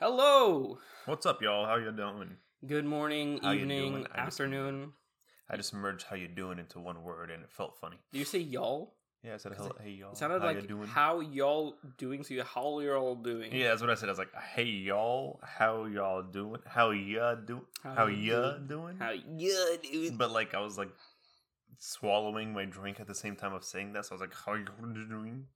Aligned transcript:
Hello. 0.00 0.78
What's 1.06 1.26
up, 1.26 1.42
y'all? 1.42 1.66
How 1.66 1.74
you 1.76 1.90
doing? 1.90 2.36
Good 2.66 2.84
morning, 2.84 3.40
How 3.42 3.50
you 3.50 3.62
evening, 3.62 3.90
doing? 3.92 4.04
I 4.06 4.08
just- 4.26 4.40
afternoon. 4.40 4.92
I 5.50 5.56
just 5.56 5.74
merged 5.74 6.04
"how 6.06 6.14
you 6.14 6.28
doing" 6.28 6.58
into 6.60 6.78
one 6.78 7.02
word, 7.02 7.30
and 7.32 7.42
it 7.42 7.50
felt 7.50 7.76
funny. 7.80 7.98
Do 8.12 8.18
you 8.20 8.24
say 8.24 8.38
y'all? 8.38 8.94
Yeah, 9.24 9.34
I 9.34 9.36
said, 9.38 9.54
"Hello, 9.54 9.72
hey 9.80 9.90
y'all." 9.90 10.12
It 10.12 10.18
sounded 10.18 10.40
how 10.40 10.46
like 10.46 10.62
you 10.62 10.68
doing? 10.68 10.86
how 10.86 11.18
y'all 11.20 11.74
doing. 11.96 12.22
So 12.22 12.34
you 12.34 12.44
how 12.44 12.78
y'all 12.78 13.16
doing? 13.16 13.52
Yeah, 13.52 13.70
that's 13.70 13.80
what 13.80 13.90
I 13.90 13.94
said. 13.94 14.08
I 14.08 14.12
was 14.12 14.18
like, 14.18 14.32
"Hey 14.34 14.64
y'all, 14.64 15.40
how 15.42 15.86
y'all 15.86 16.22
doing? 16.22 16.60
How 16.64 16.90
ya 16.90 17.34
do? 17.34 17.66
How 17.82 17.94
How, 17.94 18.06
you 18.06 18.16
ya 18.34 18.52
doing? 18.52 18.66
doing?" 18.68 18.96
How 18.98 19.10
yeah, 19.10 19.76
dude. 19.82 20.16
But 20.16 20.30
like, 20.30 20.54
I 20.54 20.60
was 20.60 20.78
like 20.78 20.90
swallowing 21.78 22.52
my 22.52 22.66
drink 22.66 23.00
at 23.00 23.06
the 23.08 23.14
same 23.16 23.34
time 23.34 23.52
of 23.52 23.64
saying 23.64 23.94
that, 23.94 24.04
so 24.06 24.12
I 24.12 24.14
was 24.14 24.20
like, 24.20 24.34
"How 24.34 24.54
you 24.54 24.64
doing?" 24.64 25.46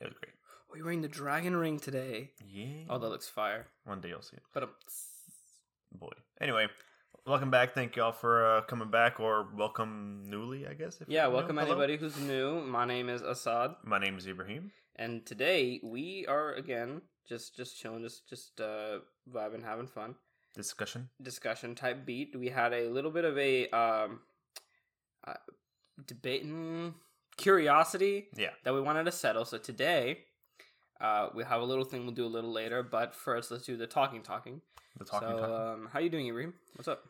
It 0.00 0.04
was 0.04 0.14
great. 0.14 0.34
Oh, 0.70 0.76
you're 0.76 0.84
wearing 0.84 1.00
the 1.02 1.08
dragon 1.08 1.56
ring 1.56 1.78
today. 1.78 2.30
Yeah. 2.46 2.84
Oh, 2.90 2.98
that 2.98 3.08
looks 3.08 3.28
fire. 3.28 3.66
One 3.84 4.00
day 4.00 4.08
you'll 4.10 4.22
see 4.22 4.36
it, 4.36 4.42
But 4.52 4.64
um, 4.64 4.70
boy. 5.92 6.10
Anyway, 6.40 6.66
welcome 7.26 7.50
back. 7.50 7.74
Thank 7.74 7.96
y'all 7.96 8.12
for 8.12 8.44
uh, 8.56 8.60
coming 8.62 8.90
back, 8.90 9.18
or 9.18 9.48
welcome 9.56 10.24
newly, 10.26 10.66
I 10.66 10.74
guess. 10.74 11.00
if 11.00 11.08
yeah, 11.08 11.26
welcome 11.28 11.56
Hello. 11.56 11.70
anybody 11.72 11.96
who's 11.96 12.18
new. 12.18 12.60
My 12.60 12.84
name 12.84 13.08
is 13.08 13.22
Assad, 13.22 13.76
My 13.84 13.98
name 13.98 14.18
is 14.18 14.26
Ibrahim. 14.26 14.70
and 14.96 15.24
today 15.24 15.80
we 15.82 16.26
are 16.28 16.52
again 16.54 17.00
just 17.26 17.56
just 17.56 17.78
chilling, 17.78 18.02
just 18.02 18.28
just 18.28 18.60
uh 18.60 18.98
vibing, 19.32 19.64
having 19.64 19.86
fun. 19.86 20.16
Discussion. 20.54 21.08
discussion 21.22 21.74
type 21.76 22.04
beat. 22.04 22.34
We 22.38 22.48
had 22.48 22.72
a 22.72 22.88
little 22.90 23.10
bit 23.12 23.24
of 23.24 23.38
a 23.38 23.68
um, 23.70 24.20
uh, 25.26 25.34
debate, 26.04 26.44
mm, 26.44 26.94
curiosity 27.36 28.26
Yeah. 28.36 28.50
that 28.64 28.74
we 28.74 28.80
wanted 28.80 29.04
to 29.04 29.12
settle. 29.12 29.44
So 29.44 29.58
today, 29.58 30.24
uh, 31.00 31.28
we 31.34 31.44
have 31.44 31.60
a 31.60 31.64
little 31.64 31.84
thing 31.84 32.04
we'll 32.04 32.14
do 32.14 32.26
a 32.26 32.28
little 32.28 32.52
later. 32.52 32.82
But 32.82 33.14
first, 33.14 33.50
let's 33.50 33.64
do 33.64 33.76
the 33.76 33.86
talking, 33.86 34.22
talking. 34.22 34.60
The 34.98 35.04
talking. 35.04 35.28
so, 35.28 35.36
talking. 35.38 35.54
um, 35.84 35.88
how 35.92 36.00
you 36.00 36.08
doing, 36.10 36.26
Ibrahim? 36.28 36.54
What's 36.74 36.88
up? 36.88 37.04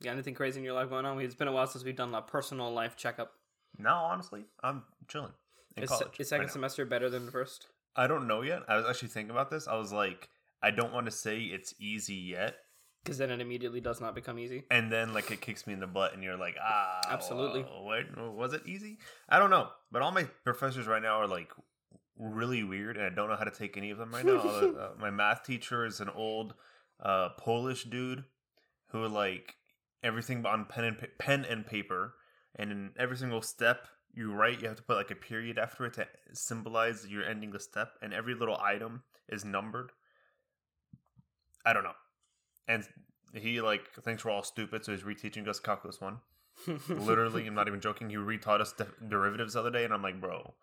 You 0.00 0.04
got 0.04 0.12
anything 0.12 0.34
crazy 0.34 0.58
in 0.58 0.64
your 0.64 0.72
life 0.74 0.88
going 0.88 1.04
on? 1.04 1.20
It's 1.20 1.34
been 1.34 1.48
a 1.48 1.52
while 1.52 1.66
since 1.66 1.84
we've 1.84 1.96
done 1.96 2.14
a 2.14 2.22
personal 2.22 2.72
life 2.72 2.96
checkup. 2.96 3.32
No, 3.78 3.90
honestly, 3.94 4.44
I'm 4.62 4.82
chilling 5.08 5.32
in 5.76 5.84
Is, 5.84 5.90
college. 5.90 6.08
is 6.18 6.28
second 6.28 6.46
right 6.46 6.52
semester 6.52 6.84
better 6.86 7.10
than 7.10 7.26
the 7.26 7.32
first? 7.32 7.66
I 7.94 8.06
don't 8.06 8.26
know 8.26 8.40
yet. 8.42 8.62
I 8.68 8.76
was 8.76 8.86
actually 8.88 9.08
thinking 9.08 9.30
about 9.30 9.50
this. 9.50 9.68
I 9.68 9.76
was 9.76 9.92
like, 9.92 10.28
I 10.62 10.70
don't 10.70 10.92
want 10.92 11.06
to 11.06 11.12
say 11.12 11.38
it's 11.40 11.74
easy 11.78 12.14
yet, 12.14 12.56
Because 13.04 13.18
then 13.18 13.30
it 13.30 13.40
immediately 13.40 13.80
does 13.80 14.00
not 14.00 14.14
become 14.14 14.38
easy. 14.38 14.64
and 14.70 14.90
then 14.90 15.12
like 15.12 15.30
it 15.30 15.40
kicks 15.40 15.66
me 15.66 15.72
in 15.74 15.80
the 15.80 15.86
butt, 15.86 16.14
and 16.14 16.22
you're 16.22 16.36
like, 16.36 16.56
ah, 16.62 17.00
Absolutely. 17.10 17.62
well, 17.62 17.84
wait, 17.84 18.06
was 18.34 18.52
it 18.54 18.62
easy? 18.66 18.98
I 19.28 19.38
don't 19.38 19.50
know, 19.50 19.68
but 19.92 20.00
all 20.02 20.12
my 20.12 20.24
professors 20.44 20.86
right 20.86 21.02
now 21.02 21.20
are 21.20 21.28
like 21.28 21.50
really 22.20 22.62
weird, 22.62 22.96
and 22.96 23.06
I 23.06 23.08
don't 23.10 23.28
know 23.28 23.36
how 23.36 23.44
to 23.44 23.50
take 23.50 23.76
any 23.76 23.90
of 23.90 23.98
them 23.98 24.12
right 24.12 24.24
now. 24.24 24.38
uh, 24.38 24.90
my 24.98 25.10
math 25.10 25.44
teacher 25.44 25.84
is 25.84 26.00
an 26.00 26.08
old 26.10 26.54
uh, 27.02 27.30
Polish 27.38 27.84
dude 27.84 28.24
who 28.88 29.06
like 29.06 29.54
everything 30.02 30.44
on 30.46 30.66
pen 30.66 30.84
and 30.84 30.98
pa- 30.98 31.06
pen 31.18 31.44
and 31.44 31.66
paper, 31.66 32.14
and 32.56 32.70
in 32.70 32.90
every 32.98 33.16
single 33.16 33.42
step 33.42 33.88
you 34.12 34.32
write, 34.32 34.60
you 34.60 34.68
have 34.68 34.76
to 34.76 34.82
put 34.82 34.96
like 34.96 35.10
a 35.10 35.16
period 35.16 35.58
after 35.58 35.86
it 35.86 35.94
to 35.94 36.06
symbolize 36.32 37.06
you're 37.08 37.24
ending 37.24 37.52
the 37.52 37.60
step, 37.60 37.92
and 38.02 38.12
every 38.12 38.34
little 38.34 38.56
item 38.56 39.02
is 39.28 39.44
numbered. 39.44 39.92
I 41.64 41.72
don't 41.72 41.84
know, 41.84 41.92
and 42.68 42.84
he 43.34 43.60
like 43.60 43.92
thinks 44.02 44.24
we're 44.24 44.30
all 44.30 44.42
stupid, 44.42 44.84
so 44.84 44.92
he's 44.92 45.02
reteaching 45.02 45.46
us 45.48 45.60
calculus 45.60 46.00
one. 46.00 46.18
Literally, 46.88 47.46
I'm 47.46 47.54
not 47.54 47.68
even 47.68 47.80
joking. 47.80 48.10
He 48.10 48.16
retaught 48.16 48.60
us 48.60 48.72
de- 48.72 48.88
derivatives 49.08 49.54
the 49.54 49.60
other 49.60 49.70
day, 49.70 49.84
and 49.84 49.94
I'm 49.94 50.02
like, 50.02 50.20
bro. 50.20 50.54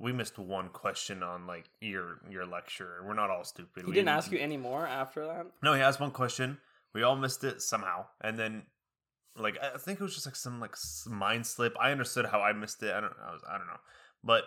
We 0.00 0.12
missed 0.12 0.38
one 0.38 0.68
question 0.68 1.22
on 1.22 1.46
like 1.46 1.68
your 1.80 2.20
your 2.30 2.46
lecture. 2.46 3.02
We're 3.04 3.14
not 3.14 3.30
all 3.30 3.44
stupid. 3.44 3.82
he 3.84 3.88
We- 3.88 3.94
didn't 3.94 4.08
ask 4.10 4.30
you 4.30 4.38
any 4.38 4.56
more 4.56 4.86
after 4.86 5.24
that. 5.26 5.46
no, 5.62 5.74
he 5.74 5.80
asked 5.82 6.00
one 6.00 6.10
question. 6.12 6.58
We 6.94 7.02
all 7.02 7.16
missed 7.16 7.42
it 7.44 7.60
somehow, 7.62 8.06
and 8.20 8.38
then 8.38 8.66
like 9.36 9.56
I 9.62 9.76
think 9.78 10.00
it 10.00 10.02
was 10.02 10.14
just 10.14 10.26
like 10.26 10.36
some 10.36 10.60
like 10.60 10.74
mind 11.06 11.46
slip. 11.46 11.76
I 11.80 11.90
understood 11.92 12.26
how 12.26 12.40
I 12.40 12.52
missed 12.52 12.82
it. 12.82 12.92
I 12.94 13.00
don't. 13.00 13.12
I 13.24 13.32
was. 13.32 13.42
I 13.48 13.58
don't 13.58 13.66
know. 13.66 13.80
But 14.24 14.44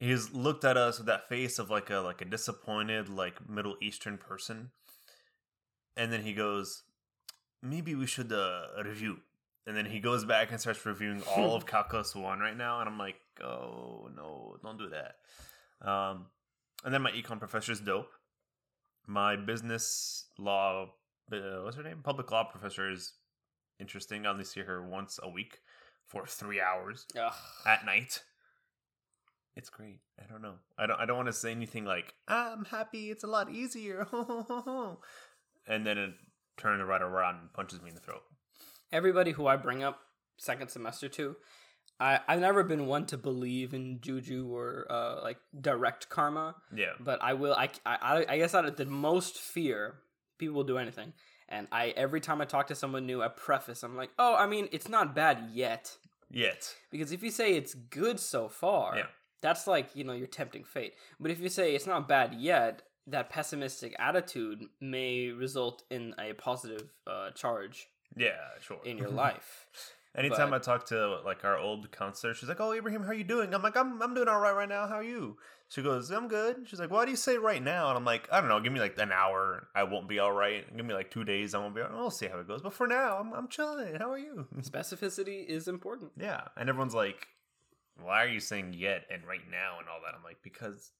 he's 0.00 0.32
looked 0.32 0.64
at 0.64 0.76
us 0.76 0.98
with 0.98 1.06
that 1.08 1.28
face 1.28 1.58
of 1.58 1.70
like 1.70 1.90
a 1.90 1.96
like 1.98 2.20
a 2.20 2.24
disappointed 2.24 3.08
like 3.08 3.48
Middle 3.48 3.76
Eastern 3.82 4.16
person, 4.18 4.70
and 5.96 6.12
then 6.12 6.22
he 6.22 6.32
goes, 6.34 6.82
"Maybe 7.62 7.94
we 7.94 8.06
should 8.06 8.32
uh, 8.32 8.66
review." 8.84 9.18
And 9.66 9.76
then 9.76 9.86
he 9.86 10.00
goes 10.00 10.24
back 10.24 10.50
and 10.50 10.60
starts 10.60 10.84
reviewing 10.84 11.22
all 11.36 11.54
of 11.54 11.66
Calculus 11.74 12.16
One 12.16 12.40
right 12.40 12.56
now, 12.56 12.80
and 12.80 12.88
I'm 12.88 12.98
like, 12.98 13.16
"Oh 13.42 14.08
no, 14.14 14.56
don't 14.62 14.78
do 14.78 14.90
that." 14.90 15.16
Um, 15.86 16.26
and 16.84 16.92
then 16.92 17.02
my 17.02 17.10
econ 17.12 17.38
professor 17.38 17.72
is 17.72 17.80
dope. 17.80 18.10
My 19.06 19.36
business 19.36 20.26
law 20.38 20.90
uh, 21.32 21.62
what's 21.62 21.76
her 21.76 21.82
name? 21.82 22.00
Public 22.02 22.30
law 22.30 22.44
professor 22.44 22.90
is 22.90 23.14
interesting. 23.78 24.26
I 24.26 24.30
only 24.30 24.44
see 24.44 24.60
her 24.60 24.86
once 24.86 25.18
a 25.22 25.28
week 25.28 25.60
for 26.06 26.26
three 26.26 26.60
hours 26.60 27.06
Ugh. 27.18 27.32
at 27.66 27.84
night. 27.86 28.22
It's 29.56 29.70
great. 29.70 30.00
I 30.18 30.24
don't 30.30 30.42
know. 30.42 30.54
I 30.78 30.86
don't 30.86 30.98
i 30.98 31.04
don't 31.04 31.16
want 31.16 31.28
to 31.28 31.32
say 31.32 31.50
anything 31.50 31.84
like 31.84 32.14
i'm 32.28 32.64
happy. 32.64 33.10
It's 33.10 33.24
a 33.24 33.28
lot 33.28 33.50
easier. 33.50 34.06
And 35.64 35.86
then 35.86 35.96
it 35.96 36.10
turns 36.56 36.82
right 36.82 37.00
around 37.00 37.36
and 37.36 37.52
punches 37.52 37.80
me 37.80 37.90
in 37.90 37.94
the 37.94 38.00
throat. 38.00 38.22
Everybody 38.90 39.30
who 39.30 39.46
I 39.46 39.54
bring 39.54 39.84
up 39.84 40.00
second 40.36 40.70
semester 40.70 41.08
to, 41.08 41.36
I 42.00 42.20
I've 42.28 42.40
never 42.40 42.62
been 42.64 42.86
one 42.86 43.06
to 43.06 43.16
believe 43.18 43.74
in 43.74 44.00
juju 44.00 44.48
or 44.54 44.86
uh, 44.90 45.20
like 45.22 45.38
direct 45.60 46.08
karma, 46.08 46.56
yeah 46.74 46.92
but 47.00 47.22
I 47.22 47.34
will. 47.34 47.54
I 47.54 47.70
I, 47.86 48.24
I 48.28 48.38
guess 48.38 48.54
out 48.54 48.64
of 48.64 48.76
the 48.76 48.86
most 48.86 49.38
fear, 49.38 49.94
people 50.38 50.54
will 50.56 50.64
do 50.64 50.78
anything, 50.78 51.12
and 51.48 51.68
I 51.70 51.88
every 51.96 52.20
time 52.20 52.40
I 52.40 52.44
talk 52.44 52.66
to 52.68 52.74
someone 52.74 53.06
new, 53.06 53.22
I 53.22 53.28
preface 53.28 53.82
I'm 53.82 53.96
like, 53.96 54.10
oh, 54.18 54.34
I 54.34 54.46
mean, 54.46 54.68
it's 54.72 54.88
not 54.88 55.14
bad 55.14 55.50
yet, 55.52 55.96
yet 56.30 56.74
because 56.90 57.12
if 57.12 57.22
you 57.22 57.30
say 57.30 57.54
it's 57.54 57.74
good 57.74 58.18
so 58.18 58.48
far, 58.48 58.96
Yeah. 58.96 59.06
that's 59.40 59.66
like 59.66 59.94
you 59.94 60.04
know 60.04 60.12
you're 60.14 60.26
tempting 60.26 60.64
fate. 60.64 60.94
But 61.20 61.30
if 61.30 61.40
you 61.40 61.48
say 61.48 61.74
it's 61.74 61.86
not 61.86 62.08
bad 62.08 62.34
yet. 62.34 62.82
That 63.08 63.30
pessimistic 63.30 63.96
attitude 63.98 64.62
may 64.80 65.30
result 65.30 65.82
in 65.90 66.14
a 66.20 66.34
positive 66.34 66.88
uh, 67.04 67.30
charge 67.32 67.88
yeah 68.16 68.30
sure 68.60 68.78
in 68.84 68.96
your 68.96 69.08
life. 69.26 69.66
Anytime 70.14 70.50
But- 70.50 70.56
I 70.56 70.58
talk 70.64 70.86
to 70.88 71.20
like 71.24 71.42
our 71.44 71.56
old 71.56 71.90
counselor, 71.90 72.34
she's 72.34 72.48
like, 72.48 72.60
"Oh, 72.60 72.72
Ibrahim, 72.72 73.02
how 73.02 73.08
are 73.10 73.14
you 73.14 73.24
doing?" 73.24 73.54
I'm 73.54 73.62
like, 73.62 73.76
"I'm 73.76 74.02
I'm 74.02 74.12
doing 74.14 74.28
all 74.28 74.40
right 74.40 74.54
right 74.54 74.68
now. 74.68 74.86
How 74.86 74.96
are 74.96 75.02
you?" 75.02 75.38
She 75.68 75.80
goes, 75.80 76.10
"I'm 76.10 76.28
good." 76.28 76.68
She's 76.68 76.78
like, 76.78 76.90
"Why 76.90 77.06
do 77.06 77.10
you 77.10 77.16
say 77.16 77.38
right 77.38 77.62
now?" 77.62 77.88
And 77.88 77.96
I'm 77.96 78.04
like, 78.04 78.28
"I 78.30 78.40
don't 78.40 78.50
know. 78.50 78.60
Give 78.60 78.72
me 78.74 78.80
like 78.80 78.98
an 78.98 79.10
hour, 79.10 79.68
I 79.74 79.84
won't 79.84 80.08
be 80.08 80.18
all 80.18 80.32
right. 80.32 80.64
Give 80.76 80.84
me 80.84 80.92
like 80.92 81.10
two 81.10 81.24
days, 81.24 81.54
I 81.54 81.58
won't 81.58 81.74
be. 81.74 81.80
All 81.80 81.88
right. 81.88 81.96
We'll 81.96 82.10
see 82.10 82.26
how 82.26 82.38
it 82.40 82.46
goes. 82.46 82.60
But 82.60 82.74
for 82.74 82.86
now, 82.86 83.16
I'm 83.18 83.32
I'm 83.32 83.48
chilling. 83.48 83.94
How 83.94 84.10
are 84.12 84.18
you?" 84.18 84.46
Specificity 84.60 85.46
is 85.46 85.66
important. 85.66 86.12
yeah, 86.18 86.42
and 86.58 86.68
everyone's 86.68 86.94
like, 86.94 87.28
"Why 87.96 88.22
are 88.24 88.28
you 88.28 88.40
saying 88.40 88.74
yet 88.74 89.06
and 89.10 89.26
right 89.26 89.48
now 89.50 89.78
and 89.78 89.88
all 89.88 90.00
that?" 90.04 90.14
I'm 90.14 90.22
like, 90.22 90.42
"Because 90.42 90.92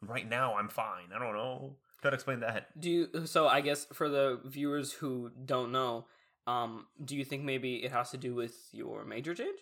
right 0.00 0.28
now 0.28 0.54
I'm 0.56 0.68
fine. 0.68 1.12
I 1.12 1.18
don't 1.18 1.34
know." 1.34 1.76
To 2.02 2.08
explain 2.10 2.38
that. 2.40 2.78
Do 2.80 2.88
you? 2.88 3.26
So 3.26 3.48
I 3.48 3.60
guess 3.60 3.86
for 3.92 4.08
the 4.08 4.38
viewers 4.44 4.92
who 4.92 5.32
don't 5.44 5.72
know, 5.72 6.06
um, 6.48 6.86
do 7.04 7.16
you 7.16 7.24
think 7.24 7.44
maybe 7.44 7.76
it 7.84 7.92
has 7.92 8.10
to 8.10 8.16
do 8.16 8.34
with 8.34 8.54
your 8.72 9.04
major 9.04 9.34
change? 9.34 9.58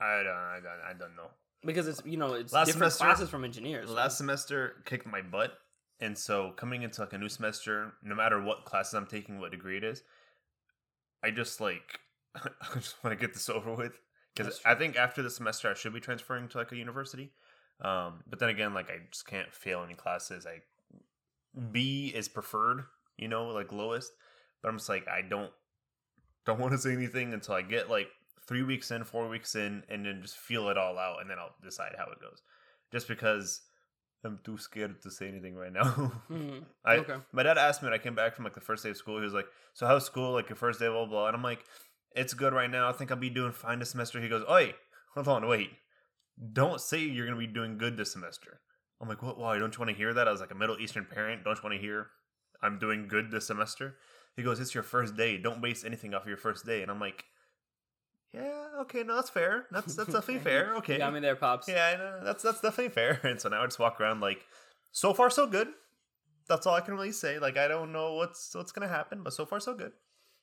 I 0.00 0.22
don't. 0.22 0.26
I 0.32 0.58
don't. 0.62 0.80
I 0.90 0.92
don't 0.98 1.16
know. 1.16 1.28
Because 1.64 1.86
it's 1.88 2.02
you 2.04 2.16
know 2.16 2.34
it's 2.34 2.52
Last 2.52 2.66
different 2.66 2.92
semester- 2.92 3.04
classes 3.04 3.28
from 3.30 3.44
engineers. 3.44 3.86
right? 3.88 3.96
Last 3.96 4.16
semester 4.18 4.76
kicked 4.86 5.06
my 5.06 5.20
butt, 5.22 5.52
and 6.00 6.16
so 6.16 6.52
coming 6.56 6.82
into 6.82 7.00
like 7.02 7.12
a 7.12 7.18
new 7.18 7.28
semester, 7.28 7.92
no 8.02 8.14
matter 8.14 8.42
what 8.42 8.64
classes 8.64 8.94
I'm 8.94 9.06
taking, 9.06 9.38
what 9.40 9.50
degree 9.50 9.76
it 9.76 9.84
is, 9.84 10.02
I 11.22 11.30
just 11.30 11.60
like 11.60 12.00
I 12.34 12.48
just 12.74 13.02
want 13.04 13.18
to 13.18 13.26
get 13.26 13.34
this 13.34 13.48
over 13.56 13.74
with 13.74 14.00
because 14.34 14.58
I 14.64 14.74
think 14.74 14.96
after 14.96 15.22
the 15.22 15.30
semester 15.30 15.70
I 15.70 15.74
should 15.74 15.92
be 15.92 16.00
transferring 16.00 16.48
to 16.48 16.58
like 16.58 16.72
a 16.72 16.76
university. 16.76 17.32
Um, 17.82 18.22
but 18.28 18.38
then 18.38 18.48
again, 18.50 18.72
like 18.74 18.90
I 18.90 18.98
just 19.10 19.26
can't 19.26 19.52
fail 19.54 19.82
any 19.84 19.94
classes. 19.94 20.46
I 20.46 20.60
B 21.72 22.12
is 22.14 22.28
preferred, 22.28 22.84
you 23.18 23.28
know, 23.28 23.48
like 23.48 23.70
lowest. 23.72 24.12
But 24.62 24.68
I'm 24.70 24.78
just 24.78 24.88
like 24.88 25.06
I 25.08 25.22
don't 25.22 25.50
don't 26.46 26.58
want 26.60 26.72
to 26.72 26.78
say 26.78 26.92
anything 26.92 27.32
until 27.32 27.54
I 27.54 27.62
get 27.62 27.90
like 27.90 28.08
three 28.46 28.62
weeks 28.62 28.90
in, 28.90 29.04
four 29.04 29.28
weeks 29.28 29.54
in, 29.54 29.82
and 29.88 30.04
then 30.04 30.20
just 30.22 30.36
feel 30.36 30.68
it 30.68 30.78
all 30.78 30.98
out, 30.98 31.20
and 31.20 31.30
then 31.30 31.38
I'll 31.38 31.54
decide 31.62 31.92
how 31.96 32.04
it 32.10 32.20
goes. 32.20 32.42
Just 32.92 33.06
because 33.08 33.60
I'm 34.24 34.38
too 34.44 34.58
scared 34.58 35.00
to 35.02 35.10
say 35.10 35.28
anything 35.28 35.54
right 35.54 35.72
now. 35.72 36.12
Mhm. 36.30 36.64
I, 36.84 36.96
Okay. 36.96 37.16
My 37.32 37.42
dad 37.42 37.58
asked 37.58 37.82
me 37.82 37.86
when 37.86 37.94
I 37.98 38.02
came 38.02 38.14
back 38.14 38.34
from 38.34 38.44
like 38.44 38.54
the 38.54 38.60
first 38.60 38.82
day 38.82 38.90
of 38.90 38.96
school. 38.96 39.18
He 39.18 39.24
was 39.24 39.34
like, 39.34 39.46
"So 39.74 39.86
how's 39.86 40.04
school? 40.06 40.32
Like 40.32 40.48
your 40.48 40.56
first 40.56 40.80
day, 40.80 40.88
blah 40.88 41.04
blah." 41.04 41.06
blah. 41.06 41.26
And 41.28 41.36
I'm 41.36 41.42
like, 41.42 41.64
"It's 42.14 42.34
good 42.34 42.52
right 42.52 42.70
now. 42.70 42.88
I 42.88 42.92
think 42.92 43.10
I'll 43.10 43.16
be 43.16 43.30
doing 43.30 43.52
fine 43.52 43.78
this 43.78 43.90
semester." 43.90 44.20
He 44.20 44.28
goes, 44.28 44.44
"Oi, 44.50 44.74
hold 45.14 45.28
on, 45.28 45.46
wait. 45.48 45.70
Don't 46.52 46.80
say 46.80 46.98
you're 46.98 47.26
gonna 47.26 47.38
be 47.38 47.46
doing 47.46 47.78
good 47.78 47.96
this 47.96 48.12
semester." 48.12 48.60
I'm 49.00 49.08
like, 49.08 49.22
"What? 49.22 49.38
Why? 49.38 49.58
Don't 49.58 49.74
you 49.74 49.78
want 49.80 49.90
to 49.90 49.96
hear 49.96 50.12
that?" 50.14 50.28
I 50.28 50.32
was 50.32 50.40
like 50.40 50.50
a 50.50 50.54
Middle 50.54 50.78
Eastern 50.78 51.06
parent. 51.06 51.44
Don't 51.44 51.56
you 51.56 51.62
want 51.62 51.74
to 51.74 51.80
hear 51.80 52.08
I'm 52.62 52.78
doing 52.78 53.08
good 53.08 53.30
this 53.30 53.46
semester? 53.46 53.96
He 54.36 54.42
goes, 54.42 54.60
"It's 54.60 54.74
your 54.74 54.82
first 54.84 55.16
day. 55.16 55.36
Don't 55.38 55.60
base 55.60 55.84
anything 55.84 56.14
off 56.14 56.26
your 56.26 56.36
first 56.36 56.64
day." 56.64 56.82
And 56.82 56.90
I'm 56.90 57.00
like, 57.00 57.24
"Yeah, 58.32 58.68
okay, 58.82 59.02
no, 59.02 59.16
that's 59.16 59.30
fair. 59.30 59.66
That's 59.70 59.94
that's 59.94 60.12
definitely 60.12 60.38
fair. 60.38 60.74
Okay, 60.76 60.94
You 60.94 60.98
got 61.00 61.12
me 61.12 61.20
there, 61.20 61.36
pops. 61.36 61.68
yeah. 61.68 62.20
That's 62.22 62.42
that's 62.42 62.60
definitely 62.60 62.90
fair. 62.90 63.20
And 63.24 63.40
so 63.40 63.48
now 63.48 63.62
I 63.62 63.66
just 63.66 63.78
walk 63.78 64.00
around 64.00 64.20
like, 64.20 64.46
so 64.92 65.12
far 65.12 65.30
so 65.30 65.46
good. 65.46 65.68
that's 66.48 66.66
all 66.66 66.74
I 66.74 66.80
can 66.80 66.94
really 66.94 67.12
say. 67.12 67.38
Like 67.38 67.56
I 67.56 67.68
don't 67.68 67.92
know 67.92 68.14
what's 68.14 68.54
what's 68.54 68.72
gonna 68.72 68.88
happen, 68.88 69.22
but 69.22 69.32
so 69.32 69.44
far 69.46 69.60
so 69.60 69.74
good. 69.74 69.92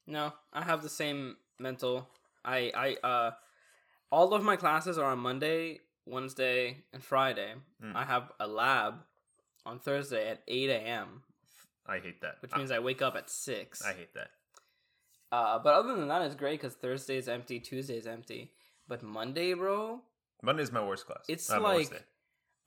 No, 0.06 0.34
I 0.54 0.64
have 0.64 0.82
the 0.84 0.90
same 0.90 1.38
mental. 1.60 2.08
I 2.46 2.72
I 3.04 3.08
uh, 3.08 3.32
all 4.12 4.34
of 4.34 4.44
my 4.44 4.56
classes 4.56 4.98
are 4.98 5.12
on 5.12 5.20
Monday, 5.20 5.80
Wednesday, 6.06 6.84
and 6.94 7.04
Friday. 7.04 7.56
Mm. 7.84 7.96
I 7.96 8.04
have 8.06 8.32
a 8.40 8.48
lab 8.48 8.96
on 9.66 9.80
Thursday 9.80 10.30
at 10.30 10.44
eight 10.48 10.70
a.m., 10.70 11.24
I 11.88 12.00
hate 12.00 12.22
that. 12.22 12.36
which 12.42 12.56
means 12.56 12.72
I 12.72 12.80
wake 12.80 13.02
up 13.02 13.16
at 13.16 13.30
six. 13.30 13.84
I, 13.84 13.94
hate 13.94 14.14
that. 14.14 14.30
Uh, 15.32 15.60
but 15.60 15.74
other 15.74 15.96
than 15.96 16.08
that, 16.08 16.22
it's 16.22 16.36
great 16.36 16.60
because 16.62 16.76
Thursday's 16.76 17.28
empty, 17.28 17.60
Tuesday's 17.60 18.08
empty. 18.08 18.52
But 18.88 19.04
Monday, 19.04 19.54
bro, 19.54 20.02
Monday's 20.42 20.72
my 20.72 20.86
worst 20.86 21.06
class. 21.06 21.24
It's 21.28 21.50
my 21.50 21.60
worst 21.60 21.92
like- 21.92 22.00
day. 22.00 22.06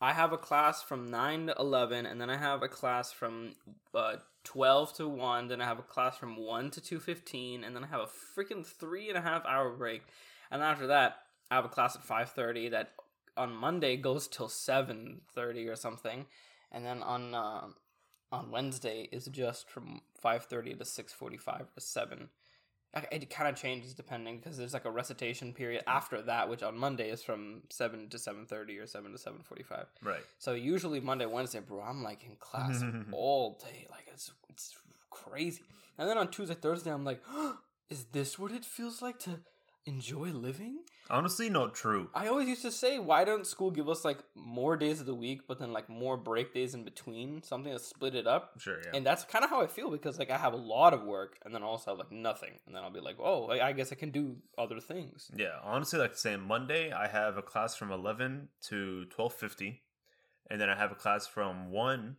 I 0.03 0.15
have 0.15 0.33
a 0.33 0.39
class 0.39 0.83
from 0.83 1.11
nine 1.11 1.49
to 1.49 1.55
eleven, 1.59 2.07
and 2.07 2.19
then 2.19 2.31
I 2.31 2.39
have 2.39 2.63
a 2.63 2.69
class 2.69 3.13
from 3.13 3.55
uh, 3.95 4.17
twelve 4.45 4.95
to 4.95 5.07
one. 5.07 5.49
Then 5.49 5.61
I 5.61 5.67
have 5.67 5.79
a 5.79 5.83
class 5.83 6.17
from 6.17 6.37
one 6.39 6.71
to 6.71 6.81
two 6.81 6.99
fifteen, 7.01 7.65
and 7.65 7.77
then 7.77 7.85
I 7.85 7.89
have 7.89 8.01
a 8.01 8.09
freaking 8.41 8.65
three 8.65 9.11
and 9.11 9.19
a 9.19 9.21
half 9.21 9.45
hour 9.45 9.71
break. 9.71 10.03
And 10.51 10.63
after 10.63 10.87
that, 10.87 11.17
I 11.51 11.57
have 11.57 11.67
a 11.67 11.69
class 11.69 11.97
at 11.97 12.03
five 12.03 12.31
thirty 12.31 12.71
that 12.71 12.93
on 13.37 13.55
Monday 13.55 13.97
goes 13.99 14.27
till 14.27 14.49
seven 14.49 15.21
thirty 15.35 15.69
or 15.69 15.77
something, 15.77 16.25
and 16.73 16.85
then 16.85 17.03
on 17.03 17.35
uh, 17.35 17.67
on 18.33 18.51
Wednesday 18.51 19.09
is 19.13 19.27
just 19.27 19.69
from 19.71 20.01
five 20.21 20.45
thirty 20.45 20.75
to 20.75 20.85
six 20.85 21.13
forty 21.13 21.37
five 21.37 21.73
to 21.75 21.81
seven. 21.81 22.29
Like, 22.95 23.09
It 23.13 23.31
kind 23.31 23.49
of 23.49 23.55
changes 23.55 23.95
depending 23.95 24.39
because 24.39 24.57
there's 24.59 24.73
like 24.75 24.85
a 24.85 24.91
recitation 24.91 25.53
period 25.53 25.85
after 25.87 26.21
that, 26.23 26.49
which 26.49 26.63
on 26.63 26.77
Monday 26.77 27.09
is 27.11 27.23
from 27.23 27.63
seven 27.71 28.09
to 28.09 28.19
seven 28.19 28.47
thirty 28.47 28.79
or 28.79 28.87
seven 28.87 29.13
to 29.13 29.19
seven 29.19 29.41
forty 29.43 29.63
five. 29.63 29.87
right. 30.03 30.25
So 30.39 30.55
usually 30.55 31.01
Monday, 31.01 31.27
Wednesday, 31.27 31.61
bro, 31.61 31.81
I'm 31.83 32.03
like 32.03 32.25
in 32.25 32.37
class 32.37 32.83
all 33.13 33.59
day. 33.63 33.87
Like 33.91 34.07
it's 34.13 34.33
it's 34.49 34.77
crazy. 35.11 35.63
And 35.99 36.09
then 36.09 36.19
on 36.19 36.29
Tuesday, 36.31 36.55
Thursday, 36.55 36.91
I'm 36.93 37.05
like, 37.05 37.23
is 37.91 38.05
this 38.13 38.39
what 38.39 38.53
it 38.53 38.65
feels 38.65 39.03
like 39.03 39.19
to 39.21 39.41
enjoy 39.87 40.29
living? 40.29 40.79
Honestly, 41.09 41.51
no, 41.51 41.69
true. 41.69 42.09
I 42.15 42.29
always 42.29 42.49
used 42.49 42.63
to 42.63 42.71
say, 42.71 43.01
why 43.01 43.25
don't 43.25 43.45
school 43.45 43.73
give 43.73 43.89
us 43.89 44.05
like 44.05 44.19
more 44.37 44.77
days 44.77 45.01
of 45.01 45.07
the 45.07 45.15
week, 45.15 45.41
but 45.49 45.59
then 45.59 45.73
like 45.73 45.89
more 45.89 46.17
break 46.17 46.55
days 46.55 46.73
in 46.73 46.85
between, 46.85 47.43
something 47.43 47.73
to 47.73 47.81
split 47.81 48.15
it 48.15 48.29
up? 48.29 48.53
Sure, 48.59 48.79
yeah. 48.85 48.93
And 48.95 49.05
that's 49.05 49.25
kind 49.25 49.43
of 49.43 49.51
how 49.51 49.61
I 49.61 49.67
feel 49.67 49.91
because 49.91 50.21
like 50.21 50.31
I 50.31 50.39
have 50.39 50.53
a 50.53 50.57
lot 50.57 50.95
of 50.95 51.03
work 51.03 51.39
and 51.45 51.53
then 51.53 51.65
also 51.65 51.91
have 51.91 51.99
like 51.99 52.13
nothing, 52.13 52.53
and 52.65 52.75
then 52.75 52.85
I'll 52.85 52.93
be 52.93 53.01
like, 53.01 53.17
oh, 53.19 53.49
I 53.49 53.69
I 53.69 53.73
guess 53.73 53.91
I 53.91 53.97
can 53.97 54.11
do 54.11 54.37
other 54.57 54.79
things. 54.79 55.31
Yeah, 55.35 55.59
honestly, 55.65 55.99
like 55.99 56.17
saying 56.17 56.43
Monday, 56.43 56.93
I 56.93 57.09
have 57.09 57.37
a 57.37 57.43
class 57.43 57.75
from 57.75 57.91
eleven 57.91 58.49
to 58.69 59.07
twelve 59.07 59.35
fifty, 59.35 59.83
and 60.49 60.61
then 60.61 60.71
I 60.71 60.77
have 60.77 60.93
a 60.93 60.97
class 60.97 61.27
from 61.27 61.73
one, 61.73 62.17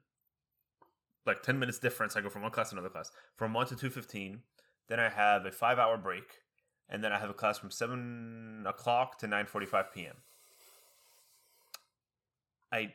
like 1.25 1.43
ten 1.43 1.59
minutes 1.59 1.79
difference. 1.79 2.17
I 2.17 2.21
go 2.21 2.29
from 2.29 2.41
one 2.41 2.51
class 2.51 2.71
to 2.71 2.75
another 2.75 2.89
class 2.89 3.09
from 3.37 3.53
one 3.53 3.67
to 3.67 3.77
two 3.77 3.89
fifteen. 3.89 4.41
Then 4.89 4.99
I 4.99 5.07
have 5.07 5.45
a 5.45 5.51
five 5.51 5.79
hour 5.79 5.95
break, 5.95 6.25
and 6.91 7.03
then 7.03 7.13
I 7.13 7.19
have 7.19 7.29
a 7.29 7.33
class 7.33 7.57
from 7.57 7.71
seven 7.71 8.65
o'clock 8.67 9.17
to 9.19 9.27
nine 9.27 9.45
forty 9.45 9.65
five 9.65 9.93
p.m. 9.93 10.15
I. 12.71 12.93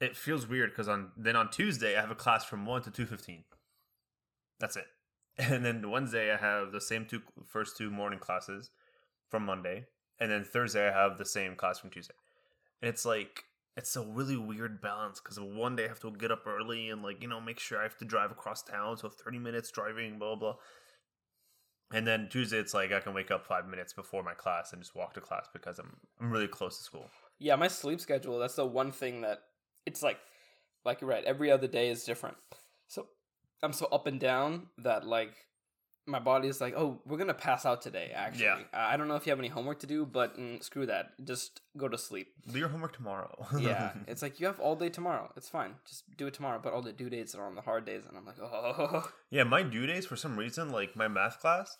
It 0.00 0.16
feels 0.16 0.46
weird 0.46 0.70
because 0.70 0.88
on 0.88 1.12
then 1.16 1.36
on 1.36 1.50
Tuesday 1.50 1.96
I 1.96 2.00
have 2.00 2.10
a 2.10 2.16
class 2.16 2.44
from 2.44 2.66
one 2.66 2.82
to 2.82 2.90
two 2.90 3.06
fifteen. 3.06 3.44
That's 4.60 4.76
it. 4.76 4.86
And 5.36 5.64
then 5.64 5.90
Wednesday 5.90 6.32
I 6.32 6.36
have 6.36 6.70
the 6.70 6.80
same 6.80 7.06
two 7.06 7.22
first 7.44 7.76
two 7.76 7.90
morning 7.90 8.20
classes 8.20 8.70
from 9.28 9.44
Monday, 9.44 9.86
and 10.20 10.30
then 10.30 10.44
Thursday 10.44 10.88
I 10.88 10.92
have 10.92 11.18
the 11.18 11.24
same 11.24 11.56
class 11.56 11.80
from 11.80 11.90
Tuesday. 11.90 12.14
And 12.80 12.88
it's 12.88 13.04
like 13.04 13.44
it's 13.76 13.96
a 13.96 14.02
really 14.02 14.36
weird 14.36 14.80
balance 14.80 15.20
because 15.20 15.40
one 15.40 15.74
day 15.74 15.86
I 15.86 15.88
have 15.88 15.98
to 16.00 16.12
get 16.12 16.30
up 16.30 16.46
early 16.46 16.88
and 16.88 17.02
like 17.02 17.20
you 17.20 17.28
know 17.28 17.40
make 17.40 17.58
sure 17.58 17.80
I 17.80 17.82
have 17.82 17.96
to 17.98 18.04
drive 18.04 18.30
across 18.30 18.62
town, 18.62 18.96
so 18.96 19.08
thirty 19.08 19.38
minutes 19.38 19.70
driving, 19.70 20.18
blah 20.18 20.36
blah. 20.36 20.54
And 21.94 22.04
then 22.04 22.28
Tuesday 22.28 22.58
it's 22.58 22.74
like 22.74 22.92
I 22.92 22.98
can 22.98 23.14
wake 23.14 23.30
up 23.30 23.46
five 23.46 23.68
minutes 23.68 23.92
before 23.92 24.24
my 24.24 24.34
class 24.34 24.72
and 24.72 24.82
just 24.82 24.96
walk 24.96 25.14
to 25.14 25.20
class 25.20 25.46
because 25.52 25.78
I'm 25.78 25.96
I'm 26.20 26.30
really 26.32 26.48
close 26.48 26.76
to 26.78 26.84
school. 26.84 27.08
Yeah, 27.38 27.54
my 27.54 27.68
sleep 27.68 28.00
schedule, 28.00 28.38
that's 28.40 28.56
the 28.56 28.66
one 28.66 28.90
thing 28.90 29.20
that 29.20 29.42
it's 29.86 30.02
like 30.02 30.18
like 30.84 31.00
you're 31.00 31.10
right, 31.10 31.24
every 31.24 31.52
other 31.52 31.68
day 31.68 31.88
is 31.90 32.02
different. 32.02 32.36
So 32.88 33.06
I'm 33.62 33.72
so 33.72 33.86
up 33.92 34.08
and 34.08 34.18
down 34.18 34.66
that 34.78 35.06
like 35.06 35.34
my 36.06 36.18
body 36.18 36.48
is 36.48 36.60
like, 36.60 36.74
oh, 36.76 37.00
we're 37.06 37.16
gonna 37.16 37.32
pass 37.32 37.64
out 37.64 37.80
today. 37.80 38.10
Actually, 38.14 38.44
Yeah. 38.44 38.58
I 38.74 38.96
don't 38.96 39.08
know 39.08 39.14
if 39.14 39.24
you 39.24 39.30
have 39.30 39.38
any 39.38 39.48
homework 39.48 39.78
to 39.80 39.86
do, 39.86 40.04
but 40.04 40.38
mm, 40.38 40.62
screw 40.62 40.86
that. 40.86 41.12
Just 41.24 41.62
go 41.78 41.88
to 41.88 41.96
sleep. 41.96 42.28
Do 42.52 42.58
your 42.58 42.68
homework 42.68 42.94
tomorrow. 42.94 43.46
Yeah, 43.58 43.92
it's 44.08 44.20
like 44.20 44.40
you 44.40 44.46
have 44.46 44.60
all 44.60 44.76
day 44.76 44.88
tomorrow. 44.90 45.32
It's 45.36 45.48
fine. 45.48 45.76
Just 45.86 46.04
do 46.16 46.26
it 46.26 46.34
tomorrow. 46.34 46.60
But 46.62 46.72
all 46.72 46.82
the 46.82 46.92
due 46.92 47.08
dates 47.08 47.34
are 47.34 47.46
on 47.46 47.54
the 47.54 47.62
hard 47.62 47.86
days, 47.86 48.02
and 48.06 48.18
I'm 48.18 48.26
like, 48.26 48.40
oh, 48.40 49.10
Yeah, 49.30 49.44
my 49.44 49.62
due 49.62 49.86
days 49.86 50.06
for 50.06 50.16
some 50.16 50.36
reason, 50.36 50.70
like 50.70 50.94
my 50.94 51.08
math 51.08 51.40
class, 51.40 51.78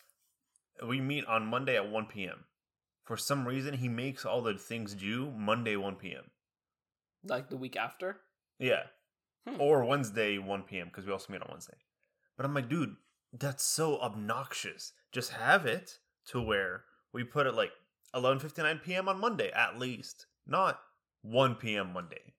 we 0.86 1.00
meet 1.00 1.24
on 1.26 1.46
Monday 1.46 1.76
at 1.76 1.90
1 1.90 2.06
p.m. 2.06 2.44
For 3.04 3.16
some 3.16 3.46
reason, 3.46 3.74
he 3.74 3.88
makes 3.88 4.24
all 4.24 4.42
the 4.42 4.54
things 4.54 4.94
due 4.94 5.30
Monday 5.30 5.76
1 5.76 5.96
p.m. 5.96 6.30
like 7.24 7.50
the 7.50 7.56
week 7.56 7.76
after. 7.76 8.20
Yeah. 8.58 8.84
Hmm. 9.46 9.60
Or 9.60 9.84
Wednesday 9.84 10.38
1 10.38 10.62
p.m. 10.62 10.88
because 10.88 11.06
we 11.06 11.12
also 11.12 11.32
meet 11.32 11.42
on 11.42 11.48
Wednesday. 11.50 11.76
But 12.36 12.46
I'm 12.46 12.54
like, 12.54 12.68
dude, 12.68 12.96
that's 13.32 13.64
so 13.64 13.98
obnoxious. 14.00 14.92
Just 15.12 15.30
have 15.32 15.66
it 15.66 15.98
to 16.26 16.40
where 16.40 16.84
we 17.12 17.24
put 17.24 17.46
it 17.46 17.54
like 17.54 17.72
11:59 18.14 18.82
p.m. 18.82 19.08
on 19.08 19.20
Monday 19.20 19.50
at 19.52 19.78
least, 19.78 20.26
not 20.46 20.80
1 21.22 21.56
p.m. 21.56 21.92
Monday. 21.92 22.34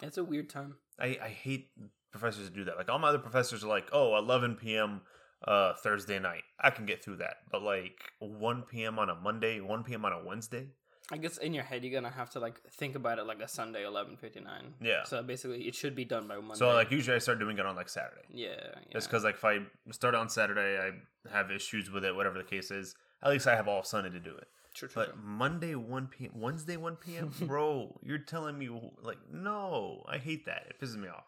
That's 0.00 0.18
a 0.18 0.24
weird 0.24 0.50
time. 0.50 0.76
I, 0.98 1.18
I 1.22 1.28
hate 1.28 1.70
professors 2.10 2.48
who 2.48 2.54
do 2.54 2.64
that. 2.64 2.76
Like 2.76 2.88
all 2.88 2.98
my 2.98 3.08
other 3.08 3.18
professors 3.18 3.64
are 3.64 3.68
like, 3.68 3.88
oh, 3.92 4.16
11 4.18 4.56
p.m. 4.56 5.02
Uh, 5.46 5.72
Thursday 5.74 6.18
night. 6.18 6.42
I 6.60 6.68
can 6.70 6.84
get 6.84 7.02
through 7.02 7.16
that. 7.16 7.36
But 7.50 7.62
like 7.62 7.98
1 8.18 8.62
p.m. 8.70 8.98
on 8.98 9.08
a 9.08 9.14
Monday, 9.14 9.60
1 9.60 9.84
p.m. 9.84 10.04
on 10.04 10.12
a 10.12 10.22
Wednesday. 10.22 10.66
I 11.12 11.16
guess 11.16 11.38
in 11.38 11.54
your 11.54 11.64
head 11.64 11.82
you're 11.82 11.98
gonna 12.00 12.14
have 12.14 12.30
to 12.30 12.40
like 12.40 12.60
think 12.70 12.94
about 12.94 13.18
it 13.18 13.26
like 13.26 13.40
a 13.40 13.48
Sunday 13.48 13.84
eleven 13.84 14.16
fifty 14.16 14.38
nine. 14.40 14.74
Yeah. 14.80 15.02
So 15.04 15.22
basically, 15.24 15.66
it 15.66 15.74
should 15.74 15.96
be 15.96 16.04
done 16.04 16.28
by 16.28 16.36
Monday. 16.36 16.54
So 16.54 16.68
like 16.72 16.92
usually 16.92 17.16
I 17.16 17.18
start 17.18 17.40
doing 17.40 17.58
it 17.58 17.66
on 17.66 17.74
like 17.74 17.88
Saturday. 17.88 18.22
yeah, 18.32 18.48
yeah. 18.62 18.92
Just 18.92 19.08
because 19.08 19.24
like 19.24 19.34
if 19.34 19.44
I 19.44 19.58
start 19.90 20.14
on 20.14 20.28
Saturday, 20.28 20.78
I 20.78 21.30
have 21.36 21.50
issues 21.50 21.90
with 21.90 22.04
it, 22.04 22.14
whatever 22.14 22.38
the 22.38 22.44
case 22.44 22.70
is. 22.70 22.94
At 23.24 23.30
least 23.30 23.48
I 23.48 23.56
have 23.56 23.66
all 23.66 23.82
Sunday 23.82 24.10
to 24.10 24.20
do 24.20 24.30
it. 24.36 24.46
True, 24.72 24.88
true, 24.88 25.02
But 25.04 25.18
Monday 25.18 25.74
1 25.74 26.06
p.m., 26.06 26.30
Wednesday 26.36 26.76
1 26.76 26.96
p.m., 26.96 27.32
bro, 27.40 27.98
you're 28.04 28.18
telling 28.18 28.56
me 28.56 28.68
like 29.02 29.18
no, 29.32 30.04
I 30.08 30.18
hate 30.18 30.46
that. 30.46 30.66
It 30.70 30.80
pisses 30.80 30.96
me 30.96 31.08
off. 31.08 31.24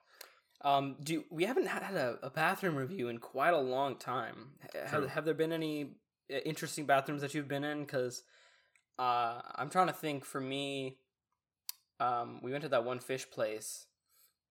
Um, 0.65 0.97
do 1.03 1.25
we 1.31 1.45
haven't 1.45 1.67
had 1.67 1.83
a, 1.95 2.19
a 2.23 2.31
bathroom 2.31 2.77
review 2.77 3.09
in 3.09 3.19
quite 3.19 3.53
a 3.53 3.59
long 3.59 3.97
time? 3.97 4.51
Have, 4.87 5.09
have 5.09 5.25
there 5.25 5.35
been 5.35 5.53
any 5.53 5.97
uh, 6.33 6.39
interesting 6.39 6.87
bathrooms 6.87 7.21
that 7.23 7.35
you've 7.35 7.49
been 7.49 7.65
in? 7.65 7.81
Because 7.81 8.23
uh, 8.99 9.41
I'm 9.57 9.71
trying 9.71 9.89
to 9.89 9.93
think. 9.93 10.25
For 10.25 10.41
me, 10.41 10.99
um, 11.99 12.41
we 12.43 12.53
went 12.53 12.63
to 12.63 12.69
that 12.71 12.85
one 12.85 13.01
fish 13.01 13.29
place. 13.31 13.87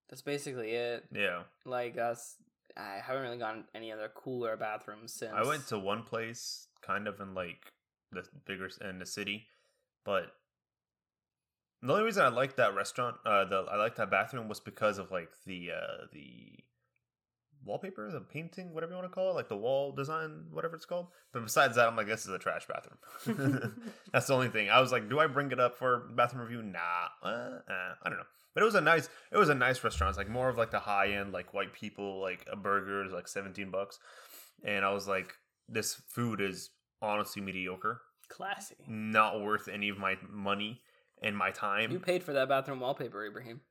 That's 0.10 0.22
basically 0.22 0.72
it. 0.72 1.06
Yeah, 1.14 1.44
Like 1.66 1.98
us, 1.98 2.36
I 2.76 3.00
haven't 3.02 3.24
really 3.24 3.38
gone 3.38 3.64
any 3.74 3.94
other 3.94 4.10
cooler 4.14 4.58
bathrooms 4.58 5.14
since. 5.14 5.32
I 5.34 5.48
went 5.48 5.68
to 5.68 5.80
one 5.80 6.04
place 6.04 6.68
kind 6.82 7.08
of 7.08 7.22
in 7.22 7.34
like 7.34 7.72
the 8.12 8.24
bigger 8.46 8.70
in 8.88 9.00
the 9.00 9.06
city, 9.06 9.48
but 10.04 10.34
the 11.82 11.94
only 11.94 12.06
reason 12.06 12.24
I 12.24 12.30
liked 12.30 12.58
that 12.58 12.76
restaurant, 12.76 13.18
uh, 13.26 13.46
the 13.46 13.66
I 13.72 13.78
liked 13.78 13.98
that 13.98 14.12
bathroom 14.12 14.48
was 14.48 14.60
because 14.60 14.98
of 14.98 15.12
like 15.12 15.30
the 15.46 15.72
uh 15.72 16.06
the 16.14 16.60
wallpaper, 17.64 18.10
the 18.12 18.20
painting, 18.20 18.74
whatever 18.74 18.92
you 18.92 18.98
want 18.98 19.10
to 19.10 19.14
call 19.14 19.32
it, 19.32 19.36
like 19.36 19.50
the 19.50 19.58
wall 19.58 19.92
design, 19.92 20.46
whatever 20.52 20.76
it's 20.76 20.86
called. 20.86 21.08
But 21.32 21.44
besides 21.44 21.76
that, 21.76 21.88
I'm 21.88 21.96
like, 21.96 22.08
this 22.08 22.26
is 22.26 22.32
a 22.32 22.40
trash 22.40 22.68
bathroom. 22.68 23.74
That's 24.12 24.28
the 24.28 24.34
only 24.34 24.50
thing. 24.50 24.70
I 24.70 24.80
was 24.82 24.92
like, 24.92 25.10
do 25.10 25.20
I 25.20 25.28
bring 25.28 25.52
it 25.52 25.60
up 25.60 25.78
for 25.78 26.10
bathroom 26.16 26.44
review? 26.44 26.64
Nah, 26.64 26.80
uh, 27.24 27.60
uh, 27.70 27.94
I 28.04 28.10
don't 28.10 28.18
know. 28.18 28.26
But 28.54 28.64
it 28.64 28.66
was 28.66 28.76
a 28.76 28.82
nice, 28.82 29.10
it 29.32 29.38
was 29.38 29.50
a 29.50 29.56
nice 29.56 29.84
restaurant. 29.84 30.10
It's 30.10 30.18
like 30.18 30.30
more 30.30 30.50
of 30.50 30.58
like 30.58 30.72
the 30.72 30.80
high 30.80 31.14
end, 31.14 31.32
like 31.32 31.54
white 31.54 31.74
people, 31.74 32.20
like 32.20 32.46
a 32.52 32.56
burger 32.56 33.06
is 33.06 33.12
like 33.12 33.28
17 33.28 33.70
bucks. 33.70 34.00
And 34.64 34.84
I 34.84 34.92
was 34.92 35.08
like, 35.08 35.34
this 35.70 35.96
food 36.10 36.42
is 36.42 36.72
honestly 37.02 37.42
mediocre, 37.42 38.02
classy. 38.28 38.76
not 38.88 39.42
worth 39.42 39.68
any 39.68 39.90
of 39.90 39.98
my 39.98 40.18
money 40.30 40.82
and 41.22 41.36
my 41.38 41.52
time. 41.52 41.92
You 41.92 42.00
paid 42.00 42.24
for 42.24 42.34
that 42.34 42.50
bathroom 42.50 42.80
wallpaper, 42.80 43.26
Ibrahim. 43.26 43.62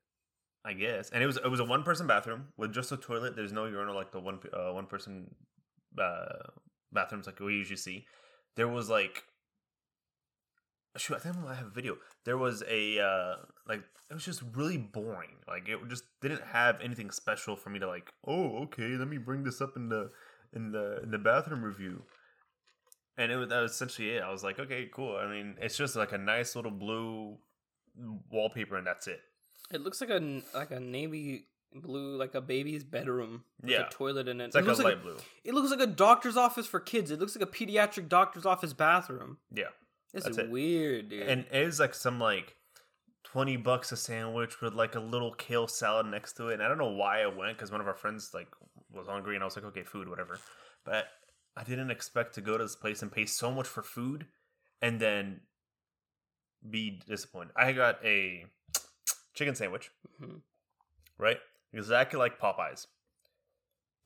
I 0.65 0.75
guess. 0.75 1.11
And 1.11 1.23
it 1.23 1.27
was 1.27 1.37
it 1.39 1.49
was 1.49 1.61
a 1.61 1.65
one 1.65 1.83
person 1.83 2.07
bathroom 2.07 2.49
with 2.57 2.73
just 2.73 2.93
a 2.93 2.97
toilet. 2.97 3.35
There's 3.35 3.53
no 3.53 3.67
urinal 3.67 3.95
like 3.95 4.13
the 4.13 4.21
one 4.21 4.41
uh, 4.53 4.73
one 4.73 4.87
person 4.87 5.35
uh, 5.99 6.51
bathrooms 6.93 7.27
like 7.27 7.41
we 7.41 7.55
usually 7.55 7.77
see. 7.77 8.07
There 8.57 8.69
was 8.69 8.91
like 8.91 9.25
shoot, 10.97 11.17
I 11.17 11.19
think 11.19 11.37
I 11.47 11.55
have 11.55 11.67
a 11.67 11.71
video. 11.71 11.97
There 12.25 12.37
was 12.37 12.63
a 12.69 12.99
uh 13.01 13.37
like 13.69 13.83
it 14.11 14.15
was 14.15 14.25
just 14.25 14.43
really 14.55 14.77
boring. 14.77 15.37
Like 15.49 15.69
it 15.69 15.79
just 15.89 16.05
didn't 16.21 16.43
have 16.43 16.81
anything 16.83 17.11
special 17.11 17.57
for 17.57 17.71
me 17.71 17.79
to 17.79 17.87
like. 17.87 18.11
Oh, 18.27 18.63
okay, 18.65 18.97
let 18.97 19.09
me 19.09 19.19
bring 19.19 19.45
this 19.45 19.61
up 19.61 19.77
in 19.77 19.89
the 19.89 20.11
in 20.53 20.73
the 20.73 21.01
in 21.03 21.11
the 21.11 21.19
bathroom 21.19 21.63
review. 21.63 22.03
And 23.21 23.31
it 23.31 23.37
was 23.37 23.49
that 23.51 23.61
was 23.61 23.73
essentially 23.73 24.11
it. 24.11 24.23
I 24.23 24.31
was 24.31 24.43
like, 24.43 24.59
okay, 24.59 24.89
cool. 24.93 25.17
I 25.17 25.27
mean, 25.31 25.57
it's 25.61 25.77
just 25.77 25.95
like 25.97 26.13
a 26.13 26.19
nice 26.19 26.57
little 26.57 26.71
blue 26.71 27.37
wallpaper, 28.31 28.77
and 28.77 28.87
that's 28.87 29.07
it. 29.07 29.21
It 29.73 29.83
looks 29.83 30.01
like 30.01 30.11
a 30.11 30.43
like 30.55 30.71
a 30.71 30.81
navy 30.81 31.47
blue, 31.75 32.17
like 32.17 32.35
a 32.35 32.41
baby's 32.41 32.83
bedroom. 32.85 33.45
With 33.63 33.71
Yeah. 33.71 33.87
a 33.87 33.91
toilet 33.91 34.27
in 34.29 34.41
it. 34.41 34.47
It's 34.47 34.55
like 34.55 34.65
it 34.65 34.69
a 34.69 34.71
looks 34.71 34.83
light 34.83 34.95
like 34.95 35.03
blue. 35.03 35.17
it 35.45 35.55
looks 35.55 35.71
like 35.71 35.81
a 35.81 35.87
doctor's 35.87 36.37
office 36.37 36.67
for 36.67 36.81
kids. 36.81 37.11
It 37.11 37.21
looks 37.21 37.37
like 37.37 37.47
a 37.49 37.51
pediatric 37.53 38.09
doctor's 38.09 38.47
office 38.47 38.73
bathroom. 38.73 39.39
Yeah. 39.55 39.65
This 40.13 40.27
is 40.27 40.39
it. 40.39 40.51
weird, 40.51 41.11
dude. 41.11 41.29
And 41.29 41.45
it 41.53 41.63
is 41.63 41.79
like 41.79 41.95
some 41.95 42.19
like 42.19 42.57
twenty 43.23 43.57
bucks 43.57 43.93
a 43.93 43.97
sandwich 43.97 44.61
with 44.61 44.75
like 44.75 44.95
a 44.97 45.01
little 45.01 45.33
kale 45.35 45.69
salad 45.69 46.07
next 46.07 46.33
to 46.39 46.49
it. 46.49 46.55
And 46.55 46.63
I 46.63 46.69
don't 46.69 46.79
know 46.79 46.91
why 46.91 47.23
I 47.23 47.27
went 47.27 47.57
because 47.57 47.71
one 47.71 47.81
of 47.81 47.87
our 47.87 47.95
friends 47.95 48.31
like 48.35 48.49
was 48.93 49.07
hungry 49.07 49.37
and 49.37 49.43
I 49.43 49.47
was 49.47 49.55
like, 49.57 49.67
okay, 49.67 49.85
food, 49.85 50.09
whatever. 50.09 50.39
But 50.85 51.07
I 51.61 51.65
didn't 51.65 51.91
expect 51.91 52.35
to 52.37 52.41
go 52.41 52.57
to 52.57 52.65
this 52.65 52.75
place 52.77 53.03
and 53.03 53.13
pay 53.13 53.27
so 53.27 53.51
much 53.51 53.67
for 53.67 53.83
food 53.83 54.27
and 54.81 54.99
then 54.99 55.41
be 56.69 57.03
disappointed. 57.07 57.53
I 57.55 57.73
got 57.73 58.03
a 58.05 58.47
chicken 59.35 59.55
sandwich, 59.55 59.91
Mhm. 60.21 60.41
right? 61.19 61.39
Exactly 61.75 62.19
like 62.19 62.41
Popeyes. 62.41 62.87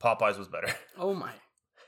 Popeyes 0.03 0.37
was 0.37 0.47
better. 0.49 0.67
oh 0.97 1.13
my. 1.13 1.31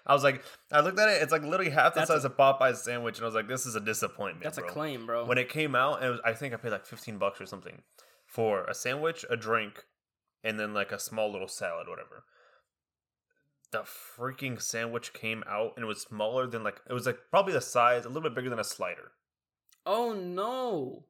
I 0.05 0.13
was 0.13 0.23
like, 0.23 0.41
I 0.71 0.79
looked 0.79 0.97
at 0.99 1.09
it. 1.09 1.21
It's 1.21 1.33
like 1.33 1.43
literally 1.43 1.69
half 1.71 1.93
the 1.93 1.99
That's 1.99 2.09
a- 2.11 2.13
size 2.13 2.23
of 2.25 2.37
Popeye's 2.37 2.81
sandwich, 2.83 3.17
and 3.17 3.25
I 3.25 3.27
was 3.27 3.35
like, 3.35 3.49
this 3.49 3.65
is 3.65 3.75
a 3.75 3.81
disappointment. 3.81 4.43
That's 4.45 4.57
bro. 4.57 4.67
a 4.67 4.71
claim, 4.71 5.05
bro. 5.05 5.25
When 5.25 5.37
it 5.37 5.49
came 5.49 5.75
out, 5.75 6.01
it 6.01 6.09
was, 6.09 6.21
I 6.23 6.31
think 6.33 6.53
I 6.53 6.57
paid 6.57 6.71
like 6.71 6.85
fifteen 6.85 7.17
bucks 7.17 7.41
or 7.41 7.45
something 7.45 7.81
for 8.25 8.63
a 8.63 8.73
sandwich, 8.73 9.25
a 9.29 9.35
drink, 9.35 9.83
and 10.45 10.57
then 10.57 10.73
like 10.73 10.93
a 10.93 10.99
small 10.99 11.29
little 11.29 11.49
salad, 11.49 11.87
whatever. 11.89 12.23
The 13.71 13.79
freaking 13.83 14.61
sandwich 14.61 15.11
came 15.13 15.43
out 15.47 15.73
and 15.75 15.83
it 15.83 15.87
was 15.87 16.01
smaller 16.01 16.47
than 16.47 16.63
like 16.63 16.79
it 16.89 16.93
was 16.93 17.05
like 17.05 17.19
probably 17.29 17.53
the 17.53 17.61
size, 17.61 18.05
a 18.05 18.07
little 18.07 18.23
bit 18.23 18.33
bigger 18.35 18.49
than 18.49 18.59
a 18.59 18.63
slider. 18.63 19.11
oh 19.85 20.13
no. 20.13 21.05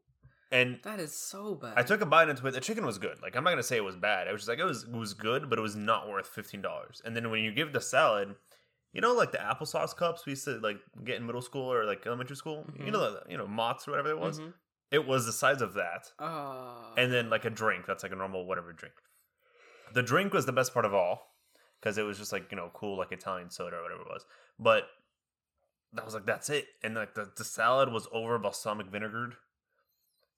And 0.50 0.80
That 0.84 1.02
is 1.02 1.14
so 1.14 1.56
bad. 1.56 1.74
I 1.76 1.84
took 1.84 2.00
a 2.00 2.06
bite 2.06 2.30
into 2.30 2.48
it. 2.48 2.52
The 2.52 2.62
chicken 2.62 2.86
was 2.86 2.98
good. 2.98 3.22
Like 3.22 3.36
I'm 3.36 3.44
not 3.44 3.50
gonna 3.52 3.64
say 3.64 3.76
it 3.78 3.84
was 3.84 3.96
bad. 3.98 4.28
I 4.28 4.32
was 4.32 4.42
just 4.42 4.50
like 4.50 4.60
it 4.60 4.64
was 4.64 4.84
it 4.84 4.92
was 4.92 5.14
good, 5.14 5.50
but 5.50 5.60
it 5.60 5.62
was 5.62 5.76
not 5.76 6.08
worth 6.10 6.28
fifteen 6.28 6.62
dollars. 6.62 7.02
And 7.06 7.16
then 7.16 7.30
when 7.30 7.44
you 7.44 7.52
give 7.52 7.74
the 7.74 7.82
salad, 7.82 8.34
you 8.94 9.02
know, 9.02 9.14
like 9.14 9.32
the 9.32 9.38
applesauce 9.40 9.96
cups 9.96 10.26
we 10.26 10.32
used 10.32 10.46
to 10.46 10.58
like 10.60 10.78
get 11.04 11.18
in 11.18 11.26
middle 11.26 11.42
school 11.42 11.72
or 11.72 11.86
like 11.86 12.08
elementary 12.08 12.38
school. 12.38 12.66
You 12.80 12.86
Mhm. 12.86 12.92
know, 12.94 13.12
the, 13.12 13.24
you 13.30 13.38
know, 13.38 13.46
Mott's 13.46 13.88
or 13.88 13.92
whatever 13.92 14.10
it 14.10 14.20
was. 14.20 14.40
Mhm. 14.40 14.54
It 14.90 15.06
was 15.06 15.26
the 15.26 15.34
size 15.34 15.62
of 15.62 15.74
that, 15.74 16.12
Ah. 16.18 16.94
and 16.98 17.12
then 17.12 17.30
like 17.30 17.44
a 17.46 17.50
drink. 17.50 17.86
That's 17.86 18.04
like 18.04 18.14
a 18.14 18.16
normal 18.16 18.46
whatever 18.46 18.72
drink. 18.72 18.96
The 19.94 20.02
drink 20.02 20.34
was 20.34 20.46
the 20.46 20.54
best 20.54 20.74
part 20.74 20.86
of 20.86 20.94
all 20.94 21.37
because 21.80 21.98
it 21.98 22.04
was 22.04 22.18
just 22.18 22.32
like 22.32 22.48
you 22.52 22.58
know 22.58 22.72
cool 22.74 22.98
like 22.98 23.12
Italian 23.12 23.50
soda 23.50 23.78
or 23.78 23.84
whatever 23.84 24.02
it 24.02 24.08
was. 24.08 24.26
But 24.60 24.88
that 25.94 26.06
was 26.06 26.14
like 26.14 26.26
that's 26.26 26.50
it. 26.50 26.68
And 26.84 26.96
like 26.96 27.16
the, 27.16 27.30
the 27.36 27.44
salad 27.44 27.92
was 27.92 28.08
over 28.12 28.38
balsamic 28.38 28.92
vinegared. 28.92 29.34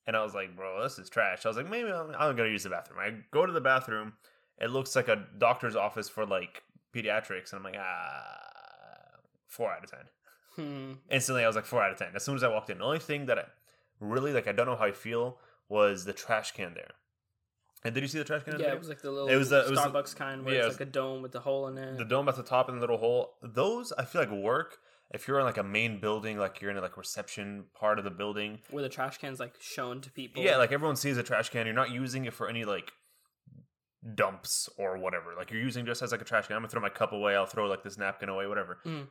And 0.07 0.15
I 0.15 0.23
was 0.23 0.33
like, 0.33 0.55
bro, 0.55 0.81
this 0.81 0.97
is 0.97 1.09
trash. 1.09 1.45
I 1.45 1.49
was 1.49 1.57
like, 1.57 1.69
maybe 1.69 1.91
I'm, 1.91 2.15
I'm 2.17 2.35
gonna 2.35 2.49
use 2.49 2.63
the 2.63 2.69
bathroom. 2.69 2.99
I 2.99 3.13
go 3.31 3.45
to 3.45 3.51
the 3.51 3.61
bathroom. 3.61 4.13
It 4.59 4.71
looks 4.71 4.95
like 4.95 5.07
a 5.07 5.25
doctor's 5.37 5.75
office 5.75 6.09
for 6.09 6.25
like 6.25 6.63
pediatrics, 6.95 7.53
and 7.53 7.59
I'm 7.59 7.63
like, 7.63 7.79
ah, 7.79 9.19
four 9.47 9.71
out 9.71 9.83
of 9.83 9.91
ten. 9.91 9.99
Hmm. 10.55 10.93
Instantly, 11.09 11.43
I 11.43 11.47
was 11.47 11.55
like 11.55 11.65
four 11.65 11.83
out 11.83 11.91
of 11.91 11.97
ten. 11.97 12.09
As 12.15 12.23
soon 12.23 12.35
as 12.35 12.43
I 12.43 12.49
walked 12.49 12.69
in, 12.69 12.79
the 12.79 12.83
only 12.83 12.99
thing 12.99 13.27
that 13.27 13.37
I 13.37 13.43
really 13.99 14.33
like, 14.33 14.47
I 14.47 14.51
don't 14.51 14.65
know 14.65 14.75
how 14.75 14.85
I 14.85 14.91
feel, 14.91 15.37
was 15.69 16.05
the 16.05 16.13
trash 16.13 16.51
can 16.51 16.73
there. 16.73 16.91
And 17.83 17.95
did 17.95 18.01
you 18.01 18.07
see 18.07 18.17
the 18.17 18.25
trash 18.25 18.43
can? 18.43 18.55
in 18.55 18.59
Yeah, 18.59 18.73
it 18.73 18.79
was 18.79 18.89
like 18.89 19.01
the 19.01 19.09
little 19.11 19.29
It 19.29 19.35
was 19.37 19.49
the- 19.49 19.65
it 19.65 19.69
was 19.71 19.79
Starbucks 19.79 20.15
kind 20.15 20.43
where 20.43 20.53
yeah, 20.55 20.65
it's 20.67 20.79
like 20.79 20.87
a 20.87 20.91
dome 20.91 21.21
with 21.21 21.31
the 21.31 21.39
hole 21.39 21.67
in 21.67 21.77
it. 21.77 21.97
the 21.97 22.03
dome 22.05 22.27
at 22.27 22.35
the 22.35 22.43
top 22.43 22.67
and 22.67 22.77
the 22.77 22.81
little 22.81 22.97
hole. 22.97 23.35
Those 23.41 23.91
I 23.93 24.03
feel 24.05 24.21
like 24.21 24.31
work 24.31 24.77
if 25.11 25.27
you're 25.27 25.39
in 25.39 25.45
like 25.45 25.57
a 25.57 25.63
main 25.63 25.99
building, 25.99 26.37
like 26.37 26.61
you're 26.61 26.69
in 26.71 26.77
a 26.77 26.81
like 26.81 26.95
reception 26.97 27.65
part 27.73 27.97
of 27.97 28.03
the 28.05 28.11
building. 28.11 28.59
where 28.69 28.83
the 28.83 28.89
trash 28.89 29.17
can's 29.17 29.39
like 29.39 29.55
shown 29.61 30.01
to 30.01 30.11
people. 30.11 30.43
Yeah, 30.43 30.57
like 30.57 30.71
everyone 30.71 30.97
sees 30.97 31.17
a 31.17 31.23
trash 31.23 31.49
can. 31.49 31.65
You're 31.65 31.73
not 31.75 31.89
using 31.89 32.25
it 32.25 32.33
for 32.33 32.47
any 32.49 32.65
like 32.65 32.91
dumps 34.15 34.69
or 34.77 34.97
whatever. 34.97 35.33
Like 35.37 35.51
you're 35.51 35.61
using 35.61 35.85
just 35.85 36.01
as 36.01 36.11
like 36.11 36.21
a 36.21 36.25
trash 36.25 36.47
can. 36.47 36.55
I'm 36.55 36.61
gonna 36.61 36.69
throw 36.69 36.81
my 36.81 36.89
cup 36.89 37.11
away. 37.11 37.35
I'll 37.35 37.45
throw 37.45 37.67
like 37.67 37.83
this 37.83 37.97
napkin 37.97 38.29
away, 38.29 38.47
whatever. 38.47 38.79
Mm. 38.85 39.07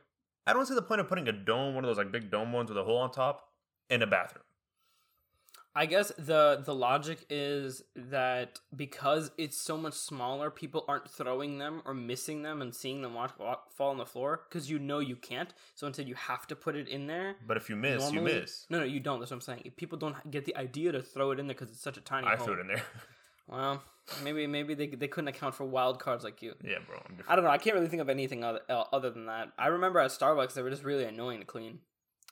I 0.47 0.53
don't 0.53 0.65
see 0.65 0.73
the 0.75 0.81
point 0.81 1.01
of 1.01 1.07
putting 1.07 1.27
a 1.27 1.31
dome, 1.31 1.75
one 1.75 1.83
of 1.83 1.89
those 1.89 1.97
like 1.97 2.11
big 2.11 2.31
dome 2.31 2.51
ones 2.53 2.69
with 2.69 2.77
a 2.77 2.83
hole 2.83 2.97
on 2.97 3.11
top, 3.11 3.43
in 3.89 4.01
a 4.01 4.07
bathroom. 4.07 4.43
I 5.75 5.85
guess 5.85 6.11
the 6.17 6.61
the 6.65 6.73
logic 6.73 7.25
is 7.29 7.83
that 7.95 8.59
because 8.75 9.31
it's 9.37 9.55
so 9.57 9.77
much 9.77 9.93
smaller, 9.93 10.49
people 10.49 10.83
aren't 10.87 11.09
throwing 11.09 11.57
them 11.59 11.81
or 11.85 11.93
missing 11.93 12.41
them 12.41 12.61
and 12.61 12.73
seeing 12.75 13.01
them 13.01 13.13
walk, 13.13 13.39
walk 13.39 13.71
fall 13.71 13.91
on 13.91 13.97
the 13.97 14.05
floor 14.05 14.41
because 14.49 14.69
you 14.69 14.79
know 14.79 14.99
you 14.99 15.15
can't. 15.15 15.53
So 15.75 15.85
instead, 15.87 16.07
you 16.07 16.15
have 16.15 16.47
to 16.47 16.55
put 16.55 16.75
it 16.75 16.87
in 16.87 17.07
there. 17.07 17.35
But 17.45 17.55
if 17.57 17.69
you 17.69 17.75
miss, 17.75 18.01
Normally- 18.11 18.33
you 18.33 18.39
miss. 18.41 18.65
No, 18.69 18.79
no, 18.79 18.85
you 18.85 18.99
don't. 18.99 19.19
That's 19.19 19.31
what 19.31 19.35
I'm 19.37 19.41
saying. 19.41 19.61
If 19.65 19.75
people 19.75 19.97
don't 19.97 20.15
get 20.31 20.45
the 20.45 20.55
idea 20.57 20.91
to 20.91 21.01
throw 21.03 21.31
it 21.31 21.39
in 21.39 21.47
there 21.47 21.53
because 21.55 21.69
it's 21.71 21.81
such 21.83 21.97
a 21.97 22.01
tiny 22.01 22.27
I 22.27 22.35
hole. 22.35 22.45
threw 22.47 22.55
it 22.55 22.61
in 22.61 22.67
there. 22.67 22.83
Well, 23.51 23.81
maybe 24.23 24.45
maybe 24.45 24.75
they 24.75 24.85
they 24.85 25.07
couldn't 25.07 25.29
account 25.29 25.55
for 25.55 25.63
wild 25.65 25.97
cards 25.99 26.23
like 26.23 26.43
you. 26.43 26.53
yeah, 26.63 26.77
bro. 26.85 26.97
I 27.27 27.35
don't 27.35 27.43
know. 27.43 27.49
I 27.49 27.57
can't 27.57 27.75
really 27.75 27.87
think 27.87 27.99
of 28.03 28.07
anything 28.07 28.43
other 28.43 28.59
uh, 28.69 28.83
other 28.93 29.09
than 29.09 29.25
that. 29.25 29.49
I 29.57 29.67
remember 29.69 29.97
at 29.99 30.11
Starbucks 30.11 30.53
they 30.53 30.61
were 30.61 30.69
just 30.69 30.83
really 30.83 31.03
annoying 31.05 31.39
to 31.39 31.47
clean 31.47 31.79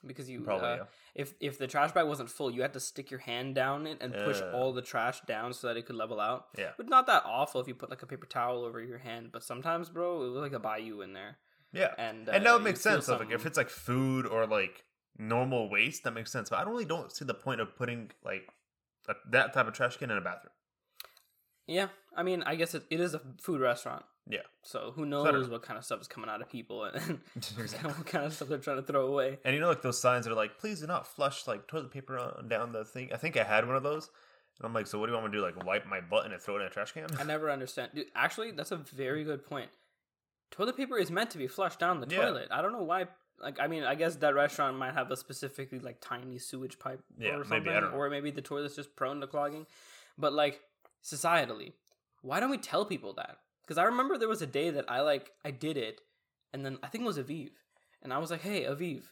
because 0.06 0.28
you 0.30 0.40
Probably. 0.42 0.66
uh, 0.68 0.76
yeah. 0.76 0.82
if 1.14 1.34
if 1.40 1.58
the 1.58 1.66
trash 1.66 1.92
bag 1.92 2.06
wasn't 2.06 2.30
full, 2.30 2.50
you 2.50 2.62
had 2.62 2.72
to 2.74 2.80
stick 2.80 3.10
your 3.10 3.20
hand 3.20 3.54
down 3.54 3.86
it 3.86 3.98
and 4.00 4.12
push 4.14 4.40
all 4.52 4.72
the 4.72 4.82
trash 4.82 5.20
down 5.22 5.52
so 5.52 5.66
that 5.66 5.76
it 5.76 5.86
could 5.86 5.96
level 5.96 6.20
out. 6.20 6.46
Yeah. 6.56 6.70
But 6.76 6.88
not 6.88 7.06
that 7.06 7.22
awful 7.26 7.60
if 7.60 7.68
you 7.68 7.74
put 7.74 7.90
like 7.90 8.02
a 8.02 8.06
paper 8.06 8.26
towel 8.26 8.64
over 8.64 8.80
your 8.80 8.98
hand. 8.98 9.30
But 9.32 9.42
sometimes, 9.42 9.88
bro, 9.90 10.22
it 10.24 10.28
was 10.30 10.36
like 10.42 10.52
a 10.52 10.58
bayou 10.60 11.00
in 11.00 11.12
there, 11.14 11.38
Yeah. 11.72 11.94
and 11.98 12.28
and 12.28 12.28
uh, 12.28 12.32
that 12.32 12.52
would 12.52 12.58
you 12.60 12.64
make 12.64 12.76
sense. 12.76 13.08
Like 13.08 13.30
if 13.32 13.44
it's 13.44 13.56
like 13.58 13.70
food 13.70 14.26
or 14.26 14.46
like 14.46 14.84
normal 15.18 15.68
waste, 15.68 16.04
that 16.04 16.12
makes 16.12 16.30
sense. 16.30 16.48
But 16.50 16.60
I 16.60 16.64
don't 16.64 16.72
really 16.72 16.84
don't 16.84 17.10
see 17.10 17.24
the 17.24 17.34
point 17.34 17.60
of 17.60 17.74
putting 17.76 18.10
like 18.24 18.48
a, 19.08 19.14
that 19.30 19.52
type 19.52 19.66
of 19.66 19.74
trash 19.74 19.96
can 19.96 20.10
in 20.12 20.16
a 20.18 20.20
bathroom. 20.20 20.52
yeah, 21.66 21.88
I 22.16 22.22
mean, 22.22 22.42
I 22.44 22.54
guess 22.54 22.74
it, 22.74 22.84
it 22.90 23.00
is 23.00 23.14
a 23.14 23.20
food 23.40 23.60
restaurant. 23.60 24.04
Yeah. 24.30 24.40
So 24.62 24.92
who 24.94 25.06
knows 25.06 25.24
Better. 25.24 25.42
what 25.50 25.62
kind 25.62 25.78
of 25.78 25.84
stuff 25.84 26.00
is 26.02 26.06
coming 26.08 26.28
out 26.28 26.42
of 26.42 26.50
people 26.50 26.84
and 26.84 27.18
what 27.82 28.06
kind 28.06 28.24
of 28.26 28.34
stuff 28.34 28.48
they're 28.48 28.58
trying 28.58 28.76
to 28.76 28.82
throw 28.82 29.06
away. 29.06 29.38
And 29.44 29.54
you 29.54 29.60
know, 29.60 29.68
like 29.68 29.82
those 29.82 29.98
signs 30.00 30.24
that 30.26 30.32
are 30.32 30.36
like, 30.36 30.58
"Please 30.58 30.80
do 30.80 30.86
not 30.86 31.06
flush 31.06 31.46
like 31.46 31.66
toilet 31.66 31.90
paper 31.90 32.18
on, 32.18 32.48
down 32.48 32.72
the 32.72 32.84
thing." 32.84 33.10
I 33.12 33.16
think 33.16 33.36
I 33.36 33.44
had 33.44 33.66
one 33.66 33.76
of 33.76 33.82
those, 33.82 34.10
and 34.58 34.66
I'm 34.66 34.74
like, 34.74 34.86
"So 34.86 34.98
what 34.98 35.06
do 35.06 35.12
you 35.12 35.18
want 35.18 35.32
me 35.32 35.36
to 35.36 35.38
do? 35.38 35.42
Like 35.44 35.64
wipe 35.64 35.86
my 35.86 36.00
butt 36.00 36.26
and 36.30 36.38
throw 36.40 36.56
it 36.56 36.60
in 36.60 36.66
a 36.66 36.70
trash 36.70 36.92
can?" 36.92 37.06
I 37.18 37.24
never 37.24 37.50
understand. 37.50 37.92
Dude, 37.94 38.06
actually, 38.14 38.50
that's 38.50 38.70
a 38.72 38.76
very 38.76 39.24
good 39.24 39.44
point. 39.44 39.70
Toilet 40.50 40.76
paper 40.76 40.96
is 40.98 41.10
meant 41.10 41.30
to 41.30 41.38
be 41.38 41.46
flushed 41.46 41.78
down 41.78 42.00
the 42.00 42.06
Yeah. 42.08 42.22
toilet. 42.26 42.48
I 42.50 42.60
don't 42.62 42.72
know 42.72 42.82
why. 42.82 43.06
Like, 43.40 43.60
I 43.60 43.68
mean, 43.68 43.84
I 43.84 43.94
guess 43.94 44.16
that 44.16 44.34
restaurant 44.34 44.76
might 44.76 44.94
have 44.94 45.10
a 45.12 45.16
specifically 45.16 45.78
like 45.78 46.00
tiny 46.00 46.38
sewage 46.38 46.78
pipe 46.78 47.00
Yeah, 47.16 47.30
or 47.36 47.44
maybe, 47.44 47.66
something, 47.66 47.72
know. 47.72 47.90
or 47.96 48.10
maybe 48.10 48.30
the 48.32 48.42
toilet's 48.42 48.74
just 48.74 48.96
prone 48.96 49.20
to 49.20 49.26
clogging. 49.28 49.66
But 50.18 50.32
like 50.32 50.60
societally, 51.04 51.72
why 52.22 52.40
don't 52.40 52.50
we 52.50 52.58
tell 52.58 52.84
people 52.84 53.12
that? 53.14 53.36
Because 53.68 53.76
I 53.76 53.84
remember 53.84 54.16
there 54.16 54.28
was 54.28 54.40
a 54.40 54.46
day 54.46 54.70
that 54.70 54.90
I 54.90 55.02
like 55.02 55.32
I 55.44 55.50
did 55.50 55.76
it, 55.76 56.00
and 56.54 56.64
then 56.64 56.78
I 56.82 56.86
think 56.86 57.04
it 57.04 57.06
was 57.06 57.18
Aviv, 57.18 57.50
and 58.02 58.14
I 58.14 58.18
was 58.18 58.30
like, 58.30 58.40
"Hey, 58.40 58.62
Aviv, 58.64 59.02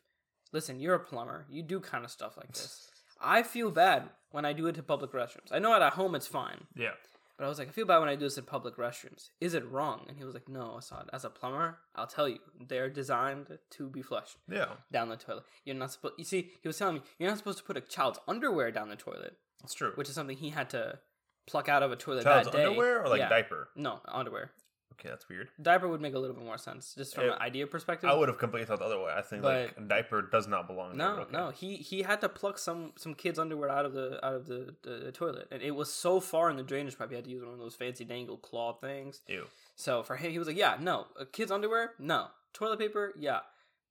listen, 0.50 0.80
you're 0.80 0.94
a 0.94 0.98
plumber. 0.98 1.44
You 1.50 1.62
do 1.62 1.78
kind 1.78 2.06
of 2.06 2.10
stuff 2.10 2.38
like 2.38 2.52
this. 2.52 2.88
I 3.20 3.42
feel 3.42 3.70
bad 3.70 4.08
when 4.30 4.46
I 4.46 4.54
do 4.54 4.66
it 4.66 4.75
to 4.76 4.82
public 4.82 5.12
restrooms. 5.12 5.52
I 5.52 5.58
know 5.58 5.75
at 5.75 5.92
home 5.92 6.14
it's 6.14 6.26
fine." 6.26 6.66
yeah, 6.75 6.92
But 7.36 7.44
I 7.44 7.48
was 7.48 7.58
like, 7.58 7.68
I 7.68 7.72
feel 7.72 7.84
bad 7.84 7.98
when 7.98 8.08
I 8.08 8.14
do 8.14 8.25
this 8.25 8.38
in 8.38 8.44
public 8.44 8.76
restrooms. 8.76 9.28
Is 9.42 9.52
it 9.52 9.70
wrong? 9.70 10.06
And 10.08 10.16
he 10.16 10.25
was 10.25 10.32
like, 10.32 10.48
No, 10.48 10.78
Assad. 10.78 11.10
As 11.12 11.26
a 11.26 11.28
plumber, 11.30 11.78
I'll 11.94 12.06
tell 12.06 12.26
you, 12.26 12.38
they're 12.66 12.88
designed 12.88 13.58
to 13.72 13.90
be 13.90 14.00
flushed 14.00 14.38
yeah, 14.50 14.68
down 14.90 15.10
the 15.10 15.16
toilet. 15.18 15.44
You're 15.66 15.76
not 15.76 15.92
supposed. 15.92 16.14
You 16.16 16.25
see, 16.25 16.50
he 16.62 16.68
was 16.68 16.78
telling 16.78 16.94
me 16.94 17.02
you're 17.18 17.28
not 17.28 17.36
supposed 17.36 17.58
to 17.58 17.64
put 17.64 17.76
a 17.76 17.82
child's 17.82 18.20
underwear 18.26 18.70
down 18.70 18.88
the 18.88 18.96
toilet, 18.96 19.36
it's 19.62 19.75
true. 19.75 19.92
which 19.96 20.08
is 20.08 20.14
something 20.14 20.38
he 20.38 20.48
had 20.50 20.70
to 20.70 20.98
pluck 21.46 21.68
out 21.68 21.82
of 21.82 21.92
a 21.92 21.96
toilet 21.96 22.24
Child's 22.24 22.48
that 22.50 22.56
day. 22.56 22.64
underwear 22.64 23.02
or 23.04 23.08
like 23.08 23.20
Yeah. 23.20 23.28
diaper? 23.28 23.68
No, 23.76 24.00
underwear. 24.06 24.52
Okay, 24.98 25.10
that's 25.10 25.28
weird. 25.28 25.50
Diaper 25.60 25.86
would 25.88 26.00
make 26.00 26.14
a 26.14 26.18
little 26.18 26.34
bit 26.34 26.42
more 26.44 26.56
sense, 26.56 26.94
just 26.94 27.14
from 27.14 27.24
It- 27.24 27.32
an 27.32 27.38
idea 27.38 27.66
perspective. 27.66 28.08
I 28.08 28.14
would 28.14 28.28
have 28.28 28.38
completely 28.38 28.64
thought 28.66 28.78
the 28.78 28.86
other 28.86 28.98
way. 28.98 29.12
I 29.14 29.20
think 29.20 29.44
like 29.44 29.74
But- 29.74 29.82
a 29.84 29.86
diaper 29.86 30.22
does 30.22 30.46
not 30.48 30.66
belong. 30.66 30.96
No, 30.96 31.16
okay. 31.18 31.32
no, 31.32 31.50
he 31.50 31.76
he 31.76 32.02
had 32.02 32.22
to 32.22 32.28
pluck 32.30 32.56
some 32.58 32.94
some 32.96 33.14
kids' 33.14 33.38
underwear 33.38 33.68
out 33.68 33.84
of 33.84 33.92
the 33.92 34.24
out 34.24 34.34
of 34.34 34.46
the, 34.46 34.74
the, 34.82 34.90
the 34.96 35.12
toilet, 35.12 35.48
and 35.50 35.62
it 35.62 35.72
was 35.72 35.92
so 35.92 36.18
far 36.18 36.48
in 36.48 36.56
the 36.56 36.62
drainage 36.62 36.96
pipe, 36.98 37.10
he 37.10 37.14
had 37.16 37.24
to 37.24 37.30
use 37.30 37.44
one 37.44 37.52
of 37.52 37.58
those 37.58 37.74
fancy 37.76 38.04
dangle 38.06 38.38
claw 38.38 38.72
things. 38.72 39.20
Ew. 39.28 39.46
So 39.74 40.02
for 40.02 40.16
him, 40.16 40.30
he 40.32 40.38
was 40.38 40.48
like, 40.48 40.56
"Yeah, 40.56 40.78
no, 40.80 41.08
a 41.16 41.26
kid's 41.26 41.50
underwear, 41.52 41.94
no, 41.98 42.30
toilet 42.54 42.78
paper, 42.78 43.12
yeah." 43.18 43.40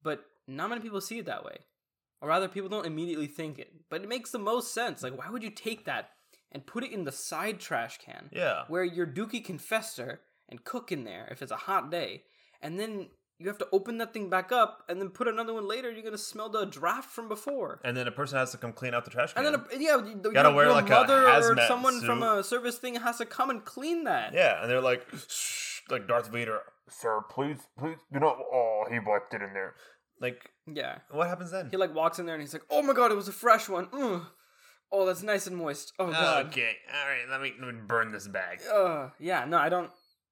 But 0.02 0.26
not 0.48 0.70
many 0.72 0.82
people 0.82 1.02
see 1.02 1.20
it 1.20 1.26
that 1.28 1.46
way, 1.46 1.58
or 2.20 2.30
rather, 2.30 2.48
people 2.48 2.70
don't 2.70 2.86
immediately 2.88 3.28
think 3.28 3.60
it. 3.60 3.72
But 3.90 4.02
it 4.02 4.08
makes 4.10 4.32
the 4.32 4.40
most 4.40 4.74
sense. 4.74 5.04
Like, 5.04 5.16
why 5.16 5.30
would 5.30 5.44
you 5.44 5.52
take 5.52 5.86
that 5.86 6.15
and 6.52 6.66
put 6.66 6.84
it 6.84 6.92
in 6.92 7.04
the 7.04 7.12
side 7.12 7.60
trash 7.60 7.98
can, 7.98 8.30
Yeah. 8.32 8.64
where 8.68 8.84
your 8.84 9.08
dookie 9.08 9.44
can 9.44 9.58
fester 9.58 10.22
and 10.50 10.64
cook 10.64 10.92
in 10.92 11.04
there 11.04 11.28
if 11.32 11.42
it's 11.42 11.52
a 11.52 11.58
hot 11.58 11.90
day, 11.92 12.24
and 12.62 12.80
then 12.80 13.10
you 13.38 13.50
have 13.50 13.58
to 13.58 13.68
open 13.74 13.98
that 13.98 14.14
thing 14.14 14.30
back 14.30 14.54
up 14.54 14.86
and 14.88 15.02
then 15.02 15.10
put 15.10 15.28
another 15.28 15.54
one 15.54 15.68
later. 15.68 15.92
You're 15.92 16.04
gonna 16.04 16.18
smell 16.18 16.48
the 16.48 16.66
draft 16.66 17.10
from 17.10 17.28
before. 17.28 17.82
And 17.84 17.98
then 17.98 18.08
a 18.08 18.12
person 18.12 18.38
has 18.38 18.52
to 18.52 18.58
come 18.58 18.72
clean 18.72 18.94
out 18.94 19.04
the 19.04 19.12
trash 19.12 19.34
can. 19.34 19.46
And 19.46 19.56
then, 19.56 19.66
a, 19.74 19.78
yeah, 19.78 19.98
you 19.98 20.16
Gotta 20.16 20.48
your, 20.50 20.56
wear, 20.56 20.66
your 20.68 20.74
like, 20.74 20.86
a 20.88 20.90
mother 20.90 21.28
or 21.28 21.30
hazmat 21.30 21.68
someone 21.68 22.00
from 22.02 22.24
a 22.24 22.42
service 22.46 22.78
thing 22.78 22.96
has 22.96 23.18
to 23.18 23.26
come 23.26 23.50
and 23.50 23.66
clean 23.66 24.06
that. 24.06 24.34
yeah, 24.34 24.62
and 24.62 24.70
they're 24.72 24.80
like, 24.80 25.06
Shh, 25.28 25.82
like 25.90 26.08
Darth 26.08 26.30
Vader, 26.32 26.62
sir, 26.88 27.24
please, 27.30 27.58
please, 27.78 27.98
do 28.14 28.20
not. 28.22 28.38
Oh, 28.40 28.86
he 28.90 29.00
wiped 29.00 29.34
it 29.34 29.42
in 29.42 29.52
there. 29.52 29.76
Like, 30.22 30.50
yeah. 30.66 31.00
what 31.12 31.28
happens 31.28 31.52
then? 31.52 31.68
He 31.72 31.76
like 31.76 31.94
walks 31.94 32.20
in 32.20 32.26
there 32.26 32.36
and 32.36 32.42
he's 32.42 32.54
like, 32.54 32.64
"Oh 32.70 32.82
my 32.82 32.94
god, 32.94 33.12
it 33.12 33.16
was 33.16 33.28
a 33.28 33.34
fresh 33.34 33.68
one." 33.68 33.90
Oh, 34.98 35.06
that's 35.06 35.24
nice 35.24 35.46
and 35.46 35.58
moist. 35.58 35.94
Oh 36.00 36.10
god. 36.10 36.48
Okay, 36.48 36.72
all 36.94 37.08
right. 37.10 37.30
Let 37.30 37.42
me, 37.42 37.54
let 37.60 37.74
me 37.74 37.82
burn 37.86 38.12
this 38.12 38.28
bag. 38.28 38.60
Uh, 38.74 39.10
yeah, 39.20 39.44
no, 39.46 39.58
I 39.58 39.68
don't. 39.70 39.92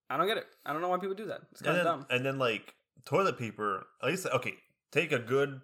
I 0.10 0.18
don't 0.18 0.28
get 0.28 0.38
it. 0.38 0.46
I 0.66 0.74
don't 0.74 0.82
know 0.82 0.90
why 0.90 0.98
people 0.98 1.16
do 1.16 1.26
that. 1.28 1.42
It's 1.52 1.62
kind 1.62 1.78
of 1.78 1.84
dumb. 1.84 2.06
and 2.10 2.26
then 2.26 2.38
like 2.40 2.74
toilet 3.06 3.38
paper. 3.38 3.86
At 4.02 4.10
least 4.10 4.26
okay, 4.28 4.54
take 4.92 5.12
a 5.12 5.20
good 5.20 5.62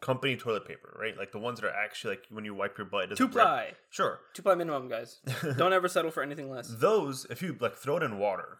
company 0.00 0.36
toilet 0.36 0.66
paper, 0.66 0.96
right? 1.00 1.16
Like 1.16 1.30
the 1.32 1.38
ones 1.38 1.60
that 1.60 1.66
are 1.68 1.74
actually 1.74 2.16
like 2.16 2.24
when 2.30 2.44
you 2.44 2.54
wipe 2.54 2.76
your 2.76 2.86
butt. 2.86 3.12
it 3.12 3.16
Two 3.16 3.28
ply. 3.28 3.72
Sure. 3.90 4.18
Two 4.34 4.42
ply 4.42 4.54
minimum, 4.54 4.88
guys. 4.88 5.20
Don't 5.56 5.72
ever 5.72 5.88
settle 5.88 6.10
for 6.10 6.22
anything 6.22 6.50
less. 6.50 6.68
Those, 6.68 7.26
if 7.30 7.40
you 7.42 7.56
like 7.60 7.76
throw 7.76 7.98
it 7.98 8.02
in 8.02 8.18
water, 8.18 8.58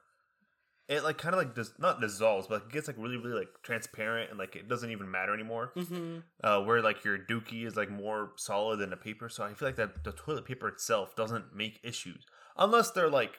it 0.88 1.04
like 1.04 1.18
kind 1.18 1.34
of 1.34 1.38
like 1.38 1.54
does 1.54 1.72
not 1.78 2.00
dissolves, 2.00 2.46
but 2.48 2.62
like, 2.62 2.70
it 2.70 2.72
gets 2.72 2.86
like 2.88 2.96
really 2.98 3.16
really 3.16 3.40
like 3.40 3.48
transparent 3.62 4.30
and 4.30 4.38
like 4.38 4.56
it 4.56 4.68
doesn't 4.68 4.90
even 4.90 5.10
matter 5.10 5.32
anymore. 5.32 5.72
Mm-hmm. 5.76 6.18
Uh, 6.42 6.60
where 6.62 6.82
like 6.82 7.04
your 7.04 7.18
dookie 7.18 7.66
is 7.66 7.76
like 7.76 7.90
more 7.90 8.32
solid 8.36 8.78
than 8.78 8.90
the 8.90 8.96
paper, 8.96 9.28
so 9.28 9.44
I 9.44 9.54
feel 9.54 9.68
like 9.68 9.76
that 9.76 10.04
the 10.04 10.12
toilet 10.12 10.44
paper 10.44 10.68
itself 10.68 11.14
doesn't 11.16 11.54
make 11.54 11.80
issues 11.82 12.26
unless 12.56 12.90
they're 12.90 13.10
like 13.10 13.38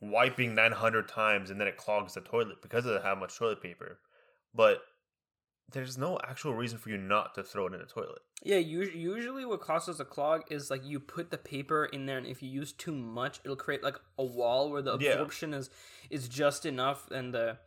wiping 0.00 0.54
nine 0.54 0.72
hundred 0.72 1.08
times 1.08 1.50
and 1.50 1.60
then 1.60 1.68
it 1.68 1.76
clogs 1.76 2.14
the 2.14 2.20
toilet 2.20 2.62
because 2.62 2.86
of 2.86 3.02
how 3.02 3.14
much 3.14 3.36
toilet 3.36 3.62
paper. 3.62 4.00
But 4.54 4.78
there's 5.72 5.98
no 5.98 6.18
actual 6.26 6.54
reason 6.54 6.78
for 6.78 6.90
you 6.90 6.96
not 6.98 7.34
to 7.34 7.42
throw 7.42 7.66
it 7.66 7.74
in 7.74 7.80
the 7.80 7.86
toilet. 7.86 8.20
Yeah, 8.42 8.56
usually 8.58 9.44
what 9.44 9.60
causes 9.60 10.00
a 10.00 10.04
clog 10.04 10.42
is 10.50 10.70
like 10.70 10.84
you 10.84 11.00
put 11.00 11.30
the 11.30 11.38
paper 11.38 11.84
in 11.86 12.06
there, 12.06 12.18
and 12.18 12.26
if 12.26 12.42
you 12.42 12.48
use 12.48 12.72
too 12.72 12.92
much, 12.92 13.40
it'll 13.44 13.56
create 13.56 13.82
like 13.82 13.96
a 14.18 14.24
wall 14.24 14.70
where 14.70 14.82
the 14.82 14.96
Yeah. 14.98 15.10
absorption 15.12 15.52
is 15.54 15.70
is 16.10 16.28
just 16.28 16.64
enough, 16.64 17.10
and 17.10 17.34
the 17.34 17.58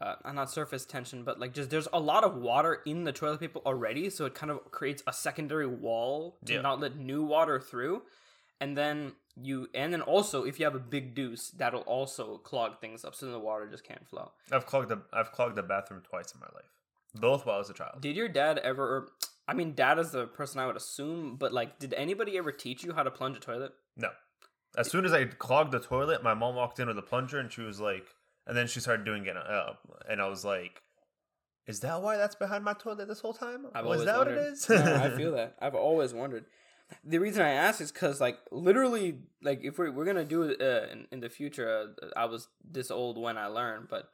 uh, 0.00 0.14
not 0.32 0.48
surface 0.50 0.86
tension, 0.86 1.24
but 1.24 1.40
like 1.40 1.52
just 1.52 1.70
there's 1.70 1.88
a 1.92 1.98
lot 2.00 2.22
of 2.24 2.36
water 2.36 2.82
in 2.86 3.02
the 3.04 3.12
toilet 3.12 3.40
paper 3.40 3.58
already, 3.66 4.08
so 4.10 4.24
it 4.26 4.34
kind 4.34 4.50
of 4.50 4.70
creates 4.70 5.02
a 5.06 5.12
secondary 5.12 5.66
wall 5.66 6.38
to 6.46 6.54
Yeah. 6.54 6.60
not 6.60 6.78
let 6.80 6.96
new 6.96 7.24
water 7.24 7.58
through, 7.60 8.02
and 8.60 8.76
then 8.76 9.12
you 9.36 9.68
and 9.74 9.92
then 9.92 10.00
also 10.02 10.44
if 10.44 10.58
you 10.58 10.64
have 10.64 10.74
a 10.76 10.80
big 10.80 11.14
deuce, 11.14 11.50
that'll 11.50 11.82
also 11.82 12.38
clog 12.38 12.80
things 12.80 13.04
up, 13.04 13.14
so 13.14 13.26
then 13.26 13.32
the 13.32 13.38
water 13.40 13.66
just 13.68 13.84
can't 13.84 14.06
flow. 14.08 14.32
I've 14.52 14.66
clogged 14.66 14.88
the 14.88 15.02
I've 15.12 15.32
clogged 15.32 15.56
the 15.56 15.62
bathroom 15.64 16.00
twice 16.08 16.32
in 16.32 16.38
my 16.40 16.46
life, 16.54 16.70
both 17.18 17.46
while 17.46 17.56
I 17.56 17.58
was 17.58 17.70
a 17.70 17.74
child. 17.74 18.00
Did 18.00 18.16
your 18.16 18.28
dad 18.28 18.58
ever? 18.58 18.82
Or, 18.82 19.08
I 19.46 19.54
mean, 19.54 19.74
dad 19.74 19.98
is 19.98 20.12
the 20.12 20.26
person 20.26 20.60
I 20.60 20.66
would 20.66 20.76
assume, 20.76 21.36
but 21.36 21.52
like, 21.52 21.78
did 21.78 21.94
anybody 21.94 22.38
ever 22.38 22.52
teach 22.52 22.84
you 22.84 22.92
how 22.92 23.02
to 23.02 23.10
plunge 23.10 23.36
a 23.36 23.40
toilet? 23.40 23.72
No. 23.96 24.10
As 24.76 24.90
soon 24.90 25.04
as 25.04 25.12
I 25.12 25.24
clogged 25.24 25.72
the 25.72 25.80
toilet, 25.80 26.22
my 26.22 26.34
mom 26.34 26.54
walked 26.54 26.78
in 26.78 26.88
with 26.88 26.98
a 26.98 27.02
plunger 27.02 27.38
and 27.38 27.50
she 27.50 27.62
was 27.62 27.80
like, 27.80 28.06
and 28.46 28.56
then 28.56 28.66
she 28.66 28.80
started 28.80 29.04
doing 29.04 29.26
it. 29.26 29.36
Uh, 29.36 29.74
and 30.08 30.20
I 30.20 30.28
was 30.28 30.44
like, 30.44 30.82
is 31.68 31.80
that 31.80 32.00
why 32.00 32.16
that's 32.16 32.34
behind 32.34 32.64
my 32.64 32.72
toilet 32.72 33.08
this 33.08 33.20
whole 33.20 33.34
time? 33.34 33.66
I've 33.74 33.84
was 33.84 34.04
that 34.06 34.16
wondered. 34.16 34.36
what 34.36 34.46
it 34.46 34.52
is? 34.52 34.68
no, 34.70 34.94
I 34.96 35.10
feel 35.16 35.32
that. 35.32 35.54
I've 35.60 35.74
always 35.74 36.14
wondered. 36.14 36.46
The 37.04 37.18
reason 37.18 37.42
I 37.42 37.50
ask 37.50 37.82
is 37.82 37.92
because, 37.92 38.18
like, 38.18 38.38
literally, 38.50 39.18
like, 39.42 39.60
if 39.62 39.78
we're, 39.78 39.90
we're 39.92 40.06
gonna 40.06 40.24
do 40.24 40.44
it 40.44 40.62
uh, 40.62 40.90
in, 40.90 41.06
in 41.12 41.20
the 41.20 41.28
future, 41.28 41.92
uh, 42.02 42.06
I 42.16 42.24
was 42.24 42.48
this 42.64 42.90
old 42.90 43.18
when 43.18 43.36
I 43.36 43.46
learned, 43.46 43.88
but 43.90 44.08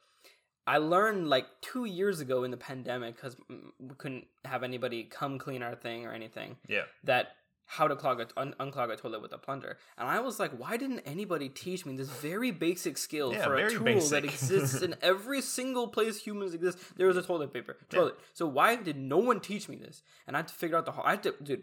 I 0.66 0.78
learned 0.78 1.28
like 1.28 1.46
two 1.60 1.84
years 1.84 2.20
ago 2.20 2.44
in 2.44 2.50
the 2.50 2.56
pandemic 2.56 3.16
because 3.16 3.36
we 3.78 3.94
couldn't 3.98 4.26
have 4.44 4.62
anybody 4.62 5.04
come 5.04 5.38
clean 5.38 5.62
our 5.62 5.74
thing 5.74 6.06
or 6.06 6.12
anything. 6.12 6.56
yeah. 6.68 6.82
that 7.04 7.28
how 7.66 7.88
to 7.88 7.96
clog 7.96 8.20
a 8.20 8.26
un- 8.36 8.54
unclog 8.60 8.92
a 8.92 8.96
toilet 8.96 9.22
with 9.22 9.32
a 9.32 9.38
plunger. 9.38 9.78
And 9.96 10.06
I 10.06 10.20
was 10.20 10.38
like, 10.38 10.52
why 10.58 10.76
didn't 10.76 11.00
anybody 11.00 11.48
teach 11.48 11.86
me 11.86 11.96
this 11.96 12.10
very 12.10 12.50
basic 12.50 12.98
skill 12.98 13.32
Yeah, 13.32 13.44
for 13.44 13.56
a 13.56 13.70
tool 13.70 13.84
basic. 13.84 14.10
that 14.10 14.24
exists 14.24 14.82
in 14.82 14.94
every 15.02 15.40
single 15.40 15.88
place 15.88 16.18
humans 16.22 16.52
exist? 16.52 16.76
There 16.98 17.08
is 17.08 17.16
a 17.16 17.22
toilet 17.22 17.54
paper. 17.54 17.78
Toilet. 17.88 18.16
So 18.34 18.46
why 18.46 18.76
did 18.76 18.98
no 18.98 19.16
one 19.16 19.40
teach 19.40 19.66
me 19.66 19.76
this? 19.76 20.02
And 20.26 20.36
I 20.36 20.40
had 20.40 20.48
to 20.48 20.54
figure 20.54 20.76
out 20.76 20.84
the 20.84 20.92
whole 20.92 21.04
I 21.06 21.12
had 21.12 21.22
to 21.22 21.34
dude, 21.42 21.62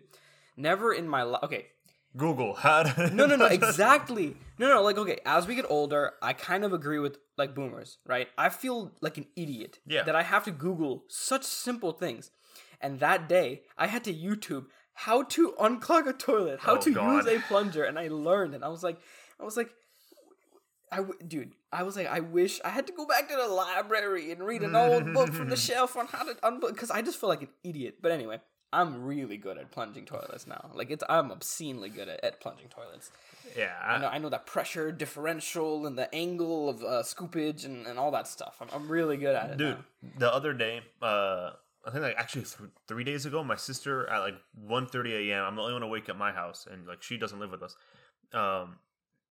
never 0.58 0.91
in 0.91 1.08
my 1.08 1.22
life 1.22 1.43
okay. 1.43 1.67
Google 2.18 2.53
how 2.56 2.84
to. 2.84 3.10
No, 3.13 3.25
no, 3.25 3.36
no, 3.36 3.46
exactly. 3.60 4.36
No, 4.60 4.68
no, 4.70 4.82
like 4.84 4.98
okay, 4.98 5.20
as 5.25 5.48
we 5.48 5.56
get 5.56 5.65
older, 5.70 6.13
I 6.22 6.34
kind 6.34 6.63
of 6.63 6.74
agree 6.74 7.00
with 7.00 7.18
like 7.38 7.56
boomers, 7.56 7.98
right? 8.06 8.27
I 8.38 8.50
feel 8.50 8.91
like 9.01 9.18
an 9.18 9.27
idiot 9.36 9.80
Yeah. 9.86 10.03
that 10.03 10.15
I 10.15 10.24
have 10.24 10.44
to 10.46 10.51
Google 10.51 11.05
such 11.07 11.44
simple 11.44 11.92
things. 11.94 12.31
And 12.81 13.00
that 13.00 13.29
day, 13.29 13.62
I 13.77 13.88
had 13.88 14.03
to 14.05 14.14
YouTube 14.14 14.66
how 14.94 15.24
to 15.24 15.53
unclog 15.59 16.07
a 16.07 16.14
toilet, 16.14 16.59
how 16.62 16.74
Oh, 16.74 16.77
to 16.81 16.94
God. 16.94 17.25
use 17.25 17.27
a 17.27 17.40
plunger, 17.48 17.83
and 17.85 17.98
I 17.98 18.07
learned. 18.09 18.53
And 18.55 18.64
I 18.66 18.68
was 18.68 18.83
like, 18.83 19.00
I 19.40 19.44
was 19.44 19.55
like, 19.55 19.72
I 20.92 20.98
w- 20.98 21.18
dude, 21.25 21.53
I 21.72 21.83
was 21.83 21.96
like, 21.96 22.07
I 22.07 22.20
wish 22.20 22.59
I 22.66 22.70
had 22.70 22.85
to 22.88 22.94
go 22.94 23.05
back 23.05 23.29
to 23.29 23.35
the 23.35 23.48
library 23.48 24.31
and 24.31 24.44
read 24.46 24.62
an 24.64 24.75
old 24.75 25.14
book 25.14 25.31
from 25.31 25.48
the 25.50 25.55
shelf 25.68 25.96
on 25.96 26.07
how 26.07 26.24
to 26.24 26.33
unplug 26.44 26.74
because 26.74 26.92
I 26.92 27.01
just 27.01 27.18
feel 27.20 27.29
like 27.29 27.42
an 27.44 27.48
idiot. 27.64 28.00
But 28.01 28.12
anyway, 28.12 28.42
I'm 28.74 29.03
really 29.03 29.38
good 29.38 29.57
at 29.57 29.72
plunging 29.72 30.05
toilets 30.05 30.48
now. 30.48 30.72
Like 30.74 30.92
it's, 30.92 31.03
I'm 31.10 31.31
obscenely 31.31 31.90
good 31.90 32.07
at, 32.07 32.24
at 32.24 32.40
plunging 32.40 32.70
toilets. 32.70 33.12
yeah. 33.57 33.74
I 33.84 33.98
know, 34.00 34.07
I 34.07 34.18
know 34.18 34.29
that 34.29 34.46
pressure 34.46 34.92
differential 34.92 35.86
and 35.86 35.98
the 35.98 36.14
angle 36.16 36.70
of 36.70 36.81
uh, 36.84 37.03
scoopage 37.03 37.66
and, 37.66 37.86
and 37.86 38.00
all 38.00 38.12
that 38.12 38.27
stuff. 38.27 38.57
I'm, 38.62 38.68
I'm 38.74 38.90
really 38.90 39.18
good 39.18 39.36
at 39.36 39.51
it. 39.51 39.57
Dude, 39.57 39.77
now. 40.01 40.10
the 40.20 40.34
other 40.34 40.53
day, 40.53 40.81
uh, 41.01 41.51
I 41.86 41.92
think 41.92 42.03
like 42.03 42.16
actually 42.18 42.44
th- 42.44 42.70
three 42.88 43.03
days 43.03 43.25
ago, 43.25 43.44
my 43.44 43.55
sister 43.55 44.07
at 44.10 44.20
like 44.20 44.36
1.30 44.68 45.29
a.m. 45.29 45.46
I'm 45.46 45.55
the 45.55 45.62
only 45.64 45.74
one 45.74 45.84
awake 45.84 46.10
at 46.10 46.18
my 46.18 46.31
house, 46.31 46.68
and 46.72 46.88
like 46.88 47.01
she 47.01 47.18
doesn't 47.18 47.40
live 47.40 47.51
with 47.51 47.64
us. 47.64 47.75
Um, 48.34 48.77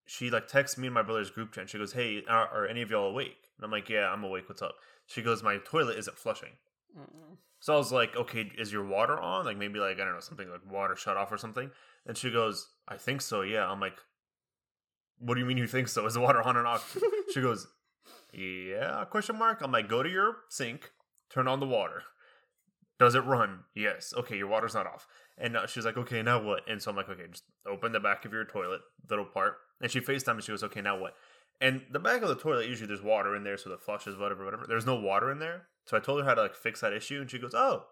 she 0.05 0.29
like 0.29 0.47
texts 0.47 0.77
me 0.77 0.87
and 0.87 0.93
my 0.93 1.01
brother's 1.01 1.29
group 1.29 1.53
chat. 1.53 1.61
And 1.61 1.69
she 1.69 1.77
goes, 1.77 1.93
"Hey, 1.93 2.23
are, 2.27 2.47
are 2.49 2.67
any 2.67 2.81
of 2.81 2.91
y'all 2.91 3.09
awake?" 3.09 3.49
And 3.57 3.65
I'm 3.65 3.71
like, 3.71 3.89
"Yeah, 3.89 4.11
I'm 4.11 4.23
awake. 4.23 4.49
What's 4.49 4.61
up?" 4.61 4.75
She 5.05 5.21
goes, 5.21 5.41
"My 5.41 5.57
toilet 5.57 5.97
isn't 5.97 6.17
flushing." 6.17 6.57
Mm-mm. 6.97 7.37
So 7.59 7.73
I 7.73 7.77
was 7.77 7.91
like, 7.91 8.15
"Okay, 8.15 8.51
is 8.57 8.73
your 8.73 8.85
water 8.85 9.19
on? 9.19 9.45
Like 9.45 9.57
maybe 9.57 9.79
like 9.79 9.99
I 9.99 10.05
don't 10.05 10.13
know 10.13 10.19
something 10.19 10.49
like 10.49 10.61
water 10.69 10.95
shut 10.95 11.17
off 11.17 11.31
or 11.31 11.37
something?" 11.37 11.71
And 12.05 12.17
she 12.17 12.31
goes, 12.31 12.67
"I 12.87 12.97
think 12.97 13.21
so. 13.21 13.41
Yeah." 13.41 13.69
I'm 13.69 13.79
like, 13.79 13.97
"What 15.19 15.35
do 15.35 15.39
you 15.39 15.45
mean 15.45 15.57
you 15.57 15.67
think 15.67 15.87
so? 15.87 16.05
Is 16.05 16.15
the 16.15 16.21
water 16.21 16.41
on 16.41 16.57
and 16.57 16.67
off?" 16.67 16.97
She 17.33 17.41
goes, 17.47 17.67
"Yeah?" 18.33 19.05
Question 19.05 19.37
mark. 19.37 19.61
I'm 19.61 19.71
like, 19.71 19.87
"Go 19.87 20.03
to 20.03 20.09
your 20.09 20.37
sink, 20.49 20.91
turn 21.29 21.47
on 21.47 21.59
the 21.59 21.67
water. 21.67 22.03
Does 22.99 23.15
it 23.15 23.25
run? 23.25 23.61
Yes. 23.75 24.13
Okay, 24.15 24.37
your 24.37 24.47
water's 24.47 24.73
not 24.73 24.87
off." 24.87 25.07
And 25.37 25.55
uh, 25.55 25.67
she's 25.67 25.85
like, 25.85 25.97
"Okay, 25.97 26.21
now 26.21 26.41
what?" 26.41 26.67
And 26.67 26.81
so 26.81 26.89
I'm 26.91 26.97
like, 26.97 27.09
"Okay, 27.09 27.27
just 27.31 27.43
open 27.67 27.91
the 27.91 27.99
back 27.99 28.25
of 28.25 28.33
your 28.33 28.45
toilet, 28.45 28.81
little 29.09 29.25
part." 29.25 29.57
And 29.81 29.89
she 29.91 29.99
FaceTime 29.99 30.31
and 30.33 30.43
she 30.43 30.51
goes, 30.51 30.63
"Okay, 30.63 30.81
now 30.81 30.99
what?" 30.99 31.13
And 31.59 31.83
the 31.91 31.99
back 31.99 32.23
of 32.23 32.29
the 32.29 32.35
toilet 32.35 32.67
usually 32.67 32.87
there's 32.87 33.03
water 33.03 33.35
in 33.35 33.43
there, 33.43 33.57
so 33.57 33.69
the 33.69 33.77
flushes, 33.77 34.17
whatever, 34.17 34.43
whatever. 34.43 34.65
There's 34.67 34.85
no 34.85 34.95
water 34.95 35.31
in 35.31 35.37
there, 35.37 35.67
so 35.85 35.97
I 35.97 35.99
told 35.99 36.19
her 36.19 36.25
how 36.25 36.33
to 36.35 36.41
like 36.41 36.55
fix 36.55 36.81
that 36.81 36.93
issue, 36.93 37.21
and 37.21 37.29
she 37.29 37.39
goes, 37.39 37.53
"Oh." 37.53 37.85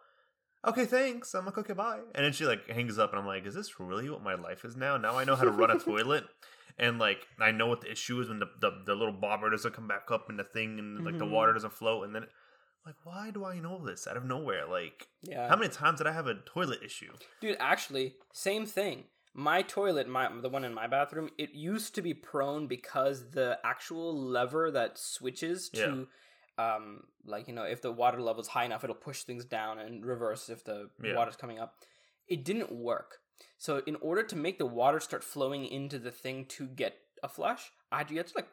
Okay, 0.67 0.85
thanks. 0.85 1.33
I'm 1.33 1.45
like, 1.45 1.57
okay, 1.57 1.71
bye. 1.71 2.01
And 2.13 2.25
then 2.25 2.33
she 2.33 2.45
like 2.45 2.67
hangs 2.67 2.99
up, 2.99 3.11
and 3.11 3.19
I'm 3.21 3.25
like, 3.25 3.45
is 3.45 3.55
this 3.55 3.79
really 3.79 4.09
what 4.09 4.21
my 4.21 4.35
life 4.35 4.65
is 4.65 4.75
now? 4.75 4.97
Now 4.97 5.17
I 5.17 5.23
know 5.23 5.37
how 5.37 5.45
to 5.45 5.51
run 5.51 5.71
a 5.71 5.79
toilet, 5.79 6.25
and 6.77 6.99
like 6.99 7.25
I 7.39 7.51
know 7.51 7.67
what 7.67 7.79
the 7.79 7.89
issue 7.89 8.19
is 8.19 8.27
when 8.27 8.39
the, 8.39 8.47
the, 8.59 8.71
the 8.85 8.93
little 8.93 9.13
bobber 9.13 9.49
doesn't 9.49 9.73
come 9.73 9.87
back 9.87 10.11
up 10.11 10.27
and 10.29 10.37
the 10.37 10.43
thing, 10.43 10.77
and 10.77 11.05
like 11.05 11.17
the 11.17 11.23
Mhm. 11.25 11.31
water 11.31 11.53
doesn't 11.53 11.71
flow, 11.71 12.03
and 12.03 12.13
then 12.13 12.25
like, 12.85 12.95
why 13.03 13.31
do 13.31 13.45
I 13.45 13.59
know 13.59 13.85
this 13.85 14.05
out 14.05 14.17
of 14.17 14.25
nowhere? 14.25 14.65
Like, 14.67 15.07
Yeah. 15.21 15.47
how 15.47 15.55
many 15.55 15.69
times 15.69 15.99
did 15.99 16.07
I 16.07 16.11
have 16.11 16.27
a 16.27 16.35
toilet 16.35 16.79
issue? 16.83 17.13
Dude, 17.39 17.55
actually, 17.61 18.15
same 18.33 18.65
thing. 18.65 19.05
My 19.33 19.61
toilet, 19.61 20.09
my 20.09 20.29
the 20.41 20.49
one 20.49 20.65
in 20.65 20.73
my 20.73 20.87
bathroom, 20.87 21.29
it 21.37 21.51
used 21.53 21.95
to 21.95 22.01
be 22.01 22.13
prone 22.13 22.67
because 22.67 23.31
the 23.31 23.59
actual 23.63 24.13
lever 24.19 24.71
that 24.71 24.97
switches 24.97 25.69
to 25.69 26.07
um 26.63 26.85
like 27.25 27.47
you 27.49 27.53
know 27.57 27.63
if 27.63 27.79
the 27.81 27.91
water 27.91 28.19
level's 28.21 28.47
high 28.55 28.65
enough 28.69 28.83
it'll 28.83 28.95
push 29.09 29.19
things 29.23 29.45
down 29.45 29.73
and 29.79 30.05
reverse 30.13 30.49
if 30.49 30.63
the 30.63 30.77
Yeah. 31.03 31.15
water's 31.15 31.35
coming 31.43 31.59
up. 31.59 31.75
It 32.27 32.43
didn't 32.49 32.71
work. 32.71 33.11
So 33.57 33.71
in 33.91 33.95
order 34.09 34.23
to 34.31 34.35
make 34.35 34.57
the 34.59 34.65
water 34.81 34.99
start 34.99 35.23
flowing 35.23 35.63
into 35.65 35.97
the 35.99 36.11
thing 36.11 36.45
to 36.57 36.67
get 36.67 36.93
a 37.23 37.29
flush, 37.29 37.71
I 37.91 37.99
had 37.99 38.07
to, 38.09 38.13
you 38.13 38.19
had 38.19 38.27
to 38.27 38.33
like 38.35 38.47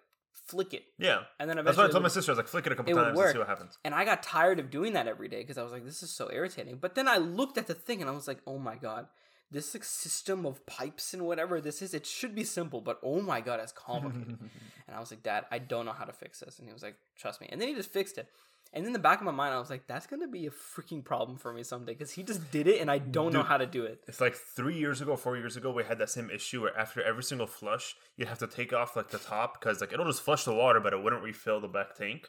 flick 0.48 0.72
it. 0.74 0.84
Yeah, 0.98 1.20
And 1.40 1.48
then 1.50 1.58
eventually. 1.58 1.64
that's 1.64 1.78
what 1.78 1.86
I 1.90 1.92
told 1.92 2.02
my 2.02 2.08
sister. 2.08 2.30
I 2.30 2.34
was 2.34 2.38
like, 2.38 2.48
flick 2.48 2.66
it 2.66 2.72
a 2.72 2.76
couple 2.76 2.92
it 2.92 2.96
times 3.02 3.18
and 3.18 3.32
see 3.32 3.38
what 3.38 3.48
happens. 3.48 3.78
and 3.84 3.94
I 3.94 4.04
got 4.04 4.22
tired 4.22 4.58
of 4.60 4.70
doing 4.70 4.92
that 4.94 5.06
every 5.08 5.28
day 5.28 5.40
because 5.42 5.58
I 5.58 5.62
was 5.62 5.72
like, 5.72 5.84
this 5.84 6.02
is 6.02 6.10
so 6.10 6.30
irritating. 6.32 6.76
But 6.80 6.94
then 6.94 7.08
I 7.08 7.16
looked 7.18 7.58
at 7.58 7.66
the 7.66 7.74
thing 7.74 8.00
and 8.00 8.08
I 8.10 8.14
was 8.14 8.28
like, 8.28 8.38
oh 8.46 8.58
my 8.58 8.76
god, 8.76 9.06
this 9.50 9.74
like, 9.74 9.84
system 9.84 10.44
of 10.44 10.64
pipes 10.66 11.14
and 11.14 11.22
whatever 11.22 11.60
this 11.60 11.82
is, 11.82 11.94
it 11.94 12.06
should 12.06 12.34
be 12.34 12.44
simple, 12.44 12.80
but 12.80 12.98
oh 13.02 13.20
my 13.20 13.40
god, 13.40 13.60
it's 13.60 13.72
complicated. 13.72 14.38
and 14.86 14.96
I 14.96 15.00
was 15.00 15.10
like, 15.10 15.22
Dad, 15.22 15.44
I 15.50 15.58
don't 15.58 15.86
know 15.86 15.92
how 15.92 16.04
to 16.04 16.12
fix 16.12 16.40
this. 16.40 16.58
And 16.58 16.68
he 16.68 16.72
was 16.72 16.82
like, 16.82 16.96
trust 17.16 17.40
me. 17.40 17.48
And 17.50 17.60
then 17.60 17.68
he 17.68 17.74
just 17.74 17.90
fixed 17.90 18.18
it. 18.18 18.28
And 18.72 18.84
in 18.84 18.92
the 18.92 18.98
back 18.98 19.20
of 19.20 19.24
my 19.24 19.32
mind, 19.32 19.54
I 19.54 19.58
was 19.58 19.70
like, 19.70 19.86
that's 19.86 20.06
gonna 20.06 20.26
be 20.26 20.46
a 20.46 20.50
freaking 20.50 21.04
problem 21.04 21.38
for 21.38 21.52
me 21.52 21.62
someday 21.62 21.92
because 21.92 22.10
he 22.10 22.22
just 22.22 22.50
did 22.50 22.66
it 22.66 22.80
and 22.80 22.90
I 22.90 22.98
don't 22.98 23.32
know 23.32 23.44
how 23.44 23.56
to 23.56 23.66
do 23.66 23.84
it. 23.84 24.02
It's 24.08 24.20
like 24.20 24.34
three 24.34 24.76
years 24.76 25.00
ago, 25.00 25.16
four 25.16 25.36
years 25.36 25.56
ago, 25.56 25.70
we 25.70 25.84
had 25.84 25.98
that 25.98 26.10
same 26.10 26.28
issue 26.30 26.62
where 26.62 26.76
after 26.76 27.00
every 27.02 27.22
single 27.22 27.46
flush, 27.46 27.94
you'd 28.16 28.28
have 28.28 28.40
to 28.40 28.46
take 28.46 28.72
off 28.72 28.96
like 28.96 29.10
the 29.10 29.18
top 29.18 29.58
because 29.58 29.80
like 29.80 29.92
it'll 29.92 30.06
just 30.06 30.22
flush 30.22 30.44
the 30.44 30.52
water, 30.52 30.80
but 30.80 30.92
it 30.92 31.02
wouldn't 31.02 31.22
refill 31.22 31.60
the 31.60 31.68
back 31.68 31.94
tank. 31.94 32.28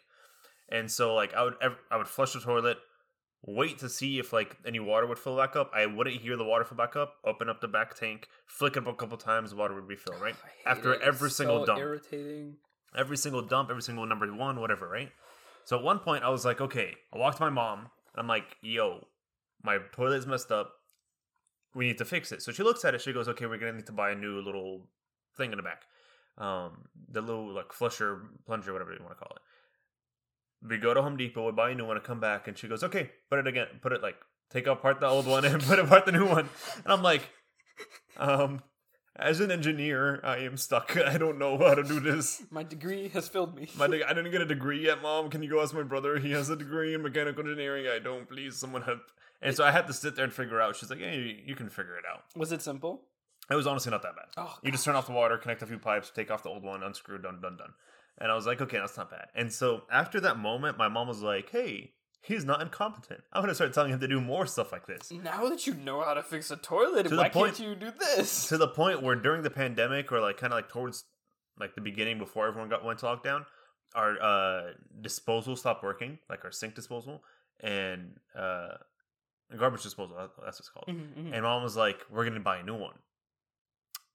And 0.70 0.92
so 0.92 1.16
like 1.16 1.34
I 1.34 1.44
would 1.44 1.56
ev- 1.62 1.80
I 1.90 1.98
would 1.98 2.08
flush 2.08 2.34
the 2.34 2.40
toilet, 2.40 2.78
wait 3.44 3.78
to 3.80 3.90
see 3.90 4.20
if 4.20 4.34
like 4.34 4.58
any 4.66 4.80
water 4.80 5.06
would 5.08 5.20
fill 5.20 5.38
back 5.38 5.56
up. 5.56 5.72
I 5.74 5.86
wouldn't 5.86 6.22
hear 6.22 6.36
the 6.38 6.44
water 6.44 6.66
fill 6.66 6.78
back 6.78 6.96
up. 6.96 7.16
Open 7.26 7.50
up 7.50 7.62
the 7.62 7.68
back 7.68 7.96
tank, 7.96 8.28
flick 8.48 8.76
it 8.76 8.80
up 8.80 8.88
a 8.88 8.94
couple 8.94 9.18
times, 9.18 9.54
water 9.54 9.76
would 9.76 9.88
refill. 9.88 10.16
Right 10.20 10.36
hate 10.36 10.70
after 10.70 10.94
it. 10.94 11.02
every 11.02 11.30
single 11.30 11.60
so 11.62 11.66
dump, 11.68 11.80
irritating. 11.80 12.56
every 12.96 13.18
single 13.18 13.42
dump, 13.42 13.70
every 13.70 13.84
single 13.84 14.06
number 14.06 14.28
one, 14.34 14.60
whatever. 14.60 14.88
Right. 14.88 15.12
So 15.66 15.78
at 15.78 15.84
one 15.84 16.00
point, 16.00 16.24
I 16.24 16.30
was 16.30 16.46
like, 16.46 16.62
okay, 16.62 16.96
I 17.14 17.18
walked 17.18 17.38
to 17.38 17.44
my 17.44 17.50
mom. 17.50 17.80
And 17.80 17.90
I'm 18.18 18.28
like, 18.28 18.56
yo, 18.62 19.06
my 19.64 19.80
toilet's 19.92 20.26
messed 20.26 20.52
up. 20.52 20.72
we 21.76 21.88
need 21.88 21.98
to 22.00 22.06
fix 22.06 22.32
it. 22.32 22.42
So 22.42 22.52
she 22.52 22.64
looks 22.64 22.84
at 22.86 22.96
it. 22.96 23.02
She 23.02 23.14
goes, 23.14 23.28
okay, 23.28 23.46
we're 23.46 23.58
gonna 23.58 23.74
need 23.74 23.86
to 23.88 23.92
buy 23.92 24.12
a 24.12 24.16
new 24.16 24.42
little 24.42 24.88
thing 25.38 25.52
in 25.52 25.58
the 25.58 25.64
back, 25.64 25.84
um, 26.38 26.86
the 27.12 27.22
little 27.22 27.54
like 27.54 27.72
flusher, 27.72 28.24
plunger, 28.46 28.74
whatever 28.74 28.92
you 28.94 29.00
want 29.02 29.12
to 29.12 29.24
call 29.24 29.36
it. 29.36 29.42
We 30.68 30.78
go 30.78 30.94
to 30.94 31.02
Home 31.02 31.18
Depot, 31.18 31.46
we 31.46 31.52
buy 31.52 31.72
a 31.72 31.76
new 31.76 31.86
one, 31.86 31.98
and 31.98 32.06
come 32.06 32.20
back, 32.20 32.48
and 32.48 32.58
she 32.58 32.68
goes, 32.68 32.84
okay, 32.84 33.12
put 33.30 33.40
it 33.40 33.48
again, 33.48 33.68
put 33.82 33.92
it 33.92 34.02
like 34.02 34.16
take 34.50 34.66
apart 34.68 35.00
the 35.00 35.08
old 35.08 35.28
one 35.28 35.44
and 35.46 35.62
put 35.70 35.80
apart 35.80 36.06
the 36.06 36.12
new 36.12 36.26
one, 36.26 36.50
and 36.84 36.94
I'm 36.94 37.02
like, 37.04 37.30
um. 38.18 38.62
As 39.20 39.40
an 39.40 39.50
engineer, 39.50 40.20
I 40.24 40.38
am 40.42 40.58
stuck. 40.58 40.96
I 41.08 41.18
don't 41.18 41.40
know 41.40 41.58
how 41.58 41.74
to 41.74 41.82
do 41.82 42.00
this. 42.00 42.44
My 42.52 42.62
degree 42.62 43.08
has 43.16 43.28
filled 43.28 43.56
me. 43.56 43.68
My 43.76 43.88
de- 43.88 44.04
I 44.08 44.14
didn't 44.14 44.30
get 44.30 44.42
a 44.42 44.46
degree 44.46 44.86
yet, 44.86 45.02
Mom. 45.02 45.32
Can 45.32 45.42
you 45.42 45.50
go 45.50 45.60
ask 45.60 45.74
my 45.74 45.82
brother? 45.82 46.20
He 46.20 46.34
has 46.34 46.52
a 46.52 46.56
degree 46.56 46.94
in 46.94 47.02
mechanical 47.02 47.42
engineering. 47.42 47.88
I 47.88 47.98
don't. 47.98 48.30
Please, 48.30 48.58
someone 48.58 48.84
help. 48.84 49.00
And 49.42 49.56
so 49.56 49.64
I 49.64 49.72
had 49.72 49.88
to 49.88 49.94
sit 49.94 50.16
there 50.16 50.24
and 50.24 50.32
figure 50.32 50.62
out. 50.62 50.76
She's 50.76 50.92
like, 50.92 51.00
"Yeah, 51.00 51.14
you, 51.14 51.36
you 51.46 51.56
can 51.56 51.68
figure 51.68 51.98
it 51.98 52.04
out." 52.08 52.26
Was 52.36 52.52
it 52.52 52.62
simple? 52.62 53.06
It 53.50 53.56
was 53.56 53.66
honestly 53.66 53.90
not 53.90 54.04
that 54.04 54.16
bad. 54.16 54.26
Oh, 54.38 54.54
You 54.62 54.72
just 54.72 54.86
turn 54.86 54.96
off 54.96 55.08
the 55.08 55.14
water, 55.14 55.36
connect 55.40 55.64
a 55.64 55.66
few 55.66 55.80
pipes, 55.80 56.12
take 56.14 56.30
off 56.30 56.44
the 56.44 56.50
old 56.50 56.62
one, 56.62 56.84
unscrew, 56.84 57.18
done, 57.18 57.40
done, 57.42 57.58
done. 57.58 57.74
And 58.20 58.32
I 58.32 58.36
was 58.36 58.46
like, 58.48 58.62
okay, 58.62 58.78
that's 58.78 58.98
not 58.98 59.12
bad. 59.12 59.28
And 59.36 59.52
so 59.52 59.84
after 59.92 60.20
that 60.22 60.38
moment, 60.40 60.78
my 60.78 60.88
mom 60.88 61.08
was 61.08 61.22
like, 61.22 61.50
hey, 61.52 61.92
he's 62.22 62.44
not 62.46 62.62
incompetent. 62.62 63.22
I'm 63.32 63.42
going 63.42 63.50
to 63.50 63.56
start 63.56 63.74
telling 63.74 63.92
him 63.94 64.00
to 64.00 64.08
do 64.08 64.20
more 64.20 64.46
stuff 64.48 64.72
like 64.72 64.88
this. 64.88 65.12
now 65.12 65.48
that 65.50 65.68
you 65.68 65.76
know 65.76 66.02
how 66.02 66.14
to 66.16 66.24
fix 66.24 66.50
a 66.52 66.56
toilet, 66.58 67.04
To 67.04 67.10
the 67.10 67.18
why 67.18 67.30
point- 67.30 67.56
can't 67.58 67.68
you 67.70 67.76
do 67.76 67.92
this? 68.00 68.48
to 68.50 68.58
the 68.58 68.68
point 68.68 69.02
where 69.04 69.16
during 69.16 69.44
the 69.44 69.50
pandemic 69.52 70.12
or 70.12 70.20
like 70.20 70.38
kind 70.38 70.52
of 70.52 70.58
like 70.58 70.70
towards 70.70 71.06
like 71.60 71.76
the 71.76 71.82
beginning 71.82 72.18
before 72.18 72.48
everyone 72.48 72.70
got 72.70 72.84
went 72.84 73.00
to 73.00 73.06
lockdown, 73.06 73.46
our 73.96 74.22
uh 74.22 74.72
disposal 75.02 75.56
stopped 75.56 75.84
working, 75.84 76.20
like 76.30 76.44
our 76.44 76.52
sink 76.52 76.76
disposal 76.76 77.24
and 77.62 78.20
uh 78.38 78.74
garbage 79.58 79.82
disposal. 79.84 80.16
That's 80.20 80.38
what's 80.38 80.60
it's 80.60 80.70
called. 80.70 80.88
Mhm, 80.88 81.14
mhm. 81.30 81.34
And 81.34 81.44
mom 81.44 81.64
was 81.64 81.76
like, 81.78 82.00
"We're 82.12 82.26
gonna 82.26 82.40
buy 82.42 82.58
a 82.58 82.64
new 82.64 82.76
one," 82.76 82.96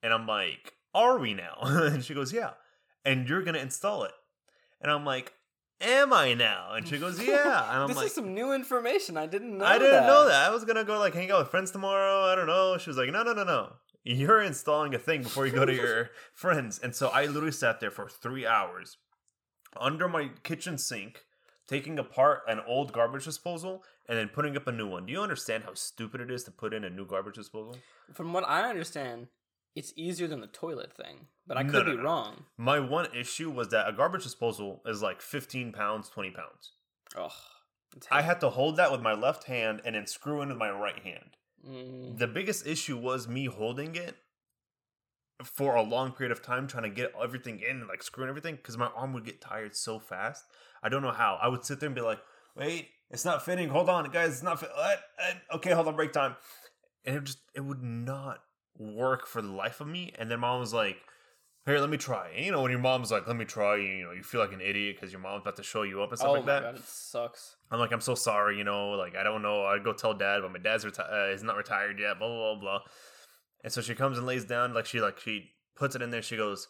and 0.02 0.12
I'm 0.12 0.26
like, 0.26 0.74
"Are 0.94 1.18
we 1.18 1.34
now?" 1.34 1.56
and 1.62 2.04
she 2.04 2.14
goes, 2.14 2.32
"Yeah," 2.32 2.50
and 3.04 3.28
you're 3.28 3.42
gonna 3.42 3.58
install 3.58 4.04
it, 4.04 4.12
and 4.80 4.90
I'm 4.90 5.04
like, 5.04 5.32
"Am 5.80 6.12
I 6.12 6.34
now?" 6.34 6.72
And 6.74 6.86
she 6.86 6.98
goes, 6.98 7.22
"Yeah," 7.26 7.70
and 7.72 7.82
I'm 7.82 7.88
this 7.88 7.96
like. 7.96 8.06
is 8.06 8.14
some 8.14 8.34
new 8.34 8.52
information. 8.52 9.16
I 9.16 9.26
didn't 9.26 9.56
know. 9.58 9.64
I 9.64 9.78
didn't 9.78 9.92
that. 9.92 10.06
know 10.06 10.26
that. 10.26 10.48
I 10.48 10.50
was 10.50 10.64
gonna 10.64 10.84
go 10.84 10.98
like 10.98 11.14
hang 11.14 11.30
out 11.30 11.40
with 11.40 11.48
friends 11.48 11.70
tomorrow. 11.70 12.24
I 12.24 12.34
don't 12.34 12.46
know. 12.46 12.78
She 12.78 12.90
was 12.90 12.96
like, 12.96 13.10
no, 13.10 13.22
no, 13.22 13.32
no, 13.32 13.44
no. 13.44 13.72
You're 14.04 14.42
installing 14.42 14.94
a 14.94 14.98
thing 14.98 15.22
before 15.22 15.46
you 15.46 15.52
go 15.52 15.64
to 15.64 15.74
your 15.74 16.10
friends. 16.34 16.78
And 16.80 16.94
so 16.94 17.08
I 17.08 17.26
literally 17.26 17.52
sat 17.52 17.78
there 17.78 17.92
for 17.92 18.08
three 18.08 18.44
hours 18.44 18.96
under 19.78 20.08
my 20.08 20.30
kitchen 20.42 20.76
sink, 20.76 21.20
taking 21.68 21.98
apart 22.00 22.40
an 22.48 22.60
old 22.66 22.92
garbage 22.92 23.24
disposal 23.24 23.84
and 24.08 24.18
then 24.18 24.28
putting 24.28 24.56
up 24.56 24.66
a 24.66 24.72
new 24.72 24.88
one. 24.88 25.06
Do 25.06 25.12
you 25.12 25.20
understand 25.20 25.62
how 25.64 25.74
stupid 25.74 26.20
it 26.20 26.32
is 26.32 26.42
to 26.44 26.50
put 26.50 26.74
in 26.74 26.82
a 26.82 26.90
new 26.90 27.06
garbage 27.06 27.36
disposal? 27.36 27.76
From 28.12 28.32
what 28.32 28.46
I 28.48 28.68
understand, 28.68 29.28
it's 29.74 29.92
easier 29.96 30.26
than 30.26 30.40
the 30.40 30.46
toilet 30.46 30.92
thing, 30.94 31.26
but 31.46 31.56
I 31.56 31.64
could 31.64 31.86
no, 31.86 31.92
be 31.92 31.96
no. 31.96 32.02
wrong. 32.02 32.44
My 32.56 32.78
one 32.80 33.08
issue 33.14 33.50
was 33.50 33.68
that 33.68 33.88
a 33.88 33.92
garbage 33.92 34.22
disposal 34.22 34.82
is 34.86 35.02
like 35.02 35.20
15 35.20 35.72
pounds, 35.72 36.08
20 36.08 36.30
pounds. 36.30 36.72
Ugh. 37.16 37.32
I 38.10 38.22
had 38.22 38.40
to 38.40 38.50
hold 38.50 38.76
that 38.76 38.90
with 38.90 39.02
my 39.02 39.12
left 39.12 39.44
hand 39.44 39.82
and 39.84 39.94
then 39.94 40.06
screw 40.06 40.40
in 40.40 40.48
with 40.48 40.56
my 40.58 40.70
right 40.70 40.98
hand. 40.98 41.36
Mm. 41.66 42.18
the 42.18 42.26
biggest 42.26 42.66
issue 42.66 42.98
was 42.98 43.28
me 43.28 43.44
holding 43.44 43.94
it 43.94 44.16
for 45.44 45.76
a 45.76 45.82
long 45.82 46.10
period 46.10 46.32
of 46.32 46.42
time 46.42 46.66
trying 46.66 46.82
to 46.82 46.90
get 46.90 47.12
everything 47.22 47.60
in 47.60 47.76
and 47.76 47.88
like 47.88 48.02
screwing 48.02 48.28
everything 48.28 48.56
because 48.56 48.76
my 48.76 48.88
arm 48.96 49.12
would 49.12 49.24
get 49.24 49.40
tired 49.40 49.76
so 49.76 50.00
fast 50.00 50.44
i 50.82 50.88
don't 50.88 51.02
know 51.02 51.12
how 51.12 51.38
i 51.40 51.46
would 51.46 51.64
sit 51.64 51.78
there 51.78 51.86
and 51.86 51.94
be 51.94 52.00
like 52.00 52.18
wait 52.56 52.88
it's 53.10 53.24
not 53.24 53.44
fitting 53.44 53.68
hold 53.68 53.88
on 53.88 54.10
guys 54.10 54.30
it's 54.30 54.42
not 54.42 54.58
fit 54.58 54.70
what? 54.74 55.04
Uh, 55.22 55.54
okay 55.54 55.70
hold 55.70 55.86
on 55.86 55.94
break 55.94 56.12
time 56.12 56.34
and 57.04 57.14
it 57.14 57.24
just 57.24 57.38
it 57.54 57.60
would 57.64 57.82
not 57.82 58.40
work 58.78 59.26
for 59.26 59.42
the 59.42 59.48
life 59.50 59.80
of 59.80 59.86
me 59.86 60.12
and 60.18 60.30
then 60.30 60.40
mom 60.40 60.58
was 60.60 60.72
like 60.72 60.96
here 61.66 61.78
let 61.78 61.90
me 61.90 61.96
try 61.96 62.28
and 62.34 62.44
you 62.44 62.50
know 62.50 62.62
when 62.62 62.70
your 62.70 62.80
mom's 62.80 63.12
like 63.12 63.26
let 63.26 63.36
me 63.36 63.44
try 63.44 63.76
you 63.76 64.02
know 64.04 64.12
you 64.12 64.22
feel 64.22 64.40
like 64.40 64.52
an 64.52 64.60
idiot 64.60 64.96
because 64.96 65.12
your 65.12 65.20
mom's 65.20 65.42
about 65.42 65.56
to 65.56 65.62
show 65.62 65.82
you 65.82 66.02
up 66.02 66.08
and 66.10 66.18
stuff 66.18 66.30
oh 66.30 66.32
like 66.34 66.46
that 66.46 66.62
god, 66.62 66.74
it 66.76 66.84
sucks. 66.84 67.56
I'm 67.70 67.78
like, 67.78 67.92
I'm 67.92 68.00
so 68.02 68.14
sorry, 68.14 68.58
you 68.58 68.64
know, 68.64 68.90
like 68.90 69.16
I 69.16 69.22
don't 69.22 69.40
know. 69.40 69.64
I'd 69.64 69.82
go 69.82 69.92
tell 69.94 70.12
dad, 70.12 70.40
but 70.42 70.52
my 70.52 70.58
dad's 70.58 70.84
reti- 70.84 71.10
uh, 71.10 71.32
is 71.32 71.42
not 71.42 71.56
retired 71.56 71.98
yet. 71.98 72.18
Blah 72.18 72.28
blah 72.28 72.52
blah 72.54 72.60
blah. 72.60 72.78
And 73.64 73.72
so 73.72 73.80
she 73.80 73.94
comes 73.94 74.18
and 74.18 74.26
lays 74.26 74.44
down, 74.44 74.74
like 74.74 74.84
she 74.84 75.00
like 75.00 75.18
she 75.20 75.52
puts 75.74 75.94
it 75.94 76.02
in 76.02 76.10
there. 76.10 76.20
She 76.20 76.36
goes, 76.36 76.68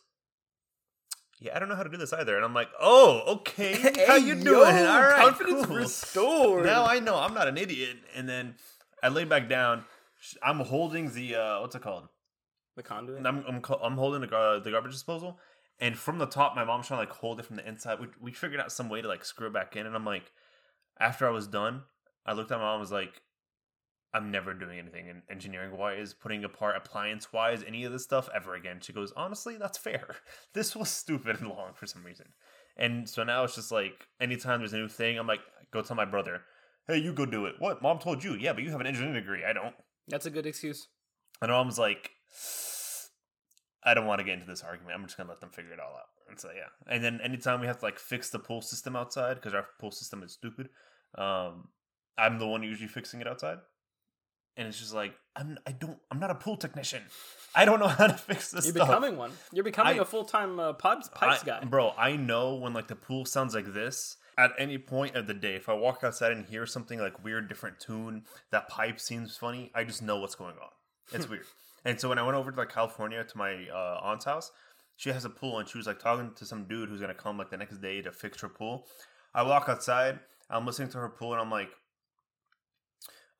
"Yeah, 1.41 1.57
I 1.57 1.59
don't 1.59 1.69
know 1.69 1.75
how 1.75 1.83
to 1.83 1.91
do 1.91 1.97
this 1.97 2.13
either." 2.13 2.37
And 2.37 2.45
I'm 2.45 2.55
like, 2.55 2.69
"Oh, 2.81 3.23
okay, 3.39 3.73
how 4.07 4.15
you 4.17 4.35
Hey, 4.37 4.45
doing? 4.45 4.45
yo, 4.45 4.87
All 4.87 5.01
right, 5.03 5.17
confidence 5.25 5.67
cool. 5.67 5.77
restored. 5.77 6.67
Now 6.67 6.85
I 6.87 7.01
know 7.01 7.17
I'm 7.17 7.35
not 7.35 7.49
an 7.49 7.57
idiot." 7.59 7.97
And 8.15 8.29
then 8.29 8.55
I 9.03 9.09
lay 9.09 9.25
back 9.25 9.49
down. 9.49 9.85
I'm 10.43 10.61
holding 10.61 11.13
the 11.13 11.37
uh, 11.37 11.61
what's 11.61 11.75
it 11.75 11.83
called? 11.83 12.09
the 12.77 12.83
conduit. 12.83 13.19
And 13.19 13.29
I'm 13.29 13.45
I'm, 13.47 13.63
I'm 13.83 13.97
holding 13.97 14.21
the, 14.21 14.27
gar- 14.27 14.61
the 14.61 14.71
garbage 14.71 14.93
disposal, 14.93 15.39
and 15.79 15.97
from 15.97 16.19
the 16.19 16.27
top, 16.27 16.55
my 16.57 16.65
mom's 16.65 16.87
trying 16.87 17.05
to 17.05 17.09
like 17.09 17.19
hold 17.19 17.39
it 17.41 17.47
from 17.47 17.57
the 17.57 17.69
inside. 17.69 18.01
We 18.01 18.07
we 18.21 18.33
figured 18.33 18.61
out 18.61 18.73
some 18.73 18.89
way 18.89 19.03
to 19.03 19.09
like 19.09 19.25
screw 19.25 19.49
it 19.49 19.53
back 19.53 19.77
in, 19.77 19.87
and 19.87 19.95
I'm 19.95 20.05
like, 20.05 20.33
after 20.99 21.27
I 21.27 21.31
was 21.31 21.47
done, 21.47 21.83
I 22.27 22.33
looked 22.33 22.51
at 22.51 22.59
my 22.59 22.65
mom, 22.65 22.75
and 22.75 22.81
was 22.81 22.93
like, 22.93 23.23
I'm 24.15 24.31
never 24.31 24.55
doing 24.55 24.79
anything 24.79 25.09
in 25.09 25.23
engineering 25.31 25.77
wise, 25.77 26.15
putting 26.15 26.45
apart 26.45 26.77
appliance 26.77 27.33
wise, 27.33 27.65
any 27.67 27.85
of 27.85 27.93
this 27.93 28.05
stuff 28.05 28.29
ever 28.35 28.55
again. 28.55 28.79
She 28.81 28.93
goes, 28.93 29.13
honestly, 29.17 29.57
that's 29.59 29.79
fair. 29.79 30.17
This 30.55 30.77
was 30.77 30.91
stupid 30.91 31.41
and 31.41 31.49
long 31.49 31.73
for 31.75 31.87
some 31.87 32.05
reason, 32.05 32.27
and 32.77 33.09
so 33.09 33.25
now 33.25 33.45
it's 33.45 33.55
just 33.55 33.73
like 33.73 34.07
anytime 34.21 34.61
there's 34.61 34.73
a 34.73 34.79
new 34.79 34.89
thing, 34.89 35.19
I'm 35.19 35.27
like, 35.27 35.41
go 35.73 35.83
tell 35.83 35.97
my 35.97 36.05
brother. 36.05 36.43
Hey, 36.89 36.99
you 36.99 37.13
go 37.13 37.27
do 37.27 37.47
it. 37.47 37.55
What? 37.61 37.81
Mom 37.81 38.01
told 38.01 38.25
you. 38.25 38.35
Yeah, 38.35 38.53
but 38.55 38.65
you 38.65 38.71
have 38.71 38.81
an 38.81 38.89
engineering 38.89 39.15
degree. 39.15 39.45
I 39.45 39.53
don't. 39.53 39.75
That's 40.09 40.27
a 40.27 40.31
good 40.31 40.47
excuse. 40.47 40.89
And 41.41 41.51
mom's 41.51 41.79
like, 41.79 42.11
I 43.85 43.95
don't 43.95 44.07
want 44.07 44.21
to 44.21 44.25
get 44.25 44.35
into 44.35 44.47
this 44.47 44.63
argument. 44.63 44.95
I'm 44.95 45.05
just 45.05 45.17
gonna 45.17 45.29
let 45.29 45.41
them 45.41 45.51
figure 45.51 45.73
it 45.73 45.81
all 45.81 45.95
out. 45.95 46.09
And 46.29 46.39
so 46.39 46.49
yeah. 46.55 46.69
And 46.93 47.03
then 47.03 47.21
anytime 47.23 47.61
we 47.61 47.67
have 47.67 47.79
to 47.79 47.85
like 47.85 47.99
fix 47.99 48.31
the 48.31 48.39
pool 48.39 48.63
system 48.63 48.95
outside 48.97 49.35
because 49.35 49.55
our 49.55 49.67
pool 49.81 49.91
system 49.91 50.23
is 50.23 50.33
stupid, 50.33 50.69
um, 51.19 51.69
I'm 52.17 52.39
the 52.39 52.47
one 52.47 52.63
usually 52.63 52.89
fixing 52.89 53.21
it 53.21 53.27
outside. 53.27 53.59
And 54.57 54.69
it's 54.69 54.79
just 54.79 54.93
like 54.95 55.15
I'm. 55.35 55.57
I 55.67 55.73
don't. 55.73 55.97
I'm 56.11 56.21
not 56.21 56.31
a 56.31 56.35
pool 56.35 56.57
technician. 56.59 57.03
I 57.55 57.65
don't 57.65 57.81
know 57.81 57.89
how 57.89 58.07
to 58.07 58.13
fix 58.13 58.51
this 58.51 58.67
You're 58.67 58.75
stuff. 58.75 58.89
becoming 58.89 59.17
one. 59.17 59.33
You're 59.51 59.65
becoming 59.65 59.99
I- 59.99 60.03
a 60.03 60.05
full 60.05 60.25
time 60.27 60.61
uh, 60.61 60.75
pipes 60.75 61.09
pipes 61.15 61.43
I- 61.43 61.47
guy. 61.47 61.65
Bro, 61.65 61.95
I 61.97 62.17
know 62.17 62.57
when 62.57 62.75
like 62.75 62.87
the 62.89 62.95
pool 62.97 63.25
sounds 63.25 63.55
like 63.55 63.73
this 63.73 64.17
at 64.39 64.53
any 64.59 64.79
point 64.79 65.17
of 65.17 65.27
the 65.27 65.35
day. 65.35 65.55
If 65.55 65.69
I 65.69 65.75
walk 65.75 66.01
outside 66.03 66.33
and 66.33 66.47
hear 66.47 66.67
something 66.67 66.99
like 66.99 67.25
weird, 67.25 67.49
different 67.49 67.81
tune, 67.81 68.25
that 68.51 68.69
pipe 68.69 69.01
seems 69.01 69.37
funny, 69.37 69.71
I 69.75 69.85
just 69.85 70.03
know 70.03 70.19
what's 70.19 70.35
going 70.35 70.57
on. 70.63 70.71
It's 71.13 71.29
weird. 71.29 71.45
And 71.85 72.01
so 72.01 72.09
when 72.09 72.19
I 72.19 72.23
went 72.23 72.37
over 72.37 72.51
to 72.51 72.57
like 72.57 72.73
California 72.73 73.25
to 73.25 73.39
my 73.39 73.69
uh, 73.69 74.01
aunt's 74.03 74.25
house, 74.25 74.53
she 74.97 75.11
has 75.11 75.25
a 75.25 75.31
pool 75.31 75.59
and 75.59 75.69
she 75.69 75.79
was 75.79 75.87
like 75.87 75.99
talking 75.99 76.33
to 76.37 76.45
some 76.45 76.65
dude 76.65 76.89
who's 76.89 77.01
gonna 77.01 77.15
come 77.15 77.39
like 77.39 77.51
the 77.51 77.57
next 77.57 77.79
day 77.79 78.01
to 78.03 78.13
fix 78.13 78.41
her 78.41 78.49
pool. 78.49 78.87
I 79.35 79.43
walk 79.43 79.69
outside, 79.69 80.21
I'm 80.53 80.67
listening 80.67 80.91
to 80.91 80.99
her 80.99 81.09
pool, 81.09 81.33
and 81.33 81.41
I'm 81.41 81.51
like, 81.51 81.71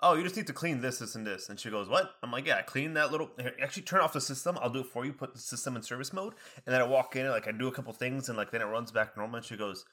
"Oh, 0.01 0.15
you 0.15 0.23
just 0.25 0.37
need 0.37 0.47
to 0.47 0.53
clean 0.53 0.81
this, 0.81 0.99
this, 0.99 1.15
and 1.15 1.27
this." 1.27 1.49
And 1.49 1.61
she 1.61 1.71
goes, 1.71 1.89
"What?" 1.89 2.15
I'm 2.23 2.33
like, 2.33 2.47
"Yeah, 2.47 2.63
clean 2.63 2.95
that 2.95 3.13
little. 3.13 3.31
Actually, 3.63 3.83
turn 3.83 4.01
off 4.01 4.15
the 4.15 4.21
system. 4.21 4.59
I'll 4.61 4.71
do 4.71 4.81
it 4.81 4.87
for 4.87 5.05
you. 5.05 5.13
Put 5.13 5.35
the 5.35 5.39
system 5.39 5.77
in 5.77 5.83
service 5.83 6.13
mode." 6.13 6.35
And 6.65 6.75
then 6.75 6.81
I 6.81 6.85
walk 6.85 7.15
in, 7.17 7.23
and 7.23 7.31
like 7.31 7.47
I 7.47 7.53
do 7.53 7.69
a 7.69 7.73
couple 7.73 7.93
things, 7.93 8.29
and 8.29 8.39
like 8.39 8.51
then 8.51 8.63
it 8.63 8.67
runs 8.67 8.91
back 8.91 9.17
normal. 9.17 9.37
And 9.37 9.45
she 9.45 9.57
goes, 9.57 9.85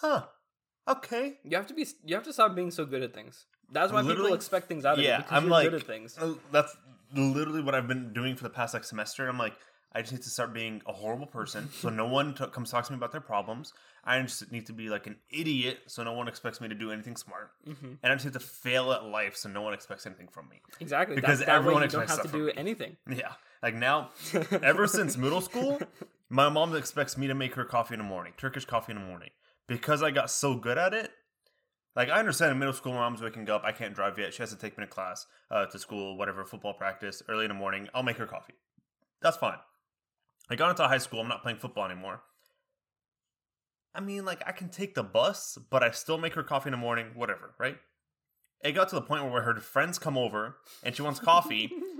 "Huh, 0.00 0.26
okay." 0.88 1.38
You 1.44 1.56
have 1.56 1.66
to 1.68 1.74
be. 1.74 1.86
You 2.04 2.14
have 2.14 2.24
to 2.24 2.32
stop 2.32 2.54
being 2.54 2.70
so 2.70 2.84
good 2.84 3.02
at 3.02 3.14
things. 3.14 3.46
That's 3.72 3.92
why 3.92 4.00
Literally- 4.00 4.22
people 4.30 4.34
expect 4.34 4.66
things 4.68 4.84
out 4.84 4.98
of 4.98 5.04
Yeah, 5.04 5.18
you 5.18 5.22
because 5.24 5.36
I'm 5.36 5.42
you're 5.44 5.50
like, 5.52 5.70
good 5.70 5.80
at 5.80 5.86
things. 5.86 6.18
uh, 6.18 6.34
that's 6.50 6.76
literally 7.14 7.62
what 7.62 7.74
I've 7.74 7.86
been 7.88 8.12
doing 8.12 8.34
for 8.36 8.42
the 8.44 8.50
past 8.50 8.74
like 8.74 8.82
semester. 8.84 9.28
I'm 9.28 9.38
like, 9.38 9.54
I 9.92 10.00
just 10.02 10.12
need 10.12 10.22
to 10.22 10.30
start 10.30 10.52
being 10.52 10.82
a 10.86 10.92
horrible 10.92 11.26
person, 11.26 11.68
so 11.72 11.88
no 11.88 12.06
one 12.06 12.34
t- 12.34 12.46
comes 12.46 12.70
talk 12.70 12.84
to 12.86 12.92
me 12.92 12.96
about 12.96 13.12
their 13.12 13.20
problems. 13.20 13.72
I 14.04 14.20
just 14.22 14.50
need 14.50 14.66
to 14.66 14.72
be 14.72 14.88
like 14.88 15.06
an 15.06 15.16
idiot, 15.30 15.80
so 15.86 16.02
no 16.02 16.12
one 16.14 16.26
expects 16.26 16.60
me 16.60 16.68
to 16.68 16.74
do 16.74 16.90
anything 16.90 17.16
smart. 17.16 17.50
hmm 17.64 17.94
And 18.02 18.12
I 18.12 18.14
just 18.14 18.24
need 18.24 18.32
to 18.34 18.40
fail 18.40 18.92
at 18.92 19.04
life, 19.04 19.36
so 19.36 19.48
no 19.48 19.62
one 19.62 19.74
expects 19.74 20.06
anything 20.06 20.28
from 20.28 20.48
me. 20.48 20.62
Exactly. 20.80 21.14
Because 21.16 21.40
that, 21.40 21.46
that 21.46 21.56
everyone 21.56 21.82
way 21.82 21.86
you 21.86 21.90
don't 21.90 22.02
expects 22.02 22.22
have 22.24 22.32
to 22.32 22.38
do 22.38 22.46
me. 22.46 22.52
anything. 22.56 22.96
Yeah, 23.08 23.32
like 23.62 23.74
now, 23.74 24.10
ever 24.62 24.86
since 24.88 25.16
middle 25.16 25.40
school, 25.40 25.80
my 26.28 26.48
mom 26.48 26.74
expects 26.74 27.16
me 27.18 27.26
to 27.28 27.34
make 27.34 27.54
her 27.54 27.64
coffee 27.64 27.94
in 27.94 27.98
the 27.98 28.04
morning, 28.06 28.32
Turkish 28.36 28.64
coffee 28.64 28.92
in 28.92 28.98
the 29.00 29.04
morning, 29.06 29.30
because 29.70 30.02
I 30.02 30.10
got 30.10 30.32
so 30.32 30.56
good 30.56 30.76
at 30.76 30.92
it. 30.92 31.12
Like 31.94 32.08
I 32.08 32.18
understand 32.18 32.50
in 32.50 32.58
middle 32.58 32.74
school, 32.74 32.92
mom's 32.92 33.22
waking 33.22 33.48
up. 33.48 33.62
I 33.64 33.70
can't 33.70 33.94
drive 33.94 34.18
yet. 34.18 34.34
She 34.34 34.42
has 34.42 34.50
to 34.50 34.56
take 34.56 34.76
me 34.76 34.84
to 34.84 34.90
class, 34.90 35.26
uh, 35.48 35.66
to 35.66 35.78
school, 35.78 36.18
whatever, 36.18 36.44
football 36.44 36.74
practice, 36.74 37.22
early 37.28 37.44
in 37.44 37.50
the 37.50 37.54
morning. 37.54 37.88
I'll 37.94 38.02
make 38.02 38.16
her 38.16 38.26
coffee. 38.26 38.54
That's 39.22 39.36
fine. 39.36 39.58
I 40.50 40.56
got 40.56 40.70
into 40.70 40.82
high 40.88 40.98
school. 40.98 41.20
I'm 41.20 41.28
not 41.28 41.42
playing 41.42 41.58
football 41.58 41.84
anymore. 41.84 42.20
I 43.94 44.00
mean, 44.00 44.24
like 44.24 44.42
I 44.44 44.50
can 44.50 44.70
take 44.70 44.96
the 44.96 45.04
bus, 45.04 45.56
but 45.70 45.84
I 45.84 45.92
still 45.92 46.18
make 46.18 46.34
her 46.34 46.42
coffee 46.42 46.68
in 46.68 46.72
the 46.72 46.76
morning. 46.76 47.12
Whatever, 47.14 47.54
right? 47.56 47.78
It 48.64 48.72
got 48.72 48.88
to 48.88 48.96
the 48.96 49.02
point 49.02 49.30
where 49.30 49.42
her 49.42 49.54
friends 49.60 50.00
come 50.00 50.18
over 50.18 50.56
and 50.82 50.96
she 50.96 51.02
wants 51.02 51.20
coffee. 51.20 51.70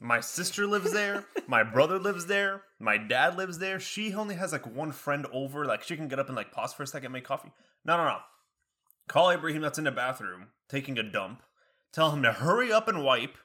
My 0.00 0.20
sister 0.20 0.66
lives 0.66 0.92
there. 0.92 1.24
My 1.46 1.62
brother 1.62 1.98
lives 1.98 2.26
there. 2.26 2.62
My 2.78 2.98
dad 2.98 3.36
lives 3.36 3.58
there. 3.58 3.78
She 3.78 4.12
only 4.14 4.34
has 4.34 4.52
like 4.52 4.66
one 4.66 4.92
friend 4.92 5.26
over. 5.32 5.64
Like 5.64 5.82
she 5.82 5.96
can 5.96 6.08
get 6.08 6.18
up 6.18 6.26
and 6.28 6.36
like 6.36 6.52
pause 6.52 6.72
for 6.74 6.82
a 6.82 6.86
second, 6.86 7.12
make 7.12 7.24
coffee. 7.24 7.52
No, 7.84 7.96
no, 7.96 8.04
no. 8.04 8.18
Call 9.08 9.30
Ibrahim 9.30 9.62
that's 9.62 9.78
in 9.78 9.84
the 9.84 9.90
bathroom 9.92 10.48
taking 10.68 10.98
a 10.98 11.02
dump. 11.02 11.42
Tell 11.92 12.10
him 12.10 12.22
to 12.22 12.32
hurry 12.32 12.72
up 12.72 12.88
and 12.88 13.04
wipe, 13.04 13.36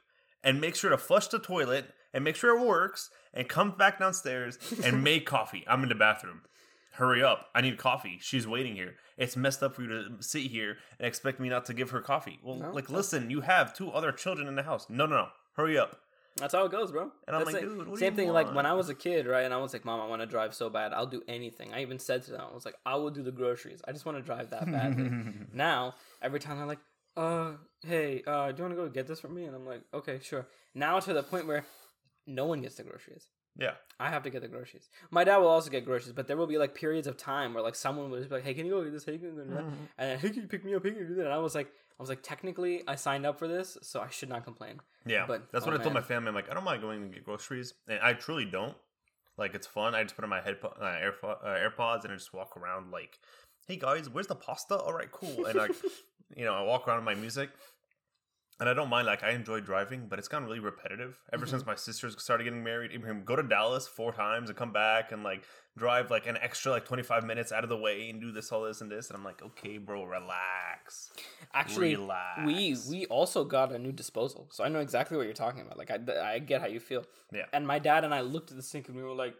and 0.43 0.59
make 0.59 0.75
sure 0.75 0.89
to 0.89 0.97
flush 0.97 1.27
the 1.27 1.37
toilet 1.37 1.85
and 2.13 2.23
make 2.23 2.35
sure 2.35 2.57
it 2.57 2.65
works 2.65 3.11
and 3.33 3.47
come 3.47 3.71
back 3.77 3.99
downstairs 3.99 4.57
and 4.83 5.03
make 5.03 5.25
coffee. 5.27 5.63
I'm 5.67 5.83
in 5.83 5.89
the 5.89 5.95
bathroom. 5.95 6.41
Hurry 6.93 7.23
up. 7.23 7.47
I 7.53 7.61
need 7.61 7.77
coffee. 7.77 8.17
She's 8.21 8.47
waiting 8.47 8.75
here. 8.75 8.95
It's 9.17 9.37
messed 9.37 9.61
up 9.61 9.75
for 9.75 9.83
you 9.83 9.89
to 9.89 10.23
sit 10.23 10.43
here 10.43 10.77
and 10.97 11.07
expect 11.07 11.39
me 11.39 11.47
not 11.49 11.65
to 11.65 11.73
give 11.73 11.91
her 11.91 12.01
coffee. 12.01 12.39
Well, 12.43 12.55
No, 12.55 12.71
like, 12.71 12.89
listen, 12.89 13.29
you 13.29 13.41
have 13.41 13.73
two 13.75 13.91
other 13.91 14.11
children 14.11 14.47
in 14.47 14.55
the 14.55 14.63
house. 14.63 14.87
No, 14.89 15.05
no, 15.05 15.15
no. 15.15 15.27
Hurry 15.55 15.77
up. 15.77 15.99
That's 16.37 16.53
how 16.53 16.65
it 16.65 16.71
goes, 16.71 16.91
bro. 16.91 17.11
And 17.27 17.35
I'm 17.35 17.43
That's 17.43 17.53
like, 17.53 17.61
dude, 17.61 17.77
what 17.77 17.89
do 17.89 17.95
same 17.97 18.15
thing. 18.15 18.29
Like 18.29 18.53
when? 18.53 18.65
I 18.65 18.73
was 18.73 18.89
a 18.89 18.95
kid, 18.95 19.27
right? 19.27 19.43
And 19.43 19.53
I 19.53 19.57
was 19.57 19.73
like, 19.73 19.85
"Mom, 19.85 19.99
I 19.99 20.07
want 20.07 20.21
to 20.21 20.25
drive 20.25 20.53
so 20.53 20.69
bad. 20.69 20.93
I'll 20.93 21.05
do 21.05 21.21
anything." 21.27 21.73
I 21.73 21.81
even 21.81 21.99
said 21.99 22.23
to 22.23 22.31
them, 22.31 22.41
"I 22.49 22.53
was 22.53 22.65
like, 22.65 22.75
I 22.85 22.95
will 22.95 23.09
do 23.09 23.23
the 23.23 23.31
groceries. 23.31 23.81
I 23.87 23.91
just 23.91 24.05
want 24.05 24.17
to 24.17 24.23
drive 24.23 24.49
that 24.51 24.71
badly." 24.71 25.11
now, 25.53 25.95
every 26.21 26.39
time 26.39 26.57
they're 26.57 26.65
like, 26.65 26.79
"Uh, 27.17 27.53
hey, 27.85 28.23
uh, 28.25 28.51
do 28.51 28.57
you 28.57 28.63
want 28.63 28.77
to 28.77 28.83
go 28.83 28.89
get 28.89 29.07
this 29.07 29.19
for 29.19 29.29
me?" 29.29 29.45
And 29.45 29.55
I'm 29.55 29.65
like, 29.65 29.81
"Okay, 29.93 30.19
sure." 30.21 30.47
Now 30.73 30.99
to 30.99 31.13
the 31.13 31.23
point 31.23 31.47
where 31.47 31.65
no 32.25 32.45
one 32.45 32.61
gets 32.61 32.75
the 32.75 32.83
groceries. 32.83 33.27
Yeah. 33.57 33.73
I 33.99 34.09
have 34.09 34.23
to 34.23 34.29
get 34.29 34.41
the 34.41 34.47
groceries. 34.47 34.87
My 35.11 35.25
dad 35.25 35.37
will 35.37 35.49
also 35.49 35.69
get 35.69 35.83
groceries, 35.83 36.13
but 36.13 36.27
there 36.27 36.37
will 36.37 36.47
be 36.47 36.57
like 36.57 36.73
periods 36.73 37.07
of 37.07 37.17
time 37.17 37.53
where 37.53 37.63
like 37.63 37.75
someone 37.75 38.09
would 38.09 38.19
just 38.19 38.29
be 38.29 38.35
like, 38.35 38.45
"Hey, 38.45 38.53
can 38.53 38.65
you 38.65 38.71
go 38.71 38.83
get 38.83 38.93
this? 38.93 39.03
Hey, 39.03 39.17
can 39.17 39.29
you 39.29 39.31
go 39.31 39.43
get 39.43 39.53
that?" 39.55 39.63
Mm-hmm. 39.63 39.83
And 39.97 40.11
then, 40.11 40.19
"Hey, 40.19 40.29
can 40.29 40.41
you 40.43 40.47
pick 40.47 40.63
me 40.63 40.75
up? 40.75 40.83
Hey, 40.83 40.91
can 40.91 40.99
you 40.99 41.07
do 41.07 41.15
that?" 41.15 41.25
And 41.25 41.33
I 41.33 41.39
was 41.39 41.55
like, 41.55 41.71
I 41.99 42.03
was 42.03 42.09
like, 42.09 42.23
technically, 42.23 42.81
I 42.87 42.95
signed 42.95 43.25
up 43.25 43.37
for 43.37 43.47
this, 43.47 43.77
so 43.81 43.99
I 43.99 44.09
should 44.09 44.29
not 44.29 44.45
complain. 44.45 44.79
Yeah, 45.05 45.25
But- 45.27 45.51
that's 45.51 45.65
oh, 45.65 45.71
what 45.71 45.79
I 45.79 45.83
told 45.83 45.93
my 45.93 46.01
family. 46.01 46.29
I'm 46.29 46.35
like, 46.35 46.49
I 46.49 46.53
don't 46.53 46.63
mind 46.63 46.81
going 46.81 47.09
to 47.09 47.13
get 47.13 47.25
groceries, 47.25 47.73
and 47.89 47.99
I 48.01 48.13
truly 48.13 48.45
don't. 48.45 48.75
Like, 49.37 49.53
it's 49.53 49.67
fun. 49.67 49.95
I 49.95 50.03
just 50.03 50.15
put 50.15 50.23
on 50.23 50.29
my 50.29 50.41
head 50.41 50.57
uh, 50.63 50.67
AirPod, 50.83 51.43
uh, 51.43 51.57
AirPods 51.57 52.03
and 52.03 52.13
I 52.13 52.15
just 52.15 52.33
walk 52.33 52.57
around 52.57 52.91
like, 52.91 53.19
"Hey 53.67 53.77
guys, 53.77 54.09
where's 54.09 54.27
the 54.27 54.35
pasta? 54.35 54.75
All 54.75 54.91
right, 54.93 55.09
cool." 55.11 55.45
And 55.45 55.55
like, 55.55 55.71
you 56.35 56.43
know, 56.43 56.53
I 56.53 56.61
walk 56.61 56.87
around 56.87 56.97
with 56.97 57.05
my 57.05 57.15
music, 57.15 57.49
and 58.59 58.67
I 58.69 58.73
don't 58.73 58.89
mind. 58.89 59.07
Like, 59.07 59.23
I 59.23 59.31
enjoy 59.31 59.59
driving, 59.61 60.07
but 60.09 60.19
it's 60.19 60.27
gotten 60.27 60.47
really 60.47 60.59
repetitive 60.59 61.17
ever 61.33 61.45
Mm-hmm. 61.45 61.51
since 61.51 61.65
my 61.65 61.75
sisters 61.75 62.15
started 62.21 62.43
getting 62.43 62.63
married. 62.63 62.91
Ibrahim 62.91 63.23
go 63.23 63.35
to 63.35 63.43
Dallas 63.43 63.87
four 63.87 64.11
times 64.11 64.49
and 64.49 64.57
come 64.57 64.71
back 64.73 65.11
and 65.11 65.23
like 65.23 65.43
drive 65.77 66.11
like 66.11 66.27
an 66.27 66.37
extra 66.41 66.71
like 66.71 66.85
25 66.85 67.23
minutes 67.23 67.51
out 67.53 67.63
of 67.63 67.69
the 67.69 67.77
way 67.77 68.09
and 68.09 68.19
do 68.19 68.31
this, 68.31 68.51
all 68.51 68.63
this, 68.63 68.81
and 68.81 68.91
this. 68.91 69.09
And 69.09 69.15
I'm 69.17 69.23
like, 69.23 69.41
okay, 69.41 69.77
bro, 69.77 70.03
relax. 70.03 71.11
Actually, 71.53 71.95
Relax. 71.95 72.45
we 72.45 72.75
we 72.89 73.05
also 73.07 73.43
got 73.45 73.71
a 73.71 73.79
new 73.79 73.91
disposal, 73.91 74.47
so 74.51 74.63
I 74.63 74.69
know 74.69 74.79
exactly 74.79 75.15
what 75.17 75.23
you're 75.25 75.33
talking 75.33 75.61
about. 75.61 75.77
Like, 75.77 75.91
I 75.91 76.33
I 76.35 76.39
get 76.39 76.61
how 76.61 76.67
you 76.67 76.79
feel. 76.79 77.05
Yeah. 77.33 77.45
And 77.53 77.65
my 77.65 77.79
dad 77.79 78.03
and 78.03 78.13
I 78.13 78.21
looked 78.21 78.51
at 78.51 78.57
the 78.57 78.63
sink 78.63 78.87
and 78.87 78.95
we 78.97 79.03
were 79.03 79.13
like, 79.13 79.35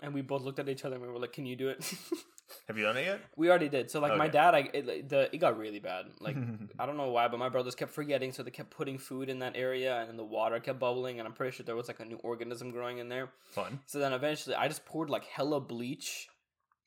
and 0.00 0.14
we 0.14 0.22
both 0.22 0.42
looked 0.42 0.58
at 0.58 0.68
each 0.68 0.84
other 0.84 0.96
and 0.96 1.04
we 1.04 1.10
were 1.10 1.18
like, 1.18 1.32
"Can 1.32 1.46
you 1.46 1.56
do 1.56 1.68
it?" 1.68 1.84
Have 2.68 2.76
you 2.76 2.84
done 2.84 2.96
it 2.96 3.06
yet? 3.06 3.20
we 3.36 3.48
already 3.48 3.68
did. 3.68 3.90
So 3.90 4.00
like 4.00 4.16
my 4.16 4.28
dad, 4.28 4.54
I 4.54 4.68
it, 4.74 5.08
the 5.08 5.34
it 5.34 5.38
got 5.38 5.58
really 5.58 5.78
bad. 5.80 6.06
Like 6.20 6.36
I 6.78 6.86
don't 6.86 6.96
know 6.96 7.10
why, 7.10 7.28
but 7.28 7.38
my 7.38 7.48
brothers 7.48 7.74
kept 7.74 7.92
forgetting, 7.92 8.32
so 8.32 8.42
they 8.42 8.50
kept 8.50 8.70
putting 8.70 8.98
food 8.98 9.28
in 9.28 9.38
that 9.40 9.56
area, 9.56 9.98
and 10.00 10.08
then 10.08 10.16
the 10.16 10.24
water 10.24 10.60
kept 10.60 10.78
bubbling, 10.78 11.18
and 11.18 11.26
I'm 11.26 11.34
pretty 11.34 11.56
sure 11.56 11.64
there 11.64 11.76
was 11.76 11.88
like 11.88 12.00
a 12.00 12.04
new 12.04 12.18
organism 12.22 12.70
growing 12.70 12.98
in 12.98 13.08
there. 13.08 13.30
Fun. 13.52 13.80
So 13.86 13.98
then 13.98 14.12
eventually, 14.12 14.54
I 14.54 14.68
just 14.68 14.84
poured 14.84 15.08
like 15.10 15.24
hella 15.24 15.60
bleach 15.60 16.28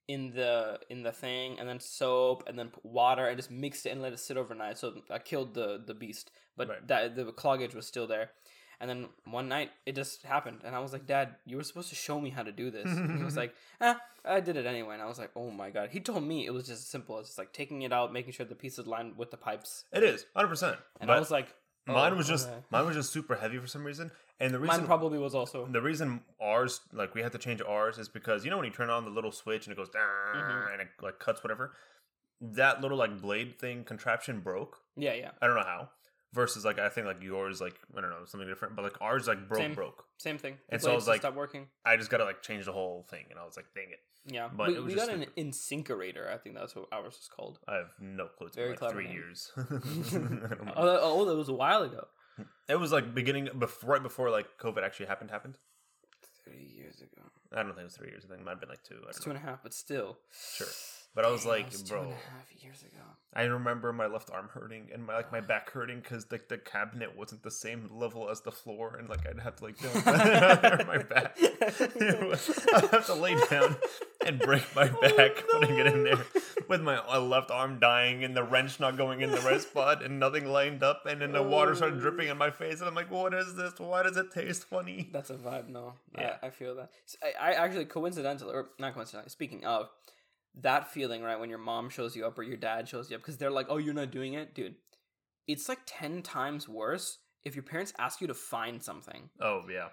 in 0.07 0.33
the 0.35 0.79
in 0.89 1.01
the 1.03 1.11
thing, 1.11 1.59
and 1.59 1.67
then 1.67 1.79
soap, 1.79 2.43
and 2.47 2.57
then 2.59 2.71
water, 2.83 3.27
and 3.27 3.37
just 3.37 3.49
mixed 3.49 3.85
it 3.85 3.89
and 3.89 4.01
let 4.01 4.13
it 4.13 4.19
sit 4.19 4.37
overnight. 4.37 4.77
So 4.77 5.01
I 5.09 5.17
killed 5.19 5.55
the 5.55 5.81
the 5.85 5.95
beast, 5.95 6.29
but 6.55 6.69
Right. 6.69 6.87
that 6.87 7.15
the 7.15 7.25
cloggage 7.31 7.73
was 7.73 7.87
still 7.87 8.05
there. 8.07 8.29
And 8.79 8.89
then 8.89 9.07
one 9.25 9.47
night 9.47 9.71
it 9.85 9.95
just 9.95 10.23
happened, 10.23 10.61
and 10.65 10.75
I 10.75 10.79
was 10.79 10.91
like, 10.93 11.05
"Dad, 11.05 11.35
you 11.45 11.57
were 11.57 11.63
supposed 11.63 11.89
to 11.89 11.95
show 11.95 12.19
me 12.19 12.29
how 12.29 12.43
to 12.43 12.51
do 12.51 12.69
this." 12.71 12.85
and 12.85 13.17
he 13.17 13.23
was 13.23 13.37
like, 13.43 13.53
"Ah, 13.79 13.99
I 14.25 14.39
did 14.41 14.57
it 14.57 14.65
anyway." 14.65 14.93
And 14.95 15.01
I 15.01 15.05
was 15.07 15.17
like, 15.19 15.31
"Oh 15.35 15.49
my 15.51 15.69
god!" 15.69 15.89
He 15.91 15.99
told 15.99 16.23
me 16.23 16.45
it 16.45 16.51
was 16.53 16.67
just 16.67 16.81
as 16.81 16.87
simple 16.87 17.17
as 17.19 17.27
just 17.27 17.37
like 17.37 17.53
taking 17.53 17.83
it 17.83 17.93
out, 17.93 18.11
making 18.11 18.33
sure 18.33 18.45
the 18.45 18.55
pieces 18.55 18.85
lined 18.87 19.17
with 19.17 19.31
the 19.31 19.37
pipes. 19.37 19.85
It 19.93 20.03
is 20.03 20.25
100. 20.33 20.47
percent 20.49 20.77
And 20.99 21.07
But 21.07 21.15
I 21.17 21.19
was 21.19 21.31
like, 21.31 21.47
mine 21.87 22.13
"Oh, 22.13 22.17
was 22.17 22.27
just 22.27 22.47
okay." 22.49 22.59
mine 22.69 22.85
was 22.85 22.95
just 22.95 23.11
super 23.13 23.35
heavy 23.35 23.57
for 23.59 23.67
some 23.67 23.83
reason, 23.85 24.11
and 24.39 24.53
the 24.53 24.59
reason 24.59 24.77
mine 24.79 24.85
probably 24.85 25.19
was 25.19 25.33
also. 25.35 25.65
the 25.67 25.81
reason 25.81 26.21
ours 26.41 26.81
like 26.91 27.13
we 27.15 27.21
had 27.21 27.31
to 27.31 27.37
change 27.37 27.61
ours 27.61 27.97
is 27.97 28.09
because 28.09 28.43
you 28.43 28.51
know 28.51 28.57
when 28.57 28.65
you 28.65 28.71
turn 28.73 28.89
on 28.89 29.05
the 29.05 29.11
little 29.11 29.31
switch 29.31 29.67
and 29.67 29.71
it 29.73 29.77
goes 29.77 29.89
down 29.89 30.35
Mhm. 30.35 30.73
and 30.73 30.81
it 30.81 30.87
like 31.01 31.19
cuts 31.19 31.43
whatever, 31.43 31.73
that 32.41 32.81
little 32.81 32.97
like 32.97 33.21
blade 33.21 33.57
thing 33.57 33.83
contraption 33.85 34.41
broke. 34.41 34.79
Yeah, 34.97 35.13
yeah, 35.13 35.31
I 35.41 35.47
don't 35.47 35.55
know 35.55 35.63
how. 35.63 35.89
Versus 36.35 36.65
like 36.65 36.77
I 36.79 36.89
think 36.89 37.07
like 37.07 37.23
yours 37.23 37.61
like 37.61 37.75
I 37.97 38.01
don't 38.01 38.09
know 38.11 38.25
something 38.25 38.47
different, 38.47 38.75
but 38.75 38.83
like 38.83 39.01
ours 39.01 39.27
like 39.27 39.47
broke 39.47 39.61
Same. 39.61 39.73
broke. 39.73 40.03
same 40.17 40.37
thing. 40.37 40.57
And 40.69 40.79
The 40.79 40.85
so 40.85 40.91
I 40.91 40.95
was 40.95 41.07
like- 41.07 41.21
stopped 41.21 41.37
working. 41.37 41.67
I 41.85 41.95
just 41.97 42.09
gotta 42.11 42.25
like 42.25 42.41
change 42.43 42.65
the 42.65 42.73
whole 42.73 43.05
thing, 43.09 43.25
and 43.31 43.39
I 43.39 43.45
was 43.45 43.55
like, 43.55 43.67
dang 43.73 43.87
it, 43.91 43.99
Yeah, 44.33 44.49
But 44.55 44.67
we, 44.67 44.75
it 44.75 44.83
was 44.83 44.93
we 44.93 44.95
just 44.99 45.07
got 45.09 45.15
an 45.17 45.25
InSinkErator. 45.37 46.31
I 46.31 46.37
think 46.37 46.55
that's 46.55 46.75
what 46.75 46.87
ours 46.91 47.15
was 47.17 47.29
called. 47.35 47.59
I 47.67 47.75
have 47.75 47.91
no 47.99 48.27
clue. 48.27 48.47
It's 48.47 48.55
Very 48.57 48.67
been 48.67 48.71
like 48.73 48.79
clever 48.79 48.93
three 48.95 49.05
name. 49.07 49.13
years. 49.13 49.51
I 49.57 49.61
don't 49.69 50.65
know. 50.65 50.73
Oh, 50.75 50.85
that, 50.85 50.99
oh, 51.01 51.25
that 51.25 51.35
was 51.37 51.49
a 51.49 51.53
while 51.53 51.83
ago. 51.83 52.05
it 52.67 52.75
was 52.79 52.91
like 52.91 53.13
beginning 53.15 53.47
before 53.57 53.93
right 53.93 54.03
before 54.03 54.29
like 54.29 54.47
COVID 54.61 54.83
actually 54.83 55.05
happened 55.05 55.31
happened. 55.31 55.57
Three 56.43 56.69
years 56.75 56.99
ago. 56.99 57.23
I 57.53 57.63
don't 57.63 57.67
think 57.69 57.81
it 57.81 57.83
was 57.85 57.95
three 57.95 58.09
years. 58.09 58.23
I 58.25 58.27
think 58.27 58.41
it 58.41 58.45
might 58.45 58.51
have 58.51 58.59
been 58.59 58.69
like 58.69 58.83
two. 58.83 58.99
I 59.05 59.09
It's 59.09 59.19
don't 59.19 59.23
two 59.23 59.29
know. 59.33 59.39
and 59.39 59.47
a 59.47 59.49
half, 59.51 59.63
but 59.63 59.73
still. 59.73 60.17
Sure. 60.55 60.67
But 61.15 61.25
I 61.25 61.31
was 61.31 61.45
like, 61.45 61.71
two 61.71 61.83
bro, 61.85 62.01
and 62.01 62.11
a 62.11 62.15
half 62.15 62.63
years 62.63 62.81
ago. 62.81 63.01
I 63.37 63.43
remember 63.43 63.91
my 63.91 64.07
left 64.07 64.31
arm 64.31 64.49
hurting 64.53 64.87
and 64.93 65.05
my 65.05 65.15
like 65.15 65.29
my 65.29 65.41
back 65.41 65.69
hurting 65.69 65.99
because 65.99 66.25
like 66.31 66.47
the 66.47 66.57
cabinet 66.57 67.17
wasn't 67.17 67.43
the 67.43 67.51
same 67.51 67.89
level 67.91 68.29
as 68.29 68.41
the 68.41 68.51
floor, 68.51 68.95
and 68.97 69.09
like 69.09 69.27
I'd 69.27 69.39
have 69.41 69.57
to 69.57 69.63
like 69.65 69.75
on 70.07 70.87
my 70.87 70.97
back. 71.03 71.37
I'd 71.41 72.89
have 72.91 73.05
to 73.07 73.13
lay 73.13 73.35
down 73.49 73.75
and 74.25 74.39
break 74.39 74.63
my 74.73 74.87
back 74.87 75.43
putting 75.51 75.77
it 75.77 75.87
in 75.87 76.03
there 76.03 76.25
with 76.69 76.81
my 76.81 76.97
uh, 76.97 77.19
left 77.19 77.51
arm 77.51 77.77
dying 77.79 78.23
and 78.23 78.35
the 78.35 78.43
wrench 78.43 78.79
not 78.79 78.95
going 78.95 79.19
in 79.19 79.31
the 79.31 79.41
right 79.41 79.61
spot 79.61 80.01
and 80.01 80.17
nothing 80.17 80.47
lined 80.47 80.81
up, 80.81 81.05
and 81.05 81.21
then 81.21 81.33
the 81.33 81.43
water 81.43 81.75
started 81.75 81.99
dripping 81.99 82.29
on 82.29 82.37
my 82.37 82.51
face, 82.51 82.79
and 82.79 82.87
I'm 82.87 82.95
like, 82.95 83.11
what 83.11 83.33
is 83.33 83.53
this? 83.55 83.73
Why 83.79 84.03
does 84.03 84.15
it 84.15 84.31
taste 84.31 84.63
funny? 84.63 85.09
That's 85.11 85.29
a 85.29 85.35
vibe, 85.35 85.67
no. 85.67 85.93
Yeah. 86.17 86.37
I, 86.41 86.47
I 86.47 86.49
feel 86.51 86.75
that. 86.75 86.89
I 87.39 87.51
actually 87.53 87.85
coincidentally, 87.85 88.53
or 88.53 88.69
not 88.79 88.93
coincidentally, 88.93 89.29
speaking 89.29 89.65
of 89.65 89.89
that 90.61 90.91
feeling, 90.91 91.21
right, 91.23 91.39
when 91.39 91.49
your 91.49 91.59
mom 91.59 91.89
shows 91.89 92.15
you 92.15 92.25
up 92.25 92.37
or 92.39 92.43
your 92.43 92.57
dad 92.57 92.87
shows 92.87 93.09
you 93.09 93.15
up, 93.15 93.21
because 93.21 93.37
they're 93.37 93.51
like, 93.51 93.67
oh, 93.69 93.77
you're 93.77 93.93
not 93.93 94.11
doing 94.11 94.33
it? 94.33 94.53
Dude, 94.55 94.75
it's 95.47 95.67
like 95.69 95.79
10 95.85 96.21
times 96.21 96.67
worse 96.69 97.19
if 97.43 97.55
your 97.55 97.63
parents 97.63 97.93
ask 97.99 98.21
you 98.21 98.27
to 98.27 98.33
find 98.33 98.81
something. 98.81 99.29
Oh 99.39 99.61
yeah, 99.69 99.89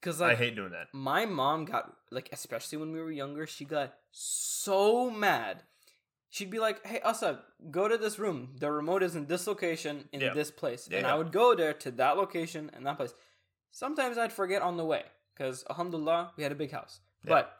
Because, 0.00 0.20
I 0.22 0.34
hate 0.34 0.56
doing 0.56 0.70
that. 0.70 0.86
my 0.92 1.26
mom 1.26 1.64
got, 1.66 1.92
like, 2.10 2.28
especially 2.32 2.78
when 2.78 2.92
we 2.92 3.00
were 3.00 3.10
younger, 3.12 3.46
she 3.46 3.64
got 3.64 3.94
so 4.10 5.10
mad. 5.10 5.62
She'd 6.30 6.50
be 6.50 6.58
like, 6.58 6.84
hey, 6.86 7.00
Asa, 7.00 7.40
go 7.70 7.86
to 7.86 7.96
this 7.96 8.18
room. 8.18 8.54
The 8.58 8.70
remote 8.70 9.02
is 9.02 9.14
in 9.16 9.26
this 9.26 9.46
location, 9.46 10.08
in 10.12 10.20
Yeah. 10.20 10.34
this 10.34 10.50
place. 10.50 10.88
Yeah, 10.90 10.98
and 10.98 11.06
yeah. 11.06 11.14
I 11.14 11.16
would 11.16 11.30
go 11.32 11.54
there 11.54 11.72
to 11.74 11.90
that 11.92 12.16
location 12.16 12.70
and 12.74 12.84
that 12.86 12.96
place. 12.96 13.14
Sometimes 13.70 14.18
I'd 14.18 14.32
forget 14.32 14.62
on 14.62 14.76
the 14.76 14.84
way 14.84 15.04
because, 15.34 15.64
alhamdulillah, 15.70 16.32
we 16.36 16.42
had 16.42 16.52
a 16.52 16.56
big 16.56 16.72
house. 16.72 17.00
But 17.24 17.56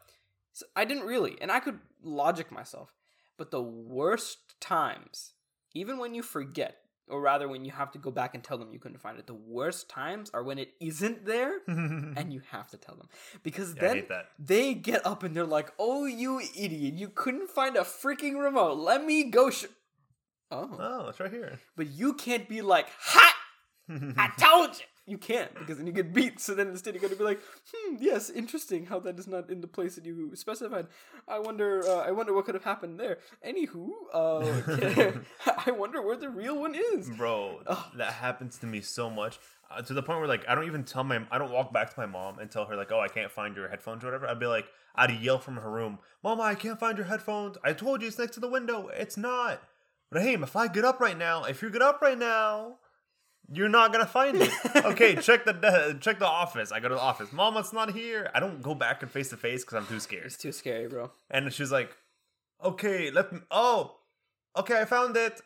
so 0.55 0.65
I 0.75 0.85
didn't 0.85 1.05
really. 1.05 1.37
And 1.41 1.51
I 1.51 1.59
could 1.59 1.79
logic 2.01 2.51
myself. 2.51 2.93
But 3.37 3.51
the 3.51 3.61
worst 3.61 4.37
times, 4.61 5.33
even 5.73 5.97
when 5.97 6.15
you 6.15 6.23
forget, 6.23 6.77
or 7.07 7.19
rather 7.21 7.47
when 7.47 7.65
you 7.65 7.71
have 7.71 7.91
to 7.91 7.99
go 7.99 8.09
back 8.09 8.33
and 8.33 8.43
tell 8.43 8.57
them 8.57 8.71
you 8.71 8.79
couldn't 8.79 8.97
find 9.01 9.19
it, 9.19 9.27
the 9.27 9.33
worst 9.33 9.89
times 9.89 10.31
are 10.33 10.41
when 10.41 10.57
it 10.57 10.69
isn't 10.79 11.25
there 11.25 11.59
and 11.67 12.31
you 12.33 12.41
have 12.51 12.67
to 12.71 12.77
tell 12.77 12.95
them. 12.95 13.09
Because 13.43 13.75
Yeah, 13.75 13.81
then 13.81 14.05
they 14.39 14.73
get 14.73 15.05
up 15.05 15.23
and 15.23 15.35
they're 15.35 15.45
like, 15.45 15.71
"Oh, 15.77 16.05
you 16.05 16.39
idiot! 16.39 16.93
You 16.95 17.09
couldn't 17.09 17.49
find 17.49 17.75
a 17.75 17.81
freaking 17.81 18.41
remote. 18.41 18.77
Let 18.77 19.03
me 19.05 19.25
go." 19.29 19.49
Sh-. 19.51 19.65
Oh, 20.51 20.69
Oh, 20.79 21.09
it's 21.09 21.19
right 21.19 21.31
here. 21.31 21.59
but 21.75 21.87
you 21.87 22.13
can't 22.13 22.47
be 22.47 22.61
like, 22.61 22.87
"Ha! 22.99 23.35
I 23.89 24.31
told 24.39 24.77
you." 24.79 24.85
You 25.07 25.19
can't 25.19 25.53
because 25.53 25.77
then 25.77 25.85
you 25.85 25.93
get 25.93 26.13
beat. 26.13 26.39
So 26.45 26.55
then 26.55 26.67
instead 26.69 26.93
you're 26.93 27.01
gonna 27.01 27.15
be 27.15 27.23
like, 27.23 27.41
"Hmm, 27.71 27.95
yes, 27.99 28.29
interesting 28.29 28.87
how 28.87 28.99
that 28.99 29.19
is 29.19 29.27
not 29.27 29.49
in 29.49 29.61
the 29.61 29.67
place 29.67 29.95
that 29.95 30.05
you 30.05 30.35
specified. 30.35 30.87
I 31.27 31.39
wonder. 31.39 31.85
Uh, 31.85 31.99
I 31.99 32.11
wonder 32.11 32.33
what 32.33 32.45
could 32.45 32.55
have 32.55 32.63
happened 32.63 32.99
there. 32.99 33.19
Anywho, 33.45 33.89
uh, 34.13 35.13
I 35.67 35.71
wonder 35.71 36.01
where 36.01 36.17
the 36.17 36.29
real 36.29 36.59
one 36.59 36.75
is." 36.75 37.09
Bro, 37.09 37.61
Ugh. 37.67 37.85
that 37.97 38.13
happens 38.13 38.57
to 38.59 38.65
me 38.65 38.81
so 38.81 39.09
much 39.09 39.39
uh, 39.69 39.81
to 39.81 39.93
the 39.93 40.01
point 40.03 40.19
where 40.19 40.27
like 40.27 40.47
I 40.47 40.55
don't 40.55 40.65
even 40.65 40.83
tell 40.83 41.03
my 41.03 41.21
I 41.31 41.37
don't 41.37 41.51
walk 41.51 41.71
back 41.71 41.93
to 41.93 41.99
my 41.99 42.05
mom 42.07 42.39
and 42.39 42.49
tell 42.49 42.65
her 42.65 42.75
like 42.75 42.91
oh 42.91 42.99
I 42.99 43.07
can't 43.07 43.31
find 43.31 43.55
your 43.55 43.69
headphones 43.69 44.03
or 44.03 44.07
whatever. 44.07 44.27
I'd 44.27 44.39
be 44.39 44.47
like 44.47 44.65
I'd 44.95 45.11
yell 45.21 45.39
from 45.39 45.57
her 45.57 45.69
room, 45.69 45.99
"Mama, 46.23 46.43
I 46.43 46.55
can't 46.55 46.79
find 46.79 46.97
your 46.97 47.07
headphones. 47.07 47.57
I 47.63 47.73
told 47.73 48.01
you 48.01 48.07
it's 48.07 48.17
next 48.17 48.33
to 48.35 48.39
the 48.39 48.49
window. 48.49 48.89
It's 48.89 49.17
not." 49.17 49.61
But 50.11 50.21
hey, 50.21 50.33
if 50.35 50.55
I 50.55 50.67
get 50.67 50.85
up 50.85 50.99
right 50.99 51.17
now, 51.17 51.43
if 51.43 51.61
you 51.61 51.69
get 51.69 51.81
up 51.81 52.01
right 52.01 52.17
now, 52.17 52.77
you're 53.51 53.69
not 53.69 53.91
gonna 53.91 54.05
find 54.05 54.37
it. 54.41 54.51
okay, 54.75 55.15
check 55.21 55.45
the 55.45 55.53
de- 55.53 55.97
check 55.99 56.19
the 56.19 56.27
office. 56.27 56.71
I 56.71 56.79
go 56.79 56.89
to 56.89 56.95
the 56.95 57.01
office. 57.01 57.31
Mom, 57.31 57.57
it's 57.57 57.73
not 57.73 57.93
here. 57.93 58.29
I 58.33 58.39
don't 58.39 58.61
go 58.61 58.75
back 58.75 59.01
and 59.01 59.11
face 59.11 59.29
to 59.29 59.37
face 59.37 59.63
because 59.63 59.75
I'm 59.77 59.87
too 59.87 59.99
scared. 59.99 60.25
It's 60.25 60.37
too 60.37 60.51
scary, 60.51 60.87
bro. 60.87 61.11
And 61.29 61.51
she's 61.53 61.71
like, 61.71 61.95
"Okay, 62.63 63.11
let 63.11 63.31
me. 63.31 63.39
Oh, 63.51 63.97
okay, 64.57 64.81
I 64.81 64.85
found 64.85 65.15
it. 65.17 65.41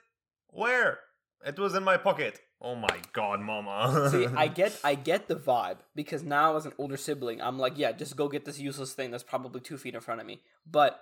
Where? 0.47 0.99
It 1.45 1.57
was 1.57 1.75
in 1.75 1.83
my 1.83 1.97
pocket. 1.97 2.39
Oh 2.61 2.75
my 2.75 2.99
god, 3.13 3.39
mama. 3.39 4.09
See, 4.11 4.27
I 4.27 4.47
get 4.47 4.77
I 4.83 4.95
get 4.95 5.27
the 5.27 5.35
vibe 5.35 5.77
because 5.95 6.23
now 6.23 6.57
as 6.57 6.65
an 6.65 6.73
older 6.77 6.97
sibling, 6.97 7.41
I'm 7.41 7.57
like, 7.57 7.77
yeah, 7.77 7.93
just 7.93 8.17
go 8.17 8.27
get 8.27 8.45
this 8.45 8.59
useless 8.59 8.93
thing 8.93 9.11
that's 9.11 9.23
probably 9.23 9.61
two 9.61 9.77
feet 9.77 9.95
in 9.95 10.01
front 10.01 10.19
of 10.19 10.27
me. 10.27 10.41
But 10.69 10.99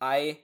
I 0.00 0.40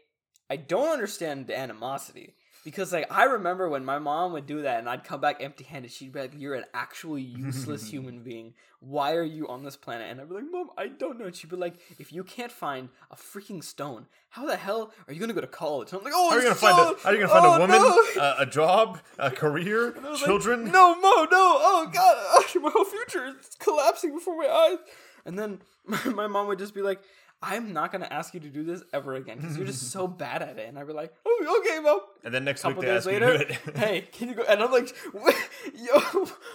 I 0.49 0.57
don't 0.57 0.93
understand 0.93 1.49
the 1.49 1.59
animosity 1.59 2.35
because 2.65 2.93
like 2.93 3.07
I 3.13 3.25
remember 3.25 3.69
when 3.69 3.85
my 3.85 3.99
mom 3.99 4.33
would 4.33 4.47
do 4.47 4.63
that 4.63 4.79
and 4.81 4.89
I'd 4.89 5.05
come 5.05 5.21
back 5.21 5.37
empty-handed. 5.43 5.91
She'd 5.93 6.13
be 6.13 6.21
like, 6.21 6.33
"You're 6.37 6.55
an 6.55 6.65
actual 6.75 7.19
useless 7.19 7.87
human 7.91 8.23
being. 8.23 8.55
Why 8.81 9.15
are 9.15 9.23
you 9.23 9.47
on 9.49 9.63
this 9.65 9.77
planet?" 9.77 10.11
And 10.11 10.21
I'd 10.21 10.29
be 10.29 10.35
like, 10.35 10.45
"Mom, 10.51 10.71
I 10.77 10.89
don't 10.89 11.19
know." 11.19 11.27
And 11.27 11.37
she'd 11.37 11.51
be 11.51 11.57
like, 11.57 11.75
"If 11.99 12.13
you 12.13 12.25
can't 12.25 12.51
find 12.53 12.89
a 13.11 13.17
freaking 13.17 13.63
stone, 13.63 14.07
how 14.31 14.47
the 14.47 14.57
hell 14.57 14.93
are 15.07 15.13
you 15.15 15.21
gonna 15.21 15.33
go 15.33 15.41
to 15.41 15.47
college?" 15.47 15.93
And 15.93 15.99
I'm 16.01 16.05
like, 16.05 16.15
"Oh, 16.17 16.31
How 16.31 16.37
are 16.37 16.39
you 16.41 16.45
gonna 16.45 16.57
stone! 16.57 16.71
find 16.75 16.97
a? 16.97 17.01
How 17.03 17.11
are 17.11 17.13
you 17.15 17.21
gonna 17.21 17.33
find 17.33 17.47
Oh, 17.47 17.55
a 17.55 17.59
woman, 17.61 17.79
no!" 18.17 18.23
a, 18.23 18.35
a 18.43 18.47
job, 18.47 18.99
a 19.19 19.31
career, 19.43 19.93
was 19.93 20.05
like, 20.05 20.25
children? 20.25 20.65
no, 20.73 20.95
Mo, 20.97 21.25
no. 21.25 21.29
Oh 21.33 21.91
God, 21.93 22.45
my 22.63 22.71
whole 22.71 22.85
future 22.85 23.27
is 23.27 23.51
collapsing 23.59 24.15
before 24.15 24.37
my 24.39 24.49
eyes. 24.49 24.79
And 25.27 25.39
then 25.39 25.61
my, 25.87 25.99
my 26.13 26.27
mom 26.27 26.49
would 26.49 26.59
just 26.59 26.75
be 26.75 26.83
like, 26.83 27.01
I'm 27.47 27.75
not 27.75 27.93
gonna 27.93 28.09
ask 28.11 28.33
you 28.33 28.41
to 28.41 28.49
do 28.49 28.65
this 28.65 28.83
ever 28.93 29.15
again 29.15 29.39
because 29.39 29.57
you're 29.57 29.67
just 29.67 29.91
so 29.93 30.07
bad 30.07 30.41
at 30.43 30.59
it. 30.59 30.67
And 30.69 30.79
I'd 30.79 30.87
be 30.87 30.95
like, 30.95 31.13
oh, 31.27 31.63
okay, 31.63 31.79
well. 31.81 32.09
And 32.25 32.33
then 32.33 32.45
next 32.45 32.63
couple 32.63 32.81
week 32.81 32.87
they 32.87 32.95
days 32.95 32.99
ask 32.99 33.07
later, 33.07 33.33
you 33.33 33.39
to 33.39 33.45
do 33.45 33.55
it. 33.69 33.77
hey, 33.77 34.09
can 34.13 34.29
you 34.29 34.35
go? 34.35 34.45
And 34.49 34.63
I'm 34.63 34.73
like, 34.73 34.95
yo, 35.75 35.99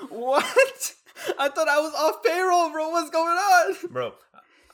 what? 0.10 0.95
I 1.38 1.49
thought 1.49 1.67
I 1.67 1.80
was 1.80 1.93
off 1.93 2.23
payroll, 2.23 2.71
bro. 2.71 2.89
What's 2.89 3.12
going 3.12 3.38
on, 3.38 3.75
bro? 3.91 4.13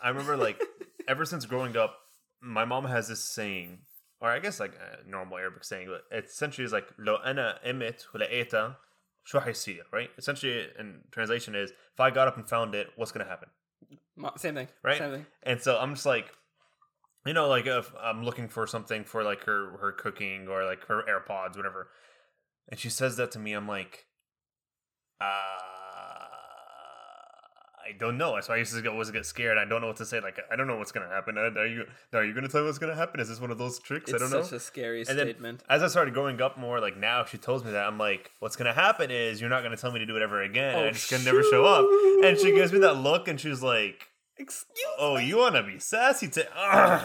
I 0.02 0.10
remember 0.10 0.38
like 0.38 0.62
ever 1.08 1.26
since 1.26 1.46
growing 1.46 1.76
up, 1.76 1.98
my 2.42 2.64
mom 2.64 2.86
has 2.86 3.10
this 3.10 3.24
saying, 3.24 3.80
or 4.22 4.30
I 4.30 4.40
guess 4.40 4.60
like 4.60 4.74
a 4.76 5.10
normal 5.10 5.38
Arabic 5.38 5.66
saying, 5.66 5.90
but 5.90 6.04
it 6.16 6.26
essentially 6.26 6.64
is 6.64 6.72
like 6.72 6.88
lo 6.98 7.18
ana 7.26 7.60
emet 7.66 8.06
right? 9.92 10.10
Essentially, 10.18 10.68
in 10.80 11.02
translation 11.12 11.56
is 11.56 11.72
if 11.72 12.00
I 12.00 12.12
got 12.12 12.28
up 12.28 12.38
and 12.38 12.48
found 12.48 12.74
it, 12.74 12.88
what's 12.96 13.12
gonna 13.12 13.26
happen? 13.26 13.50
Same 14.38 14.56
thing, 14.56 14.68
right 14.84 14.98
Same 14.98 15.12
thing. 15.12 15.26
and 15.44 15.62
so 15.62 15.78
i'm 15.78 15.94
just 15.94 16.06
like 16.06 16.32
you 17.26 17.34
know 17.34 17.48
like 17.48 17.66
if 17.68 17.92
i'm 18.02 18.24
looking 18.24 18.48
for 18.48 18.66
something 18.68 19.04
for 19.04 19.24
like 19.24 19.44
her 19.44 19.78
her 19.82 19.92
cooking 19.92 20.48
or 20.48 20.64
like 20.66 20.86
her 20.86 21.04
airpods 21.04 21.56
whatever 21.58 21.90
and 22.70 22.80
she 22.80 22.90
says 22.90 23.18
that 23.18 23.32
to 23.32 23.40
me 23.40 23.54
i'm 23.54 23.68
like 23.68 24.06
uh 25.22 25.58
I 27.88 27.92
don't 27.92 28.18
know. 28.18 28.40
So 28.42 28.54
I 28.54 28.58
used 28.58 28.74
to 28.74 28.90
always 28.90 29.12
get 29.12 29.26
scared. 29.26 29.58
I 29.58 29.66
don't 29.66 29.80
know 29.82 29.88
what 29.88 29.98
to 29.98 30.06
say. 30.06 30.20
Like 30.20 30.40
I 30.52 30.56
don't 30.56 30.66
know 30.68 30.78
what's 30.78 30.92
gonna 30.92 31.08
happen. 31.08 31.38
Are 31.38 31.68
you 31.68 31.86
are 32.14 32.24
you 32.26 32.34
gonna 32.34 32.48
tell 32.48 32.62
me 32.62 32.66
what's 32.68 32.80
gonna 32.80 32.96
happen? 32.96 33.20
Is 33.20 33.30
this 33.30 33.40
one 33.40 33.52
of 33.52 33.58
those 33.58 33.78
tricks? 33.80 34.14
I 34.14 34.18
don't 34.18 34.32
know. 34.32 34.42
such 34.42 34.54
a 34.54 34.60
scary 34.60 35.00
And 35.08 35.20
then 35.20 35.28
statement. 35.28 35.64
as 35.70 35.84
I 35.84 35.88
started 35.88 36.14
growing 36.14 36.42
up 36.42 36.58
more, 36.58 36.80
like 36.80 36.98
now, 36.98 37.22
if 37.22 37.30
she 37.30 37.38
tells 37.38 37.64
me 37.64 37.72
that, 37.72 37.86
I'm 37.86 37.98
like, 37.98 38.32
what's 38.40 38.56
gonna 38.56 38.74
happen 38.74 39.12
is 39.12 39.40
you're 39.40 39.50
not 39.50 39.62
gonna 39.64 39.78
tell 39.78 39.92
me 39.92 40.00
to 40.00 40.06
do 40.06 40.16
it 40.16 40.22
ever 40.24 40.42
again. 40.42 40.76
Oh, 40.76 40.88
I 40.88 40.92
just 40.92 41.10
can 41.10 41.24
never 41.24 41.44
show 41.44 41.64
up. 41.66 41.86
And 42.26 42.38
she 42.40 42.52
gives 42.54 42.74
me 42.74 42.80
that 42.80 42.96
look, 42.96 43.28
and 43.28 43.40
she's 43.40 43.62
like, 43.62 44.08
Excuse 44.38 44.86
"Oh, 45.00 45.18
you 45.18 45.38
wanna 45.38 45.64
be 45.64 45.80
sassy? 45.80 46.28
To 46.28 46.48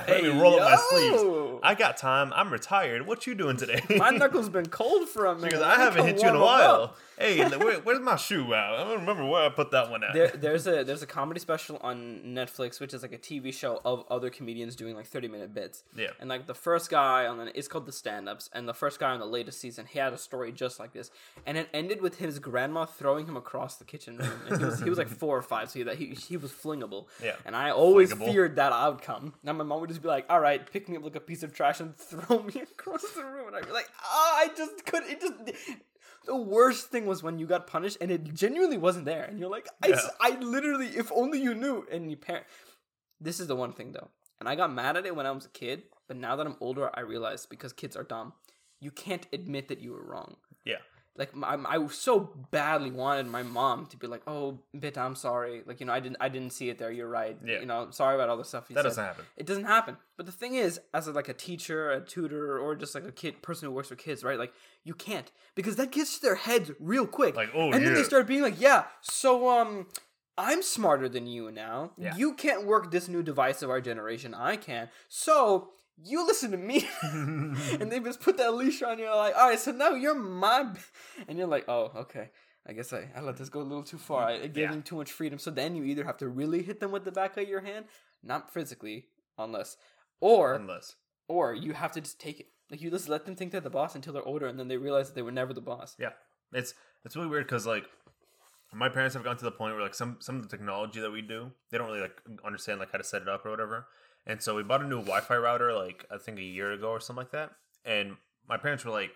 let 0.08 0.22
me 0.22 0.28
roll 0.30 0.58
up 0.58 0.70
my 0.70 0.76
sleeves. 0.76 1.60
I 1.62 1.76
got 1.76 1.96
time. 1.96 2.32
I'm 2.34 2.52
retired. 2.52 3.06
What 3.06 3.26
you 3.26 3.36
doing 3.36 3.56
today?" 3.56 3.80
My 3.96 4.10
knuckles 4.10 4.48
been 4.48 4.66
cold 4.66 5.08
for 5.08 5.26
a 5.26 5.34
minute. 5.34 5.50
Because 5.50 5.62
I 5.62 5.76
haven't 5.76 6.06
hit 6.06 6.22
you 6.22 6.28
in 6.28 6.34
a 6.34 6.40
while. 6.40 6.96
Hey, 7.20 7.46
where, 7.58 7.80
where's 7.80 8.00
my 8.00 8.16
shoe 8.16 8.54
at? 8.54 8.72
I 8.72 8.78
don't 8.78 9.00
remember 9.00 9.26
where 9.26 9.44
I 9.44 9.50
put 9.50 9.72
that 9.72 9.90
one 9.90 10.02
at. 10.02 10.14
There, 10.14 10.28
there's 10.34 10.66
a 10.66 10.82
there's 10.84 11.02
a 11.02 11.06
comedy 11.06 11.38
special 11.38 11.76
on 11.82 12.22
Netflix, 12.24 12.80
which 12.80 12.94
is 12.94 13.02
like 13.02 13.12
a 13.12 13.18
TV 13.18 13.52
show 13.52 13.80
of 13.84 14.04
other 14.10 14.30
comedians 14.30 14.74
doing 14.74 14.96
like 14.96 15.06
30 15.06 15.28
minute 15.28 15.52
bits. 15.52 15.84
Yeah. 15.94 16.08
And 16.18 16.30
like 16.30 16.46
the 16.46 16.54
first 16.54 16.90
guy 16.90 17.26
on 17.26 17.36
the 17.36 17.56
it's 17.56 17.68
called 17.68 17.86
the 17.86 17.92
stand 17.92 18.28
ups, 18.28 18.48
and 18.54 18.66
the 18.66 18.74
first 18.74 18.98
guy 18.98 19.10
on 19.10 19.20
the 19.20 19.26
latest 19.26 19.60
season, 19.60 19.86
he 19.86 19.98
had 19.98 20.12
a 20.12 20.18
story 20.18 20.50
just 20.50 20.80
like 20.80 20.92
this, 20.94 21.10
and 21.44 21.58
it 21.58 21.68
ended 21.74 22.00
with 22.00 22.18
his 22.18 22.38
grandma 22.38 22.86
throwing 22.86 23.26
him 23.26 23.36
across 23.36 23.76
the 23.76 23.84
kitchen 23.84 24.16
room, 24.16 24.32
and 24.48 24.58
he 24.58 24.64
was 24.64 24.80
he 24.80 24.88
was 24.88 24.98
like 24.98 25.08
four 25.08 25.36
or 25.36 25.42
five, 25.42 25.70
so 25.70 25.84
that 25.84 25.96
he 25.96 26.06
he 26.06 26.36
was 26.38 26.50
flingable. 26.50 27.06
Yeah. 27.22 27.36
And 27.44 27.54
I 27.56 27.70
always 27.70 28.12
feared 28.12 28.56
that 28.56 28.72
outcome. 28.72 29.34
Now 29.42 29.52
my 29.52 29.64
mom 29.64 29.80
would 29.80 29.88
just 29.90 30.02
be 30.02 30.08
like, 30.08 30.26
"All 30.28 30.40
right, 30.40 30.64
pick 30.70 30.88
me 30.88 30.96
up 30.96 31.04
like 31.04 31.16
a 31.16 31.20
piece 31.20 31.42
of 31.42 31.52
trash 31.52 31.80
and 31.80 31.94
throw 32.10 32.42
me 32.42 32.60
across 32.60 33.02
the 33.12 33.24
room," 33.24 33.48
and 33.48 33.56
I'd 33.56 33.66
be 33.66 33.72
like, 33.72 33.88
"Oh, 34.04 34.34
I 34.38 34.48
just 34.56 34.84
couldn't." 34.86 35.10
It 35.10 35.20
just 35.20 35.34
the 36.26 36.36
worst 36.36 36.88
thing 36.90 37.06
was 37.06 37.22
when 37.22 37.38
you 37.38 37.46
got 37.46 37.66
punished 37.66 37.96
and 38.00 38.10
it 38.10 38.34
genuinely 38.34 38.76
wasn't 38.78 39.04
there, 39.06 39.24
and 39.24 39.38
you're 39.38 39.48
like, 39.50 39.66
I, 39.82 39.88
Yeah. 39.88 40.00
I 40.20 40.38
literally, 40.38 40.88
if 40.88 41.10
only 41.12 41.40
you 41.40 41.54
knew. 41.54 41.86
And 41.90 42.10
you 42.10 42.16
parent. 42.16 42.44
This 43.20 43.40
is 43.40 43.46
the 43.46 43.56
one 43.56 43.72
thing 43.72 43.92
though, 43.92 44.08
and 44.38 44.48
I 44.48 44.54
got 44.54 44.72
mad 44.72 44.96
at 44.96 45.06
it 45.06 45.16
when 45.16 45.26
I 45.26 45.30
was 45.30 45.46
a 45.46 45.50
kid, 45.50 45.84
but 46.08 46.16
now 46.16 46.36
that 46.36 46.46
I'm 46.46 46.56
older, 46.60 46.90
I 46.94 47.00
realize 47.00 47.46
because 47.46 47.72
kids 47.72 47.96
are 47.96 48.02
dumb, 48.04 48.34
you 48.80 48.90
can't 48.90 49.26
admit 49.32 49.68
that 49.68 49.80
you 49.80 49.92
were 49.92 50.04
wrong. 50.04 50.36
yeah. 50.64 50.76
Like 51.20 51.36
my, 51.36 51.58
I 51.68 51.86
so 51.88 52.30
badly 52.50 52.90
wanted 52.90 53.26
my 53.26 53.42
mom 53.42 53.84
to 53.88 53.98
be 53.98 54.06
like, 54.06 54.22
"Oh, 54.26 54.58
bit, 54.78 54.96
I'm 54.96 55.14
sorry. 55.14 55.60
Like 55.66 55.78
you 55.78 55.84
know, 55.84 55.92
I 55.92 56.00
didn't, 56.00 56.16
I 56.18 56.30
didn't 56.30 56.54
see 56.54 56.70
it 56.70 56.78
there. 56.78 56.90
You're 56.90 57.10
right. 57.10 57.36
Yeah. 57.44 57.60
You 57.60 57.66
know, 57.66 57.88
sorry 57.90 58.14
about 58.14 58.30
all 58.30 58.38
the 58.38 58.44
stuff 58.44 58.70
you 58.70 58.74
That 58.74 58.84
said." 58.84 58.88
doesn't 58.88 59.04
happen. 59.04 59.24
It 59.36 59.44
doesn't 59.44 59.64
happen. 59.64 59.98
But 60.16 60.24
the 60.24 60.32
thing 60.32 60.54
is, 60.54 60.80
as 60.94 61.08
a, 61.08 61.12
like 61.12 61.28
a 61.28 61.34
teacher, 61.34 61.90
a 61.90 62.00
tutor, 62.00 62.58
or 62.58 62.74
just 62.74 62.94
like 62.94 63.04
a 63.04 63.12
kid 63.12 63.42
person 63.42 63.68
who 63.68 63.74
works 63.74 63.90
with 63.90 63.98
kids, 63.98 64.24
right? 64.24 64.38
Like 64.38 64.54
you 64.82 64.94
can't 64.94 65.30
because 65.54 65.76
that 65.76 65.92
gets 65.92 66.18
to 66.18 66.22
their 66.22 66.36
heads 66.36 66.70
real 66.80 67.06
quick. 67.06 67.36
Like, 67.36 67.50
oh, 67.54 67.70
and 67.70 67.84
then 67.84 67.92
they 67.92 68.02
start 68.02 68.26
being 68.26 68.40
like, 68.40 68.58
"Yeah, 68.58 68.84
so 69.02 69.50
um, 69.50 69.88
I'm 70.38 70.62
smarter 70.62 71.06
than 71.06 71.26
you 71.26 71.50
now. 71.50 71.90
Yeah. 71.98 72.16
You 72.16 72.32
can't 72.32 72.64
work 72.64 72.90
this 72.90 73.08
new 73.08 73.22
device 73.22 73.60
of 73.60 73.68
our 73.68 73.82
generation. 73.82 74.32
I 74.32 74.56
can. 74.56 74.88
So." 75.08 75.72
You 76.02 76.26
listen 76.26 76.50
to 76.52 76.56
me, 76.56 76.88
and 77.02 77.56
they 77.92 78.00
just 78.00 78.20
put 78.20 78.36
that 78.38 78.54
leash 78.54 78.82
on 78.82 78.98
you. 78.98 79.06
Like, 79.14 79.34
all 79.36 79.48
right, 79.48 79.58
so 79.58 79.70
now 79.72 79.90
you're 79.90 80.14
my, 80.14 80.62
b-" 80.64 80.78
and 81.28 81.36
you're 81.38 81.46
like, 81.46 81.66
oh, 81.68 81.92
okay. 81.96 82.30
I 82.66 82.72
guess 82.72 82.92
I, 82.92 83.08
I 83.16 83.20
let 83.20 83.36
this 83.36 83.48
go 83.48 83.60
a 83.60 83.62
little 83.62 83.82
too 83.82 83.98
far. 83.98 84.24
I, 84.24 84.32
I 84.34 84.46
gave 84.46 84.56
Yeah. 84.64 84.70
them 84.70 84.82
too 84.82 84.96
much 84.96 85.10
freedom. 85.10 85.38
So 85.38 85.50
then 85.50 85.74
you 85.74 85.84
either 85.84 86.04
have 86.04 86.18
to 86.18 86.28
really 86.28 86.62
hit 86.62 86.78
them 86.80 86.92
with 86.92 87.04
the 87.04 87.12
back 87.12 87.36
of 87.38 87.48
your 87.48 87.60
hand, 87.62 87.86
not 88.22 88.52
physically, 88.52 89.06
unless, 89.38 89.76
or 90.20 90.54
Unless. 90.54 90.96
or 91.26 91.54
you 91.54 91.72
have 91.72 91.92
to 91.92 92.00
just 92.02 92.20
take 92.20 92.38
it. 92.40 92.46
Like 92.70 92.80
you 92.82 92.90
just 92.90 93.08
let 93.08 93.24
them 93.26 93.34
think 93.34 93.50
they're 93.52 93.60
the 93.62 93.70
boss 93.70 93.94
until 93.94 94.12
they're 94.12 94.22
older, 94.22 94.46
and 94.46 94.58
then 94.58 94.68
they 94.68 94.76
realize 94.76 95.08
that 95.08 95.14
they 95.14 95.22
were 95.22 95.32
never 95.32 95.52
the 95.54 95.60
boss. 95.62 95.96
Yeah, 95.98 96.10
it's 96.52 96.74
it's 97.04 97.16
really 97.16 97.28
weird 97.28 97.46
because 97.46 97.66
like 97.66 97.84
my 98.72 98.88
parents 98.88 99.14
have 99.14 99.24
gotten 99.24 99.38
to 99.38 99.44
the 99.44 99.50
point 99.50 99.74
where 99.74 99.82
like 99.82 99.94
some 99.94 100.18
some 100.20 100.36
of 100.36 100.42
the 100.42 100.48
technology 100.48 101.00
that 101.00 101.10
we 101.10 101.22
do, 101.22 101.50
they 101.70 101.78
don't 101.78 101.88
really 101.88 102.00
like 102.02 102.20
understand 102.44 102.78
like 102.78 102.92
how 102.92 102.98
to 102.98 103.04
set 103.04 103.22
it 103.22 103.28
up 103.28 103.44
or 103.44 103.50
whatever. 103.50 103.86
And 104.26 104.42
so 104.42 104.54
we 104.54 104.62
bought 104.62 104.82
a 104.82 104.86
new 104.86 105.00
Wi-Fi 105.00 105.36
router 105.36 105.72
like 105.72 106.04
I 106.10 106.18
think 106.18 106.38
a 106.38 106.42
year 106.42 106.72
ago 106.72 106.90
or 106.90 107.00
something 107.00 107.22
like 107.24 107.32
that. 107.32 107.50
And 107.84 108.16
my 108.48 108.56
parents 108.56 108.84
were 108.84 108.90
like, 108.90 109.12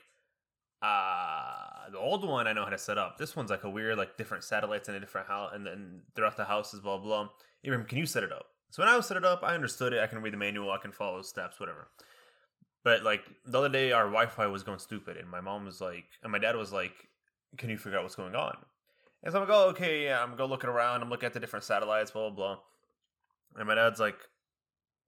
"Ah, 0.82 1.86
the 1.90 1.98
old 1.98 2.26
one 2.26 2.46
I 2.46 2.52
know 2.52 2.64
how 2.64 2.70
to 2.70 2.78
set 2.78 2.98
up. 2.98 3.18
This 3.18 3.36
one's 3.36 3.50
like 3.50 3.64
a 3.64 3.70
weird 3.70 3.98
like 3.98 4.16
different 4.16 4.44
satellites 4.44 4.88
in 4.88 4.94
a 4.94 5.00
different 5.00 5.28
house, 5.28 5.52
and 5.54 5.66
then 5.66 6.02
throughout 6.14 6.36
the 6.36 6.44
house 6.44 6.74
is 6.74 6.80
blah 6.80 6.98
blah." 6.98 7.28
Ibrahim, 7.64 7.86
can 7.86 7.98
you 7.98 8.06
set 8.06 8.24
it 8.24 8.32
up? 8.32 8.46
So 8.70 8.82
when 8.82 8.88
I 8.88 8.96
was 8.96 9.06
set 9.06 9.16
it 9.16 9.24
up, 9.24 9.42
I 9.42 9.54
understood 9.54 9.92
it. 9.92 10.00
I 10.00 10.06
can 10.06 10.20
read 10.20 10.32
the 10.32 10.38
manual. 10.38 10.72
I 10.72 10.78
can 10.78 10.92
follow 10.92 11.22
steps, 11.22 11.60
whatever. 11.60 11.88
But 12.82 13.02
like 13.02 13.24
the 13.46 13.58
other 13.58 13.68
day, 13.68 13.92
our 13.92 14.04
Wi-Fi 14.04 14.46
was 14.46 14.62
going 14.62 14.78
stupid, 14.78 15.16
and 15.16 15.28
my 15.30 15.40
mom 15.40 15.64
was 15.64 15.80
like, 15.80 16.04
and 16.22 16.32
my 16.32 16.38
dad 16.38 16.56
was 16.56 16.72
like, 16.72 17.08
"Can 17.56 17.70
you 17.70 17.78
figure 17.78 17.98
out 17.98 18.04
what's 18.04 18.16
going 18.16 18.34
on?" 18.34 18.56
And 19.22 19.32
so 19.32 19.40
I'm 19.40 19.48
like, 19.48 19.56
"Oh, 19.56 19.68
okay, 19.70 20.04
yeah." 20.04 20.22
I'm 20.22 20.36
go 20.36 20.46
looking 20.46 20.70
around. 20.70 21.02
I'm 21.02 21.10
looking 21.10 21.26
at 21.26 21.32
the 21.32 21.40
different 21.40 21.64
satellites, 21.64 22.10
blah 22.10 22.30
blah 22.30 22.36
blah. 22.36 22.58
And 23.56 23.68
my 23.68 23.74
dad's 23.74 24.00
like, 24.00 24.18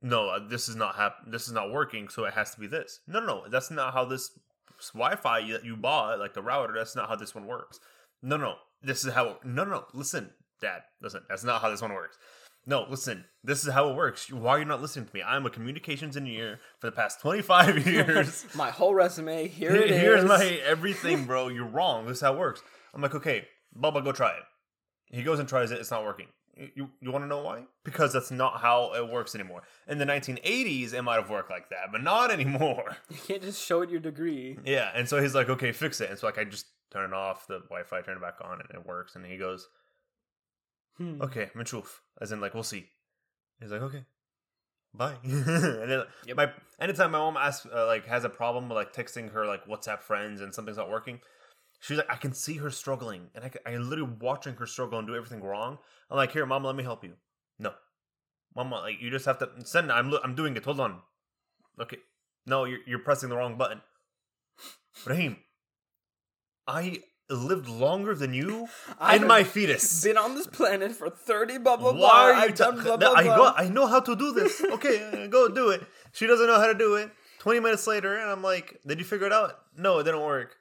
"No, 0.02 0.28
uh, 0.28 0.40
this 0.48 0.68
is 0.68 0.76
not 0.76 0.96
hap- 0.96 1.30
This 1.30 1.46
is 1.46 1.52
not 1.52 1.70
working. 1.72 2.08
So 2.08 2.24
it 2.24 2.34
has 2.34 2.52
to 2.54 2.60
be 2.60 2.66
this." 2.66 3.00
No, 3.06 3.20
no, 3.20 3.26
no. 3.26 3.48
That's 3.48 3.70
not 3.70 3.92
how 3.92 4.04
this 4.04 4.30
Wi-Fi 4.94 5.50
that 5.52 5.64
you 5.64 5.76
bought, 5.76 6.18
like 6.18 6.34
the 6.34 6.42
router. 6.42 6.74
That's 6.76 6.96
not 6.96 7.08
how 7.08 7.16
this 7.16 7.34
one 7.34 7.46
works. 7.46 7.80
No, 8.22 8.36
no. 8.36 8.56
This 8.82 9.04
is 9.04 9.12
how. 9.14 9.38
No, 9.44 9.64
no. 9.64 9.70
no. 9.70 9.84
Listen, 9.92 10.30
Dad. 10.60 10.82
Listen. 11.00 11.22
That's 11.28 11.44
not 11.44 11.62
how 11.62 11.70
this 11.70 11.82
one 11.82 11.92
works. 11.92 12.18
No, 12.68 12.84
listen. 12.90 13.24
This 13.44 13.64
is 13.64 13.72
how 13.72 13.90
it 13.90 13.96
works. 13.96 14.30
Why 14.32 14.50
are 14.50 14.58
you 14.58 14.64
not 14.64 14.82
listening 14.82 15.06
to 15.06 15.14
me? 15.14 15.22
I'm 15.22 15.46
a 15.46 15.50
communications 15.50 16.16
engineer 16.16 16.58
for 16.80 16.88
the 16.88 16.96
past 16.96 17.20
25 17.20 17.86
years. 17.86 18.44
My 18.56 18.70
whole 18.70 18.92
resume 18.92 19.46
here 19.46 19.72
it 19.74 19.92
is. 19.92 20.00
Here's 20.00 20.24
my 20.24 20.44
everything, 20.66 21.24
bro. 21.26 21.46
You're 21.46 21.64
wrong. 21.64 22.06
This 22.06 22.16
is 22.16 22.22
how 22.22 22.34
it 22.34 22.38
works. 22.38 22.62
I'm 22.92 23.00
like, 23.00 23.14
okay, 23.14 23.46
Bubba, 23.80 24.02
go 24.02 24.10
try 24.10 24.30
it. 24.30 24.42
He 25.14 25.22
goes 25.22 25.38
and 25.38 25.48
tries 25.48 25.70
it. 25.70 25.78
It's 25.78 25.92
not 25.92 26.04
working. 26.04 26.26
You, 26.74 26.88
you, 27.00 27.12
want 27.12 27.22
to 27.24 27.28
know 27.28 27.42
why? 27.42 27.64
Because 27.84 28.14
that's 28.14 28.30
not 28.30 28.60
how 28.60 28.94
it 28.94 29.08
works 29.10 29.34
anymore. 29.34 29.62
In 29.86 29.98
the 29.98 30.06
1980s, 30.06 30.94
it 30.94 31.02
might 31.02 31.16
have 31.16 31.28
worked 31.28 31.50
like 31.50 31.68
that, 31.68 31.92
but 31.92 32.02
not 32.02 32.30
anymore. 32.38 32.96
You 33.10 33.18
can't 33.26 33.42
just 33.42 33.62
show 33.62 33.82
it 33.82 33.90
your 33.90 34.00
degree. 34.00 34.58
Yeah, 34.64 34.90
and 34.94 35.06
so 35.08 35.20
he's 35.20 35.34
like, 35.34 35.50
okay, 35.50 35.72
fix 35.72 36.00
it. 36.00 36.08
And 36.08 36.18
so 36.18 36.26
like 36.26 36.38
I 36.38 36.44
just 36.44 36.66
turn 36.90 37.10
it 37.10 37.14
off, 37.14 37.46
the 37.46 37.58
Wi-Fi, 37.68 38.00
turn 38.00 38.16
it 38.16 38.22
back 38.22 38.36
on, 38.42 38.60
and 38.60 38.70
it 38.72 38.86
works. 38.86 39.16
And 39.16 39.26
he 39.26 39.36
goes, 39.36 39.68
Hmm. 40.96 41.20
okay, 41.20 41.50
Minchuf. 41.54 41.86
As 42.20 42.32
in, 42.32 42.40
like, 42.40 42.54
we'll 42.54 42.62
see. 42.62 42.86
He's 43.60 43.70
like, 43.70 43.82
okay, 43.82 44.04
bye. 44.94 45.16
and 45.22 45.90
then, 45.90 46.02
Yep. 46.26 46.36
my 46.36 46.52
anytime 46.80 47.10
my 47.10 47.18
mom 47.18 47.36
asks, 47.36 47.66
uh, 47.66 47.86
like, 47.86 48.06
has 48.06 48.24
a 48.24 48.30
problem 48.30 48.68
with 48.68 48.76
like 48.76 48.94
texting 48.94 49.32
her 49.32 49.44
like 49.46 49.66
WhatsApp 49.66 50.00
friends 50.00 50.40
and 50.40 50.54
something's 50.54 50.78
not 50.78 50.88
working, 50.90 51.20
she's 51.80 51.96
like, 51.96 52.10
I 52.10 52.16
can 52.16 52.32
see 52.32 52.54
her 52.58 52.70
struggling, 52.70 53.28
and 53.34 53.44
I, 53.44 53.48
can, 53.48 53.60
I 53.66 53.76
literally 53.76 54.12
watching 54.20 54.54
her 54.56 54.66
struggle 54.66 54.98
and 54.98 55.06
do 55.06 55.14
everything 55.14 55.42
wrong. 55.42 55.78
I'm 56.10 56.16
like, 56.16 56.32
here, 56.32 56.46
mom, 56.46 56.64
let 56.64 56.76
me 56.76 56.82
help 56.82 57.04
you. 57.04 57.14
No, 57.58 57.72
mama, 58.54 58.76
like, 58.76 59.00
you 59.00 59.10
just 59.10 59.24
have 59.26 59.38
to 59.38 59.48
send. 59.64 59.90
I'm 59.90 60.12
I'm 60.22 60.34
doing 60.34 60.56
it. 60.56 60.64
Hold 60.64 60.80
on. 60.80 61.00
Okay, 61.80 61.98
no, 62.46 62.64
you're 62.64 62.80
you're 62.86 62.98
pressing 62.98 63.28
the 63.28 63.36
wrong 63.36 63.56
button. 63.56 63.80
Raheem, 65.06 65.36
I 66.66 67.00
lived 67.28 67.68
longer 67.68 68.14
than 68.14 68.32
you 68.34 68.68
in 69.12 69.26
my 69.26 69.42
fetus. 69.44 70.04
Been 70.04 70.16
on 70.16 70.34
this 70.34 70.46
planet 70.46 70.92
for 70.92 71.10
30 71.10 71.58
blah 71.58 71.76
blah 71.76 71.92
blah. 71.92 72.08
Why 72.08 72.32
are 72.32 72.32
you 72.34 72.40
I've 72.50 72.54
done 72.54 72.76
ta- 72.76 72.82
blah 72.82 72.96
blah 72.96 73.12
I 73.12 73.22
blah. 73.24 73.36
go. 73.36 73.52
I 73.56 73.68
know 73.68 73.86
how 73.86 74.00
to 74.00 74.16
do 74.16 74.32
this. 74.32 74.60
Okay, 74.62 75.28
go 75.30 75.48
do 75.48 75.70
it. 75.70 75.82
She 76.12 76.26
doesn't 76.26 76.46
know 76.46 76.58
how 76.60 76.66
to 76.68 76.74
do 76.78 76.94
it. 76.96 77.10
20 77.40 77.60
minutes 77.60 77.86
later, 77.86 78.16
and 78.16 78.28
I'm 78.30 78.42
like, 78.42 78.80
"Did 78.86 78.98
you 78.98 79.04
figure 79.04 79.26
it 79.26 79.32
out?" 79.32 79.58
No, 79.76 79.98
it 80.00 80.04
didn't 80.04 80.22
work. 80.22 80.56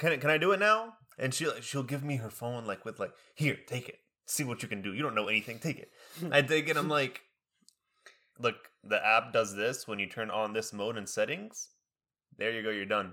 Can 0.00 0.12
it, 0.12 0.20
can 0.22 0.30
I 0.30 0.38
do 0.38 0.52
it 0.52 0.60
now? 0.60 0.94
And 1.18 1.34
she 1.34 1.46
she'll 1.60 1.82
give 1.82 2.02
me 2.02 2.16
her 2.16 2.30
phone 2.30 2.64
like 2.64 2.86
with 2.86 2.98
like, 2.98 3.12
"Here, 3.34 3.58
take 3.66 3.86
it. 3.86 3.98
See 4.24 4.44
what 4.44 4.62
you 4.62 4.68
can 4.68 4.80
do. 4.80 4.94
You 4.94 5.02
don't 5.02 5.14
know 5.14 5.28
anything. 5.28 5.58
Take 5.58 5.78
it." 5.78 5.90
I 6.32 6.40
take 6.40 6.70
it. 6.70 6.78
I'm 6.78 6.88
like, 6.88 7.20
"Look, 8.38 8.70
the 8.82 9.04
app 9.06 9.34
does 9.34 9.54
this 9.54 9.86
when 9.86 9.98
you 9.98 10.06
turn 10.06 10.30
on 10.30 10.54
this 10.54 10.72
mode 10.72 10.96
in 10.96 11.06
settings. 11.06 11.68
There 12.38 12.50
you 12.50 12.62
go. 12.62 12.70
You're 12.70 12.86
done." 12.86 13.12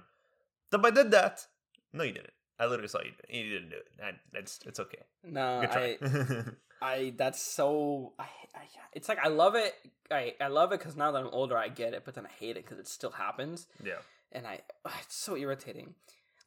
But 0.71 0.85
I 0.85 0.91
did 0.91 1.11
that. 1.11 1.45
No, 1.91 2.05
you 2.05 2.13
didn't. 2.13 2.31
I 2.57 2.67
literally 2.67 2.87
saw 2.87 3.01
you. 3.01 3.11
You 3.27 3.49
didn't 3.49 3.69
do 3.69 3.75
it. 3.75 3.87
I, 4.01 4.11
it's 4.33 4.79
okay. 4.79 5.03
No, 5.25 5.61
I. 5.69 5.97
I 6.81 7.13
that's 7.17 7.41
so 7.41 8.13
I, 8.19 8.27
I 8.55 8.61
it's 8.93 9.09
like 9.09 9.19
I 9.21 9.27
love 9.27 9.55
it. 9.55 9.73
I 10.09 10.35
I 10.39 10.47
love 10.47 10.71
it 10.71 10.79
because 10.79 10.95
now 10.95 11.11
that 11.11 11.19
I'm 11.19 11.29
older, 11.33 11.57
I 11.57 11.67
get 11.67 11.93
it, 11.93 12.03
but 12.05 12.15
then 12.15 12.25
I 12.25 12.29
hate 12.29 12.55
it 12.55 12.63
because 12.63 12.79
it 12.79 12.87
still 12.87 13.11
happens, 13.11 13.67
yeah. 13.83 13.99
and 14.31 14.47
I 14.47 14.61
it's 15.01 15.17
so 15.17 15.35
irritating. 15.35 15.95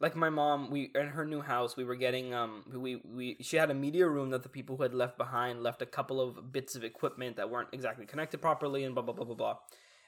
Like 0.00 0.16
my 0.16 0.30
mom, 0.30 0.70
we 0.70 0.90
in 0.94 1.08
her 1.08 1.26
new 1.26 1.42
house, 1.42 1.76
we 1.76 1.84
were 1.84 1.94
getting 1.96 2.32
um 2.32 2.64
we 2.74 2.96
we 3.04 3.36
she 3.40 3.56
had 3.58 3.70
a 3.70 3.74
media 3.74 4.08
room 4.08 4.30
that 4.30 4.42
the 4.42 4.48
people 4.48 4.76
who 4.76 4.82
had 4.82 4.94
left 4.94 5.18
behind 5.18 5.62
left 5.62 5.82
a 5.82 5.86
couple 5.86 6.20
of 6.20 6.50
bits 6.52 6.74
of 6.74 6.84
equipment 6.84 7.36
that 7.36 7.50
weren't 7.50 7.68
exactly 7.72 8.06
connected 8.06 8.40
properly 8.40 8.84
and 8.84 8.94
blah 8.94 9.02
blah 9.04 9.12
blah 9.14 9.26
blah 9.26 9.34
blah. 9.34 9.56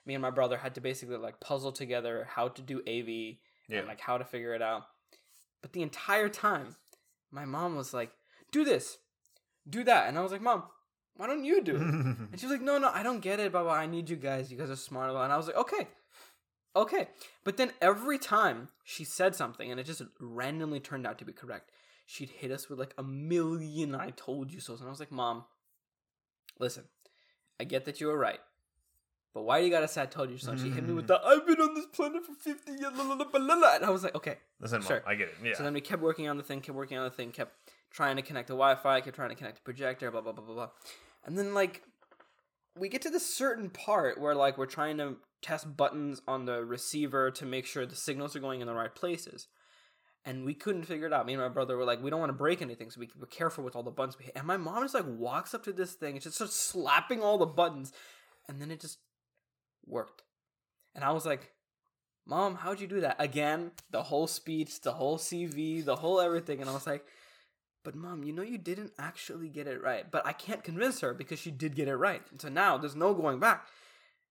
Me 0.06 0.14
and 0.14 0.22
my 0.22 0.30
brother 0.30 0.56
had 0.56 0.74
to 0.74 0.80
basically 0.80 1.16
like 1.16 1.40
puzzle 1.40 1.72
together 1.72 2.26
how 2.34 2.48
to 2.48 2.62
do 2.62 2.78
AV 2.88 3.36
Yeah. 3.68 3.78
and 3.80 3.86
like 3.86 4.00
how 4.00 4.16
to 4.18 4.24
figure 4.24 4.54
it 4.54 4.62
out. 4.62 4.82
But 5.60 5.72
the 5.74 5.82
entire 5.82 6.28
time, 6.30 6.74
my 7.30 7.44
mom 7.44 7.76
was 7.76 7.92
like, 7.94 8.10
"Do 8.50 8.64
this, 8.64 8.96
do 9.68 9.84
that," 9.84 10.08
and 10.08 10.18
I 10.18 10.22
was 10.22 10.32
like, 10.32 10.40
"Mom, 10.42 10.64
why 11.16 11.26
don't 11.26 11.44
you 11.44 11.62
do 11.62 11.76
it?" 11.76 11.82
and 12.32 12.40
she 12.40 12.46
was 12.46 12.52
like, 12.52 12.62
"No, 12.62 12.78
no, 12.78 12.88
I 12.92 13.02
don't 13.02 13.20
get 13.20 13.38
it, 13.40 13.52
Baba. 13.52 13.68
I 13.70 13.86
need 13.86 14.08
you 14.10 14.16
guys. 14.16 14.50
You 14.50 14.56
guys 14.58 14.70
are 14.70 14.76
smart." 14.76 15.10
And 15.10 15.32
I 15.32 15.36
was 15.36 15.46
like, 15.46 15.56
"Okay, 15.56 15.86
okay." 16.74 17.08
But 17.44 17.56
then 17.56 17.72
every 17.80 18.18
time 18.18 18.68
she 18.84 19.04
said 19.04 19.34
something, 19.34 19.70
and 19.70 19.78
it 19.80 19.84
just 19.84 20.02
randomly 20.20 20.80
turned 20.80 21.06
out 21.06 21.18
to 21.18 21.24
be 21.24 21.32
correct, 21.32 21.70
she'd 22.06 22.30
hit 22.30 22.50
us 22.50 22.68
with 22.68 22.78
like 22.78 22.94
a 22.98 23.02
million 23.02 23.94
"I 23.94 24.10
told 24.10 24.52
you 24.52 24.60
so," 24.60 24.74
and 24.74 24.86
I 24.86 24.90
was 24.90 25.00
like, 25.00 25.12
"Mom, 25.12 25.44
listen, 26.58 26.84
I 27.60 27.64
get 27.64 27.84
that 27.84 28.00
you 28.00 28.06
were 28.08 28.18
right." 28.18 28.40
But 29.34 29.42
why 29.44 29.60
do 29.60 29.64
you 29.64 29.70
gotta 29.70 29.88
say 29.88 30.02
I 30.02 30.06
told 30.06 30.30
you 30.30 30.36
so? 30.36 30.54
She 30.56 30.68
hit 30.68 30.86
me 30.86 30.92
with 30.92 31.06
the 31.06 31.18
I've 31.24 31.46
been 31.46 31.58
on 31.60 31.74
this 31.74 31.86
planet 31.86 32.22
for 32.24 32.34
50 32.34 32.70
years, 32.72 32.82
la, 32.94 33.02
la, 33.04 33.14
la, 33.14 33.24
la, 33.32 33.54
la," 33.54 33.74
and 33.76 33.84
I 33.84 33.88
was 33.88 34.04
like, 34.04 34.14
okay, 34.14 34.36
Listen, 34.60 34.80
Mom, 34.80 34.88
Sure. 34.88 35.02
I 35.06 35.14
get 35.14 35.28
it. 35.28 35.34
Yeah. 35.42 35.54
so 35.54 35.62
then 35.62 35.72
we 35.72 35.80
kept 35.80 36.02
working 36.02 36.28
on 36.28 36.36
the 36.36 36.42
thing, 36.42 36.60
kept 36.60 36.76
working 36.76 36.98
on 36.98 37.04
the 37.04 37.10
thing, 37.10 37.30
kept 37.30 37.54
trying 37.90 38.16
to 38.16 38.22
connect 38.22 38.48
the 38.48 38.54
Wi-Fi, 38.54 39.00
kept 39.00 39.16
trying 39.16 39.30
to 39.30 39.34
connect 39.34 39.56
the 39.56 39.62
projector, 39.62 40.10
blah 40.10 40.20
blah 40.20 40.32
blah 40.32 40.44
blah 40.44 40.54
blah. 40.54 40.68
And 41.24 41.38
then 41.38 41.54
like 41.54 41.82
we 42.78 42.90
get 42.90 43.00
to 43.02 43.10
this 43.10 43.34
certain 43.34 43.70
part 43.70 44.20
where 44.20 44.34
like 44.34 44.58
we're 44.58 44.66
trying 44.66 44.98
to 44.98 45.16
test 45.42 45.76
buttons 45.76 46.22
on 46.26 46.46
the 46.46 46.64
receiver 46.64 47.30
to 47.32 47.44
make 47.44 47.66
sure 47.66 47.84
the 47.84 47.96
signals 47.96 48.34
are 48.34 48.40
going 48.40 48.60
in 48.60 48.66
the 48.66 48.74
right 48.74 48.94
places. 48.94 49.48
And 50.24 50.44
we 50.44 50.54
couldn't 50.54 50.84
figure 50.84 51.08
it 51.08 51.12
out. 51.12 51.26
Me 51.26 51.32
and 51.32 51.42
my 51.42 51.48
brother 51.48 51.76
were 51.76 51.84
like, 51.84 52.00
we 52.00 52.08
don't 52.08 52.20
want 52.20 52.30
to 52.30 52.34
break 52.34 52.62
anything, 52.62 52.90
so 52.90 53.00
we 53.00 53.08
we're 53.18 53.26
careful 53.26 53.64
with 53.64 53.74
all 53.74 53.82
the 53.82 53.90
buttons. 53.90 54.16
And 54.36 54.46
my 54.46 54.56
mom 54.56 54.84
just 54.84 54.94
like 54.94 55.04
walks 55.06 55.52
up 55.52 55.64
to 55.64 55.72
this 55.72 55.94
thing 55.94 56.14
and 56.14 56.22
just 56.22 56.36
starts 56.36 56.54
slapping 56.54 57.20
all 57.20 57.38
the 57.38 57.46
buttons, 57.46 57.92
and 58.48 58.60
then 58.60 58.70
it 58.70 58.80
just 58.80 58.98
worked. 59.84 60.22
And 60.94 61.02
I 61.02 61.10
was 61.10 61.26
like, 61.26 61.50
Mom, 62.24 62.54
how'd 62.54 62.80
you 62.80 62.86
do 62.86 63.00
that? 63.00 63.16
Again, 63.18 63.72
the 63.90 64.04
whole 64.04 64.26
speech, 64.26 64.80
the 64.82 64.92
whole 64.92 65.18
CV, 65.18 65.84
the 65.84 65.96
whole 65.96 66.20
everything. 66.20 66.60
And 66.60 66.70
I 66.70 66.72
was 66.72 66.86
like, 66.86 67.04
But 67.82 67.96
mom, 67.96 68.22
you 68.22 68.32
know 68.32 68.42
you 68.42 68.58
didn't 68.58 68.92
actually 68.98 69.48
get 69.48 69.66
it 69.66 69.82
right. 69.82 70.08
But 70.08 70.24
I 70.24 70.32
can't 70.32 70.62
convince 70.62 71.00
her 71.00 71.14
because 71.14 71.40
she 71.40 71.50
did 71.50 71.74
get 71.74 71.88
it 71.88 71.96
right. 71.96 72.22
And 72.30 72.40
so 72.40 72.48
now 72.48 72.78
there's 72.78 72.94
no 72.94 73.12
going 73.12 73.40
back. 73.40 73.66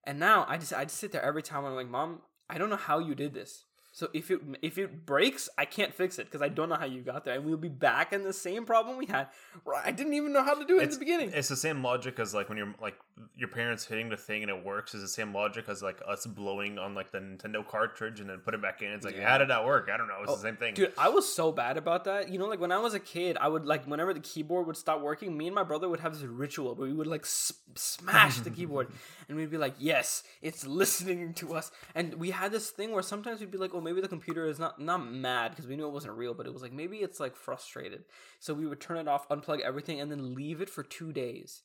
And 0.04 0.20
now 0.20 0.46
I 0.48 0.58
just 0.58 0.74
I 0.74 0.86
just 0.86 0.98
sit 0.98 1.12
there 1.12 1.24
every 1.24 1.44
time 1.44 1.66
I'm 1.66 1.76
like, 1.76 1.90
Mom, 1.90 2.22
I 2.50 2.58
don't 2.58 2.70
know 2.70 2.76
how 2.76 3.00
you 3.00 3.16
did 3.16 3.34
this. 3.34 3.66
So 3.94 4.08
if 4.14 4.32
it 4.32 4.40
if 4.62 4.78
it 4.78 5.06
breaks, 5.06 5.50
I 5.58 5.66
can't 5.66 5.94
fix 5.94 6.18
it 6.18 6.26
because 6.26 6.42
I 6.42 6.48
don't 6.48 6.70
know 6.70 6.76
how 6.76 6.86
you 6.86 7.02
got 7.02 7.26
there, 7.26 7.36
and 7.36 7.46
we'll 7.46 7.58
be 7.58 7.68
back 7.68 8.14
in 8.14 8.24
the 8.24 8.34
same 8.34 8.66
problem 8.66 8.98
we 8.98 9.06
had. 9.06 9.28
Where 9.64 9.76
I 9.76 9.92
didn't 9.92 10.14
even 10.14 10.32
know 10.32 10.44
how 10.44 10.54
to 10.54 10.66
do 10.66 10.80
it 10.80 10.84
it's 10.84 10.96
in 10.96 11.00
the 11.00 11.06
beginning. 11.06 11.32
It's 11.34 11.50
the 11.50 11.58
same 11.58 11.84
logic 11.84 12.18
as 12.18 12.34
like 12.34 12.48
when 12.48 12.58
you're 12.58 12.74
like 12.82 12.96
your 13.36 13.50
parents 13.50 13.86
hitting 13.86 14.10
the 14.10 14.18
thing 14.18 14.42
and 14.42 14.50
it 14.50 14.64
works. 14.66 14.94
Is 14.94 15.02
the 15.02 15.08
same 15.08 15.34
logic 15.34 15.66
as 15.68 15.82
like 15.84 16.00
us 16.08 16.26
blowing 16.26 16.78
on 16.80 16.96
like 16.96 17.12
the 17.12 17.20
Nintendo 17.20 17.66
cartridge 17.68 18.20
and 18.20 18.30
then 18.30 18.40
put 18.40 18.54
it 18.54 18.62
back 18.62 18.82
in. 18.82 18.92
It's 18.92 19.06
like 19.06 19.16
Yeah. 19.16 19.30
how 19.30 19.38
did 19.38 19.50
that 19.50 19.66
work? 19.66 19.90
I 19.94 19.98
don't 19.98 20.08
know. 20.08 20.18
It's 20.22 20.32
Oh, 20.32 20.36
the 20.36 20.42
same 20.42 20.58
thing. 20.58 20.74
Dude, 20.74 20.94
I 20.98 21.10
was 21.10 21.32
so 21.34 21.52
bad 21.52 21.78
about 21.78 22.04
that. 22.06 22.30
You 22.30 22.40
know, 22.40 22.48
like 22.48 22.60
when 22.60 22.72
I 22.72 22.78
was 22.80 22.94
a 22.94 23.00
kid, 23.00 23.38
I 23.40 23.48
would 23.48 23.66
like 23.66 23.86
whenever 23.86 24.14
the 24.14 24.20
keyboard 24.20 24.68
would 24.68 24.78
stop 24.78 25.02
working, 25.02 25.38
me 25.38 25.48
and 25.48 25.56
my 25.56 25.64
brother 25.64 25.88
would 25.90 26.00
have 26.00 26.14
this 26.14 26.24
ritual 26.24 26.76
where 26.76 26.88
we 26.88 26.94
would 26.94 27.08
like 27.08 27.24
s- 27.24 27.54
smash 27.76 28.40
the 28.40 28.50
keyboard 28.50 28.88
and 29.28 29.38
we'd 29.38 29.52
be 29.52 29.58
like, 29.58 29.76
"Yes, 29.78 30.24
it's 30.42 30.66
listening 30.66 31.34
to 31.36 31.54
us." 31.56 31.72
And 31.96 32.16
we 32.16 32.32
had 32.32 32.52
this 32.52 32.70
thing 32.70 32.92
where 32.92 33.04
sometimes 33.04 33.40
we'd 33.40 33.52
be 33.52 33.58
like, 33.58 33.74
"Oh, 33.74 33.82
maybe 33.82 34.02
the 34.02 34.08
computer 34.08 34.46
is 34.46 34.60
not 34.60 34.80
not 34.80 35.06
mad 35.06 35.52
because 35.52 35.68
we 35.68 35.76
knew 35.76 35.88
it 35.88 35.94
wasn't 35.94 36.16
real, 36.18 36.34
but 36.34 36.48
it 36.48 36.54
was 36.54 36.62
like 36.62 36.74
maybe 36.74 36.98
it's 36.98 37.20
like 37.20 37.36
frustrated." 37.36 38.06
So 38.40 38.54
we 38.54 38.66
would 38.68 38.80
turn 38.82 38.98
it 38.98 39.08
off, 39.08 39.28
unplug 39.30 39.62
everything, 39.62 40.00
and 40.02 40.12
then 40.12 40.34
leave 40.34 40.62
it 40.62 40.70
for 40.70 40.84
2 40.84 41.12
days 41.14 41.62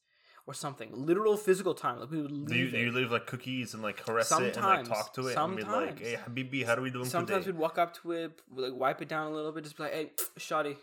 or 0.46 0.54
something. 0.54 0.90
Literal 0.92 1.36
physical 1.36 1.74
time. 1.74 2.00
Like 2.00 2.10
we 2.10 2.22
would 2.22 2.30
leave 2.30 2.48
Do 2.48 2.54
you, 2.56 2.66
it. 2.68 2.74
you 2.84 2.92
leave 2.92 3.10
like 3.10 3.26
cookies 3.26 3.74
and 3.74 3.82
like 3.82 3.96
caress 4.04 4.30
it 4.32 4.56
and 4.56 4.64
like 4.64 4.84
talk 4.88 5.12
to 5.14 5.26
it 5.28 5.36
and 5.36 5.56
be 5.56 5.64
like, 5.64 5.98
"Hey, 5.98 6.16
Habibi, 6.24 6.64
how 6.64 6.74
do 6.74 6.82
we 6.82 6.90
do 6.90 7.04
Sometimes 7.04 7.44
today?" 7.44 7.52
we'd 7.56 7.60
walk 7.60 7.78
up 7.78 7.94
to 8.02 8.12
it, 8.12 8.40
like 8.54 8.74
wipe 8.74 9.02
it 9.02 9.08
down 9.08 9.30
a 9.30 9.34
little 9.34 9.52
bit, 9.52 9.64
just 9.64 9.76
be 9.76 9.82
like, 9.84 9.92
"Hey, 9.92 10.10
shoddy, 10.36 10.76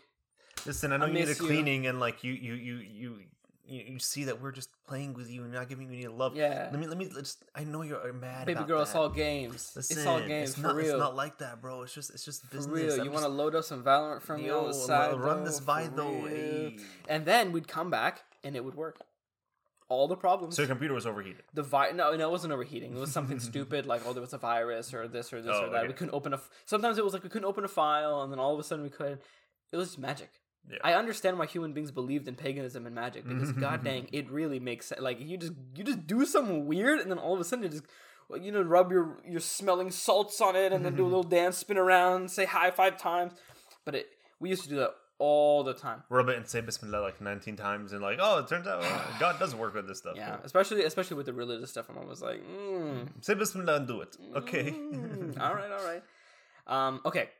Listen, 0.66 0.92
I 0.92 0.96
know 0.98 1.04
I 1.06 1.08
you 1.08 1.14
need 1.14 1.24
a 1.24 1.26
miss 1.26 1.40
you. 1.40 1.46
cleaning 1.46 1.86
and 1.86 1.98
like 2.00 2.24
you 2.24 2.32
you 2.32 2.54
you 2.54 2.76
you 2.76 3.18
you, 3.66 3.98
see 3.98 4.24
that 4.24 4.42
we're 4.42 4.52
just 4.52 4.68
playing 4.86 5.14
with 5.14 5.30
you 5.30 5.42
and 5.42 5.52
not 5.52 5.68
giving 5.70 5.88
you 5.90 5.94
any 5.94 6.06
love. 6.06 6.36
Yeah. 6.36 6.68
Let 6.70 6.78
me 6.78 6.86
let 6.86 6.98
me 6.98 7.08
let's. 7.14 7.38
I 7.54 7.64
know 7.64 7.80
you're 7.82 8.10
uh, 8.10 8.12
mad. 8.12 8.44
Baby 8.44 8.56
about 8.58 8.68
girl, 8.68 8.78
that. 8.78 8.82
it's 8.88 8.94
all 8.94 9.08
games. 9.08 9.72
Listen, 9.74 9.96
it's 9.98 10.06
all 10.06 10.20
games 10.20 10.50
it's 10.50 10.58
for 10.58 10.66
not, 10.66 10.74
real. 10.76 10.90
It's 10.90 10.98
not 10.98 11.16
like 11.16 11.38
that, 11.38 11.62
bro. 11.62 11.82
It's 11.82 11.94
just 11.94 12.10
it's 12.10 12.24
just 12.24 12.42
for 12.44 12.56
business. 12.56 12.74
real. 12.78 13.00
I'm 13.00 13.04
You 13.06 13.10
want 13.10 13.24
to 13.24 13.30
load 13.30 13.54
up 13.54 13.64
some 13.64 13.82
Valorant 13.82 14.20
from 14.22 14.42
me 14.42 14.50
on 14.50 14.64
Yo, 14.64 14.68
the 14.68 14.74
side? 14.74 15.18
run 15.18 15.38
though? 15.38 15.44
this 15.46 15.60
by 15.60 15.84
For 15.84 15.90
though. 15.92 16.10
real. 16.10 16.28
Hey. 16.28 16.76
And 17.08 17.24
then 17.24 17.52
we'd 17.52 17.66
come 17.66 17.88
back 17.90 18.24
and 18.42 18.54
it 18.54 18.62
would 18.64 18.74
work. 18.74 18.98
All 19.90 20.08
the 20.08 20.16
problems. 20.16 20.56
So 20.56 20.62
your 20.62 20.68
computer 20.68 20.94
was 20.94 21.06
overheated. 21.06 21.42
the 21.52 21.62
vi- 21.62 21.90
no, 21.92 22.14
no, 22.16 22.28
it 22.28 22.30
wasn't 22.30 22.52
overheating. 22.54 22.96
It 22.96 23.00
was 23.00 23.12
something 23.12 23.38
stupid 23.50 23.84
like 23.86 24.02
oh, 24.06 24.12
there 24.12 24.22
was 24.22 24.32
a 24.32 24.38
virus 24.38 24.94
or 24.94 25.06
this 25.08 25.32
or 25.32 25.42
this 25.42 25.52
Oh, 25.54 25.66
or 25.66 25.70
that. 25.70 25.78
okay. 25.80 25.88
We 25.88 25.92
couldn't 25.94 26.14
open 26.14 26.32
a. 26.32 26.36
F- 26.36 26.48
Sometimes 26.64 26.96
it 26.98 27.04
was 27.04 27.12
like 27.12 27.22
we 27.22 27.28
couldn't 27.28 27.46
open 27.46 27.64
a 27.64 27.68
file, 27.68 28.22
and 28.22 28.32
then 28.32 28.38
all 28.38 28.54
of 28.54 28.58
a 28.60 28.64
sudden 28.64 28.82
we 28.82 28.90
could. 28.90 29.18
It 29.72 29.76
was 29.76 29.88
just 29.88 29.98
magic. 29.98 30.30
Yeah. 30.70 30.78
I 30.82 30.94
understand 30.94 31.38
why 31.38 31.44
human 31.46 31.74
beings 31.74 31.90
believed 31.90 32.26
in 32.26 32.36
paganism 32.36 32.86
and 32.86 32.94
magic 32.94 33.28
because 33.28 33.52
god 33.66 33.84
dang, 33.84 34.08
it 34.12 34.30
really 34.30 34.58
makes 34.58 34.86
sense. 34.86 35.00
Like 35.02 35.20
you 35.20 35.36
just 35.36 35.52
you 35.76 35.84
just 35.84 36.06
do 36.06 36.24
something 36.24 36.66
weird, 36.66 37.00
and 37.00 37.10
then 37.10 37.18
all 37.18 37.34
of 37.34 37.40
a 37.40 37.44
sudden 37.44 37.66
it 37.66 37.72
just 37.72 37.84
well, 38.30 38.40
you 38.40 38.50
know 38.52 38.62
rub 38.62 38.90
your 38.90 39.18
your 39.28 39.40
smelling 39.40 39.90
salts 39.90 40.40
on 40.40 40.56
it, 40.56 40.72
and 40.72 40.82
then 40.82 40.96
do 40.96 41.02
a 41.04 41.06
little 41.06 41.22
dance, 41.38 41.58
spin 41.58 41.76
around, 41.76 42.30
say 42.30 42.46
hi 42.46 42.70
five 42.70 42.96
times. 42.96 43.34
But 43.84 43.94
it 43.96 44.06
we 44.40 44.48
used 44.48 44.62
to 44.62 44.70
do 44.70 44.76
that 44.76 44.94
all 45.24 45.64
the 45.64 45.72
time. 45.72 46.02
Rub 46.10 46.28
it 46.28 46.36
and 46.36 46.46
say 46.46 46.60
Bismillah 46.60 47.00
like 47.00 47.20
19 47.20 47.56
times 47.56 47.92
and 47.92 48.02
like, 48.02 48.18
oh, 48.20 48.40
it 48.40 48.48
turns 48.48 48.66
out 48.66 48.84
uh, 48.84 49.00
God 49.18 49.38
does 49.38 49.54
work 49.54 49.74
with 49.74 49.88
this 49.88 49.98
stuff. 49.98 50.16
Yeah, 50.16 50.36
especially 50.44 50.84
especially 50.84 51.16
with 51.16 51.26
the 51.26 51.32
religious 51.32 51.70
stuff. 51.70 51.86
I'm 51.88 51.96
always 51.96 52.20
like, 52.20 52.42
mm, 52.46 53.08
Say 53.22 53.34
Bismillah 53.34 53.76
and 53.76 53.88
do 53.88 54.02
it. 54.02 54.16
Okay. 54.36 54.72
Mm, 54.72 55.40
all 55.44 55.54
right, 55.54 55.70
all 55.70 55.84
right. 55.86 56.02
Um, 56.66 57.00
okay. 57.06 57.30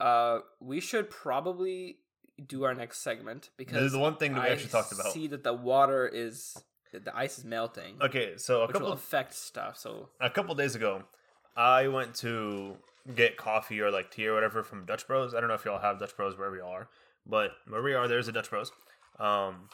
Uh, 0.00 0.40
we 0.60 0.80
should 0.80 1.10
probably 1.10 1.98
do 2.44 2.64
our 2.64 2.74
next 2.74 2.98
segment 2.98 3.50
because 3.56 3.74
This 3.74 3.82
is 3.84 3.92
the 3.92 3.98
one 3.98 4.16
thing 4.16 4.34
that 4.34 4.42
we 4.42 4.48
I 4.48 4.52
actually 4.52 4.70
talked 4.70 4.92
about. 4.92 5.12
See 5.12 5.28
that 5.28 5.44
the 5.44 5.52
water 5.54 6.08
is 6.08 6.56
the 6.92 7.16
ice 7.16 7.38
is 7.38 7.44
melting, 7.44 7.96
Okay, 8.00 8.32
so 8.36 8.62
a 8.62 8.72
couple 8.72 8.92
affect 8.92 9.34
stuff. 9.34 9.76
So 9.76 10.08
a 10.20 10.30
couple 10.30 10.54
days 10.54 10.74
ago, 10.74 11.02
I 11.56 11.88
went 11.88 12.14
to 12.16 12.76
get 13.14 13.36
coffee 13.36 13.80
or 13.80 13.90
like 13.90 14.10
tea 14.10 14.26
or 14.26 14.34
whatever 14.34 14.62
from 14.62 14.84
Dutch 14.84 15.06
Bros. 15.06 15.34
I 15.34 15.40
don't 15.40 15.48
know 15.48 15.54
if 15.54 15.64
y'all 15.64 15.80
have 15.80 15.98
Dutch 15.98 16.16
Bros 16.16 16.36
wherever 16.36 16.56
y'all 16.56 16.72
are, 16.72 16.88
but 17.28 17.52
we 17.70 17.94
are, 17.94 18.08
there's 18.08 18.28
a 18.28 18.32
Dutch 18.32 18.50
Bros. 18.50 18.72
Um, 19.18 19.68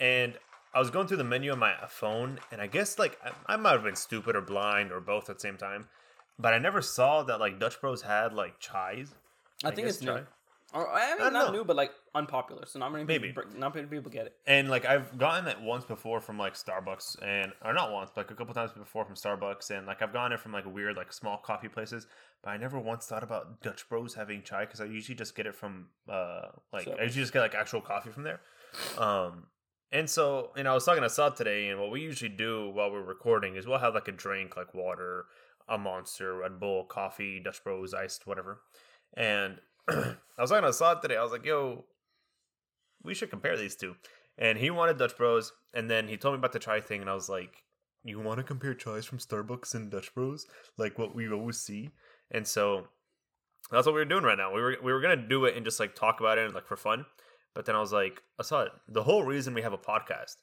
and 0.00 0.34
I 0.74 0.78
was 0.78 0.90
going 0.90 1.06
through 1.06 1.18
the 1.18 1.24
menu 1.24 1.52
on 1.52 1.58
my 1.58 1.74
phone, 1.88 2.38
and 2.52 2.60
I 2.60 2.66
guess 2.66 2.98
like 2.98 3.18
I, 3.24 3.54
I 3.54 3.56
might 3.56 3.72
have 3.72 3.84
been 3.84 3.96
stupid 3.96 4.36
or 4.36 4.42
blind 4.42 4.92
or 4.92 5.00
both 5.00 5.30
at 5.30 5.36
the 5.36 5.40
same 5.40 5.56
time, 5.56 5.88
but 6.38 6.52
I 6.52 6.58
never 6.58 6.82
saw 6.82 7.22
that 7.22 7.40
like 7.40 7.58
Dutch 7.58 7.80
Bros 7.80 8.02
had 8.02 8.32
like 8.32 8.60
chais. 8.60 9.08
I, 9.64 9.70
think 9.70 9.86
guess 9.86 9.96
it's 9.96 10.02
new. 10.02 10.26
Or, 10.74 10.92
I 10.92 11.10
mean, 11.10 11.18
don't 11.18 11.32
not 11.32 11.46
know. 11.46 11.58
new, 11.58 11.64
but 11.64 11.76
like 11.76 11.92
unpopular. 12.16 12.64
So 12.66 12.78
not 12.78 12.92
many 12.92 13.04
Maybe. 13.04 13.28
people, 13.28 13.44
not 13.56 13.74
many 13.74 13.86
people 13.86 14.10
get 14.10 14.26
it. 14.26 14.36
And 14.46 14.68
like 14.68 14.84
I've 14.84 15.16
gotten 15.18 15.46
it 15.46 15.60
once 15.60 15.84
before 15.84 16.20
from 16.20 16.38
like 16.38 16.54
Starbucks 16.54 17.22
and 17.22 17.52
or 17.64 17.72
not 17.72 17.92
once, 17.92 18.10
but 18.14 18.22
like 18.22 18.30
a 18.30 18.34
couple 18.34 18.54
times 18.54 18.72
before 18.72 19.04
from 19.04 19.14
Starbucks 19.14 19.70
and 19.70 19.86
like 19.86 20.02
I've 20.02 20.12
gotten 20.12 20.32
it 20.32 20.40
from 20.40 20.52
like 20.52 20.64
weird 20.66 20.96
like 20.96 21.12
small 21.12 21.38
coffee 21.38 21.68
places, 21.68 22.06
but 22.42 22.50
I 22.50 22.56
never 22.56 22.78
once 22.78 23.06
thought 23.06 23.22
about 23.22 23.62
Dutch 23.62 23.88
Bros 23.88 24.14
having 24.14 24.42
chai 24.42 24.64
because 24.64 24.80
I 24.80 24.84
usually 24.86 25.16
just 25.16 25.36
get 25.36 25.46
it 25.46 25.54
from 25.54 25.88
uh 26.08 26.48
like 26.72 26.88
I 26.88 27.02
usually 27.02 27.22
just 27.22 27.32
get 27.32 27.40
like 27.40 27.54
actual 27.54 27.80
coffee 27.80 28.10
from 28.10 28.24
there. 28.24 28.40
Um 28.98 29.44
and 29.92 30.10
so 30.10 30.50
you 30.56 30.64
know, 30.64 30.72
I 30.72 30.74
was 30.74 30.84
talking 30.84 31.02
to 31.02 31.10
Saad 31.10 31.36
today 31.36 31.68
and 31.68 31.78
what 31.80 31.90
we 31.90 32.00
usually 32.00 32.30
do 32.30 32.70
while 32.70 32.90
we're 32.90 33.02
recording 33.02 33.56
is 33.56 33.66
we'll 33.66 33.78
have 33.78 33.94
like 33.94 34.08
a 34.08 34.12
drink 34.12 34.56
like 34.56 34.74
water, 34.74 35.26
a 35.68 35.78
monster, 35.78 36.36
Red 36.38 36.58
Bull, 36.58 36.84
coffee, 36.84 37.40
Dutch 37.42 37.62
Bros, 37.62 37.94
iced, 37.94 38.26
whatever. 38.26 38.60
And 39.16 39.58
I 39.88 40.16
was 40.38 40.50
talking 40.50 40.64
to 40.64 40.72
Saad 40.72 41.00
today, 41.00 41.16
I 41.16 41.22
was 41.22 41.32
like, 41.32 41.44
yo, 41.44 41.84
we 43.06 43.14
should 43.14 43.30
compare 43.30 43.56
these 43.56 43.76
two. 43.76 43.94
And 44.38 44.58
he 44.58 44.70
wanted 44.70 44.98
Dutch 44.98 45.16
Bros, 45.16 45.52
and 45.72 45.90
then 45.90 46.08
he 46.08 46.16
told 46.16 46.34
me 46.34 46.38
about 46.38 46.52
the 46.52 46.58
try 46.58 46.80
thing, 46.80 47.00
and 47.00 47.08
I 47.08 47.14
was 47.14 47.28
like, 47.28 47.62
you 48.04 48.20
want 48.20 48.38
to 48.38 48.44
compare 48.44 48.74
chais 48.74 49.04
from 49.04 49.18
Starbucks 49.18 49.74
and 49.74 49.90
Dutch 49.90 50.14
Bros, 50.14 50.46
like 50.76 50.98
what 50.98 51.14
we 51.14 51.30
always 51.30 51.58
see, 51.58 51.90
and 52.30 52.46
so 52.46 52.88
that's 53.70 53.86
what 53.86 53.94
we 53.94 54.00
were 54.00 54.04
doing 54.04 54.24
right 54.24 54.38
now. 54.38 54.54
We 54.54 54.60
were 54.60 54.76
we 54.82 54.92
were 54.92 55.00
gonna 55.00 55.16
do 55.16 55.44
it 55.46 55.56
and 55.56 55.64
just 55.64 55.80
like 55.80 55.94
talk 55.94 56.20
about 56.20 56.38
it 56.38 56.44
and 56.44 56.54
like 56.54 56.66
for 56.66 56.76
fun, 56.76 57.06
but 57.54 57.64
then 57.64 57.74
I 57.74 57.80
was 57.80 57.92
like, 57.92 58.22
I 58.38 58.42
saw 58.42 58.62
it. 58.62 58.72
The 58.88 59.02
whole 59.02 59.24
reason 59.24 59.54
we 59.54 59.62
have 59.62 59.72
a 59.72 59.78
podcast 59.78 60.36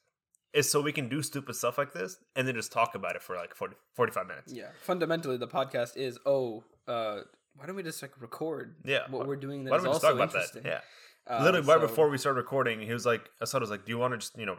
is 0.53 0.69
so 0.69 0.81
we 0.81 0.91
can 0.91 1.09
do 1.09 1.21
stupid 1.21 1.55
stuff 1.55 1.77
like 1.77 1.93
this 1.93 2.17
and 2.35 2.47
then 2.47 2.55
just 2.55 2.71
talk 2.71 2.95
about 2.95 3.15
it 3.15 3.21
for 3.23 3.35
like 3.35 3.55
40, 3.55 3.75
45 3.95 4.27
minutes. 4.27 4.53
Yeah. 4.53 4.67
Fundamentally, 4.81 5.37
the 5.37 5.47
podcast 5.47 5.97
is 5.97 6.19
oh, 6.25 6.63
uh, 6.87 7.21
why 7.55 7.65
don't 7.65 7.75
we 7.75 7.83
just 7.83 8.01
like 8.01 8.19
record? 8.21 8.75
Yeah. 8.83 9.01
What 9.09 9.27
we're 9.27 9.35
doing 9.35 9.63
that 9.65 9.71
Why 9.71 9.77
is 9.77 9.83
don't 9.83 9.91
we 9.91 9.95
just 9.95 10.05
also 10.05 10.17
talk 10.17 10.23
about 10.23 10.35
interesting. 10.35 10.63
that? 10.63 10.69
Yeah. 10.69 10.79
Uh, 11.27 11.39
Literally 11.43 11.65
right 11.67 11.79
so- 11.81 11.87
before 11.87 12.09
we 12.09 12.17
started 12.17 12.37
recording, 12.37 12.81
he 12.81 12.93
was 12.93 13.05
like, 13.05 13.29
Assad 13.41 13.61
was 13.61 13.69
like, 13.69 13.85
"Do 13.85 13.91
you 13.91 13.97
want 13.97 14.13
to 14.13 14.17
just 14.17 14.37
you 14.37 14.45
know 14.45 14.57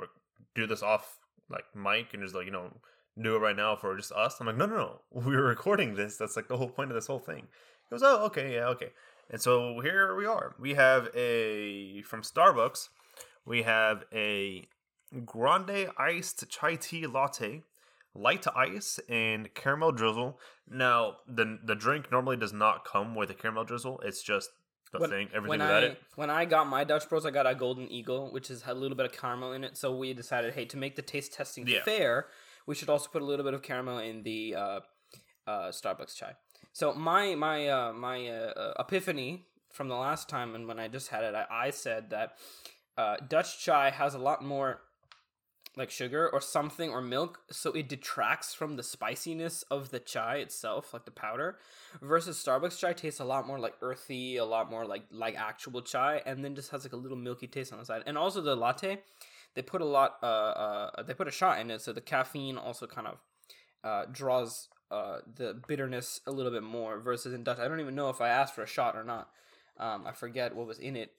do 0.55 0.67
this 0.67 0.83
off 0.83 1.19
like 1.51 1.65
mic 1.75 2.15
and 2.15 2.23
just 2.23 2.35
like 2.35 2.47
you 2.47 2.53
know 2.53 2.73
do 3.21 3.37
it 3.37 3.41
right 3.41 3.57
now 3.57 3.77
for 3.77 3.97
just 3.97 4.13
us?" 4.13 4.41
I'm 4.41 4.47
like, 4.47 4.57
"No, 4.57 4.67
no, 4.67 4.77
no. 4.77 5.01
We 5.11 5.37
were 5.37 5.45
recording 5.45 5.95
this. 5.95 6.17
That's 6.17 6.37
like 6.37 6.49
the 6.49 6.57
whole 6.57 6.71
point 6.71 6.91
of 6.91 6.95
this 6.95 7.07
whole 7.07 7.19
thing." 7.19 7.49
He 7.89 7.91
goes, 7.95 8.03
"Oh, 8.03 8.25
okay, 8.27 8.55
yeah, 8.55 8.69
okay." 8.69 8.91
And 9.31 9.41
so 9.41 9.81
here 9.81 10.15
we 10.15 10.27
are. 10.27 10.55
We 10.59 10.75
have 10.75 11.09
a 11.15 12.03
from 12.03 12.23
Starbucks. 12.23 12.89
We 13.47 13.63
have 13.63 14.05
a 14.13 14.67
grande 15.25 15.91
iced 15.99 16.49
chai 16.49 16.77
tea 16.77 17.07
latte, 17.07 17.63
light 18.15 18.47
ice, 18.57 18.99
and 19.09 19.53
caramel 19.55 19.93
drizzle. 19.93 20.39
Now 20.69 21.17
the 21.29 21.59
the 21.63 21.75
drink 21.75 22.11
normally 22.11 22.37
does 22.39 22.53
not 22.53 22.85
come 22.85 23.15
with 23.15 23.31
a 23.31 23.35
caramel 23.35 23.65
drizzle. 23.65 24.01
It's 24.01 24.23
just 24.23 24.51
the 24.95 25.01
when, 25.01 25.11
thing. 25.11 25.29
Everything 25.35 25.49
when 25.49 25.61
without 25.61 25.85
I 25.85 25.87
it. 25.87 26.03
when 26.17 26.31
I 26.31 26.45
got 26.47 26.67
my 26.67 26.85
Dutch 26.85 27.09
Bros, 27.09 27.27
I 27.27 27.31
got 27.31 27.47
a 27.47 27.55
Golden 27.55 27.91
Eagle, 27.91 28.31
which 28.33 28.49
has 28.49 28.63
had 28.63 28.77
a 28.77 28.79
little 28.79 28.97
bit 28.97 29.07
of 29.07 29.13
caramel 29.13 29.53
in 29.53 29.63
it. 29.65 29.77
So 29.77 29.95
we 29.95 30.13
decided, 30.15 30.55
hey, 30.55 30.65
to 30.67 30.77
make 30.77 30.97
the 30.97 31.03
taste 31.03 31.33
testing 31.35 31.67
Yeah. 31.67 31.83
fair, 31.85 32.29
we 32.67 32.75
should 32.75 32.89
also 32.89 33.09
put 33.11 33.21
a 33.21 33.25
little 33.25 33.45
bit 33.45 33.55
of 33.55 33.63
caramel 33.63 33.99
in 33.99 34.23
the 34.23 34.55
uh, 34.55 34.81
uh, 35.47 35.69
Starbucks 35.69 36.17
chai. 36.17 36.33
So 36.73 36.93
my 36.95 37.35
my 37.35 37.69
uh, 37.69 37.93
my 37.93 38.27
uh, 38.29 38.33
uh, 38.33 38.73
epiphany 38.79 39.47
from 39.73 39.89
the 39.89 39.97
last 39.97 40.29
time, 40.29 40.55
and 40.55 40.67
when 40.67 40.79
I 40.79 40.89
just 40.89 41.09
had 41.09 41.25
it, 41.25 41.35
I, 41.35 41.47
I 41.51 41.71
said 41.71 42.11
that 42.11 42.39
uh, 42.97 43.17
Dutch 43.29 43.63
chai 43.65 43.91
has 43.91 44.15
a 44.15 44.19
lot 44.19 44.43
more 44.45 44.81
like 45.77 45.91
sugar 45.91 46.29
or 46.33 46.41
something 46.41 46.91
or 46.91 47.01
milk, 47.01 47.41
so 47.51 47.73
it 47.73 47.89
detracts 47.89 48.55
from 48.55 48.77
the 48.77 48.83
spiciness 48.83 49.63
of 49.71 49.91
the 49.91 49.99
chai 49.99 50.37
itself, 50.37 50.93
like 50.93 51.05
the 51.05 51.11
powder. 51.11 51.59
Versus 52.01 52.43
Starbucks 52.43 52.79
chai 52.79 52.93
tastes 52.93 53.21
a 53.21 53.25
lot 53.25 53.47
more 53.47 53.59
like 53.59 53.75
earthy, 53.83 54.37
a 54.37 54.45
lot 54.45 54.71
more 54.71 54.87
like 54.87 55.05
like 55.11 55.37
actual 55.37 55.83
chai, 55.83 56.23
and 56.27 56.45
then 56.45 56.55
just 56.55 56.71
has 56.71 56.85
like 56.85 56.93
a 56.93 56.97
little 56.97 57.17
milky 57.17 57.47
taste 57.47 57.73
on 57.73 57.79
the 57.79 57.85
side. 57.85 58.03
And 58.07 58.17
also 58.17 58.41
the 58.41 58.55
latte, 58.55 59.01
they 59.55 59.63
put 59.63 59.81
a 59.81 59.85
lot, 59.85 60.19
uh, 60.23 60.27
uh, 60.27 61.03
they 61.03 61.15
put 61.15 61.29
a 61.29 61.33
shot 61.33 61.61
in 61.61 61.71
it, 61.71 61.81
so 61.81 61.93
the 61.93 62.01
caffeine 62.01 62.57
also 62.57 62.87
kind 62.87 63.09
of 63.09 63.19
uh, 63.83 64.05
draws 64.11 64.69
uh, 64.91 65.19
the 65.35 65.61
bitterness 65.67 66.21
a 66.27 66.31
little 66.31 66.53
bit 66.53 66.63
more. 66.63 67.01
Versus 67.01 67.35
in 67.35 67.43
Dutch, 67.43 67.59
I 67.59 67.67
don't 67.67 67.81
even 67.81 67.95
know 67.97 68.11
if 68.11 68.21
I 68.21 68.29
asked 68.29 68.55
for 68.55 68.63
a 68.63 68.67
shot 68.67 68.97
or 68.97 69.05
not. 69.05 69.29
Um, 69.77 70.07
I 70.07 70.13
forget 70.13 70.55
what 70.55 70.69
was 70.69 70.79
in 70.79 70.95
it, 70.95 71.13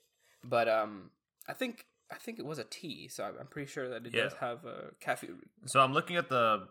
but 0.43 0.69
um, 0.69 1.09
I 1.45 1.51
think 1.51 1.87
I 2.11 2.15
think 2.15 2.37
it 2.39 2.45
was 2.45 2.59
a 2.59 2.63
tea, 2.63 3.07
so 3.07 3.23
I'm- 3.23 3.47
pretty 3.47 3.69
sure 3.71 3.89
that 3.89 4.05
it 4.05 4.11
does 4.13 4.33
have 4.33 4.63
a 4.65 4.91
caffeine. 4.99 5.41
So 5.65 5.79
I'm 5.79 5.93
looking 5.93 6.15
at 6.17 6.29
the. 6.29 6.67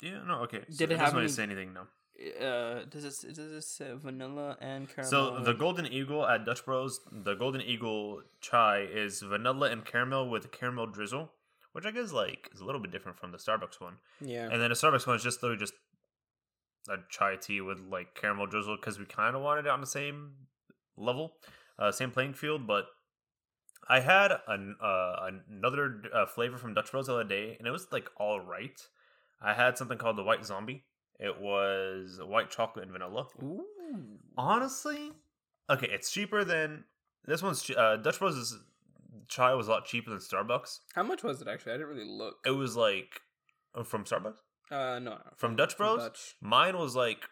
Yeah, 0.00 0.22
no, 0.26 0.40
okay. 0.42 0.64
So 0.68 0.76
Did 0.78 0.92
it 0.92 0.94
doesn't 0.94 0.98
have 1.04 1.12
really 1.14 1.24
any- 1.24 1.32
say 1.32 1.42
anything? 1.44 1.72
No. 1.72 1.86
Uh, 2.46 2.84
does 2.84 3.02
this 3.02 3.20
does 3.22 3.36
this 3.36 3.66
say 3.66 3.92
vanilla 3.94 4.56
and 4.60 4.88
caramel? 4.88 5.10
So 5.10 5.38
the 5.42 5.54
Golden 5.54 5.86
Eagle 5.86 6.26
at 6.26 6.44
Dutch 6.44 6.64
Bros, 6.64 7.00
the 7.10 7.34
Golden 7.34 7.62
Eagle 7.62 8.22
chai 8.40 8.80
is 8.80 9.20
vanilla 9.22 9.70
and 9.70 9.84
caramel 9.84 10.28
with 10.28 10.52
caramel 10.52 10.86
drizzle, 10.86 11.32
which 11.72 11.86
I 11.86 11.90
guess 11.90 12.12
like 12.12 12.50
is 12.52 12.60
a 12.60 12.64
little 12.64 12.80
bit 12.80 12.90
different 12.92 13.18
from 13.18 13.32
the 13.32 13.38
Starbucks 13.38 13.80
one. 13.80 13.96
yeah, 14.20 14.48
And 14.52 14.60
then 14.60 14.68
the 14.68 14.76
Starbucks 14.76 15.06
one 15.06 15.16
is 15.16 15.22
just 15.22 15.42
literally 15.42 15.58
just 15.58 15.72
a 16.88 16.98
chai 17.08 17.36
tea 17.36 17.60
with 17.60 17.80
like 17.80 18.14
caramel 18.14 18.46
drizzle 18.46 18.76
because 18.76 18.98
we 18.98 19.04
kind 19.06 19.34
of 19.34 19.42
wanted 19.42 19.64
it 19.66 19.70
on 19.70 19.80
the 19.80 19.86
same 19.86 20.32
level, 20.96 21.32
uh, 21.78 21.90
same 21.90 22.10
playing 22.10 22.34
field. 22.34 22.66
But 22.66 22.86
I 23.88 24.00
had 24.00 24.32
an, 24.46 24.76
uh, 24.80 25.28
another 25.50 26.02
uh, 26.14 26.26
flavor 26.26 26.56
from 26.56 26.74
Dutch 26.74 26.90
Bros 26.92 27.06
the 27.06 27.14
other 27.14 27.24
day, 27.24 27.56
and 27.58 27.66
it 27.66 27.70
was 27.70 27.86
like 27.90 28.08
all 28.16 28.40
right. 28.40 28.80
I 29.40 29.54
had 29.54 29.76
something 29.76 29.98
called 29.98 30.16
the 30.16 30.22
White 30.22 30.44
Zombie. 30.44 30.84
It 31.18 31.40
was 31.40 32.20
white 32.22 32.50
chocolate 32.50 32.84
and 32.84 32.92
vanilla. 32.92 33.26
Ooh. 33.42 33.64
Honestly, 34.36 35.12
okay, 35.68 35.88
it's 35.90 36.10
cheaper 36.10 36.44
than 36.44 36.84
this 37.26 37.42
one's. 37.42 37.68
Uh, 37.70 37.96
Dutch 37.96 38.18
Bros' 38.18 38.58
chai 39.28 39.54
was 39.54 39.68
a 39.68 39.70
lot 39.70 39.84
cheaper 39.84 40.10
than 40.10 40.20
Starbucks. 40.20 40.80
How 40.94 41.02
much 41.02 41.22
was 41.22 41.42
it 41.42 41.48
actually? 41.48 41.72
I 41.72 41.76
didn't 41.76 41.88
really 41.88 42.08
look. 42.08 42.36
It 42.46 42.50
was 42.50 42.76
like 42.76 43.20
uh, 43.74 43.82
from 43.82 44.04
Starbucks. 44.04 44.38
Uh, 44.70 44.98
no, 44.98 45.10
no 45.10 45.18
From 45.36 45.54
Dutch 45.54 45.76
Bros? 45.76 46.00
Dutch. 46.00 46.34
Mine 46.40 46.78
was 46.78 46.96
like 46.96 47.24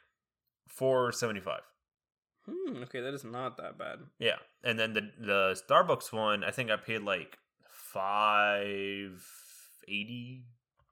four 0.69 1.11
seventy 1.13 1.41
five. 1.41 1.63
Hmm. 2.51 2.83
Okay, 2.83 3.01
that 3.01 3.15
is 3.15 3.25
not 3.25 3.57
that 3.59 3.79
bad. 3.79 4.01
Yeah, 4.19 4.37
and 4.65 4.79
then 4.79 4.93
the 4.95 5.11
the 5.19 5.63
Starbucks 5.69 6.13
one, 6.13 6.43
I 6.43 6.51
think 6.51 6.71
I 6.71 6.77
paid 6.77 7.03
like 7.03 7.39
five 7.69 9.25
eighty 9.87 10.45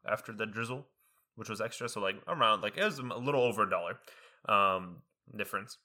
after 0.06 0.32
the 0.32 0.46
drizzle, 0.46 0.86
which 1.34 1.48
was 1.48 1.60
extra. 1.60 1.88
So 1.88 2.00
like 2.00 2.16
around 2.26 2.62
like 2.62 2.76
it 2.76 2.84
was 2.84 2.98
a 2.98 3.02
little 3.02 3.42
over 3.42 3.64
a 3.64 3.70
dollar 3.70 3.98
um 4.48 5.02
difference. 5.36 5.78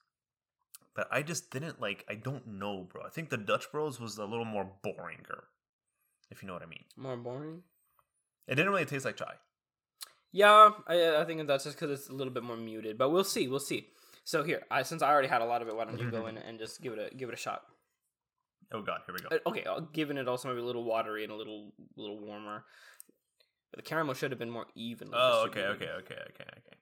But 0.94 1.08
I 1.10 1.22
just 1.22 1.50
didn't 1.50 1.80
like. 1.80 2.04
I 2.08 2.14
don't 2.14 2.46
know, 2.46 2.86
bro. 2.90 3.02
I 3.04 3.10
think 3.10 3.30
the 3.30 3.36
Dutch 3.36 3.72
Bros 3.72 3.98
was 3.98 4.16
a 4.16 4.24
little 4.24 4.44
more 4.44 4.70
boringer, 4.86 5.42
if 6.30 6.40
you 6.40 6.46
know 6.46 6.52
what 6.52 6.62
I 6.62 6.66
mean. 6.66 6.84
More 6.96 7.16
boring. 7.16 7.62
It 8.46 8.54
didn't 8.54 8.70
really 8.70 8.84
taste 8.84 9.04
like 9.04 9.16
chai. 9.16 9.34
Yeah, 10.30 10.70
I, 10.86 11.16
I 11.16 11.24
think 11.24 11.44
that's 11.48 11.64
just 11.64 11.78
because 11.78 11.98
it's 11.98 12.08
a 12.08 12.12
little 12.12 12.32
bit 12.32 12.44
more 12.44 12.56
muted. 12.56 12.96
But 12.96 13.10
we'll 13.10 13.24
see. 13.24 13.48
We'll 13.48 13.58
see. 13.58 13.88
So 14.24 14.42
here, 14.42 14.62
I 14.70 14.82
since 14.82 15.02
I 15.02 15.10
already 15.10 15.28
had 15.28 15.42
a 15.42 15.44
lot 15.44 15.60
of 15.62 15.68
it, 15.68 15.76
why 15.76 15.84
don't 15.84 15.98
you 15.98 16.10
go 16.10 16.26
in 16.26 16.38
and 16.38 16.58
just 16.58 16.80
give 16.80 16.92
it 16.94 17.12
a 17.12 17.14
give 17.14 17.28
it 17.28 17.34
a 17.34 17.38
shot? 17.38 17.62
Oh 18.72 18.80
god, 18.82 19.02
here 19.06 19.14
we 19.14 19.20
go. 19.20 19.36
Uh, 19.36 19.48
Okay, 19.50 19.64
I'll 19.66 19.82
giving 19.82 20.16
it 20.16 20.26
also 20.26 20.48
maybe 20.48 20.60
a 20.60 20.64
little 20.64 20.84
watery 20.84 21.24
and 21.24 21.32
a 21.32 21.36
little 21.36 21.72
little 21.96 22.18
warmer. 22.18 22.64
But 23.70 23.84
the 23.84 23.88
caramel 23.88 24.14
should 24.14 24.30
have 24.30 24.38
been 24.38 24.50
more 24.50 24.66
evenly. 24.74 25.12
Oh, 25.16 25.44
okay, 25.48 25.66
okay, 25.66 25.88
okay, 25.90 26.14
okay, 26.14 26.44
okay. 26.44 26.76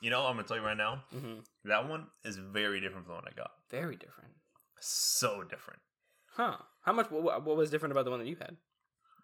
You 0.00 0.10
know, 0.10 0.26
I'm 0.26 0.34
gonna 0.36 0.48
tell 0.48 0.56
you 0.56 0.64
right 0.64 0.76
now. 0.76 1.04
hmm 1.12 1.40
That 1.64 1.88
one 1.88 2.06
is 2.24 2.36
very 2.36 2.80
different 2.80 3.06
from 3.06 3.14
the 3.14 3.20
one 3.22 3.28
I 3.30 3.34
got. 3.36 3.52
Very 3.70 3.96
different. 3.96 4.32
So 4.80 5.44
different. 5.44 5.80
Huh? 6.32 6.56
How 6.82 6.92
much? 6.92 7.10
What, 7.10 7.44
what 7.44 7.56
was 7.56 7.70
different 7.70 7.92
about 7.92 8.04
the 8.04 8.10
one 8.10 8.18
that 8.20 8.26
you 8.28 8.36
had? 8.36 8.56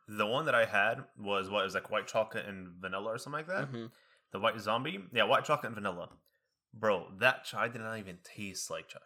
The 0.09 0.27
one 0.27 0.45
that 0.45 0.55
I 0.55 0.67
had 0.67 1.05
was 1.19 1.51
what 1.51 1.61
it 1.63 1.65
was 1.65 1.75
like 1.75 1.91
white 1.91 2.07
chocolate 2.07 2.47
and 2.47 2.69
vanilla 2.81 3.15
or 3.15 3.19
something 3.19 3.39
like 3.39 3.49
that. 3.49 3.73
Mhm. 3.73 3.91
The 4.37 4.41
white 4.41 4.61
zombie, 4.61 5.01
yeah, 5.15 5.25
white 5.25 5.47
chocolate 5.47 5.69
and 5.73 5.75
vanilla. 5.75 6.11
Bro, 6.75 7.07
that 7.21 7.45
chai 7.45 7.69
did 7.69 7.81
not 7.81 7.99
even 7.99 8.19
taste 8.23 8.71
like 8.71 8.87
chai. 8.87 8.99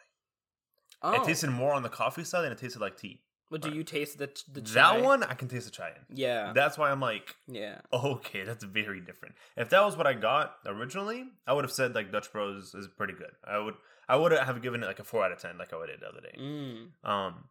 Oh, 1.02 1.12
It 1.12 1.22
tasted 1.22 1.50
more 1.50 1.72
on 1.72 1.84
the 1.84 1.88
coffee 1.88 2.24
side 2.24 2.42
than 2.42 2.50
it 2.50 2.58
tasted 2.58 2.80
like 2.80 2.96
tea. 2.96 3.20
But 3.48 3.62
do 3.62 3.70
you 3.70 3.84
taste 3.84 4.18
the 4.18 4.28
the 4.52 4.60
chai? 4.60 4.74
That 4.74 5.04
one 5.04 5.22
I 5.22 5.34
can 5.34 5.46
taste 5.46 5.66
the 5.66 5.70
chai 5.70 5.90
in. 5.90 6.16
Yeah. 6.16 6.52
That's 6.52 6.76
why 6.76 6.90
I'm 6.90 6.98
like, 6.98 7.36
yeah. 7.46 7.78
okay, 7.92 8.42
that's 8.42 8.64
very 8.64 9.00
different. 9.00 9.36
If 9.56 9.70
that 9.70 9.84
was 9.84 9.96
what 9.96 10.08
I 10.08 10.14
got 10.14 10.56
originally, 10.66 11.26
I 11.46 11.52
would 11.52 11.62
have 11.62 11.70
said 11.70 11.94
like 11.94 12.10
Dutch 12.10 12.32
Bros 12.32 12.74
is 12.74 12.88
pretty 12.88 13.12
good. 13.12 13.30
I 13.44 13.60
would 13.60 13.74
I 14.08 14.16
would 14.16 14.32
have 14.32 14.60
given 14.62 14.82
it 14.82 14.86
like 14.86 14.98
a 14.98 15.04
four 15.04 15.24
out 15.24 15.30
of 15.30 15.38
ten, 15.38 15.58
like 15.58 15.72
I 15.72 15.86
did 15.86 16.00
the 16.00 16.08
other 16.08 16.22
day. 16.22 16.36
Mm. 16.40 17.08
Um, 17.08 17.44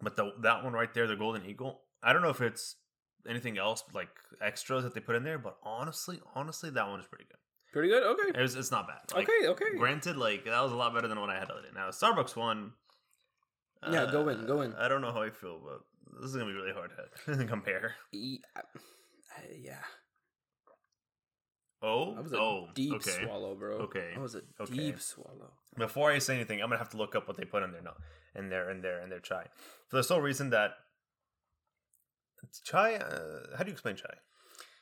but 0.00 0.14
the 0.14 0.32
that 0.42 0.62
one 0.62 0.74
right 0.74 0.94
there, 0.94 1.08
the 1.08 1.16
Golden 1.16 1.44
Eagle. 1.44 1.80
I 2.04 2.12
don't 2.12 2.22
know 2.22 2.30
if 2.30 2.40
it's 2.40 2.76
anything 3.28 3.58
else 3.58 3.82
like 3.94 4.08
extras 4.42 4.84
that 4.84 4.94
they 4.94 5.00
put 5.00 5.16
in 5.16 5.24
there, 5.24 5.38
but 5.38 5.56
honestly, 5.62 6.20
honestly, 6.34 6.70
that 6.70 6.88
one 6.88 7.00
is 7.00 7.06
pretty 7.06 7.24
good. 7.24 7.36
Pretty 7.72 7.88
good. 7.88 8.02
Okay. 8.02 8.42
It's 8.42 8.54
it's 8.54 8.70
not 8.70 8.88
bad. 8.88 8.98
Like, 9.14 9.28
okay. 9.28 9.48
Okay. 9.48 9.76
Granted, 9.78 10.16
like 10.16 10.44
that 10.44 10.60
was 10.62 10.72
a 10.72 10.76
lot 10.76 10.92
better 10.94 11.08
than 11.08 11.20
what 11.20 11.30
I 11.30 11.38
had 11.38 11.48
the 11.48 11.52
other 11.54 11.62
day. 11.62 11.68
Now 11.74 11.88
Starbucks 11.90 12.36
one. 12.36 12.72
Yeah, 13.90 14.10
go 14.10 14.28
in, 14.28 14.40
uh, 14.40 14.42
go 14.44 14.60
in. 14.60 14.74
I 14.74 14.88
don't 14.88 15.00
know 15.00 15.12
how 15.12 15.22
I 15.22 15.30
feel, 15.30 15.58
but 15.64 15.80
this 16.20 16.30
is 16.30 16.36
gonna 16.36 16.46
be 16.50 16.52
really 16.52 16.72
hard 16.72 16.90
to 17.26 17.46
compare. 17.46 17.94
I- 18.14 18.38
yeah. 19.58 19.78
Oh, 21.82 22.14
That 22.14 22.24
was 22.24 22.32
a 22.34 22.38
oh, 22.38 22.68
deep 22.74 22.92
okay. 22.94 23.24
swallow, 23.24 23.54
bro. 23.54 23.76
Okay, 23.78 24.10
That 24.14 24.20
was 24.20 24.34
a 24.34 24.42
okay. 24.60 24.74
deep 24.74 25.00
swallow. 25.00 25.52
Before 25.78 26.10
I 26.12 26.18
say 26.18 26.34
anything, 26.34 26.60
I'm 26.60 26.68
gonna 26.68 26.78
have 26.78 26.90
to 26.90 26.98
look 26.98 27.14
up 27.14 27.26
what 27.26 27.38
they 27.38 27.44
put 27.44 27.62
in 27.62 27.72
there 27.72 27.80
now, 27.80 27.94
in 28.34 28.50
their 28.50 28.70
in 28.70 28.82
their 28.82 29.00
in 29.00 29.08
their 29.08 29.20
chai, 29.20 29.46
for 29.88 29.96
the 29.96 30.02
sole 30.02 30.20
reason 30.20 30.50
that 30.50 30.72
chai. 32.64 32.94
Uh, 32.96 33.56
how 33.56 33.64
do 33.64 33.70
you 33.70 33.72
explain 33.72 33.96
chai? 33.96 34.14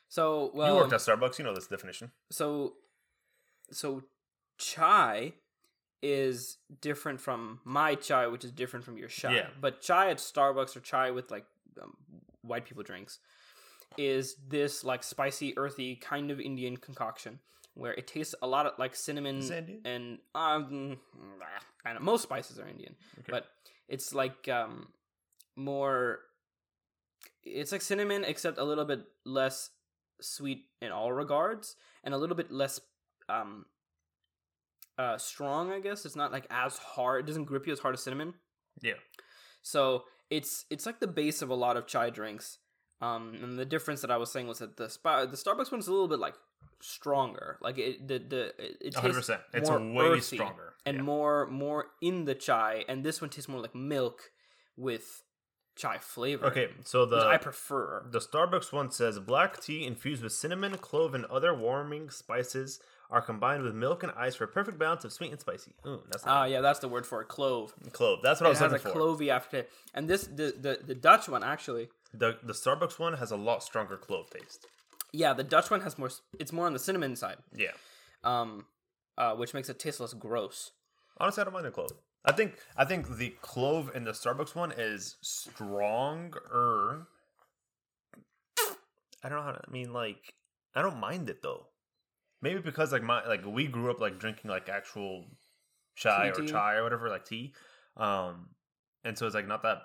So 0.07 0.51
well, 0.53 0.73
you 0.73 0.75
worked 0.81 0.93
at 0.93 0.99
Starbucks, 1.01 1.37
you 1.39 1.45
know 1.45 1.53
this 1.53 1.67
definition. 1.67 2.11
so 2.31 2.73
so 3.71 4.03
chai 4.57 5.33
is 6.01 6.57
different 6.81 7.19
from 7.21 7.59
my 7.65 7.93
chai, 7.95 8.25
which 8.27 8.43
is 8.43 8.51
different 8.51 8.85
from 8.85 8.97
your 8.97 9.09
chai. 9.09 9.35
Yeah. 9.35 9.47
But 9.59 9.81
chai 9.81 10.09
at 10.09 10.17
Starbucks 10.17 10.75
or 10.75 10.79
chai 10.79 11.11
with 11.11 11.29
like 11.29 11.45
um, 11.81 11.93
white 12.41 12.65
people 12.65 12.83
drinks 12.83 13.19
is 13.97 14.35
this 14.47 14.83
like 14.83 15.03
spicy, 15.03 15.57
earthy 15.57 15.95
kind 15.95 16.31
of 16.31 16.39
Indian 16.39 16.77
concoction 16.77 17.39
where 17.75 17.93
it 17.93 18.07
tastes 18.07 18.35
a 18.41 18.47
lot 18.47 18.65
of 18.65 18.73
like 18.77 18.95
cinnamon 18.95 19.41
and 19.85 20.19
um, 20.35 20.97
I 21.85 21.93
know 21.93 21.99
most 21.99 22.23
spices 22.23 22.59
are 22.59 22.67
Indian, 22.67 22.95
Okay. 23.19 23.27
but 23.31 23.45
it's 23.87 24.13
like 24.13 24.47
um 24.49 24.87
more. 25.55 26.19
It's 27.43 27.71
like 27.71 27.81
cinnamon 27.81 28.23
except 28.23 28.57
a 28.57 28.63
little 28.63 28.85
bit 28.85 29.01
less 29.25 29.69
sweet 30.21 30.65
in 30.81 30.91
all 30.91 31.11
regards 31.13 31.75
and 32.03 32.13
a 32.13 32.17
little 32.17 32.35
bit 32.35 32.51
less 32.51 32.79
um 33.29 33.65
uh 34.97 35.17
strong 35.17 35.71
i 35.71 35.79
guess 35.79 36.05
it's 36.05 36.15
not 36.15 36.31
like 36.31 36.45
as 36.49 36.77
hard 36.77 37.23
it 37.23 37.27
doesn't 37.27 37.45
grip 37.45 37.65
you 37.65 37.73
as 37.73 37.79
hard 37.79 37.93
as 37.95 38.03
cinnamon 38.03 38.33
Yeah. 38.81 38.93
so 39.61 40.03
it's 40.29 40.65
it's 40.69 40.85
like 40.85 40.99
the 40.99 41.07
base 41.07 41.41
of 41.41 41.49
a 41.49 41.55
lot 41.55 41.77
of 41.77 41.87
chai 41.87 42.09
drinks 42.09 42.59
um 43.01 43.33
and 43.41 43.57
the 43.57 43.65
difference 43.65 44.01
that 44.01 44.11
i 44.11 44.17
was 44.17 44.31
saying 44.31 44.47
was 44.47 44.59
that 44.59 44.75
the 44.77 44.89
spa- 44.89 45.25
the 45.25 45.37
starbucks 45.37 45.71
one's 45.71 45.87
a 45.87 45.91
little 45.91 46.07
bit 46.09 46.19
like 46.19 46.35
stronger 46.81 47.57
like 47.61 47.77
it 47.77 48.07
the 48.07 48.19
the 48.19 48.53
it, 48.57 48.93
tastes 48.93 49.15
percent. 49.17 49.41
It's 49.53 49.69
more 49.69 49.79
way 49.79 50.05
earthy 50.11 50.35
stronger 50.37 50.73
and 50.85 50.97
Yeah. 50.97 51.03
more 51.03 51.47
more 51.47 51.85
in 52.01 52.25
the 52.25 52.35
chai 52.35 52.83
and 52.87 53.03
this 53.03 53.21
one 53.21 53.29
tastes 53.29 53.49
more 53.49 53.61
like 53.61 53.75
milk 53.75 54.31
with 54.77 55.23
chai 55.79 55.97
flavor 55.97 56.45
Okay, 56.47 56.67
so 56.83 57.05
which 57.05 57.23
i 57.23 57.37
prefer 57.37 58.03
the 58.11 58.19
Starbucks 58.19 58.71
one 58.73 58.91
says 58.91 59.17
black 59.19 59.61
tea 59.61 59.85
infused 59.85 60.21
with 60.23 60.33
cinnamon, 60.33 60.77
clove, 60.77 61.13
and 61.15 61.25
other 61.25 61.53
warming 61.53 62.09
spices 62.09 62.79
are 63.09 63.21
combined 63.21 63.63
with 63.63 63.73
milk 63.73 64.03
and 64.03 64.11
ice 64.15 64.35
for 64.35 64.43
a 64.43 64.47
perfect 64.47 64.77
balance 64.77 65.03
of 65.03 65.11
sweet 65.11 65.31
and 65.31 65.39
spicy. 65.39 65.71
Ooh, 65.87 66.01
that's 66.11 66.23
ah 66.27 66.45
yeah 66.45 66.61
that's 66.61 66.79
the 66.79 66.87
word 66.87 67.05
for 67.07 67.21
it 67.21 67.27
clove 67.27 67.73
clove. 67.91 68.19
That's 68.21 68.39
what 68.39 68.47
I 68.47 68.49
it 68.49 68.53
was 68.53 68.59
has 68.59 68.71
a 68.71 68.75
looking 68.75 68.91
clovey 68.91 69.29
after 69.29 69.65
and 69.95 70.07
this 70.07 70.23
the, 70.27 70.47
the 70.65 70.73
the 70.85 70.95
dutch 70.95 71.27
one 71.27 71.43
actually 71.43 71.89
The 72.13 72.37
the 72.43 72.53
Starbucks 72.53 72.99
one 72.99 73.13
has 73.13 73.31
a 73.31 73.37
lot 73.49 73.63
stronger 73.63 73.97
clove 73.97 74.29
taste. 74.29 74.67
yeah 75.11 75.33
the 75.33 75.43
dutch 75.55 75.71
one 75.71 75.81
has 75.81 75.97
more 75.97 76.11
it's 76.39 76.53
more 76.53 76.65
on 76.67 76.73
the 76.73 76.79
cinnamon 76.87 77.15
side 77.15 77.37
Yeah. 77.55 77.71
um 78.23 78.65
uh 79.17 79.33
which 79.35 79.53
makes 79.55 79.69
it 79.69 79.79
taste 79.79 79.99
less 79.99 80.13
gross 80.13 80.71
Honestly, 81.21 81.41
I 81.41 81.43
don't 81.45 81.53
mind 81.53 81.65
the 81.65 81.71
clove. 81.71 81.91
I 82.25 82.31
think 82.31 82.55
I 82.75 82.85
think 82.85 83.17
the 83.17 83.33
clove 83.41 83.91
in 83.95 84.03
the 84.03 84.11
Starbucks 84.11 84.55
one 84.55 84.73
is 84.75 85.15
stronger. 85.21 87.07
I 89.23 89.29
don't 89.29 89.39
know 89.39 89.43
how 89.43 89.51
to. 89.51 89.61
I 89.67 89.71
mean, 89.71 89.93
like, 89.93 90.33
I 90.75 90.81
don't 90.81 90.99
mind 90.99 91.29
it 91.29 91.41
though. 91.41 91.67
Maybe 92.41 92.59
because 92.59 92.91
like 92.91 93.03
my 93.03 93.25
like 93.27 93.45
we 93.45 93.67
grew 93.67 93.91
up 93.91 93.99
like 93.99 94.19
drinking 94.19 94.49
like 94.49 94.69
actual 94.69 95.25
chai 95.95 96.31
Tea, 96.31 96.39
or 96.39 96.45
tea. 96.45 96.51
chai 96.51 96.75
or 96.75 96.83
whatever 96.83 97.09
like 97.09 97.25
tea, 97.25 97.53
um, 97.97 98.49
and 99.03 99.17
so 99.17 99.25
it's 99.25 99.35
like 99.35 99.47
not 99.47 99.63
that. 99.63 99.79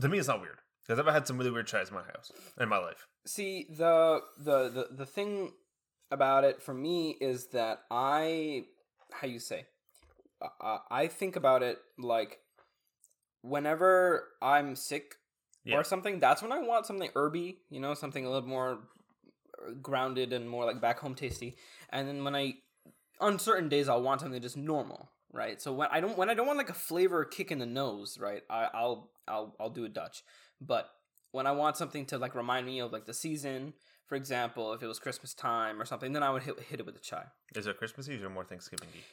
To 0.00 0.08
me, 0.08 0.18
it's 0.18 0.28
not 0.28 0.40
weird 0.40 0.58
because 0.86 0.98
I've 0.98 1.12
had 1.12 1.26
some 1.26 1.38
really 1.38 1.50
weird 1.50 1.66
chais 1.66 1.88
in 1.88 1.94
my 1.94 2.02
house 2.02 2.30
in 2.60 2.68
my 2.68 2.78
life. 2.78 3.06
See 3.26 3.66
the 3.70 4.20
the 4.38 4.68
the 4.68 4.88
the 4.96 5.06
thing 5.06 5.52
about 6.10 6.44
it 6.44 6.62
for 6.62 6.74
me 6.74 7.16
is 7.20 7.48
that 7.48 7.80
I 7.90 8.64
how 9.10 9.26
you 9.26 9.40
say 9.40 9.66
uh, 10.42 10.78
I 10.90 11.06
think 11.06 11.36
about 11.36 11.62
it 11.62 11.78
like 11.98 12.38
whenever 13.42 14.28
I'm 14.42 14.76
sick 14.76 15.14
Yeah. 15.64 15.76
or 15.76 15.84
something. 15.84 16.18
That's 16.20 16.42
when 16.42 16.52
I 16.52 16.58
want 16.60 16.86
something 16.86 17.10
herby, 17.14 17.58
you 17.70 17.80
know, 17.80 17.94
something 17.94 18.24
a 18.24 18.30
little 18.30 18.48
more 18.48 18.78
uh, 19.66 19.72
grounded 19.82 20.32
and 20.32 20.48
more 20.48 20.64
like 20.64 20.80
back 20.80 20.98
home 20.98 21.14
tasty. 21.14 21.56
And 21.90 22.08
then 22.08 22.24
when 22.24 22.34
I 22.34 22.54
on 23.20 23.38
certain 23.38 23.68
days 23.68 23.88
I'll 23.88 24.02
want 24.02 24.20
something 24.20 24.40
just 24.42 24.56
normal, 24.56 25.10
right? 25.32 25.60
So 25.60 25.72
when 25.72 25.88
I 25.90 26.00
don't 26.00 26.16
when 26.18 26.30
I 26.30 26.34
don't 26.34 26.46
want 26.46 26.58
like 26.58 26.70
a 26.70 26.74
flavor 26.74 27.24
kick 27.24 27.50
in 27.50 27.58
the 27.58 27.66
nose, 27.66 28.18
right? 28.20 28.42
I, 28.50 28.68
I'll 28.74 29.10
I'll 29.26 29.54
I'll 29.58 29.70
do 29.70 29.84
a 29.84 29.88
Dutch. 29.88 30.22
But 30.60 30.88
when 31.32 31.46
I 31.46 31.52
want 31.52 31.76
something 31.76 32.06
to 32.06 32.18
like 32.18 32.34
remind 32.34 32.66
me 32.66 32.80
of 32.80 32.92
like 32.92 33.06
the 33.06 33.14
season, 33.14 33.74
for 34.06 34.14
example, 34.14 34.72
if 34.72 34.82
it 34.82 34.86
was 34.86 34.98
Christmas 34.98 35.34
time 35.34 35.80
or 35.80 35.84
something, 35.84 36.12
then 36.12 36.22
I 36.22 36.30
would 36.30 36.42
hit, 36.42 36.58
hit 36.60 36.80
it 36.80 36.86
with 36.86 36.96
a 36.96 37.00
chai. 37.00 37.24
Is 37.54 37.66
it 37.66 37.76
Christmas 37.78 38.08
Eve 38.08 38.24
or 38.24 38.30
more 38.30 38.44
Thanksgiving 38.44 38.88
Eve? 38.94 39.04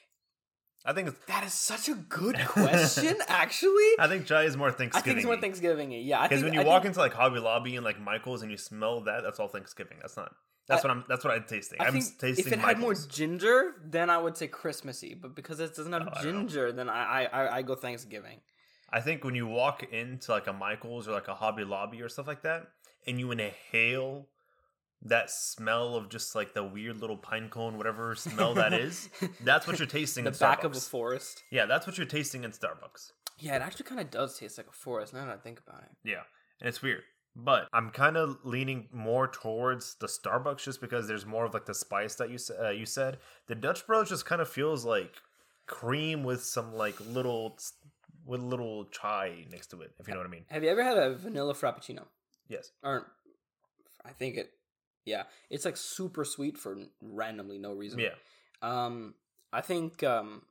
I 0.86 0.94
think 0.94 1.08
it's. 1.10 1.18
That 1.28 1.44
is 1.46 1.54
such 1.54 1.88
a 1.90 1.94
good 1.96 2.38
question, 2.48 3.16
actually. 3.28 3.92
I 4.00 4.08
think 4.08 4.26
chai 4.26 4.44
is 4.44 4.58
more 4.58 4.72
Thanksgiving. 4.72 5.02
I 5.02 5.02
think 5.06 5.18
it's 5.18 5.26
more 5.26 5.38
Thanksgiving. 5.38 5.92
Yeah, 5.92 6.24
Because 6.28 6.44
when 6.44 6.54
you 6.54 6.62
I 6.62 6.64
walk 6.66 6.82
think, 6.84 6.90
into 6.92 7.00
like 7.00 7.14
Hobby 7.14 7.40
Lobby 7.40 7.76
and 7.76 7.86
like 7.86 8.00
Michaels 8.02 8.42
and 8.42 8.52
you 8.52 8.58
smell 8.58 9.02
that, 9.02 9.24
that's 9.24 9.40
all 9.40 9.48
Thanksgiving. 9.48 9.98
That's 10.02 10.18
not. 10.18 10.34
That's 10.68 10.84
I- 10.84 10.88
what 10.88 10.98
I'm. 10.98 11.04
That's 11.08 11.24
what 11.24 11.34
I'm 11.34 11.44
tasting. 11.46 11.80
I 11.82 11.86
I'm 11.88 11.94
think 11.94 12.06
tasting. 12.20 12.48
if 12.48 12.54
it 12.54 12.60
had 12.60 12.80
more 12.80 12.94
ginger, 12.96 13.74
then 13.86 14.10
I 14.10 14.18
would 14.18 14.36
say 14.38 14.48
Christmassy. 14.48 15.14
But 15.14 15.36
because 15.36 15.60
it 15.60 15.76
doesn't 15.76 15.92
have 15.94 16.08
Oh, 16.08 16.20
I 16.20 16.22
ginger, 16.22 16.72
then 16.72 16.90
I, 16.90 17.24
I 17.24 17.24
I 17.44 17.56
I 17.58 17.62
go 17.62 17.76
Thanksgiving. 17.76 18.40
I 18.90 19.00
think 19.00 19.24
when 19.24 19.36
you 19.36 19.48
walk 19.48 19.84
into 19.92 20.32
like 20.32 20.48
a 20.48 20.54
Michaels 20.54 21.08
or 21.08 21.14
like 21.14 21.28
a 21.28 21.34
Hobby 21.36 21.64
Lobby 21.64 22.02
or 22.02 22.10
stuff 22.10 22.28
like 22.28 22.44
that, 22.44 22.68
and 23.08 23.20
you 23.20 23.32
inhale 23.32 24.28
that 25.06 25.30
smell 25.30 25.96
of 25.96 26.10
just 26.10 26.36
like 26.36 26.54
the 26.54 26.64
weird 26.64 27.00
little 27.00 27.18
pine 27.18 27.50
cone, 27.50 27.78
whatever 27.78 28.16
smell 28.16 28.54
that 28.56 28.74
is, 28.74 29.10
that's 29.42 29.68
what 29.68 29.80
you're 29.80 29.88
tasting. 29.88 30.26
In 30.26 30.32
the 30.32 30.38
back 30.38 30.64
of 30.64 30.76
a 30.76 30.80
forest. 30.80 31.44
Yeah, 31.52 31.66
that's 31.66 31.86
what 31.86 31.98
you're 31.98 32.08
tasting 32.08 32.44
in 32.44 32.52
Starbucks. 32.52 33.12
Yeah, 33.40 33.56
it 33.56 33.62
actually 33.62 33.86
kind 33.86 34.00
of 34.00 34.10
does 34.12 34.38
taste 34.38 34.58
like 34.58 34.68
a 34.68 34.72
forest. 34.72 35.14
Now 35.14 35.26
that 35.26 35.34
I 35.34 35.38
think 35.38 35.60
about 35.66 35.84
it. 35.84 35.90
Yeah, 36.04 36.24
and 36.60 36.70
it's 36.70 36.82
weird. 36.82 37.04
But 37.36 37.68
I'm 37.74 37.90
kind 37.90 38.16
of 38.16 38.38
leaning 38.44 38.88
more 38.92 39.28
towards 39.28 39.96
the 39.96 40.08
Starbucks 40.08 40.64
just 40.64 40.80
because 40.80 41.08
there's 41.08 41.26
more 41.26 41.46
of 41.46 41.54
like 41.54 41.66
the 41.66 41.74
spice 41.74 42.16
that 42.16 42.30
you 42.30 42.38
uh, 42.62 42.70
you 42.70 42.86
said. 42.86 43.18
The 43.48 43.56
Dutch 43.56 43.88
Bros 43.88 44.10
just 44.10 44.26
kind 44.26 44.42
of 44.42 44.48
feels 44.48 44.86
like 44.86 45.16
cream 45.66 46.24
with 46.24 46.44
some 46.44 46.74
like 46.74 46.96
little 47.00 47.58
with 48.26 48.42
little 48.42 48.86
chai 48.86 49.46
next 49.52 49.68
to 49.68 49.82
it, 49.82 49.92
if 50.00 50.08
you 50.08 50.14
know 50.14 50.20
what 50.20 50.28
I 50.28 50.30
mean. 50.30 50.46
Have 50.50 50.64
you 50.64 50.70
ever 50.70 50.84
had 50.84 50.98
a 50.98 51.16
vanilla 51.16 51.54
frappuccino? 51.54 52.06
Yes. 52.48 52.72
Or 52.84 53.08
I 54.06 54.12
think 54.12 54.38
it. 54.38 54.52
Yeah, 55.06 55.24
it's 55.50 55.66
like 55.66 55.78
super 55.78 56.24
sweet 56.26 56.58
for 56.58 56.78
randomly 57.02 57.58
no 57.58 57.74
reason. 57.74 58.00
Yeah. 58.00 58.16
Um, 58.62 59.16
I 59.52 59.62
think 59.62 60.04
um, 60.04 60.44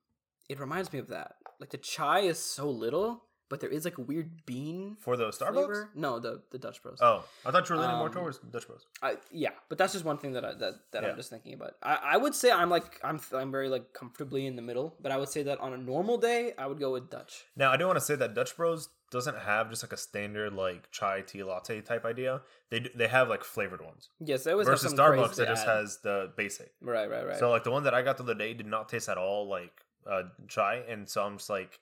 it 0.49 0.61
reminds 0.61 0.93
me 0.93 0.99
of 0.99 1.09
that. 1.09 1.37
Like 1.59 1.71
the 1.71 1.79
chai 1.79 2.21
is 2.21 2.39
so 2.39 2.69
little, 2.69 3.25
but 3.53 3.61
there 3.61 3.69
is 3.79 3.85
like 3.85 3.99
a 3.99 4.01
weird 4.01 4.31
bean 4.47 4.97
For 5.07 5.15
the 5.17 5.29
Starbucks? 5.29 5.53
flavor. 5.53 5.91
No, 5.95 6.19
the 6.19 6.33
the 6.51 6.59
Dutch 6.59 6.83
Bros. 6.83 6.99
Oh, 7.03 7.19
I 7.47 7.51
thought 7.51 7.69
you 7.69 7.77
were 7.77 7.83
leaning 7.83 7.99
more 7.99 8.07
Um, 8.09 8.13
towards 8.15 8.39
Dutch 8.55 8.67
Bros. 8.67 8.87
I, 9.03 9.11
yeah, 9.31 9.51
but 9.69 9.77
that's 9.79 9.93
just 9.93 10.07
one 10.07 10.17
thing 10.23 10.33
that 10.37 10.45
I, 10.45 10.53
that 10.55 10.75
that 10.93 11.03
Yeah. 11.03 11.11
I'm 11.11 11.17
just 11.17 11.29
thinking 11.29 11.53
about. 11.59 11.73
I, 11.83 11.95
I 12.15 12.17
would 12.17 12.35
say 12.35 12.51
I'm 12.51 12.71
like 12.71 12.99
I'm 13.05 13.21
I'm 13.41 13.51
very 13.53 13.69
like 13.69 13.93
comfortably 13.93 14.47
in 14.47 14.57
the 14.57 14.63
middle, 14.71 14.97
but 15.03 15.13
I 15.13 15.19
would 15.19 15.29
say 15.29 15.43
that 15.49 15.61
on 15.61 15.75
a 15.75 15.77
normal 15.93 16.17
day 16.17 16.55
I 16.57 16.67
would 16.67 16.81
go 16.81 16.91
with 16.97 17.11
Dutch. 17.11 17.45
Now, 17.55 17.71
I 17.71 17.77
do 17.77 17.85
want 17.87 17.99
to 17.99 18.05
say 18.11 18.17
that 18.17 18.35
Dutch 18.35 18.57
Bros 18.57 18.89
doesn't 19.11 19.37
have 19.37 19.69
just 19.69 19.83
like 19.85 19.93
a 19.93 19.97
standard 19.99 20.55
like 20.55 20.91
chai 20.91 21.21
tea 21.21 21.43
latte 21.43 21.83
type 21.83 22.05
idea. 22.07 22.41
They 22.71 22.81
d- 22.81 22.91
they 22.97 23.09
have 23.09 23.29
like 23.29 23.45
flavored 23.45 23.83
ones. 23.85 24.09
Yes, 24.19 24.45
they 24.45 24.53
always 24.53 24.67
Versus 24.67 24.91
some 24.93 24.99
Starbucks, 24.99 25.35
that 25.37 25.49
just 25.49 25.67
add. 25.67 25.77
has 25.77 25.99
the 26.03 26.33
basic. 26.37 26.71
right, 26.81 27.11
right, 27.11 27.27
right. 27.27 27.39
So 27.39 27.51
like 27.51 27.65
the 27.65 27.71
one 27.71 27.85
that 27.85 27.93
I 27.93 28.01
got 28.01 28.17
the 28.17 28.23
other 28.23 28.35
day 28.35 28.55
did 28.55 28.67
not 28.67 28.89
taste 28.89 29.11
at 29.11 29.19
all 29.19 29.47
like 29.49 29.75
uh, 30.11 30.23
chai, 30.49 30.77
and 30.89 31.07
so 31.09 31.23
I'm 31.23 31.37
just 31.37 31.51
like, 31.51 31.79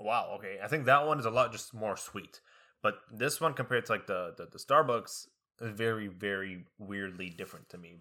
wow, 0.00 0.32
okay. 0.36 0.58
I 0.62 0.68
think 0.68 0.86
that 0.86 1.06
one 1.06 1.18
is 1.18 1.26
a 1.26 1.30
lot 1.30 1.52
just 1.52 1.72
more 1.74 1.96
sweet, 1.96 2.40
but 2.82 2.94
this 3.12 3.40
one 3.40 3.54
compared 3.54 3.86
to 3.86 3.92
like 3.92 4.06
the 4.06 4.34
the, 4.36 4.46
the 4.46 4.58
Starbucks 4.58 5.26
is 5.60 5.70
very 5.70 6.08
very 6.08 6.64
weirdly 6.78 7.30
different 7.30 7.68
to 7.70 7.78
me. 7.78 7.96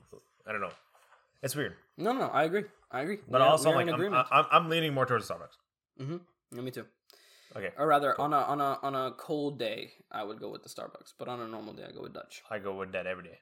I 0.48 0.52
don't 0.52 0.62
know. 0.62 0.72
It's 1.42 1.56
weird, 1.56 1.76
no, 1.98 2.12
no, 2.12 2.28
I 2.28 2.44
agree. 2.44 2.66
I 2.92 3.02
agree. 3.02 3.20
but 3.28 3.40
We're- 3.40 3.50
also 3.52 3.70
we're 3.70 3.84
like 3.86 3.94
I'm. 3.94 4.26
I'm 4.32 4.46
I'm 4.52 4.70
leaning 4.70 4.94
more 4.94 5.06
towards 5.06 5.30
Starbucks. 5.30 5.56
mm-hmm. 6.02 6.18
Yeah, 6.56 6.62
me 6.62 6.72
too. 6.72 6.86
Okay, 7.56 7.72
Or 7.78 7.88
rather, 7.88 8.20
on 8.22 8.32
a 8.34 8.38
on 8.38 8.62
a 8.62 8.78
on 8.84 8.94
a 8.96 9.12
cold 9.14 9.58
day, 9.58 9.92
I 10.12 10.24
would 10.24 10.40
go 10.40 10.50
with 10.50 10.62
the 10.64 10.70
Starbucks, 10.70 11.14
but 11.18 11.28
on 11.28 11.40
a 11.40 11.48
normal 11.48 11.74
day, 11.74 11.84
I 11.88 11.92
go 11.92 12.02
with 12.02 12.14
Dutch. 12.14 12.44
I 12.50 12.60
go 12.60 12.76
with 12.76 12.92
that 12.92 13.08
every 13.08 13.24
day. 13.24 13.40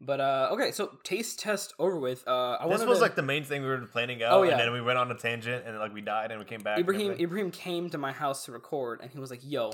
But 0.00 0.20
uh, 0.20 0.48
okay, 0.52 0.72
so 0.72 0.98
taste 1.02 1.38
test 1.38 1.72
over 1.78 1.98
with. 1.98 2.26
Uh, 2.26 2.56
I 2.60 2.68
This 2.68 2.84
was 2.84 2.98
to- 2.98 3.02
like 3.02 3.14
the 3.14 3.22
main 3.22 3.44
thing 3.44 3.62
we 3.62 3.68
were 3.68 3.78
planning 3.86 4.22
out, 4.22 4.32
Oh, 4.32 4.42
yeah. 4.42 4.52
and 4.52 4.60
then 4.60 4.72
we 4.72 4.80
went 4.82 4.98
on 4.98 5.10
a 5.10 5.14
tangent, 5.14 5.64
and 5.66 5.78
like 5.78 5.94
we 5.94 6.00
died, 6.02 6.30
and 6.30 6.38
we 6.40 6.44
came 6.46 6.60
back. 6.62 6.78
Ibrahim. 6.78 7.12
Ibrahim 7.18 7.50
came 7.50 7.88
to 7.90 7.98
my 7.98 8.12
house 8.12 8.44
to 8.46 8.52
record 8.52 9.00
and 9.00 9.10
he 9.10 9.18
was 9.18 9.30
like, 9.30 9.40
"Yo, 9.42 9.70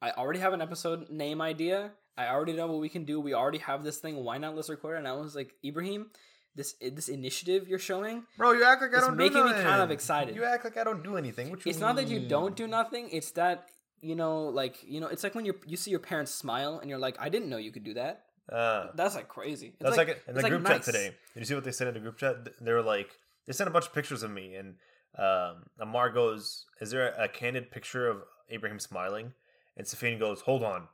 I 0.00 0.12
already 0.12 0.38
have 0.40 0.52
an 0.52 0.62
episode 0.62 1.10
name 1.10 1.40
idea. 1.42 1.92
I 2.16 2.28
already 2.28 2.52
know 2.52 2.68
what 2.68 2.80
we 2.80 2.88
can 2.88 3.04
do. 3.04 3.20
We 3.20 3.34
already 3.34 3.58
have 3.58 3.82
this 3.82 3.98
thing. 3.98 4.22
Why 4.24 4.38
not 4.38 4.54
let's 4.54 4.68
record 4.70 4.94
it?" 4.94 4.98
And 5.00 5.08
I 5.08 5.12
was 5.12 5.34
like, 5.34 5.54
"Ibrahim, 5.64 6.10
this 6.54 6.74
this 6.80 7.08
initiative 7.08 7.66
you're 7.68 7.80
showing, 7.80 8.22
Bro, 8.38 8.52
you 8.52 8.64
act 8.64 8.80
like 8.80 8.94
I 8.96 9.00
don't 9.00 9.16
making 9.16 9.42
do 9.42 9.48
me 9.48 9.52
kind 9.54 9.82
of 9.82 9.90
excited. 9.90 10.36
You 10.36 10.44
act 10.44 10.64
like 10.64 10.76
I 10.76 10.84
don't 10.84 11.02
do 11.02 11.16
anything. 11.16 11.50
What 11.50 11.66
you 11.66 11.70
it's 11.70 11.80
not 11.80 11.96
that 11.96 12.06
you 12.08 12.20
don't 12.28 12.54
do 12.56 12.66
nothing. 12.68 13.08
It's 13.10 13.32
that 13.32 13.68
you 14.00 14.14
know, 14.14 14.44
like 14.44 14.76
you 14.86 15.00
know, 15.00 15.08
it's 15.08 15.24
like 15.24 15.34
when 15.34 15.44
you 15.44 15.54
you 15.66 15.76
see 15.76 15.90
your 15.90 16.00
parents 16.00 16.32
smile 16.32 16.78
and 16.78 16.88
you're 16.88 16.98
like, 17.00 17.16
"I 17.20 17.28
didn't 17.28 17.48
know 17.50 17.56
you 17.58 17.72
could 17.72 17.84
do 17.84 17.94
that." 17.94 18.22
Uh, 18.50 18.88
That's 18.94 19.14
like 19.14 19.28
crazy. 19.28 19.68
It's 19.68 19.76
that's 19.80 19.96
like, 19.96 20.08
in 20.08 20.14
it's 20.14 20.26
the 20.36 20.42
like 20.42 20.50
group 20.50 20.62
nice. 20.62 20.72
chat 20.72 20.82
today. 20.82 21.14
Did 21.32 21.40
you 21.40 21.46
see 21.46 21.54
what 21.54 21.64
they 21.64 21.72
said 21.72 21.88
in 21.88 21.94
the 21.94 22.00
group 22.00 22.18
chat? 22.18 22.36
They 22.60 22.72
were 22.72 22.82
like, 22.82 23.08
they 23.46 23.52
sent 23.54 23.68
a 23.68 23.72
bunch 23.72 23.86
of 23.86 23.94
pictures 23.94 24.22
of 24.22 24.30
me, 24.30 24.54
and 24.54 24.74
um, 25.18 25.64
Amar 25.80 26.10
goes, 26.10 26.66
"Is 26.80 26.90
there 26.90 27.08
a, 27.12 27.24
a 27.24 27.28
candid 27.28 27.70
picture 27.70 28.06
of 28.08 28.18
Abraham 28.50 28.78
smiling?" 28.78 29.32
And 29.76 29.86
Safine 29.86 30.18
goes, 30.18 30.42
"Hold 30.42 30.62
on." 30.62 30.88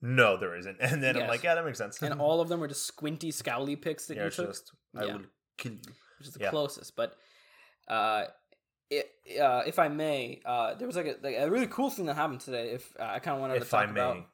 No, 0.00 0.36
there 0.36 0.56
isn't. 0.56 0.78
And 0.80 1.02
then 1.02 1.16
I'm 1.16 1.28
like, 1.28 1.42
"Yeah, 1.42 1.54
that 1.54 1.64
makes 1.64 1.78
sense." 1.78 2.00
And 2.02 2.20
all 2.20 2.40
of 2.40 2.48
them 2.48 2.60
were 2.60 2.68
just 2.68 2.86
squinty, 2.86 3.30
scowly 3.30 3.80
pics 3.80 4.06
that 4.06 4.16
yeah, 4.16 4.24
you 4.24 4.30
took. 4.30 4.48
just, 4.48 4.72
I 4.96 5.04
Yeah. 5.04 5.16
will 5.16 5.24
kill 5.58 5.72
you. 5.72 5.78
which 6.18 6.28
is 6.28 6.34
the 6.34 6.40
Yeah. 6.40 6.50
closest. 6.50 6.96
But 6.96 7.16
uh, 7.88 8.24
it, 8.90 9.10
uh, 9.40 9.62
if 9.66 9.78
I 9.78 9.88
may, 9.88 10.40
uh, 10.44 10.74
there 10.74 10.86
was 10.86 10.96
like 10.96 11.06
a, 11.06 11.16
like 11.22 11.36
a 11.38 11.50
really 11.50 11.66
cool 11.68 11.90
thing 11.90 12.06
that 12.06 12.14
happened 12.16 12.40
today. 12.40 12.70
If 12.70 12.92
uh, 12.98 13.04
I 13.04 13.18
kind 13.18 13.36
of 13.36 13.40
wanted 13.40 13.62
to 13.62 13.68
talk 13.68 13.88
I 13.88 13.92
may. 13.92 14.00
about, 14.00 14.26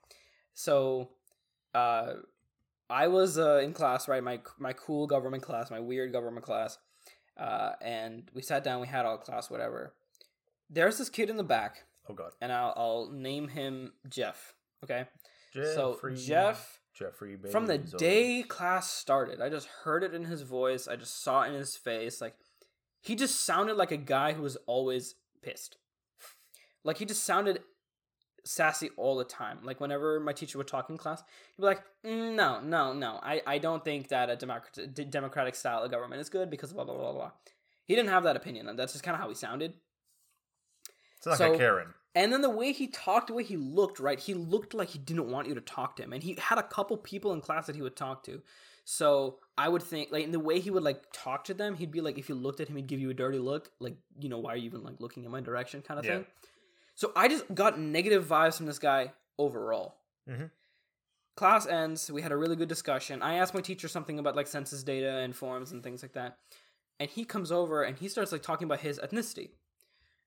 so 0.54 1.10
uh, 1.78 2.14
I 2.90 3.08
was 3.08 3.38
uh, 3.38 3.60
in 3.64 3.72
class, 3.72 4.08
right? 4.08 4.22
My 4.22 4.40
my 4.58 4.72
cool 4.72 5.06
government 5.06 5.42
class, 5.42 5.70
my 5.70 5.80
weird 5.80 6.12
government 6.12 6.44
class, 6.44 6.78
uh, 7.36 7.72
and 7.82 8.30
we 8.34 8.42
sat 8.42 8.64
down. 8.64 8.80
We 8.80 8.86
had 8.86 9.04
all 9.06 9.18
class, 9.18 9.50
whatever. 9.50 9.94
There's 10.70 10.98
this 10.98 11.08
kid 11.10 11.30
in 11.30 11.36
the 11.36 11.44
back, 11.44 11.84
Oh 12.08 12.14
god. 12.14 12.32
and 12.40 12.52
I'll, 12.52 12.74
I'll 12.76 13.10
name 13.10 13.48
him 13.48 13.92
Jeff. 14.08 14.54
Okay, 14.84 15.06
so 15.74 15.98
Jeff 16.14 16.80
Jeffrey 16.94 17.36
from 17.50 17.66
the 17.66 17.78
day 17.78 18.42
class 18.42 18.90
started, 18.90 19.40
I 19.40 19.48
just 19.48 19.68
heard 19.84 20.02
it 20.04 20.14
in 20.14 20.24
his 20.24 20.42
voice. 20.42 20.88
I 20.88 20.96
just 20.96 21.22
saw 21.22 21.42
it 21.42 21.48
in 21.48 21.54
his 21.54 21.76
face. 21.76 22.20
Like 22.20 22.34
he 23.00 23.14
just 23.14 23.44
sounded 23.44 23.76
like 23.76 23.92
a 23.92 23.96
guy 23.96 24.32
who 24.34 24.42
was 24.42 24.56
always 24.66 25.14
pissed. 25.42 25.76
Like 26.84 26.98
he 26.98 27.04
just 27.04 27.24
sounded 27.24 27.60
sassy 28.44 28.90
all 28.96 29.16
the 29.16 29.24
time. 29.24 29.58
Like 29.62 29.80
whenever 29.80 30.20
my 30.20 30.32
teacher 30.32 30.58
would 30.58 30.68
talk 30.68 30.90
in 30.90 30.96
class, 30.96 31.22
he'd 31.56 31.62
be 31.62 31.66
like, 31.66 31.82
"Mm, 32.04 32.34
"No, 32.34 32.60
no, 32.60 32.92
no. 32.92 33.20
I, 33.22 33.42
I 33.46 33.58
don't 33.58 33.84
think 33.84 34.08
that 34.08 34.30
a 34.30 34.36
democratic 34.36 35.10
democratic 35.10 35.54
style 35.54 35.82
of 35.82 35.90
government 35.90 36.20
is 36.20 36.28
good 36.28 36.50
because 36.50 36.72
blah 36.72 36.84
blah 36.84 36.96
blah 36.96 37.12
blah." 37.12 37.30
He 37.84 37.94
didn't 37.94 38.10
have 38.10 38.24
that 38.24 38.36
opinion, 38.36 38.68
and 38.68 38.78
that's 38.78 38.92
just 38.92 39.04
kind 39.04 39.14
of 39.14 39.20
how 39.20 39.28
he 39.28 39.34
sounded. 39.34 39.74
It's 41.18 41.26
like 41.26 41.38
so- 41.38 41.54
a 41.54 41.58
Karen. 41.58 41.94
And 42.14 42.32
then 42.32 42.40
the 42.40 42.50
way 42.50 42.72
he 42.72 42.88
talked, 42.88 43.28
the 43.28 43.34
way 43.34 43.44
he 43.44 43.56
looked, 43.56 44.00
right? 44.00 44.18
He 44.18 44.34
looked 44.34 44.74
like 44.74 44.88
he 44.88 44.98
didn't 44.98 45.30
want 45.30 45.46
you 45.46 45.54
to 45.54 45.60
talk 45.60 45.94
to 45.96 46.02
him. 46.02 46.12
And 46.12 46.20
he 46.22 46.36
had 46.40 46.58
a 46.58 46.62
couple 46.64 46.96
people 46.96 47.32
in 47.32 47.40
class 47.40 47.66
that 47.66 47.76
he 47.76 47.82
would 47.82 47.94
talk 47.94 48.24
to. 48.24 48.42
So 48.84 49.38
I 49.56 49.68
would 49.68 49.82
think, 49.82 50.10
like, 50.10 50.24
in 50.24 50.32
the 50.32 50.40
way 50.40 50.58
he 50.58 50.70
would, 50.70 50.82
like, 50.82 51.04
talk 51.12 51.44
to 51.44 51.54
them, 51.54 51.76
he'd 51.76 51.92
be 51.92 52.00
like, 52.00 52.18
if 52.18 52.28
you 52.28 52.34
looked 52.34 52.58
at 52.58 52.68
him, 52.68 52.74
he'd 52.76 52.88
give 52.88 52.98
you 52.98 53.10
a 53.10 53.14
dirty 53.14 53.38
look. 53.38 53.70
Like, 53.78 53.96
you 54.18 54.28
know, 54.28 54.38
why 54.38 54.54
are 54.54 54.56
you 54.56 54.64
even, 54.64 54.82
like, 54.82 54.98
looking 54.98 55.24
in 55.24 55.30
my 55.30 55.40
direction 55.40 55.80
kind 55.82 56.00
of 56.00 56.06
Yeah. 56.06 56.16
thing. 56.16 56.26
So 56.98 57.12
I 57.14 57.28
just 57.28 57.54
got 57.54 57.78
negative 57.78 58.24
vibes 58.24 58.56
from 58.56 58.66
this 58.66 58.80
guy 58.80 59.12
overall. 59.38 60.00
Mhm. 60.28 60.50
Class 61.36 61.64
ends. 61.64 62.10
We 62.10 62.22
had 62.22 62.32
a 62.32 62.36
really 62.36 62.56
good 62.56 62.68
discussion. 62.68 63.22
I 63.22 63.34
asked 63.34 63.54
my 63.54 63.60
teacher 63.60 63.86
something 63.86 64.18
about, 64.18 64.34
like, 64.34 64.48
census 64.48 64.82
data 64.82 65.18
and 65.18 65.36
forms 65.36 65.70
and 65.70 65.80
things 65.80 66.02
like 66.02 66.14
that. 66.14 66.38
And 66.98 67.08
he 67.08 67.24
comes 67.24 67.52
over 67.52 67.84
and 67.84 67.96
he 67.96 68.08
starts, 68.08 68.32
like, 68.32 68.42
talking 68.42 68.64
about 68.64 68.80
his 68.80 68.98
ethnicity. 68.98 69.50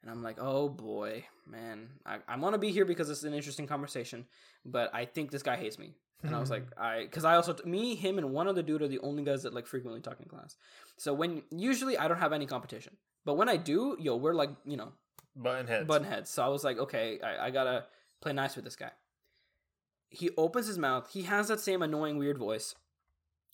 And 0.02 0.10
I'm 0.10 0.24
like, 0.24 0.38
oh 0.40 0.70
boy, 0.70 1.26
man, 1.46 1.90
I, 2.06 2.20
I 2.26 2.38
want 2.38 2.54
to 2.54 2.58
be 2.58 2.72
here 2.72 2.86
because 2.86 3.10
it's 3.10 3.24
an 3.24 3.34
interesting 3.34 3.68
conversation, 3.68 4.26
but 4.64 4.90
I 4.94 5.04
think 5.04 5.30
this 5.30 5.44
guy 5.44 5.58
hates 5.58 5.78
me. 5.78 5.94
And 6.24 6.34
I 6.34 6.40
was 6.40 6.50
like, 6.50 6.64
I, 6.80 7.02
because 7.04 7.26
I 7.26 7.36
also, 7.36 7.56
me, 7.66 7.96
him, 7.96 8.18
and 8.18 8.32
one 8.32 8.48
other 8.48 8.62
dude 8.62 8.82
are 8.82 8.88
the 8.88 9.00
only 9.00 9.24
guys 9.24 9.44
that 9.44 9.54
like 9.54 9.68
frequently 9.68 10.00
talk 10.00 10.22
in 10.22 10.28
class. 10.28 10.56
So 10.98 11.14
when, 11.14 11.44
usually 11.52 11.98
I 11.98 12.08
don't 12.08 12.20
have 12.20 12.32
any 12.32 12.46
competition, 12.46 12.96
but 13.26 13.34
when 13.34 13.50
I 13.50 13.58
do, 13.58 13.98
yo, 14.00 14.16
we're 14.16 14.34
like, 14.34 14.52
you 14.64 14.78
know, 14.78 14.94
Button 15.36 15.68
heads. 15.68 15.88
button 15.88 16.08
heads. 16.08 16.30
So 16.30 16.44
I 16.44 16.48
was 16.48 16.64
like, 16.64 16.78
okay, 16.78 17.20
I, 17.22 17.48
I 17.48 17.52
gotta 17.52 17.86
play 18.22 18.34
nice 18.34 18.56
with 18.56 18.66
this 18.66 18.76
guy. 18.76 18.92
He 20.10 20.30
opens 20.38 20.68
his 20.68 20.78
mouth. 20.78 21.10
He 21.12 21.24
has 21.24 21.48
that 21.48 21.60
same 21.60 21.82
annoying, 21.82 22.18
weird 22.18 22.38
voice, 22.38 22.76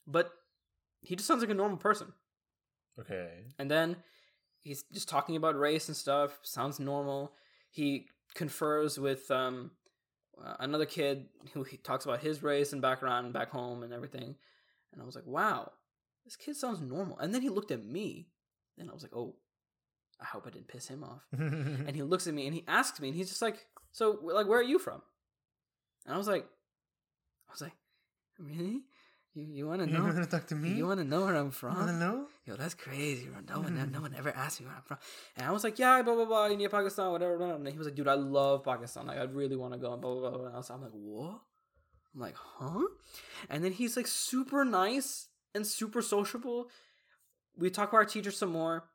but 0.08 0.32
he 1.02 1.16
just 1.16 1.28
sounds 1.28 1.42
like 1.42 1.52
a 1.52 1.56
normal 1.56 1.78
person. 1.78 2.14
Okay. 3.00 3.30
And 3.60 3.70
then 3.70 3.98
he's 4.60 4.84
just 4.92 5.08
talking 5.08 5.36
about 5.36 5.58
race 5.58 5.88
and 5.88 5.96
stuff. 5.96 6.40
Sounds 6.42 6.80
normal. 6.80 7.34
He 7.70 8.08
confers 8.34 9.00
with 9.00 9.30
um, 9.30 9.72
uh, 10.44 10.56
another 10.60 10.86
kid 10.86 11.28
who 11.54 11.64
he 11.64 11.78
talks 11.78 12.06
about 12.06 12.22
his 12.22 12.42
race 12.42 12.74
and 12.74 12.82
background 12.82 13.26
and 13.26 13.34
back 13.34 13.52
home 13.52 13.84
and 13.84 13.94
everything. 13.94 14.36
And 14.92 15.02
I 15.02 15.06
was 15.06 15.16
like, 15.16 15.28
wow, 15.28 15.72
this 16.26 16.36
kid 16.36 16.56
sounds 16.56 16.82
normal. 16.82 17.20
And 17.20 17.34
then 17.34 17.42
he 17.42 17.50
looked 17.50 17.72
at 17.72 17.86
me, 17.86 18.30
and 18.78 18.90
I 18.90 18.94
was 18.94 19.04
like, 19.04 19.16
oh, 19.16 19.36
I 20.20 20.26
hope 20.26 20.46
I 20.48 20.50
didn't 20.50 20.68
piss 20.68 20.88
him 20.88 21.04
off. 21.04 21.22
And 21.38 21.96
he 21.96 22.04
looks 22.04 22.28
at 22.28 22.34
me 22.34 22.46
and 22.46 22.56
he 22.56 22.64
asks 22.68 23.00
me, 23.00 23.10
and 23.10 23.18
he's 23.18 23.30
just 23.30 23.42
like, 23.42 23.68
so 23.92 24.20
like, 24.22 24.48
where 24.48 24.60
are 24.60 24.64
you 24.64 24.80
from? 24.80 25.02
And 26.06 26.16
I 26.16 26.18
was 26.18 26.28
like, 26.28 26.46
I 27.48 27.52
was 27.52 27.62
like, 27.62 27.74
really? 28.40 28.82
You 29.38 29.44
you 29.44 29.68
want 29.68 29.82
to 29.82 29.88
know? 29.88 30.00
you 30.00 30.04
want 30.04 30.24
to 30.24 30.26
talk 30.26 30.48
to 30.48 30.56
me? 30.56 30.72
You 30.74 30.88
want 30.88 31.00
to 31.00 31.06
know 31.06 31.26
where 31.26 31.36
I'm 31.36 31.36
You 31.36 31.42
want 31.42 31.52
to 31.52 31.54
from? 31.54 32.00
know? 32.00 32.26
Yo, 32.46 32.56
that's 32.56 32.74
crazy, 32.74 33.26
bro. 33.26 33.42
No 33.48 33.62
one, 33.62 33.76
no 33.76 33.84
hmm. 33.84 34.02
one 34.02 34.16
ever 34.18 34.32
asked 34.36 34.60
me 34.60 34.66
where 34.66 34.76
I'm 34.76 34.82
from. 34.82 34.98
And 35.36 35.46
I 35.46 35.52
was 35.52 35.64
like, 35.64 35.78
yeah, 35.78 36.02
blah 36.02 36.16
blah 36.16 36.26
blah, 36.26 36.48
India, 36.48 36.70
Pakistan, 36.70 37.12
whatever. 37.12 37.38
blah, 37.38 37.48
blah. 37.48 37.56
And 37.58 37.68
he 37.68 37.78
was 37.78 37.86
like, 37.86 37.96
dude, 37.96 38.08
I 38.08 38.16
love 38.16 38.64
Pakistan. 38.64 39.06
Like, 39.06 39.20
I 39.20 39.24
really 39.24 39.56
want 39.56 39.74
to 39.74 39.80
go. 39.80 39.94
And 39.94 40.02
blah 40.02 40.16
blah 40.16 40.32
blah. 40.32 40.46
And 40.48 40.56
I 40.56 40.58
was, 40.58 40.70
I'm 40.72 40.82
like, 40.82 40.92
what? 40.92 41.40
I'm 42.16 42.22
like, 42.22 42.36
huh? 42.36 42.88
And 43.50 43.64
then 43.64 43.74
he's 43.74 43.96
like 43.96 44.08
super 44.08 44.66
nice 44.66 45.28
and 45.54 45.68
super 45.68 46.02
sociable. 46.02 46.70
We 47.56 47.70
talk 47.70 47.90
about 47.90 47.98
our 47.98 48.06
teacher 48.06 48.32
some 48.32 48.52
more. 48.52 48.86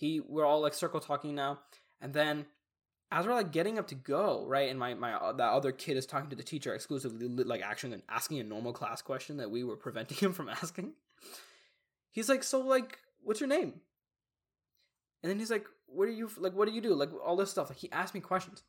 He, 0.00 0.18
we're 0.26 0.46
all 0.46 0.62
like 0.62 0.72
circle 0.72 0.98
talking 0.98 1.34
now. 1.34 1.58
And 2.00 2.14
then 2.14 2.46
as 3.12 3.26
we're 3.26 3.34
like 3.34 3.52
getting 3.52 3.78
up 3.78 3.86
to 3.88 3.94
go, 3.94 4.46
right, 4.46 4.70
and 4.70 4.78
my 4.78 4.94
my 4.94 5.12
uh, 5.12 5.32
that 5.32 5.52
other 5.52 5.72
kid 5.72 5.98
is 5.98 6.06
talking 6.06 6.30
to 6.30 6.36
the 6.36 6.42
teacher 6.42 6.74
exclusively, 6.74 7.28
li- 7.28 7.44
like 7.44 7.60
actually 7.60 8.00
asking 8.08 8.40
a 8.40 8.44
normal 8.44 8.72
class 8.72 9.02
question 9.02 9.36
that 9.36 9.50
we 9.50 9.62
were 9.62 9.76
preventing 9.84 10.16
him 10.16 10.32
from 10.32 10.48
asking. 10.48 10.94
He's 12.12 12.30
like, 12.30 12.42
so 12.42 12.60
like, 12.60 12.98
what's 13.22 13.40
your 13.40 13.48
name? 13.48 13.74
And 15.22 15.30
then 15.30 15.38
he's 15.38 15.50
like, 15.50 15.66
what 15.86 16.06
do 16.06 16.12
you 16.12 16.30
like? 16.38 16.54
What 16.54 16.66
do 16.66 16.74
you 16.74 16.80
do? 16.80 16.94
Like 16.94 17.10
all 17.22 17.36
this 17.36 17.50
stuff. 17.50 17.68
Like 17.68 17.78
he 17.78 17.92
asked 17.92 18.14
me 18.14 18.20
questions. 18.20 18.62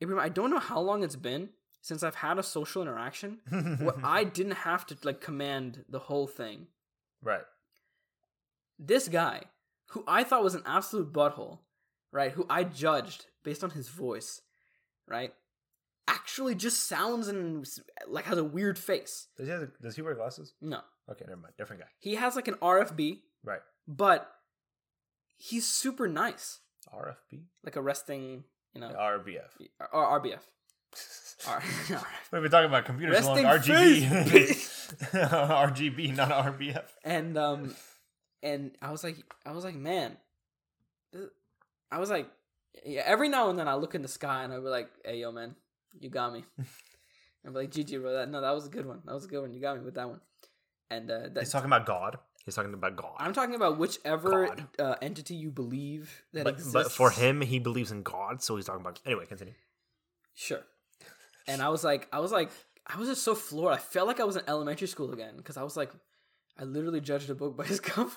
I 0.00 0.28
don't 0.28 0.50
know 0.50 0.58
how 0.60 0.80
long 0.80 1.02
it's 1.02 1.16
been 1.16 1.48
since 1.80 2.04
I've 2.04 2.14
had 2.16 2.38
a 2.38 2.42
social 2.44 2.80
interaction 2.82 3.40
where 3.80 3.94
I 4.04 4.22
didn't 4.22 4.58
have 4.58 4.86
to 4.86 4.96
like 5.02 5.20
command 5.20 5.84
the 5.88 5.98
whole 5.98 6.28
thing. 6.28 6.68
right. 7.22 7.42
This 8.78 9.06
guy, 9.08 9.42
who 9.92 10.04
I 10.06 10.24
thought 10.24 10.42
was 10.44 10.54
an 10.54 10.62
absolute 10.66 11.12
butthole, 11.12 11.60
right? 12.12 12.32
Who 12.32 12.44
I 12.50 12.64
judged 12.64 13.26
based 13.44 13.64
on 13.64 13.70
his 13.70 13.88
voice, 13.88 14.40
right? 15.08 15.32
Actually, 16.08 16.54
just 16.54 16.86
sounds 16.88 17.28
and 17.28 17.66
like 18.08 18.24
has 18.26 18.36
a 18.38 18.44
weird 18.44 18.78
face. 18.78 19.28
Does 19.36 19.46
he 19.46 19.52
have, 19.52 19.68
does 19.80 19.96
he 19.96 20.02
wear 20.02 20.14
glasses? 20.14 20.54
No, 20.60 20.80
Okay, 21.10 21.24
never 21.28 21.40
mind. 21.40 21.54
Different 21.58 21.82
guy. 21.82 21.88
he 22.00 22.14
has 22.16 22.36
like 22.36 22.48
an 22.48 22.54
RFB, 22.54 23.20
Right. 23.44 23.60
but 23.88 24.28
he's 25.36 25.66
super 25.66 26.08
nice, 26.08 26.60
RFB. 26.92 27.44
like 27.64 27.76
a 27.76 27.82
resting, 27.82 28.44
you 28.74 28.80
know, 28.80 28.88
RBF. 28.88 29.50
or 29.92 30.20
RBF. 30.20 30.40
R- 31.48 31.62
We've 32.32 32.42
been 32.42 32.50
talking 32.50 32.68
about 32.68 32.84
computers 32.84 33.20
so 33.24 33.32
long. 33.34 33.44
Resting 33.44 33.74
RGB. 33.74 34.68
RGB, 35.12 36.16
not 36.16 36.30
RBF. 36.30 36.84
and 37.04 37.36
um, 37.38 37.74
and 38.42 38.72
I 38.80 38.90
was 38.90 39.04
like, 39.04 39.16
I 39.46 39.52
was 39.52 39.64
like, 39.64 39.76
man, 39.76 40.16
I 41.90 41.98
was 41.98 42.10
like, 42.10 42.28
yeah. 42.84 43.02
Every 43.04 43.28
now 43.28 43.50
and 43.50 43.58
then 43.58 43.68
I 43.68 43.74
look 43.74 43.94
in 43.94 44.02
the 44.02 44.08
sky 44.08 44.44
and 44.44 44.52
I 44.52 44.56
be 44.56 44.62
like, 44.62 44.88
hey, 45.04 45.18
yo, 45.18 45.32
man, 45.32 45.54
you 46.00 46.10
got 46.10 46.32
me. 46.32 46.44
I'm 47.46 47.54
like, 47.54 47.70
GG, 47.70 48.00
bro. 48.00 48.12
That 48.12 48.30
no, 48.30 48.40
that 48.40 48.54
was 48.54 48.66
a 48.66 48.70
good 48.70 48.86
one. 48.86 49.02
That 49.04 49.14
was 49.14 49.24
a 49.24 49.28
good 49.28 49.40
one. 49.40 49.52
You 49.52 49.60
got 49.60 49.76
me 49.76 49.84
with 49.84 49.94
that 49.94 50.08
one. 50.08 50.20
And 50.90 51.10
uh, 51.10 51.28
that, 51.32 51.40
He's 51.40 51.50
talking 51.50 51.66
about 51.66 51.86
God. 51.86 52.18
He's 52.44 52.54
talking 52.54 52.74
about 52.74 52.96
God. 52.96 53.14
I'm 53.18 53.32
talking 53.32 53.54
about 53.54 53.78
whichever 53.78 54.54
uh, 54.78 54.94
entity 55.00 55.34
you 55.34 55.50
believe 55.50 56.22
that 56.32 56.44
but, 56.44 56.54
exists. 56.54 56.72
but 56.72 56.90
for 56.90 57.10
him, 57.10 57.40
he 57.40 57.58
believes 57.58 57.92
in 57.92 58.02
God, 58.02 58.42
so 58.42 58.56
he's 58.56 58.66
talking 58.66 58.80
about. 58.80 59.00
Anyway, 59.06 59.26
continue. 59.26 59.54
Sure. 60.34 60.60
And 61.46 61.62
I 61.62 61.68
was 61.68 61.84
like, 61.84 62.08
I 62.12 62.20
was 62.20 62.32
like, 62.32 62.50
I 62.86 62.98
was 62.98 63.08
just 63.08 63.22
so 63.22 63.34
floored. 63.34 63.74
I 63.74 63.78
felt 63.78 64.08
like 64.08 64.20
I 64.20 64.24
was 64.24 64.36
in 64.36 64.42
elementary 64.48 64.88
school 64.88 65.12
again 65.12 65.34
because 65.36 65.56
I 65.56 65.62
was 65.62 65.76
like, 65.76 65.90
I 66.58 66.64
literally 66.64 67.00
judged 67.00 67.30
a 67.30 67.34
book 67.34 67.56
by 67.56 67.64
its 67.64 67.80
cover, 67.94 68.16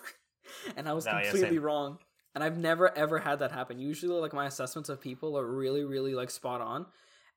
and 0.76 0.88
I 0.88 0.94
was 0.94 1.06
No, 1.06 1.12
completely 1.12 1.56
same. 1.56 1.62
wrong. 1.62 2.00
And 2.34 2.44
I've 2.44 2.58
never 2.58 2.96
ever 2.98 3.20
had 3.20 3.40
that 3.40 3.52
happen. 3.54 3.80
Usually, 3.80 4.20
like 4.20 4.34
my 4.34 4.46
assessments 4.46 4.90
of 4.90 5.00
people 5.00 5.38
are 5.38 5.46
really, 5.46 5.86
really 5.86 6.14
like 6.14 6.30
spot 6.30 6.60
on, 6.60 6.86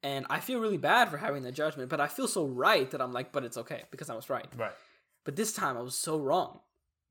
and 0.03 0.27
I 0.29 0.41
feel 0.41 0.59
really 0.59 0.77
bad 0.77 1.09
for 1.09 1.19
having 1.19 1.45
that 1.45 1.53
judgment. 1.53 1.89
But 1.89 2.01
I 2.01 2.09
feel 2.09 2.27
so 2.27 2.47
right 2.47 2.91
that 2.91 3.01
I'm 3.01 3.13
like, 3.13 3.31
but 3.31 3.45
it's 3.45 3.57
okay 3.59 3.85
because 3.93 4.11
I 4.11 4.17
was 4.17 4.29
right. 4.29 4.49
Right. 4.57 4.73
But 5.25 5.37
this 5.37 5.53
time 5.53 5.77
I 5.77 5.83
was 5.83 5.97
so 5.97 6.19
wrong. 6.19 6.61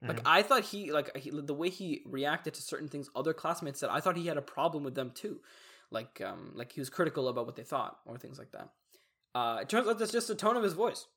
Like 0.08 0.22
I 0.28 0.44
thought 0.44 0.64
he 0.64 0.92
like 0.92 1.18
he, 1.18 1.32
the 1.32 1.56
way 1.56 1.70
he 1.70 2.04
reacted 2.06 2.54
to 2.54 2.62
certain 2.62 2.88
things 2.88 3.10
other 3.16 3.34
classmates 3.34 3.80
said, 3.80 3.90
I 3.90 4.00
thought 4.00 4.16
he 4.16 4.28
had 4.28 4.38
a 4.38 4.44
problem 4.44 4.84
with 4.84 4.94
them 4.94 5.10
too. 5.10 5.40
Like 5.90 6.22
um 6.24 6.52
like 6.54 6.72
he 6.72 6.80
was 6.80 6.90
critical 6.92 7.28
about 7.30 7.48
what 7.48 7.56
they 7.56 7.64
thought 7.64 7.98
or 8.06 8.18
things 8.20 8.38
like 8.38 8.52
that. 8.52 8.70
Uh 9.34 9.60
it 9.62 9.70
turns 9.70 9.88
out 9.88 9.98
that's 9.98 10.12
just 10.12 10.28
the 10.28 10.36
tone 10.36 10.56
of 10.56 10.62
his 10.62 10.74
voice. 10.74 11.08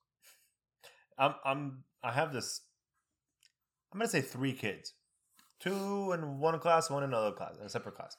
I'm. 1.18 1.34
I'm. 1.44 1.84
I 2.02 2.12
have 2.12 2.32
this. 2.32 2.62
I'm 3.92 3.98
gonna 3.98 4.08
say 4.08 4.20
three 4.20 4.52
kids, 4.52 4.94
two 5.58 6.12
in 6.12 6.38
one 6.38 6.58
class, 6.60 6.90
one 6.90 7.02
in 7.02 7.10
another 7.10 7.32
class, 7.32 7.56
in 7.58 7.66
a 7.66 7.68
separate 7.68 7.96
class. 7.96 8.16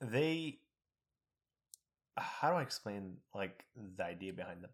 They. 0.00 0.58
How 2.16 2.50
do 2.50 2.56
I 2.56 2.62
explain 2.62 3.16
like 3.34 3.64
the 3.96 4.04
idea 4.04 4.32
behind 4.32 4.62
them? 4.62 4.70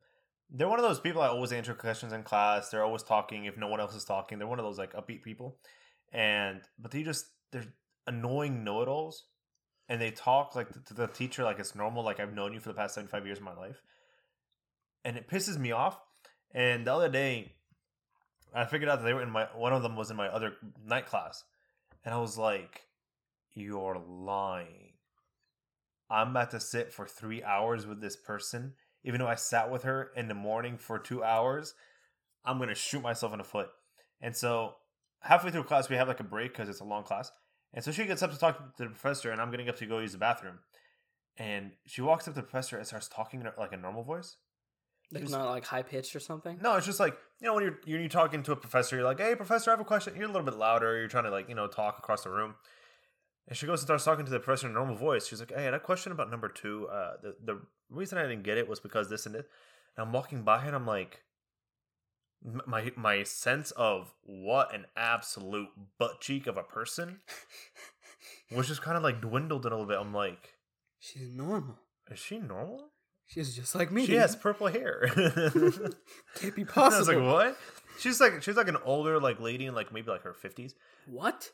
They're 0.50 0.68
one 0.68 0.78
of 0.78 0.84
those 0.84 1.00
people 1.00 1.22
I 1.22 1.28
always 1.28 1.52
answer 1.52 1.74
questions 1.74 2.12
in 2.12 2.22
class. 2.22 2.68
They're 2.68 2.84
always 2.84 3.02
talking 3.02 3.44
if 3.44 3.56
no 3.56 3.68
one 3.68 3.80
else 3.80 3.94
is 3.94 4.04
talking. 4.04 4.38
They're 4.38 4.48
one 4.48 4.58
of 4.58 4.64
those 4.64 4.78
like 4.78 4.92
upbeat 4.94 5.22
people, 5.22 5.58
and 6.12 6.60
but 6.78 6.90
they 6.90 7.02
just 7.02 7.26
they're 7.52 7.72
annoying 8.06 8.64
know-it-alls, 8.64 9.24
and 9.88 10.00
they 10.00 10.10
talk 10.10 10.54
like 10.54 10.68
to 10.86 10.94
the 10.94 11.06
teacher 11.06 11.44
like 11.44 11.58
it's 11.58 11.74
normal. 11.74 12.02
Like 12.02 12.20
I've 12.20 12.34
known 12.34 12.52
you 12.52 12.60
for 12.60 12.68
the 12.68 12.74
past 12.74 12.94
seventy-five 12.94 13.24
years 13.24 13.38
of 13.38 13.44
my 13.44 13.54
life, 13.54 13.80
and 15.04 15.16
it 15.16 15.28
pisses 15.28 15.56
me 15.56 15.70
off. 15.70 15.98
And 16.52 16.86
the 16.86 16.92
other 16.92 17.08
day, 17.08 17.54
I 18.54 18.64
figured 18.64 18.88
out 18.88 18.98
that 19.00 19.04
they 19.04 19.14
were 19.14 19.22
in 19.22 19.30
my 19.30 19.44
one 19.54 19.72
of 19.72 19.82
them 19.82 19.96
was 19.96 20.10
in 20.10 20.16
my 20.16 20.28
other 20.28 20.54
night 20.84 21.06
class, 21.06 21.44
and 22.04 22.14
I 22.14 22.18
was 22.18 22.36
like, 22.38 22.86
"You're 23.52 23.98
lying." 23.98 24.94
I'm 26.10 26.30
about 26.30 26.50
to 26.50 26.60
sit 26.60 26.92
for 26.92 27.06
three 27.06 27.42
hours 27.42 27.86
with 27.86 28.00
this 28.00 28.16
person, 28.16 28.74
even 29.04 29.20
though 29.20 29.28
I 29.28 29.36
sat 29.36 29.70
with 29.70 29.84
her 29.84 30.10
in 30.16 30.28
the 30.28 30.34
morning 30.34 30.76
for 30.78 30.98
two 30.98 31.22
hours. 31.22 31.74
I'm 32.44 32.58
gonna 32.58 32.74
shoot 32.74 33.02
myself 33.02 33.32
in 33.32 33.38
the 33.38 33.44
foot. 33.44 33.70
And 34.20 34.36
so 34.36 34.76
halfway 35.20 35.50
through 35.50 35.64
class, 35.64 35.88
we 35.88 35.96
have 35.96 36.08
like 36.08 36.20
a 36.20 36.24
break 36.24 36.52
because 36.52 36.68
it's 36.68 36.80
a 36.80 36.84
long 36.84 37.04
class. 37.04 37.30
And 37.72 37.84
so 37.84 37.92
she 37.92 38.06
gets 38.06 38.22
up 38.22 38.32
to 38.32 38.38
talk 38.38 38.76
to 38.76 38.82
the 38.84 38.88
professor, 38.90 39.30
and 39.30 39.40
I'm 39.40 39.50
getting 39.52 39.68
up 39.68 39.76
to 39.76 39.86
go 39.86 40.00
use 40.00 40.12
the 40.12 40.18
bathroom. 40.18 40.58
and 41.36 41.72
she 41.86 42.02
walks 42.02 42.28
up 42.28 42.34
to 42.34 42.40
the 42.40 42.46
professor 42.46 42.76
and 42.76 42.86
starts 42.86 43.08
talking 43.08 43.42
like 43.56 43.72
a 43.72 43.76
normal 43.76 44.02
voice. 44.02 44.36
Like 45.12 45.22
Just- 45.24 45.32
not 45.32 45.50
like 45.50 45.64
high 45.64 45.82
pitched 45.82 46.14
or 46.14 46.20
something. 46.20 46.58
No, 46.62 46.76
it's 46.76 46.86
just 46.86 47.00
like 47.00 47.16
you 47.40 47.46
know 47.48 47.54
when 47.54 47.64
you're 47.64 47.78
you're, 47.84 48.00
you're 48.00 48.08
talking 48.08 48.42
to 48.44 48.52
a 48.52 48.56
professor, 48.56 48.94
you're 48.96 49.04
like, 49.04 49.18
"Hey, 49.18 49.34
professor, 49.34 49.70
I 49.70 49.72
have 49.72 49.80
a 49.80 49.84
question." 49.84 50.14
You're 50.14 50.24
a 50.24 50.28
little 50.28 50.44
bit 50.44 50.54
louder. 50.56 50.96
You're 50.98 51.08
trying 51.08 51.24
to 51.24 51.30
like 51.30 51.48
you 51.48 51.54
know 51.54 51.66
talk 51.66 51.98
across 51.98 52.22
the 52.24 52.30
room. 52.30 52.54
And 53.48 53.56
she 53.56 53.66
goes 53.66 53.80
and 53.80 53.86
starts 53.88 54.04
talking 54.04 54.24
to 54.24 54.30
the 54.30 54.38
professor 54.38 54.66
in 54.68 54.72
a 54.72 54.74
normal 54.74 54.94
voice. 54.94 55.26
She's 55.26 55.40
like, 55.40 55.50
"Hey, 55.50 55.62
I 55.62 55.62
had 55.62 55.74
a 55.74 55.80
question 55.80 56.12
about 56.12 56.30
number 56.30 56.48
two. 56.48 56.86
Uh, 56.88 57.14
the 57.22 57.34
the 57.44 57.60
reason 57.90 58.18
I 58.18 58.22
didn't 58.22 58.44
get 58.44 58.58
it 58.58 58.68
was 58.68 58.78
because 58.78 59.08
this 59.10 59.26
and 59.26 59.34
this." 59.34 59.46
And 59.96 60.06
I'm 60.06 60.12
walking 60.12 60.42
by 60.42 60.64
and 60.64 60.76
I'm 60.76 60.86
like, 60.86 61.22
my 62.64 62.92
my 62.96 63.22
sense 63.24 63.72
of 63.72 64.14
what 64.22 64.72
an 64.74 64.86
absolute 64.96 65.68
butt 65.98 66.20
cheek 66.20 66.46
of 66.46 66.56
a 66.56 66.62
person 66.62 67.18
was 68.52 68.68
just 68.68 68.82
kind 68.82 68.96
of 68.96 69.02
like 69.02 69.20
dwindled 69.20 69.64
a 69.66 69.68
little 69.68 69.86
bit. 69.86 69.98
I'm 70.00 70.14
like, 70.14 70.54
She's 71.00 71.28
normal. 71.34 71.78
is 72.10 72.18
she 72.20 72.38
normal? 72.38 72.90
She's 73.32 73.54
just 73.54 73.74
like 73.74 73.90
me. 73.92 74.06
She 74.06 74.14
has 74.14 74.34
purple 74.36 74.66
hair. 74.66 75.08
Can't 76.36 76.54
be 76.56 76.64
possible. 76.64 76.82
I 76.94 76.98
was 76.98 77.08
like, 77.08 77.18
what? 77.22 77.56
She's 77.98 78.20
like 78.20 78.42
she's 78.42 78.56
like 78.56 78.68
an 78.68 78.78
older 78.84 79.20
like 79.20 79.40
lady 79.40 79.66
in 79.66 79.74
like 79.74 79.92
maybe 79.92 80.10
like 80.10 80.22
her 80.22 80.32
fifties. 80.34 80.74
What? 81.06 81.50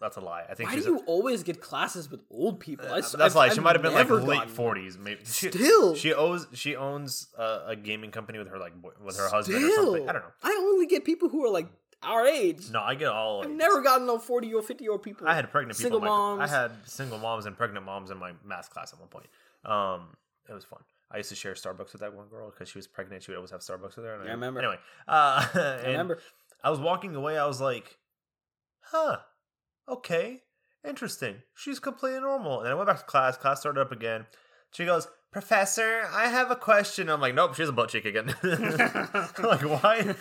That's 0.00 0.16
a 0.16 0.20
lie. 0.20 0.44
I 0.48 0.54
think 0.54 0.70
Why 0.70 0.76
do 0.76 0.82
a- 0.82 0.84
you 0.84 0.98
always 1.06 1.42
get 1.42 1.60
classes 1.60 2.10
with 2.10 2.20
old 2.30 2.60
people? 2.60 2.86
I 2.90 2.98
s- 3.00 3.12
that's 3.12 3.34
I've- 3.34 3.34
why 3.36 3.48
she 3.48 3.58
I've 3.58 3.64
might 3.64 3.74
have 3.76 3.82
been 3.82 3.92
like 3.92 4.08
late 4.08 4.48
forties. 4.48 4.96
Maybe 4.96 5.20
she, 5.24 5.50
Still, 5.50 5.94
she 5.96 6.14
owns 6.14 6.46
she 6.54 6.76
owns 6.76 7.28
a, 7.36 7.64
a 7.68 7.76
gaming 7.76 8.10
company 8.10 8.38
with 8.38 8.48
her 8.48 8.58
like 8.58 8.74
boy- 8.80 8.92
with 9.04 9.18
her 9.18 9.28
husband 9.28 9.62
or 9.62 9.70
Still. 9.70 9.84
something. 9.86 10.08
I 10.08 10.12
don't 10.12 10.22
know. 10.22 10.32
I 10.42 10.56
only 10.62 10.86
get 10.86 11.04
people 11.04 11.28
who 11.28 11.44
are 11.44 11.50
like 11.50 11.66
our 12.02 12.26
age. 12.26 12.70
No, 12.70 12.80
I 12.80 12.94
get 12.94 13.08
all. 13.08 13.40
I've 13.40 13.48
ages. 13.48 13.58
never 13.58 13.82
gotten 13.82 14.06
no 14.06 14.18
forty 14.18 14.54
or 14.54 14.62
fifty 14.62 14.84
year 14.84 14.92
old 14.92 15.02
people. 15.02 15.28
I 15.28 15.34
had 15.34 15.50
pregnant 15.50 15.76
people. 15.76 15.90
Single 15.90 15.98
in 15.98 16.04
my, 16.04 16.08
moms. 16.38 16.50
I 16.50 16.56
had 16.62 16.70
single 16.86 17.18
moms 17.18 17.44
and 17.44 17.54
pregnant 17.54 17.84
moms 17.84 18.10
in 18.10 18.16
my 18.16 18.32
math 18.42 18.70
class 18.70 18.94
at 18.94 18.98
one 18.98 19.08
point. 19.08 19.26
Um, 19.66 20.16
it 20.48 20.52
was 20.52 20.64
fun. 20.64 20.80
I 21.12 21.18
used 21.18 21.28
to 21.30 21.34
share 21.34 21.54
Starbucks 21.54 21.92
with 21.92 22.00
that 22.02 22.14
one 22.14 22.28
girl 22.28 22.50
because 22.50 22.68
she 22.68 22.78
was 22.78 22.86
pregnant. 22.86 23.22
She 23.24 23.32
would 23.32 23.36
always 23.36 23.50
have 23.50 23.60
Starbucks 23.60 23.96
with 23.96 24.04
her. 24.04 24.14
And 24.14 24.24
Yeah, 24.24 24.30
I 24.30 24.34
remember. 24.34 24.60
Anyway, 24.60 24.78
uh, 25.08 25.46
I 25.54 25.86
remember. 25.86 26.18
I 26.62 26.70
was 26.70 26.78
walking 26.78 27.14
away. 27.16 27.36
I 27.38 27.46
was 27.46 27.60
like, 27.60 27.98
"Huh, 28.80 29.18
okay, 29.88 30.42
interesting." 30.86 31.36
She's 31.54 31.80
completely 31.80 32.20
normal. 32.20 32.60
And 32.60 32.68
I 32.68 32.74
went 32.74 32.86
back 32.86 32.98
to 32.98 33.04
class. 33.04 33.36
Class 33.36 33.60
started 33.60 33.80
up 33.80 33.90
again. 33.92 34.26
She 34.72 34.84
goes, 34.84 35.08
"Professor, 35.32 36.02
I 36.12 36.28
have 36.28 36.50
a 36.50 36.56
question." 36.56 37.08
I'm 37.08 37.20
like, 37.20 37.34
"Nope, 37.34 37.54
she's 37.54 37.68
a 37.68 37.72
butt 37.72 37.88
cheek 37.90 38.04
again." 38.04 38.34
Like, 39.42 39.62
why? 39.62 40.14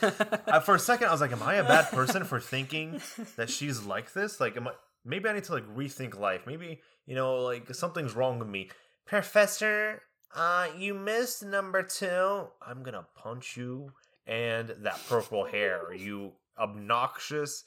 I, 0.47 0.59
for 0.59 0.75
a 0.75 0.79
second, 0.79 1.09
I 1.09 1.11
was 1.11 1.21
like, 1.21 1.31
"Am 1.31 1.43
I 1.43 1.55
a 1.55 1.63
bad 1.63 1.91
person 1.91 2.23
for 2.23 2.39
thinking 2.39 2.99
that 3.35 3.49
she's 3.49 3.83
like 3.83 4.13
this? 4.13 4.39
Like, 4.39 4.57
am 4.57 4.67
I? 4.69 4.71
Maybe 5.05 5.29
I 5.29 5.33
need 5.33 5.43
to 5.45 5.53
like 5.53 5.67
rethink 5.75 6.17
life. 6.19 6.41
Maybe 6.47 6.79
you 7.05 7.15
know, 7.15 7.35
like 7.43 7.73
something's 7.75 8.15
wrong 8.15 8.39
with 8.39 8.47
me." 8.47 8.69
Professor, 9.05 10.01
uh, 10.35 10.67
you 10.77 10.93
missed 10.93 11.43
number 11.43 11.83
two. 11.83 12.47
I'm 12.61 12.83
gonna 12.83 13.05
punch 13.15 13.57
you 13.57 13.93
and 14.27 14.69
that 14.79 14.99
purple 15.07 15.45
hair. 15.45 15.93
You 15.93 16.33
obnoxious 16.57 17.63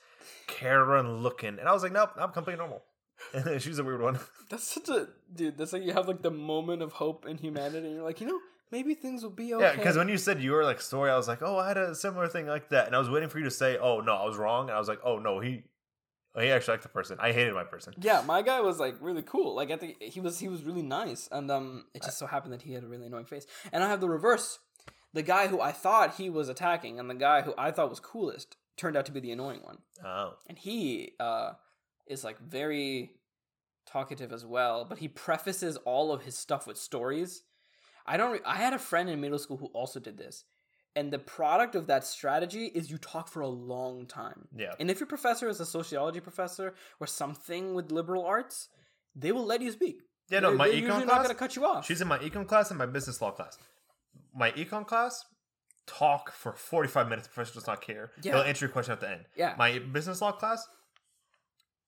Karen 0.47 1.23
looking. 1.23 1.59
And 1.59 1.69
I 1.69 1.73
was 1.73 1.83
like, 1.83 1.93
nope, 1.93 2.11
I'm 2.17 2.31
completely 2.31 2.59
normal. 2.59 2.83
And 3.35 3.61
she's 3.63 3.79
a 3.79 3.85
weird 3.85 4.03
one. 4.03 4.19
That's 4.51 4.65
such 4.65 4.89
a 4.89 5.09
dude. 5.35 5.57
That's 5.57 5.73
like 5.73 5.83
you 5.83 5.93
have 5.93 6.09
like 6.09 6.23
the 6.23 6.31
moment 6.31 6.83
of 6.83 6.93
hope 6.93 7.27
in 7.27 7.39
humanity, 7.39 7.87
and 7.87 7.97
you're 7.97 8.05
like, 8.05 8.21
you 8.21 8.27
know, 8.27 8.39
maybe 8.71 8.95
things 8.95 9.23
will 9.23 9.31
be 9.31 9.55
okay. 9.55 9.65
Yeah, 9.65 9.77
because 9.77 9.97
when 9.97 10.09
you 10.09 10.19
said 10.19 10.43
your 10.43 10.65
like 10.65 10.81
story, 10.81 11.11
I 11.11 11.17
was 11.17 11.29
like, 11.29 11.43
oh, 11.43 11.59
I 11.59 11.69
had 11.69 11.77
a 11.77 11.95
similar 11.95 12.29
thing 12.29 12.47
like 12.47 12.69
that, 12.71 12.87
and 12.87 12.95
I 12.97 12.99
was 12.99 13.09
waiting 13.09 13.29
for 13.29 13.39
you 13.39 13.45
to 13.45 13.51
say, 13.51 13.79
oh 13.79 14.01
no, 14.01 14.15
I 14.15 14.25
was 14.27 14.37
wrong, 14.37 14.69
and 14.69 14.77
I 14.77 14.79
was 14.79 14.89
like, 14.89 15.01
oh 15.05 15.19
no, 15.19 15.41
he, 15.41 15.65
he 16.41 16.51
actually 16.51 16.73
liked 16.73 16.83
the 16.85 16.89
person. 16.89 17.19
I 17.21 17.33
hated 17.33 17.53
my 17.55 17.65
person. 17.65 17.95
yeah, 18.01 18.23
my 18.27 18.43
guy 18.43 18.61
was 18.61 18.79
like 18.81 18.97
really 19.01 19.23
cool. 19.23 19.55
Like 19.55 19.71
I 19.71 19.77
think 19.77 20.03
he 20.03 20.21
was 20.21 20.39
he 20.39 20.49
was 20.49 20.63
really 20.63 20.83
nice, 20.83 21.29
and 21.31 21.51
um, 21.51 21.85
it 21.95 22.03
just 22.03 22.19
so 22.19 22.27
happened 22.27 22.53
that 22.55 22.63
he 22.63 22.73
had 22.73 22.85
a 22.85 22.87
really 22.89 23.07
annoying 23.07 23.27
face. 23.27 23.47
And 23.73 23.85
I 23.85 23.89
have 23.89 24.01
the 24.01 24.09
reverse. 24.09 24.59
The 25.15 25.23
guy 25.23 25.49
who 25.49 25.61
I 25.61 25.73
thought 25.73 26.15
he 26.15 26.31
was 26.31 26.49
attacking, 26.49 26.99
and 26.99 27.11
the 27.11 27.15
guy 27.15 27.43
who 27.43 27.53
I 27.59 27.71
thought 27.71 27.91
was 27.91 28.01
coolest, 28.01 28.57
turned 28.79 28.97
out 28.97 29.05
to 29.07 29.13
be 29.13 29.21
the 29.21 29.31
annoying 29.33 29.61
one. 29.63 29.79
Oh, 30.05 30.35
and 30.47 30.57
he 30.59 31.13
uh 31.21 31.53
is 32.07 32.25
like 32.25 32.39
very 32.41 33.13
talkative 33.87 34.33
as 34.33 34.45
well 34.47 34.85
but 34.85 34.99
he 34.99 35.09
prefaces 35.09 35.77
all 35.79 36.13
of 36.13 36.23
his 36.23 36.37
stuff 36.37 36.67
with 36.69 36.77
stories 36.77 37.43
i 38.07 38.17
don't 38.17 38.33
re- 38.33 38.41
i 38.47 38.57
had 38.57 38.73
a 38.73 38.79
friend 38.79 39.11
in 39.11 39.21
middle 39.21 39.39
school 39.41 39.57
who 39.57 39.67
also 39.67 39.99
did 39.99 40.17
this 40.17 40.45
and 40.95 41.13
the 41.13 41.19
product 41.19 41.75
of 41.75 41.87
that 41.87 42.05
strategy 42.05 42.67
is 42.75 42.91
you 42.91 42.99
talk 42.99 43.29
for 43.29 43.41
a 43.43 43.49
long 43.49 44.07
time 44.07 44.49
yeah, 44.57 44.75
and 44.81 44.91
if 44.91 45.01
your 45.01 45.07
professor 45.07 45.49
is 45.49 45.61
a 45.61 45.67
sociology 45.67 46.21
professor 46.21 46.75
or 47.01 47.07
something 47.07 47.75
with 47.75 47.91
liberal 47.93 48.25
arts 48.25 48.69
they 49.17 49.33
will 49.33 49.45
let 49.47 49.61
you 49.63 49.71
speak 49.73 50.03
yeah. 50.31 50.41
No, 50.41 50.49
They're- 50.49 50.57
my 50.59 50.69
they're 50.69 50.81
econ 50.83 51.07
not 51.07 51.23
gonna 51.23 51.35
cut 51.35 51.57
you 51.57 51.65
off 51.67 51.85
She's 51.87 52.01
in 52.01 52.09
my 52.09 52.19
econ 52.19 52.47
class 52.47 52.71
and 52.71 52.79
my 52.79 52.87
business 52.87 53.21
law 53.21 53.33
class. 53.33 53.59
My 54.35 54.51
econ 54.53 54.87
class, 54.87 55.25
talk 55.87 56.33
for 56.33 56.53
45 56.53 57.09
minutes. 57.09 57.27
The 57.29 57.35
professor 57.35 57.55
does 57.59 57.67
not 57.67 57.83
care. 57.83 58.13
Yeah. 58.23 58.33
He'll 58.35 58.43
answer 58.43 58.65
your 58.67 58.73
question 58.73 58.93
at 58.93 59.01
the 59.01 59.11
end. 59.11 59.25
yeah 59.37 59.55
My 59.59 59.79
business 59.79 60.23
law 60.23 60.33
class, 60.33 60.67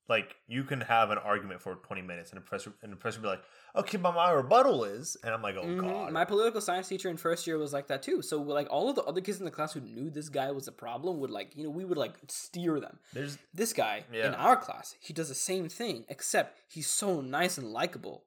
like 0.07 0.35
you 0.47 0.63
can 0.63 0.81
have 0.81 1.09
an 1.09 1.17
argument 1.17 1.61
for 1.61 1.75
20 1.75 2.01
minutes 2.03 2.31
and 2.31 2.37
the 2.37 2.41
professor 2.45 2.71
and 2.83 2.91
the 2.91 2.95
professor 2.95 3.21
be 3.21 3.27
like, 3.27 3.41
okay, 3.75 3.97
but 3.97 4.13
my 4.13 4.29
rebuttal 4.31 4.83
is, 4.83 5.17
and 5.23 5.33
I'm 5.33 5.41
like, 5.41 5.55
oh 5.55 5.63
Mhm. 5.65 5.79
god. 5.81 6.11
My 6.13 6.25
political 6.25 6.61
science 6.61 6.87
teacher 6.87 7.09
in 7.09 7.17
first 7.17 7.47
year 7.47 7.57
was 7.57 7.73
like 7.73 7.87
that 7.87 8.03
too. 8.03 8.21
So 8.21 8.41
like 8.41 8.67
all 8.69 8.87
of 8.89 8.95
the 8.95 9.03
other 9.03 9.19
kids 9.21 9.39
in 9.39 9.45
the 9.45 9.51
class 9.51 9.73
who 9.73 9.81
knew 9.81 10.09
this 10.11 10.29
guy 10.29 10.51
was 10.51 10.67
a 10.67 10.71
problem 10.71 11.19
would 11.19 11.31
like 11.31 11.55
you 11.55 11.63
know 11.63 11.69
we 11.71 11.85
would 11.85 11.97
like 11.97 12.13
steer 12.27 12.79
them. 12.79 12.99
There's 13.13 13.37
This 13.53 13.73
guy 13.73 14.03
in 14.27 14.33
our 14.35 14.55
class, 14.57 14.95
he 14.99 15.11
does 15.13 15.29
the 15.29 15.35
same 15.35 15.69
thing, 15.69 16.05
except 16.09 16.57
he's 16.69 16.89
so 16.89 17.21
nice 17.21 17.57
and 17.57 17.71
likable. 17.71 18.25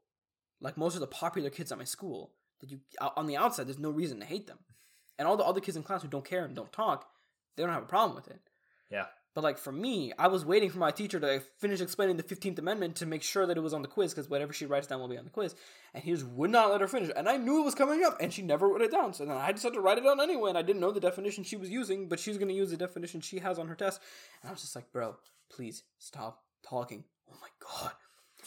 Like 0.61 0.77
most 0.77 0.95
of 0.95 1.01
the 1.01 1.07
popular 1.07 1.51
kids 1.51 1.71
at 1.71 1.79
my 1.79 1.85
school, 1.85 2.33
that 2.61 2.71
you 2.73 2.81
on 3.17 3.27
the 3.27 3.37
outside, 3.37 3.69
there's 3.69 3.79
no 3.79 3.91
reason 3.91 4.19
to 4.21 4.27
hate 4.27 4.49
them. 4.49 4.59
And 5.17 5.29
all 5.29 5.37
the 5.37 5.45
other 5.45 5.61
kids 5.61 5.77
in 5.77 5.85
class 5.85 6.03
who 6.03 6.09
don't 6.09 6.25
care 6.25 6.45
and 6.45 6.55
don't 6.57 6.73
talk, 6.73 7.09
they 7.57 7.63
don't 7.63 7.73
have 7.73 7.83
a 7.85 7.87
problem 7.87 8.17
with 8.17 8.29
it. 8.29 8.41
yeah. 8.91 9.07
But 9.39 9.45
like 9.45 9.59
for 9.59 9.71
me, 9.71 10.13
I 10.19 10.27
was 10.27 10.45
waiting 10.45 10.69
for 10.69 10.81
my 10.81 10.91
teacher 10.91 11.21
to 11.21 11.39
finish 11.61 11.81
explaining 11.81 12.17
the 12.17 12.25
Fifteenth 12.25 12.59
Amendment 12.59 12.97
to 12.97 13.07
make 13.07 13.23
sure 13.23 13.47
that 13.47 13.57
it 13.57 13.61
was 13.61 13.73
on 13.73 13.83
the 13.83 13.87
quiz 13.87 14.13
because 14.13 14.29
whatever 14.29 14.53
she 14.53 14.67
writes 14.67 14.89
down 14.89 14.99
will 14.99 15.07
be 15.07 15.17
on 15.17 15.23
the 15.23 15.31
quiz, 15.31 15.55
and 15.95 16.03
he 16.03 16.11
just 16.11 16.27
would 16.27 16.51
not 16.51 16.73
let 16.73 16.81
her 16.81 16.89
finish. 16.89 17.13
And 17.15 17.29
I 17.29 17.37
knew 17.37 17.61
it 17.61 17.65
was 17.65 17.77
coming 17.77 18.03
up, 18.03 18.17
and 18.21 18.33
she 18.33 18.43
never 18.43 18.67
wrote 18.67 18.83
it 18.83 18.91
down. 18.91 19.15
So 19.15 19.25
then 19.25 19.37
I 19.37 19.53
just 19.53 19.63
had 19.63 19.75
to 19.75 19.81
write 19.81 19.97
it 19.99 20.03
down 20.03 20.21
anyway, 20.21 20.49
and 20.49 20.59
I 20.59 20.63
didn't 20.63 20.81
know 20.81 20.91
the 20.91 20.99
definition 20.99 21.45
she 21.45 21.55
was 21.55 21.71
using, 21.71 22.09
but 22.09 22.19
she's 22.19 22.37
going 22.37 22.49
to 22.49 22.55
use 22.55 22.73
the 22.73 22.77
definition 22.77 23.21
she 23.21 23.39
has 23.39 23.61
on 23.61 23.69
her 23.69 23.77
test. 23.77 24.01
And 24.43 24.49
I 24.49 24.53
was 24.53 24.61
just 24.63 24.75
like, 24.75 24.91
bro, 24.91 25.15
please 25.51 25.85
stop 26.01 26.43
talking. 26.69 27.05
Oh 27.31 27.37
my 27.41 27.47
god, 27.61 27.93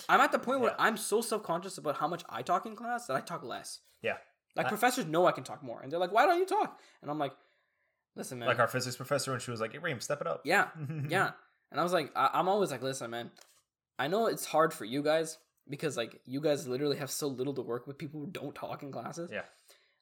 I'm 0.10 0.20
at 0.20 0.34
the 0.34 0.40
point 0.40 0.60
where 0.60 0.76
I'm 0.78 0.98
so 0.98 1.22
self 1.22 1.42
conscious 1.42 1.78
about 1.78 1.96
how 1.96 2.10
much 2.10 2.26
I 2.28 2.42
talk 2.42 2.66
in 2.66 2.76
class 2.76 3.08
that 3.08 3.16
I 3.16 3.22
talk 3.22 3.44
less. 3.46 3.80
Yeah. 4.02 4.18
Like 4.58 4.66
I- 4.66 4.70
professors 4.70 5.06
know 5.06 5.26
I 5.26 5.32
can 5.32 5.46
talk 5.46 5.64
more, 5.64 5.80
and 5.82 5.90
they're 5.90 6.02
like, 6.02 6.12
why 6.12 6.26
don't 6.26 6.40
you 6.40 6.46
talk? 6.46 6.82
And 7.02 7.10
I'm 7.10 7.18
like, 7.18 7.32
listen, 8.16 8.40
man. 8.40 8.48
Like 8.48 8.60
our 8.60 8.68
physics 8.68 8.96
professor, 8.96 9.34
and 9.34 9.42
she 9.42 9.52
was 9.52 9.60
like, 9.62 9.72
hey, 9.74 9.78
Reem, 9.80 10.00
step 10.00 10.22
it 10.22 10.28
up. 10.28 10.42
yeah, 10.46 10.68
yeah. 11.10 11.32
And 11.72 11.80
I 11.80 11.84
was 11.84 11.94
like, 11.94 12.12
I- 12.16 12.32
I'm 12.34 12.48
always 12.50 12.72
like, 12.72 12.82
listen, 12.82 13.12
man, 13.12 13.32
I 14.00 14.08
know 14.08 14.28
it's 14.28 14.46
hard 14.46 14.74
for 14.74 14.86
you 14.86 15.02
guys 15.04 15.38
because 15.70 15.96
like 15.98 16.20
you 16.26 16.42
guys 16.42 16.68
literally 16.68 16.98
have 16.98 17.12
so 17.12 17.28
little 17.28 17.54
to 17.54 17.62
work 17.62 17.88
with 17.88 17.98
people 17.98 18.20
who 18.20 18.28
don't 18.28 18.54
talk 18.56 18.84
in 18.84 18.92
classes. 18.92 19.30
Yeah. 19.32 19.44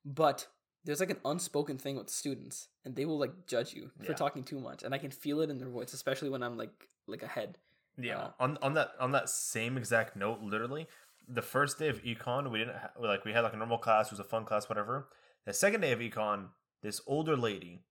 But 0.05 0.47
there's 0.85 0.99
like 1.01 1.09
an 1.11 1.19
unspoken 1.25 1.77
thing 1.77 1.97
with 1.97 2.09
students, 2.09 2.69
and 2.85 2.95
they 2.95 3.05
will 3.05 3.19
like 3.19 3.45
judge 3.47 3.73
you 3.73 3.91
for 3.99 4.11
Yeah. 4.11 4.17
talking 4.17 4.43
too 4.43 4.59
much, 4.59 4.83
and 4.83 4.93
I 4.93 4.97
can 4.97 5.11
feel 5.11 5.41
it 5.41 5.49
in 5.49 5.57
their 5.57 5.69
voice, 5.69 5.93
especially 5.93 6.29
when 6.29 6.41
I'm 6.43 6.57
like 6.57 6.87
like 7.07 7.21
ahead. 7.23 7.57
Yeah. 7.97 8.17
Uh, 8.17 8.29
on 8.39 8.57
on 8.61 8.73
that 8.75 8.91
on 8.99 9.11
that 9.11 9.29
same 9.29 9.77
exact 9.77 10.15
note, 10.15 10.39
literally, 10.41 10.87
the 11.27 11.41
first 11.41 11.77
day 11.77 11.89
of 11.89 12.01
econ, 12.03 12.49
we 12.49 12.59
didn't 12.59 12.77
ha- 12.77 12.91
like 12.97 13.25
we 13.25 13.33
had 13.33 13.41
like 13.41 13.53
a 13.53 13.57
normal 13.57 13.77
class, 13.77 14.07
it 14.07 14.13
was 14.13 14.19
a 14.21 14.23
fun 14.23 14.45
class, 14.45 14.69
whatever. 14.69 15.09
The 15.45 15.53
second 15.53 15.81
day 15.81 15.91
of 15.91 15.99
econ, 15.99 16.47
this 16.81 17.01
older 17.05 17.35
lady, 17.35 17.83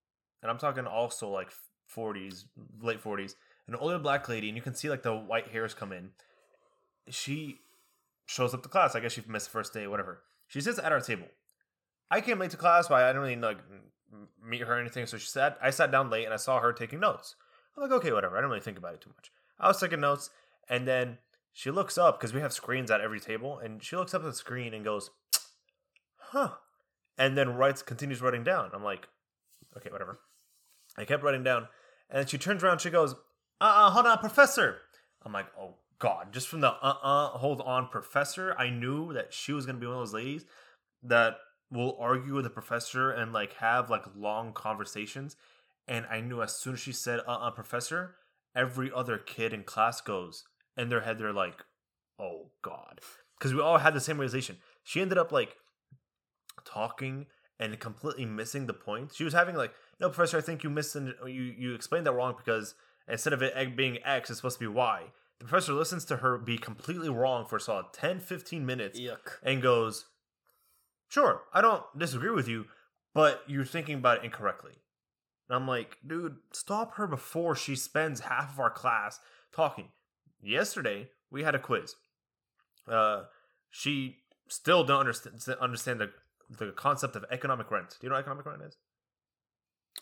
and 0.43 0.51
I'm 0.51 0.59
talking 0.59 0.87
also 0.87 1.29
like 1.29 1.51
40s, 1.95 2.45
late 2.81 3.03
40s, 3.03 3.35
an 3.67 3.75
older 3.75 3.99
black 3.99 4.29
lady, 4.29 4.49
and 4.49 4.57
you 4.57 4.63
can 4.63 4.75
see 4.75 4.91
like 4.91 5.03
the 5.03 5.15
white 5.15 5.49
hairs 5.49 5.75
come 5.75 5.93
in. 5.93 6.11
She 7.09 7.61
shows 8.27 8.55
up 8.55 8.63
to 8.63 8.69
class. 8.69 8.95
I 8.95 9.01
guess 9.01 9.13
she 9.13 9.23
missed 9.27 9.47
the 9.47 9.53
first 9.53 9.73
day, 9.73 9.87
whatever. 9.87 10.23
She 10.47 10.61
sits 10.61 10.79
at 10.79 10.93
our 10.93 11.01
table. 11.01 11.27
I 12.11 12.21
came 12.21 12.39
late 12.39 12.51
to 12.53 12.57
class, 12.57 12.89
but 12.89 13.03
I 13.03 13.09
didn't 13.09 13.23
really 13.23 13.37
like 13.37 13.59
meet 14.43 14.63
her 14.63 14.77
or 14.77 14.81
anything. 14.81 15.07
So 15.07 15.19
she 15.19 15.27
sat. 15.27 15.59
I 15.63 15.71
sat 15.71 15.91
down 15.91 16.11
late, 16.11 16.25
and 16.25 16.35
I 16.35 16.39
saw 16.39 16.61
her 16.61 16.73
taking 16.73 17.01
notes. 17.01 17.35
I'm 17.77 17.83
like, 17.83 17.93
okay, 17.93 18.13
whatever. 18.13 18.37
I 18.37 18.41
didn't 18.41 18.51
really 18.51 18.63
think 18.63 18.79
about 18.79 18.95
it 18.95 19.01
too 19.01 19.11
much. 19.15 19.31
I 19.59 19.69
was 19.69 19.81
taking 19.81 20.01
notes, 20.01 20.31
and 20.69 20.87
then 20.87 21.19
she 21.53 21.71
looks 21.71 21.99
up 21.99 22.19
because 22.19 22.33
we 22.33 22.41
have 22.41 22.53
screens 22.53 22.91
at 22.91 23.01
every 23.01 23.21
table, 23.21 23.59
and 23.59 23.83
she 23.83 23.97
looks 23.97 24.15
up 24.15 24.23
at 24.23 24.27
the 24.27 24.33
screen 24.33 24.73
and 24.73 24.85
goes, 24.85 25.11
"Huh," 26.17 26.57
and 27.17 27.37
then 27.37 27.57
writes, 27.57 27.83
continues 27.83 28.23
writing 28.23 28.45
down. 28.45 28.71
I'm 28.73 28.85
like, 28.85 29.09
okay, 29.77 29.91
whatever. 29.91 30.21
I 30.97 31.05
kept 31.05 31.23
writing 31.23 31.45
down, 31.45 31.69
and 32.11 32.21
then 32.21 32.27
she 32.27 32.39
turns 32.39 32.63
around. 32.63 32.81
She 32.81 32.91
goes, 32.91 33.15
"Uh, 33.61 33.65
uh 33.65 33.91
hold 33.91 34.07
on, 34.07 34.19
professor." 34.19 34.79
I'm 35.23 35.33
like, 35.33 35.47
oh 35.59 35.75
god, 35.99 36.33
just 36.33 36.49
from 36.49 36.61
the 36.61 36.73
uh, 36.73 36.95
uh 37.03 37.29
hold 37.39 37.61
on, 37.61 37.89
professor. 37.89 38.55
I 38.59 38.71
knew 38.71 39.13
that 39.13 39.33
she 39.33 39.53
was 39.53 39.67
gonna 39.67 39.79
be 39.79 39.87
one 39.87 39.97
of 39.97 40.01
those 40.01 40.15
ladies 40.15 40.45
that 41.03 41.37
will 41.71 41.97
argue 42.01 42.35
with 42.35 42.45
the 42.45 42.51
professor 42.51 43.11
and 43.11 43.33
like 43.33 43.55
have 43.55 43.91
like 43.91 44.05
long 44.17 44.53
conversations. 44.53 45.37
And 45.87 46.07
I 46.11 46.21
knew 46.21 46.43
as 46.43 46.55
soon 46.55 46.75
as 46.75 46.81
she 46.81 46.93
said, 46.93 47.21
uh 47.27 47.33
uh, 47.33 47.51
professor, 47.51 48.17
every 48.55 48.91
other 48.95 49.19
kid 49.19 49.53
in 49.53 49.65
class 49.65 50.01
goes, 50.01 50.45
in 50.77 50.89
their 50.89 51.01
head, 51.01 51.19
they're 51.19 51.33
like, 51.33 51.65
oh 52.19 52.51
God. 52.63 53.01
because 53.39 53.55
we 53.55 53.61
all 53.61 53.79
had 53.79 53.95
the 53.95 54.01
same 54.01 54.19
realization. 54.19 54.59
She 54.83 55.01
ended 55.01 55.19
up 55.19 55.33
like 55.33 55.57
talking 56.65 57.27
and 57.61 57.79
completely 57.81 58.25
missing 58.25 58.67
the 58.67 58.75
point. 58.75 59.13
She 59.15 59.25
was 59.25 59.35
having 59.35 59.57
like, 59.57 59.73
no, 60.01 60.09
professor, 60.09 60.39
I 60.39 60.41
think 60.41 60.63
you 60.63 60.71
missed 60.71 60.95
you 60.95 61.27
you 61.27 61.75
explained 61.75 62.07
that 62.07 62.13
wrong 62.13 62.35
because 62.37 62.75
instead 63.09 63.33
of 63.33 63.43
it 63.43 63.77
being 63.77 63.99
X, 64.05 64.31
it's 64.31 64.39
supposed 64.39 64.59
to 64.59 64.65
be 64.65 64.69
Y. 64.69 65.05
The 65.39 65.45
professor 65.45 65.73
listens 65.73 66.05
to 66.07 66.17
her 66.17 66.37
be 66.39 66.59
completely 66.59 67.09
wrong 67.09 67.47
for 67.47 67.59
solid 67.59 67.87
10, 67.93 68.21
15 68.21 68.67
minutes 68.67 68.99
Yuck. 68.99 69.39
and 69.43 69.63
goes, 69.63 70.07
Sure, 71.09 71.43
I 71.53 71.61
don't 71.61 71.85
disagree 71.97 72.31
with 72.31 72.49
you, 72.49 72.67
but 73.15 73.43
you're 73.47 73.65
thinking 73.65 73.97
about 73.97 74.19
it 74.19 74.25
incorrectly. 74.25 74.73
And 75.49 75.57
I'm 75.57 75.67
like, 75.67 75.97
dude, 76.07 76.37
stop 76.53 76.95
her 76.95 77.07
before 77.07 77.57
she 77.57 77.75
spends 77.75 78.21
half 78.21 78.53
of 78.53 78.61
our 78.61 78.71
class 78.71 79.19
talking. 79.53 79.89
Yesterday, 80.43 81.09
we 81.31 81.43
had 81.43 81.55
a 81.55 81.59
quiz. 81.59 81.95
Uh, 82.87 83.25
she 83.71 84.19
still 84.49 84.85
don't 84.85 85.01
understand 85.01 85.41
understand 85.61 86.01
the 86.01 86.11
the 86.51 86.73
concept 86.73 87.17
of 87.17 87.25
economic 87.31 87.71
rent. 87.71 87.91
Do 87.91 88.07
you 88.07 88.09
know 88.09 88.15
what 88.15 88.21
economic 88.21 88.47
rent 88.47 88.63
is? 88.63 88.77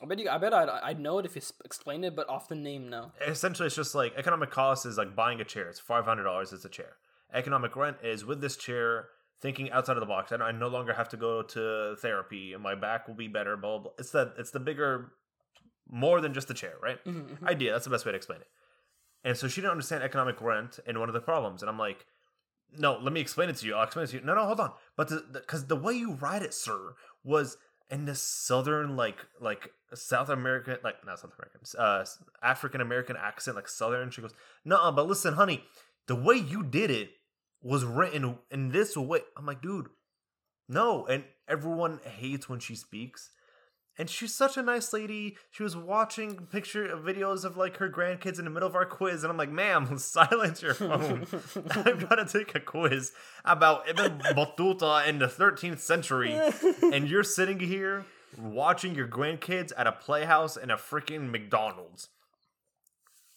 I 0.03 0.07
bet 0.07 0.19
you. 0.19 0.29
I 0.29 0.39
bet 0.39 0.53
I'd, 0.53 0.69
I'd 0.69 1.01
know 1.01 1.19
it 1.19 1.27
if 1.27 1.37
you 1.37 1.43
explained 1.65 2.05
it, 2.05 2.15
but 2.15 2.29
off 2.29 2.49
the 2.49 2.55
name, 2.55 2.89
no. 2.89 3.13
Essentially, 3.27 3.67
it's 3.67 3.77
just 3.77 3.95
like 3.95 4.15
economic 4.17 4.51
cost 4.51 4.85
is 4.85 4.99
like 4.99 5.17
buying 5.17 5.41
a 5.41 5.45
chair. 5.45 5.69
It's 5.69 5.81
five 5.81 6.05
hundred 6.05 6.25
dollars. 6.25 6.53
It's 6.53 6.65
a 6.65 6.69
chair. 6.69 6.97
Economic 7.33 7.75
rent 7.77 7.97
is 8.03 8.25
with 8.25 8.41
this 8.41 8.57
chair 8.57 9.09
thinking 9.41 9.71
outside 9.71 9.97
of 9.97 10.01
the 10.01 10.07
box. 10.07 10.33
I, 10.33 10.37
I 10.37 10.53
no 10.53 10.69
longer 10.69 10.93
have 10.93 11.09
to 11.11 11.17
go 11.17 11.43
to 11.43 11.97
therapy, 12.01 12.53
and 12.53 12.63
my 12.63 12.75
back 12.75 13.09
will 13.09 13.15
be 13.15 13.29
better. 13.29 13.57
Blah 13.57 13.79
blah. 13.79 13.83
blah. 13.85 13.93
It's 13.99 14.11
the 14.11 14.35
it's 14.39 14.51
the 14.51 14.61
bigger, 14.61 15.13
more 15.91 16.21
than 16.21 16.35
just 16.35 16.49
the 16.49 16.55
chair, 16.55 16.75
right? 16.83 17.03
Mhm, 17.05 17.39
mhm. 17.39 17.49
idea. 17.49 17.73
That's 17.73 17.85
the 17.85 17.91
best 17.91 18.05
way 18.05 18.13
to 18.13 18.17
explain 18.17 18.41
it. 18.41 18.49
And 19.25 19.37
so 19.37 19.49
she 19.49 19.61
didn't 19.61 19.73
understand 19.73 20.05
economic 20.05 20.41
rent 20.41 20.79
and 20.87 21.01
one 21.01 21.09
of 21.09 21.15
the 21.15 21.21
problems. 21.21 21.63
And 21.63 21.71
I'm 21.71 21.79
like, 21.79 22.07
no, 22.79 22.99
let 23.01 23.13
me 23.13 23.21
explain 23.21 23.49
it 23.49 23.57
to 23.57 23.67
you. 23.67 23.75
I'll 23.75 23.85
explain 23.85 24.05
it 24.05 24.11
to 24.11 24.17
you. 24.17 24.23
No, 24.25 24.35
no, 24.35 24.45
hold 24.45 24.61
on. 24.61 24.73
But 24.97 25.11
because 25.33 25.67
the, 25.67 25.75
the, 25.75 25.81
way 25.81 25.95
you 25.95 26.15
write 26.15 26.43
it, 26.43 26.55
sir, 26.55 26.95
was 27.25 27.57
in 27.91 28.05
the 28.05 28.15
southern, 28.15 28.97
like, 28.97 29.19
like 29.41 29.71
South 29.95 30.29
American, 30.29 30.77
like 30.83 31.05
not 31.07 31.19
South 31.19 31.33
American, 31.39 31.61
uh, 31.79 32.05
African 32.43 32.81
American 32.81 33.17
accent, 33.17 33.57
like 33.57 33.69
southern. 33.69 34.11
She 34.11 34.21
goes, 34.21 34.35
no, 34.65 34.91
but 34.93 35.07
listen, 35.07 35.35
honey, 35.35 35.65
the 36.07 36.17
way 36.17 36.37
you 36.37 36.63
did 36.63 36.91
it 36.91 37.11
was 37.63 37.85
written 37.85 38.39
in 38.51 38.71
this 38.71 38.97
way. 38.97 39.21
I'm 39.37 39.47
like, 39.47 39.63
dude, 39.63 39.89
no. 40.69 41.07
And 41.07 41.25
everyone 41.49 42.01
hates 42.05 42.49
when 42.49 42.61
she 42.61 42.75
speaks 42.75 43.31
and 43.99 44.11
she's 44.11 44.35
such 44.35 44.57
a 44.57 44.63
nice 44.63 44.93
lady. 44.93 45.37
She 45.51 45.63
was 45.63 45.77
watching 45.77 46.47
picture 46.47 46.89
videos 46.97 47.45
of 47.45 47.57
like 47.57 47.79
her 47.79 47.89
grandkids 47.89 48.39
in 48.39 48.45
the 48.45 48.51
middle 48.51 48.69
of 48.69 48.75
our 48.75 48.85
quiz, 48.85 49.25
and 49.25 49.31
I'm 49.31 49.37
like, 49.37 49.51
"Ma'am, 49.51 49.99
silence 49.99 50.63
your 50.63 50.75
phone. 50.75 51.27
I'm 51.71 51.99
trying 51.99 52.27
to 52.27 52.29
take 52.31 52.55
a 52.55 52.61
quiz 52.61 53.13
about 53.45 53.89
Ibn 53.89 54.19
Battuta 54.19 55.07
in 55.07 55.19
the 55.19 55.29
13th 55.29 55.81
century, 55.81 56.39
and 56.83 57.09
you're 57.09 57.25
sitting 57.25 57.61
here 57.61 58.05
watching 58.39 58.95
your 58.95 59.09
grandkids 59.09 59.73
at 59.77 59.87
a 59.87 59.93
playhouse 59.93 60.57
in 60.57 60.71
a 60.71 60.77
freaking 60.77 61.31
McDonald's. 61.31 62.09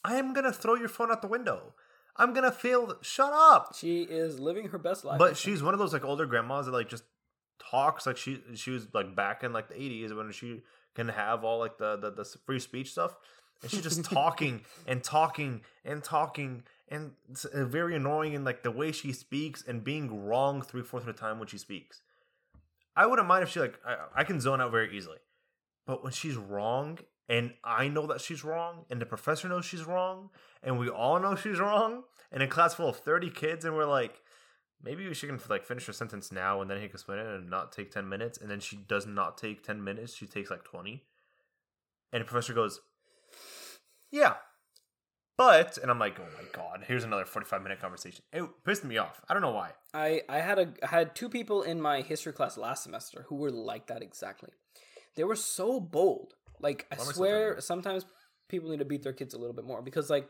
I 0.03 0.15
am 0.15 0.33
gonna 0.33 0.53
throw 0.53 0.75
your 0.75 0.89
phone 0.89 1.11
out 1.11 1.21
the 1.21 1.27
window. 1.27 1.73
I'm 2.15 2.33
gonna 2.33 2.51
fail. 2.51 2.97
Shut 3.01 3.31
up. 3.33 3.75
She 3.77 4.01
is 4.01 4.39
living 4.39 4.69
her 4.69 4.77
best 4.77 5.05
life. 5.05 5.19
But 5.19 5.37
she's 5.37 5.63
one 5.63 5.73
of 5.73 5.79
those 5.79 5.93
like 5.93 6.03
older 6.03 6.25
grandmas 6.25 6.65
that 6.65 6.73
like 6.73 6.89
just 6.89 7.03
talks 7.69 8.05
like 8.05 8.17
she 8.17 8.41
she 8.55 8.71
was 8.71 8.87
like 8.93 9.15
back 9.15 9.43
in 9.43 9.53
like 9.53 9.67
the 9.67 9.75
80s 9.75 10.15
when 10.15 10.31
she 10.31 10.61
can 10.95 11.09
have 11.09 11.43
all 11.43 11.59
like 11.59 11.77
the 11.77 11.97
the, 11.97 12.11
the 12.11 12.25
free 12.45 12.59
speech 12.59 12.91
stuff. 12.91 13.15
And 13.61 13.69
she's 13.69 13.81
just 13.81 14.03
talking 14.11 14.61
and 14.87 15.03
talking 15.03 15.61
and 15.83 16.03
talking 16.03 16.63
and 16.87 17.11
it's 17.29 17.45
uh, 17.45 17.65
very 17.65 17.95
annoying 17.95 18.33
in 18.33 18.43
like 18.43 18.63
the 18.63 18.71
way 18.71 18.91
she 18.91 19.11
speaks 19.11 19.63
and 19.67 19.83
being 19.83 20.25
wrong 20.25 20.61
three 20.61 20.81
fourths 20.81 21.07
of 21.07 21.15
the 21.15 21.19
time 21.19 21.39
when 21.39 21.47
she 21.47 21.57
speaks. 21.57 22.01
I 22.95 23.05
wouldn't 23.05 23.27
mind 23.27 23.43
if 23.43 23.49
she 23.49 23.59
like 23.59 23.79
I, 23.85 23.97
I 24.15 24.23
can 24.23 24.39
zone 24.39 24.61
out 24.61 24.71
very 24.71 24.95
easily. 24.95 25.17
But 25.85 26.03
when 26.03 26.13
she's 26.13 26.35
wrong 26.35 26.99
and 27.29 27.53
i 27.63 27.87
know 27.87 28.07
that 28.07 28.19
she's 28.19 28.43
wrong 28.43 28.85
and 28.89 28.99
the 28.99 29.05
professor 29.05 29.47
knows 29.47 29.63
she's 29.63 29.83
wrong 29.83 30.29
and 30.63 30.77
we 30.79 30.89
all 30.89 31.19
know 31.19 31.35
she's 31.35 31.59
wrong 31.59 32.03
and 32.31 32.43
a 32.43 32.47
class 32.47 32.73
full 32.73 32.89
of 32.89 32.97
30 32.97 33.29
kids 33.29 33.63
and 33.63 33.75
we're 33.75 33.85
like 33.85 34.21
maybe 34.83 35.13
she 35.13 35.27
can 35.27 35.39
like 35.49 35.65
finish 35.65 35.85
her 35.85 35.93
sentence 35.93 36.31
now 36.31 36.61
and 36.61 36.69
then 36.69 36.77
he 36.77 36.87
can 36.87 36.95
explain 36.95 37.19
it 37.19 37.27
and 37.27 37.49
not 37.49 37.71
take 37.71 37.91
10 37.91 38.07
minutes 38.07 38.37
and 38.37 38.49
then 38.49 38.59
she 38.59 38.75
does 38.75 39.05
not 39.05 39.37
take 39.37 39.63
10 39.63 39.83
minutes 39.83 40.13
she 40.13 40.25
takes 40.25 40.49
like 40.49 40.63
20 40.63 41.03
and 42.13 42.21
the 42.21 42.25
professor 42.25 42.53
goes 42.53 42.81
yeah 44.11 44.35
but 45.37 45.77
and 45.77 45.91
i'm 45.91 45.99
like 45.99 46.19
oh 46.19 46.23
my 46.37 46.47
god 46.51 46.69
here's 46.87 47.03
another 47.03 47.25
45 47.25 47.61
minute 47.61 47.79
conversation. 47.79 48.23
It 48.33 48.43
pissed 48.65 48.83
me 48.83 48.97
off. 48.97 49.21
I 49.29 49.33
don't 49.33 49.41
know 49.41 49.51
why. 49.51 49.71
I 49.93 50.21
I 50.27 50.39
had 50.39 50.59
a 50.59 50.73
I 50.83 50.87
had 50.87 51.15
two 51.15 51.29
people 51.29 51.61
in 51.61 51.79
my 51.79 52.01
history 52.01 52.33
class 52.33 52.57
last 52.57 52.83
semester 52.83 53.25
who 53.27 53.35
were 53.35 53.51
like 53.51 53.87
that 53.87 54.01
exactly. 54.01 54.49
They 55.15 55.23
were 55.23 55.35
so 55.35 55.79
bold. 55.79 56.33
Like 56.59 56.87
I 56.91 56.95
Why 56.95 57.03
am 57.03 57.09
I 57.09 57.11
so 57.11 57.17
swear, 57.17 57.61
sometimes 57.61 58.05
people 58.47 58.69
need 58.69 58.79
to 58.79 58.85
beat 58.85 59.03
their 59.03 59.13
kids 59.13 59.33
a 59.33 59.37
little 59.37 59.53
bit 59.53 59.65
more 59.65 59.81
because 59.81 60.09
like 60.09 60.27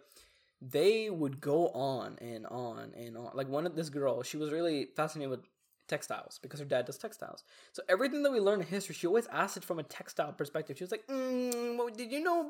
they 0.61 1.09
would 1.09 1.39
go 1.39 1.69
on 1.69 2.17
and 2.21 2.45
on 2.47 2.93
and 2.97 3.17
on. 3.17 3.31
Like 3.33 3.47
one 3.47 3.65
of 3.65 3.75
this 3.75 3.89
girl, 3.89 4.23
she 4.23 4.37
was 4.37 4.51
really 4.51 4.87
fascinated 4.95 5.29
with 5.31 5.41
textiles 5.87 6.39
because 6.41 6.59
her 6.59 6.65
dad 6.65 6.85
does 6.85 6.97
textiles. 6.97 7.43
So 7.71 7.81
everything 7.89 8.23
that 8.23 8.31
we 8.31 8.39
learn 8.39 8.61
in 8.61 8.67
history, 8.67 8.95
she 8.95 9.07
always 9.07 9.27
asked 9.27 9.57
it 9.57 9.63
from 9.63 9.79
a 9.79 9.83
textile 9.83 10.33
perspective. 10.33 10.77
She 10.77 10.83
was 10.83 10.91
like, 10.91 11.07
mm, 11.07 11.77
what, 11.77 11.97
"Did 11.97 12.11
you 12.11 12.21
know?" 12.21 12.47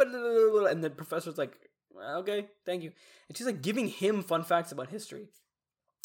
And 0.70 0.84
the 0.84 0.90
professor's 0.90 1.38
like, 1.38 1.58
"Okay, 1.96 2.48
thank 2.66 2.84
you." 2.84 2.92
And 3.28 3.38
she's 3.38 3.48
like 3.48 3.62
giving 3.62 3.88
him 3.88 4.24
fun 4.24 4.44
facts 4.44 4.72
about 4.72 4.90
history. 4.90 5.30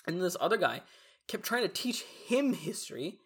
And 0.06 0.22
this 0.22 0.36
other 0.40 0.56
guy 0.56 0.82
kept 1.26 1.44
trying 1.44 1.62
to 1.62 1.68
teach 1.68 2.02
him 2.26 2.52
history, 2.52 3.18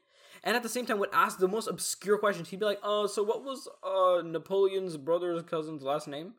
and 0.45 0.57
at 0.57 0.63
the 0.63 0.69
same 0.69 0.87
time 0.87 0.99
would 0.99 1.11
ask 1.13 1.39
the 1.39 1.49
most 1.49 1.67
obscure 1.67 2.19
questions. 2.19 2.49
He'd 2.49 2.61
be 2.61 2.67
like, 2.67 2.81
"Oh, 2.83 3.07
so 3.09 3.23
what 3.23 3.45
was 3.45 3.69
uh 3.83 4.23
Napoleon's 4.25 4.97
brother's 4.97 5.43
cousin's 5.43 5.83
last 5.83 6.07
name?" 6.09 6.35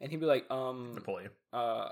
And 0.00 0.10
he'd 0.10 0.20
be 0.20 0.26
like, 0.26 0.44
"Um, 0.50 0.92
napoleon 0.94 1.30
uh, 1.52 1.88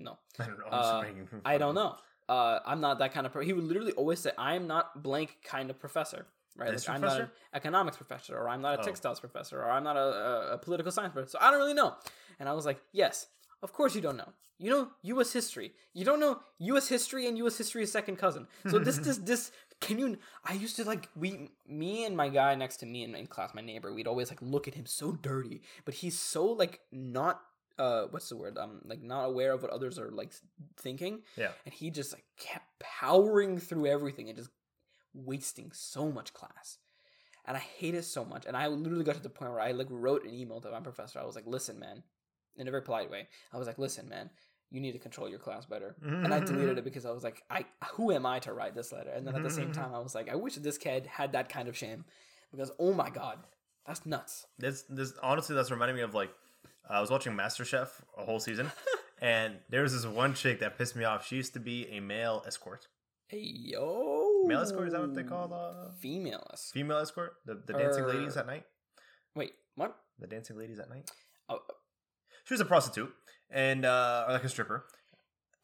no, 0.00 0.18
i 0.38 0.46
don't 0.46 0.58
know 0.58 0.66
Uh, 0.66 1.02
I'm 1.04 1.16
just 1.30 1.32
I 1.44 1.58
don't 1.58 1.74
know. 1.74 1.96
Uh, 2.28 2.58
I'm 2.66 2.80
not 2.80 2.98
that 3.00 3.12
kind 3.12 3.26
of. 3.26 3.32
Pro-. 3.32 3.42
He 3.42 3.52
would 3.52 3.64
literally 3.64 3.92
always 3.92 4.18
say, 4.20 4.30
"I'm 4.38 4.66
not 4.66 5.02
blank 5.02 5.38
kind 5.44 5.70
of 5.70 5.78
professor." 5.78 6.26
Right, 6.56 6.72
like, 6.72 6.88
I'm 6.88 7.00
not 7.00 7.20
an 7.20 7.30
economics 7.52 7.96
professor, 7.96 8.36
or 8.38 8.48
I'm 8.48 8.62
not 8.62 8.78
a 8.78 8.80
Oh. 8.80 8.84
textiles 8.84 9.18
professor, 9.18 9.60
or 9.60 9.68
I'm 9.70 9.82
not 9.82 9.96
a, 9.96 10.00
a, 10.00 10.52
a 10.54 10.58
political 10.58 10.92
science 10.92 11.12
professor. 11.12 11.32
So 11.32 11.38
I 11.40 11.50
don't 11.50 11.58
really 11.58 11.74
know. 11.74 11.96
And 12.38 12.48
I 12.48 12.52
was 12.52 12.64
like, 12.64 12.80
yes, 12.92 13.26
of 13.60 13.72
course 13.72 13.94
you 13.96 14.00
don't 14.00 14.16
know. 14.16 14.32
You 14.58 14.70
know 14.70 14.88
U.S. 15.02 15.32
history. 15.32 15.72
You 15.94 16.04
don't 16.04 16.20
know 16.20 16.38
U.S. 16.60 16.86
history, 16.88 17.26
and 17.26 17.36
U.S. 17.38 17.58
history 17.58 17.82
is 17.82 17.90
second 17.90 18.16
cousin. 18.18 18.46
So 18.70 18.78
this, 18.78 18.98
this, 19.06 19.18
this. 19.18 19.50
Can 19.80 19.98
you? 19.98 20.18
I 20.44 20.54
used 20.54 20.76
to 20.76 20.84
like 20.84 21.08
we, 21.14 21.50
me 21.68 22.04
and 22.04 22.16
my 22.16 22.28
guy 22.28 22.54
next 22.54 22.78
to 22.78 22.86
me 22.86 23.04
in, 23.04 23.14
in 23.14 23.26
class, 23.26 23.54
my 23.54 23.60
neighbor. 23.60 23.92
We'd 23.92 24.06
always 24.06 24.30
like 24.30 24.40
look 24.40 24.66
at 24.66 24.74
him 24.74 24.86
so 24.86 25.12
dirty, 25.12 25.62
but 25.84 25.94
he's 25.94 26.18
so 26.18 26.46
like 26.46 26.80
not. 26.90 27.40
Uh, 27.76 28.04
what's 28.10 28.28
the 28.28 28.36
word? 28.36 28.56
Um, 28.56 28.80
like 28.84 29.02
not 29.02 29.24
aware 29.24 29.52
of 29.52 29.62
what 29.62 29.72
others 29.72 29.98
are 29.98 30.10
like 30.10 30.32
thinking 30.76 31.22
yeah 31.36 31.50
and 31.64 31.74
he 31.74 31.90
just 31.90 32.12
like 32.12 32.24
kept 32.38 32.66
powering 32.78 33.58
through 33.58 33.86
everything 33.86 34.28
and 34.28 34.36
just 34.36 34.50
wasting 35.12 35.70
so 35.72 36.10
much 36.10 36.32
class 36.32 36.78
and 37.46 37.56
i 37.56 37.60
hate 37.60 37.94
it 37.94 38.04
so 38.04 38.24
much 38.24 38.44
and 38.46 38.56
i 38.56 38.66
literally 38.66 39.04
got 39.04 39.14
to 39.14 39.22
the 39.22 39.28
point 39.28 39.50
where 39.50 39.60
i 39.60 39.72
like 39.72 39.86
wrote 39.90 40.24
an 40.24 40.32
email 40.32 40.60
to 40.60 40.70
my 40.70 40.80
professor 40.80 41.18
i 41.18 41.24
was 41.24 41.34
like 41.34 41.46
listen 41.46 41.78
man 41.78 42.02
in 42.56 42.68
a 42.68 42.70
very 42.70 42.82
polite 42.82 43.10
way 43.10 43.28
i 43.52 43.56
was 43.56 43.66
like 43.66 43.78
listen 43.78 44.08
man 44.08 44.30
you 44.70 44.80
need 44.80 44.92
to 44.92 44.98
control 44.98 45.28
your 45.28 45.38
class 45.38 45.66
better 45.66 45.94
and 46.02 46.32
i 46.34 46.40
deleted 46.40 46.78
it 46.78 46.84
because 46.84 47.06
i 47.06 47.10
was 47.10 47.22
like 47.22 47.42
i 47.50 47.64
who 47.92 48.10
am 48.12 48.26
i 48.26 48.38
to 48.38 48.52
write 48.52 48.74
this 48.74 48.92
letter 48.92 49.10
and 49.10 49.26
then 49.26 49.34
at 49.36 49.42
the 49.42 49.50
same 49.50 49.70
time 49.72 49.94
i 49.94 49.98
was 49.98 50.14
like 50.14 50.28
i 50.28 50.34
wish 50.34 50.54
this 50.56 50.78
kid 50.78 51.06
had 51.06 51.32
that 51.32 51.48
kind 51.48 51.68
of 51.68 51.76
shame 51.76 52.04
because 52.50 52.70
oh 52.78 52.92
my 52.92 53.08
god 53.10 53.38
that's 53.86 54.04
nuts 54.06 54.46
this 54.58 54.82
this 54.88 55.12
honestly 55.22 55.54
that's 55.54 55.70
reminding 55.70 55.96
me 55.96 56.02
of 56.02 56.14
like 56.14 56.30
I 56.86 57.00
was 57.00 57.10
watching 57.10 57.32
MasterChef 57.32 57.88
a 58.18 58.24
whole 58.26 58.38
season, 58.38 58.70
and 59.22 59.54
there 59.70 59.80
was 59.80 59.94
this 59.94 60.04
one 60.04 60.34
chick 60.34 60.60
that 60.60 60.76
pissed 60.76 60.94
me 60.94 61.04
off. 61.04 61.26
She 61.26 61.36
used 61.36 61.54
to 61.54 61.58
be 61.60 61.88
a 61.88 62.00
male 62.00 62.42
escort. 62.46 62.88
hey 63.28 63.40
yo 63.42 64.42
Male 64.44 64.60
escort 64.60 64.88
is 64.88 64.92
that 64.92 65.00
what 65.00 65.14
they 65.14 65.22
call 65.22 65.48
the 65.48 65.92
female 65.98 66.46
escort. 66.52 66.74
female 66.74 66.98
escort? 66.98 67.32
The 67.46 67.54
the 67.66 67.72
dancing 67.72 68.04
Er, 68.04 68.08
ladies 68.12 68.36
at 68.36 68.46
night. 68.46 68.64
wait 69.34 69.52
what 69.76 69.96
The 70.18 70.26
dancing 70.26 70.58
ladies 70.58 70.78
at 70.78 70.90
night. 70.90 71.10
oh, 71.48 71.60
She 72.44 72.52
was 72.52 72.60
a 72.60 72.66
prostitute 72.66 73.10
and 73.50 73.84
uh, 73.84 74.24
or 74.28 74.32
like 74.32 74.44
a 74.44 74.48
stripper. 74.48 74.84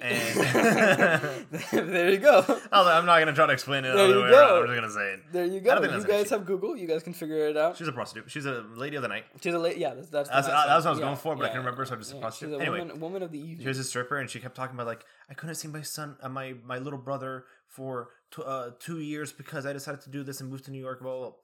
And 0.02 0.16
there 1.72 2.10
you 2.10 2.16
go 2.16 2.42
I'm 2.72 3.04
not 3.04 3.18
gonna 3.18 3.34
try 3.34 3.46
to 3.46 3.52
explain 3.52 3.84
it 3.84 3.92
There 3.94 4.04
other 4.06 4.14
you 4.14 4.22
way 4.22 4.30
go. 4.30 4.62
around. 4.62 4.70
I'm 4.70 4.80
just 4.82 4.96
gonna 4.96 5.06
say 5.06 5.12
it. 5.12 5.20
There 5.30 5.44
you 5.44 5.60
go. 5.60 5.82
You 5.82 6.04
guys 6.06 6.30
have 6.30 6.46
Google. 6.46 6.74
You 6.74 6.86
guys 6.86 7.02
can 7.02 7.12
figure 7.12 7.46
it 7.48 7.56
out. 7.58 7.76
She's 7.76 7.86
a 7.86 7.92
prostitute. 7.92 8.30
She's 8.30 8.46
a 8.46 8.64
lady 8.76 8.96
of 8.96 9.02
the 9.02 9.08
night. 9.08 9.24
She's 9.42 9.52
a 9.52 9.58
late. 9.58 9.76
Yeah, 9.76 9.92
that's 9.92 10.08
that's. 10.08 10.30
That's- 10.30 10.46
that's 10.46 10.56
what 10.56 10.70
I 10.70 10.76
was 10.76 10.86
one. 10.86 11.00
going 11.00 11.16
for, 11.16 11.36
but 11.36 11.44
I 11.44 11.48
can't 11.48 11.58
remember, 11.58 11.84
so 11.84 11.96
I 11.96 11.98
just 11.98 12.14
yeah, 12.14 12.20
prostitute. 12.22 12.48
She's 12.54 12.58
a 12.58 12.62
Anyway. 12.62 12.78
woman, 12.78 13.00
woman 13.00 13.22
of 13.22 13.30
the 13.30 13.38
evening. 13.40 13.60
She 13.60 13.68
was 13.68 13.78
a 13.78 13.84
stripper, 13.84 14.16
and 14.16 14.30
she 14.30 14.40
kept 14.40 14.54
talking 14.56 14.74
about 14.74 14.86
like 14.86 15.04
I 15.28 15.34
couldn't 15.34 15.56
see 15.56 15.68
my 15.68 15.82
son, 15.82 16.16
uh, 16.22 16.30
my 16.30 16.54
my 16.64 16.78
little 16.78 16.98
brother 16.98 17.44
for 17.66 18.08
t- 18.34 18.42
uh, 18.42 18.70
two 18.78 19.00
years 19.00 19.32
because 19.32 19.66
I 19.66 19.74
decided 19.74 20.00
to 20.00 20.08
do 20.10 20.22
this 20.22 20.40
and 20.40 20.48
move 20.50 20.62
to 20.62 20.70
New 20.70 20.80
York. 20.80 21.02
Blah, 21.02 21.12
blah, 21.18 21.28
blah. 21.28 21.36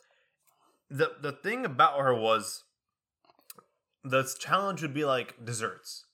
The 0.89 1.13
the 1.21 1.33
thing 1.33 1.67
about 1.67 2.01
her 2.01 2.15
was 2.15 2.65
the 4.03 4.27
challenge 4.39 4.81
would 4.81 4.95
be 4.95 5.05
like 5.05 5.45
desserts, 5.45 6.06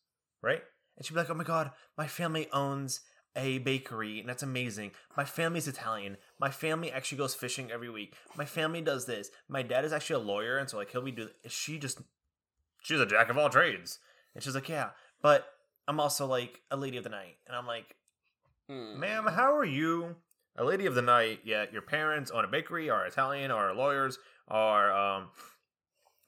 right? 0.43 0.63
And 0.97 1.07
she'd 1.07 1.15
be 1.15 1.21
like, 1.21 1.31
"Oh 1.31 1.35
my 1.35 1.45
god, 1.45 1.71
my 1.97 2.07
family 2.07 2.49
owns 2.53 3.01
a 3.35 3.59
bakery, 3.59 4.21
and 4.21 4.29
that's 4.29 4.43
amazing. 4.43 4.91
My 5.17 5.25
family's 5.25 5.67
Italian. 5.67 6.19
My 6.39 6.51
family 6.51 6.93
actually 6.93 7.17
goes 7.19 7.35
fishing 7.35 7.71
every 7.71 7.89
week. 7.89 8.15
My 8.37 8.45
family 8.45 8.83
does 8.83 9.07
this. 9.07 9.31
My 9.49 9.63
dad 9.63 9.85
is 9.87 9.93
actually 9.93 10.23
a 10.23 10.27
lawyer, 10.27 10.59
and 10.59 10.69
so 10.69 10.77
like 10.77 10.91
he'll 10.91 11.01
be 11.03 11.13
do. 11.13 11.31
She 11.47 11.79
just, 11.79 12.03
she's 12.83 13.01
a 13.01 13.07
jack 13.07 13.31
of 13.31 13.39
all 13.39 13.49
trades, 13.49 13.99
and 14.35 14.45
she's 14.45 14.55
like, 14.55 14.69
yeah, 14.69 14.91
but 15.23 15.47
I'm 15.89 15.99
also 15.99 16.27
like 16.27 16.61
a 16.71 16.77
lady 16.77 16.99
of 16.99 17.05
the 17.05 17.11
night, 17.11 17.37
and 17.47 17.57
I'm 17.57 17.67
like, 17.67 17.97
Hmm. 18.69 19.01
ma'am, 19.01 19.27
how 19.27 19.57
are 19.57 19.65
you? 19.65 20.17
A 20.57 20.65
lady 20.65 20.85
of 20.85 20.95
the 20.95 21.03
night, 21.03 21.41
yet 21.45 21.73
your 21.73 21.83
parents 21.83 22.31
own 22.31 22.45
a 22.45 22.49
bakery, 22.49 22.91
are 22.91 23.07
Italian, 23.07 23.51
are 23.51 23.73
lawyers, 23.75 24.19
are 24.49 24.93
um, 24.93 25.29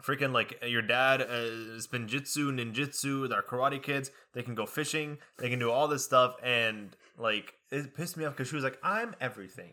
freaking 0.04 0.32
like 0.32 0.62
your 0.66 0.82
dad 0.82 1.22
uh, 1.22 1.72
has 1.74 1.86
been 1.86 2.08
jitsu, 2.08 2.52
ninjutsu, 2.52 3.28
they're 3.28 3.42
karate 3.42 3.82
kids. 3.82 4.10
They 4.32 4.42
can 4.42 4.54
go 4.54 4.66
fishing, 4.66 5.18
they 5.38 5.50
can 5.50 5.58
do 5.58 5.70
all 5.70 5.88
this 5.88 6.04
stuff, 6.04 6.36
and 6.42 6.96
like 7.18 7.54
it 7.70 7.94
pissed 7.94 8.16
me 8.16 8.24
off 8.24 8.32
because 8.32 8.48
she 8.48 8.54
was 8.54 8.64
like, 8.64 8.78
"I'm 8.82 9.14
everything," 9.20 9.72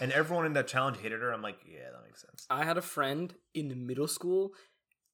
and 0.00 0.12
everyone 0.12 0.46
in 0.46 0.52
that 0.54 0.68
challenge 0.68 0.98
hated 0.98 1.20
her. 1.20 1.32
I'm 1.32 1.42
like, 1.42 1.58
yeah, 1.66 1.90
that 1.92 2.02
makes 2.04 2.20
sense. 2.20 2.46
I 2.50 2.64
had 2.64 2.76
a 2.76 2.82
friend 2.82 3.34
in 3.54 3.86
middle 3.86 4.08
school 4.08 4.52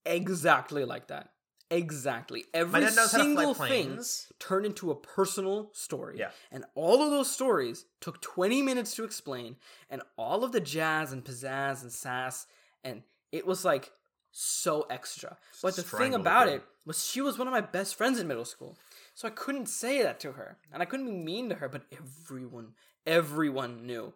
exactly 0.05 0.85
like 0.85 1.09
that. 1.09 1.31
Exactly. 1.71 2.45
Every 2.55 2.81
dad 2.81 2.97
knows 2.97 3.13
how 3.13 3.19
to 3.19 3.35
fly 3.35 3.45
single 3.45 3.55
thing 3.55 4.01
turned 4.39 4.65
into 4.65 4.91
a 4.91 4.97
personal 4.97 5.71
story. 5.75 6.17
Yeah. 6.19 6.31
And 6.51 6.65
all 6.75 7.03
of 7.03 7.11
those 7.11 7.31
stories 7.31 7.85
took 8.01 8.23
20 8.23 8.63
minutes 8.63 8.95
to 8.97 9.05
explain, 9.05 9.57
and 9.91 10.03
all 10.17 10.45
of 10.45 10.53
the 10.53 10.61
jazz 10.61 11.13
and 11.13 11.23
pizzazz 11.25 11.83
and 11.83 11.93
sass, 11.93 12.47
and 12.83 13.03
it 13.33 13.47
was 13.47 13.65
like 13.65 13.93
so 14.39 14.87
extra. 14.89 15.37
But 15.63 15.75
the 15.75 15.83
thing 15.83 16.15
about 16.15 16.47
her. 16.47 16.57
it 16.57 16.63
was 16.87 17.05
she 17.05 17.21
was 17.21 17.39
one 17.39 17.49
of 17.49 17.53
my 17.53 17.61
best 17.61 17.97
friends 17.97 18.21
in 18.21 18.29
middle 18.29 18.45
school. 18.45 18.79
So 19.15 19.27
I 19.27 19.33
couldn't 19.33 19.67
say 19.67 20.03
that 20.03 20.21
to 20.21 20.33
her. 20.33 20.59
And 20.73 20.81
I 20.81 20.87
couldn't 20.87 21.07
be 21.07 21.13
mean 21.13 21.49
to 21.49 21.57
her, 21.57 21.69
but 21.69 21.83
everyone, 21.93 22.75
everyone 23.05 23.85
knew. 23.85 24.15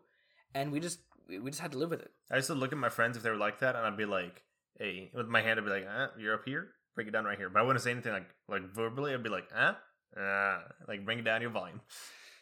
And 0.54 0.70
we 0.70 0.78
just 0.78 1.00
we 1.28 1.50
just 1.50 1.60
had 1.60 1.72
to 1.72 1.78
live 1.78 1.90
with 1.90 2.02
it. 2.02 2.12
I 2.30 2.36
used 2.36 2.46
to 2.46 2.54
look 2.54 2.70
at 2.70 2.78
my 2.78 2.88
friends 2.88 3.16
if 3.16 3.24
they 3.24 3.30
were 3.30 3.36
like 3.36 3.58
that, 3.60 3.74
and 3.74 3.84
I'd 3.84 3.96
be 3.96 4.04
like, 4.04 4.44
"Hey," 4.78 5.10
with 5.12 5.26
my 5.26 5.42
hand, 5.42 5.58
I'd 5.58 5.64
be 5.64 5.72
like, 5.72 5.86
"Uh, 5.86 6.08
you're 6.18 6.34
up 6.34 6.44
here. 6.44 6.68
Break 6.94 7.08
it 7.08 7.10
down 7.10 7.24
right 7.24 7.38
here." 7.38 7.48
But 7.48 7.60
I 7.60 7.62
wouldn't 7.62 7.82
say 7.82 7.90
anything 7.90 8.12
like 8.12 8.30
like 8.48 8.62
verbally. 8.62 9.14
I'd 9.14 9.22
be 9.24 9.30
like, 9.30 9.48
"Uh, 9.54 9.74
uh," 10.16 10.60
like 10.86 11.04
bring 11.04 11.18
it 11.18 11.24
down 11.24 11.42
your 11.42 11.50
volume. 11.50 11.80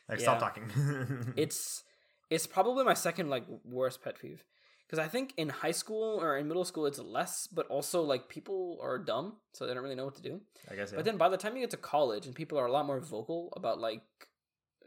Like 0.09 0.21
stop 0.21 0.39
talking. 0.39 1.33
it's 1.37 1.83
it's 2.29 2.47
probably 2.47 2.85
my 2.85 2.95
second 2.95 3.31
like 3.31 3.45
worst 3.65 4.03
pet 4.03 4.21
peeve 4.21 4.45
because 4.91 5.05
I 5.05 5.09
think 5.09 5.35
in 5.37 5.51
high 5.51 5.71
school 5.71 6.19
or 6.21 6.37
in 6.37 6.49
middle 6.49 6.65
school 6.65 6.85
it's 6.87 6.99
less, 6.99 7.47
but 7.47 7.65
also 7.69 8.03
like 8.03 8.29
people 8.29 8.77
are 8.83 8.99
dumb, 8.99 9.35
so 9.53 9.65
they 9.65 9.73
don't 9.73 9.85
really 9.85 9.95
know 9.95 10.05
what 10.05 10.17
to 10.17 10.23
do. 10.23 10.41
I 10.69 10.75
guess. 10.75 10.91
Yeah. 10.91 10.97
But 10.97 11.05
then 11.05 11.17
by 11.17 11.29
the 11.29 11.37
time 11.37 11.55
you 11.55 11.61
get 11.61 11.71
to 11.71 11.77
college 11.77 12.27
and 12.27 12.35
people 12.35 12.59
are 12.59 12.67
a 12.67 12.73
lot 12.73 12.87
more 12.87 12.99
vocal 12.99 13.53
about 13.57 13.79
like 13.79 14.03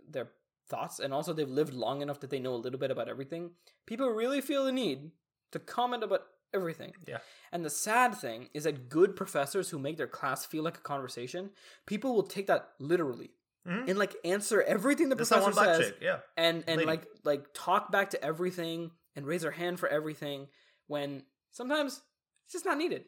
their 0.10 0.28
thoughts, 0.68 1.00
and 1.00 1.14
also 1.14 1.32
they've 1.32 1.50
lived 1.50 1.74
long 1.74 2.02
enough 2.02 2.20
that 2.20 2.32
they 2.32 2.40
know 2.40 2.54
a 2.54 2.58
little 2.58 2.80
bit 2.80 2.92
about 2.92 3.08
everything, 3.08 3.52
people 3.86 4.10
really 4.10 4.42
feel 4.42 4.66
the 4.66 4.74
need 4.74 5.12
to 5.54 5.60
comment 5.60 6.04
about 6.04 6.24
everything. 6.54 6.92
Yeah. 7.08 7.20
And 7.54 7.64
the 7.64 7.70
sad 7.70 8.14
thing 8.14 8.50
is 8.54 8.66
that 8.66 8.90
good 8.90 9.16
professors 9.16 9.70
who 9.70 9.80
make 9.80 9.96
their 9.96 10.08
class 10.08 10.46
feel 10.46 10.64
like 10.64 10.78
a 10.78 10.82
conversation, 10.82 11.52
people 11.86 12.14
will 12.14 12.24
take 12.24 12.48
that 12.48 12.72
literally. 12.78 13.32
Mhm. 13.66 13.90
And 13.90 13.98
like 13.98 14.16
answer 14.26 14.62
everything 14.62 15.08
the 15.08 15.16
professor 15.16 15.54
says, 15.54 15.80
chick. 15.80 15.98
Yeah. 16.02 16.20
and 16.36 16.66
and 16.68 16.80
Lady. 16.80 16.86
like 16.86 17.08
like 17.24 17.46
talk 17.54 17.90
back 17.90 18.10
to 18.10 18.22
everything 18.22 18.92
and 19.16 19.26
raise 19.26 19.42
their 19.42 19.52
hand 19.52 19.80
for 19.80 19.90
everything 19.90 20.48
when 20.88 21.24
sometimes 21.52 22.02
it's 22.46 22.54
just 22.54 22.66
not 22.66 22.78
needed. 22.78 23.06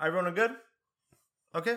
Everyone 0.00 0.32
good? 0.34 0.52
Okay. 1.54 1.76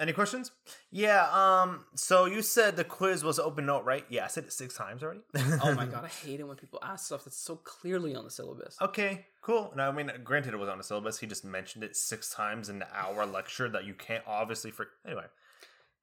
Any 0.00 0.14
questions? 0.14 0.50
Yeah. 0.90 1.28
Um. 1.30 1.84
So 1.94 2.24
you 2.24 2.40
said 2.40 2.76
the 2.76 2.84
quiz 2.84 3.22
was 3.22 3.38
open 3.38 3.66
note, 3.66 3.84
right? 3.84 4.06
Yeah, 4.08 4.24
I 4.24 4.28
said 4.28 4.44
it 4.44 4.52
six 4.52 4.74
times 4.74 5.02
already. 5.02 5.20
Oh 5.62 5.74
my 5.74 5.84
god, 5.92 6.04
I 6.04 6.08
hate 6.08 6.40
it 6.40 6.48
when 6.48 6.56
people 6.56 6.78
ask 6.82 7.04
stuff 7.04 7.24
that's 7.24 7.36
so 7.36 7.56
clearly 7.56 8.14
on 8.16 8.24
the 8.24 8.30
syllabus. 8.30 8.78
Okay, 8.80 9.26
cool. 9.42 9.74
Now, 9.76 9.90
I 9.90 9.92
mean, 9.92 10.10
granted, 10.24 10.54
it 10.54 10.56
was 10.56 10.70
on 10.70 10.78
the 10.78 10.84
syllabus. 10.84 11.18
He 11.18 11.26
just 11.26 11.44
mentioned 11.44 11.84
it 11.84 11.96
six 11.96 12.32
times 12.32 12.70
in 12.70 12.78
the 12.78 12.86
hour 12.96 13.26
lecture 13.26 13.68
that 13.68 13.84
you 13.84 13.92
can't 13.92 14.24
obviously 14.26 14.70
for. 14.70 14.88
Anyway, 15.04 15.24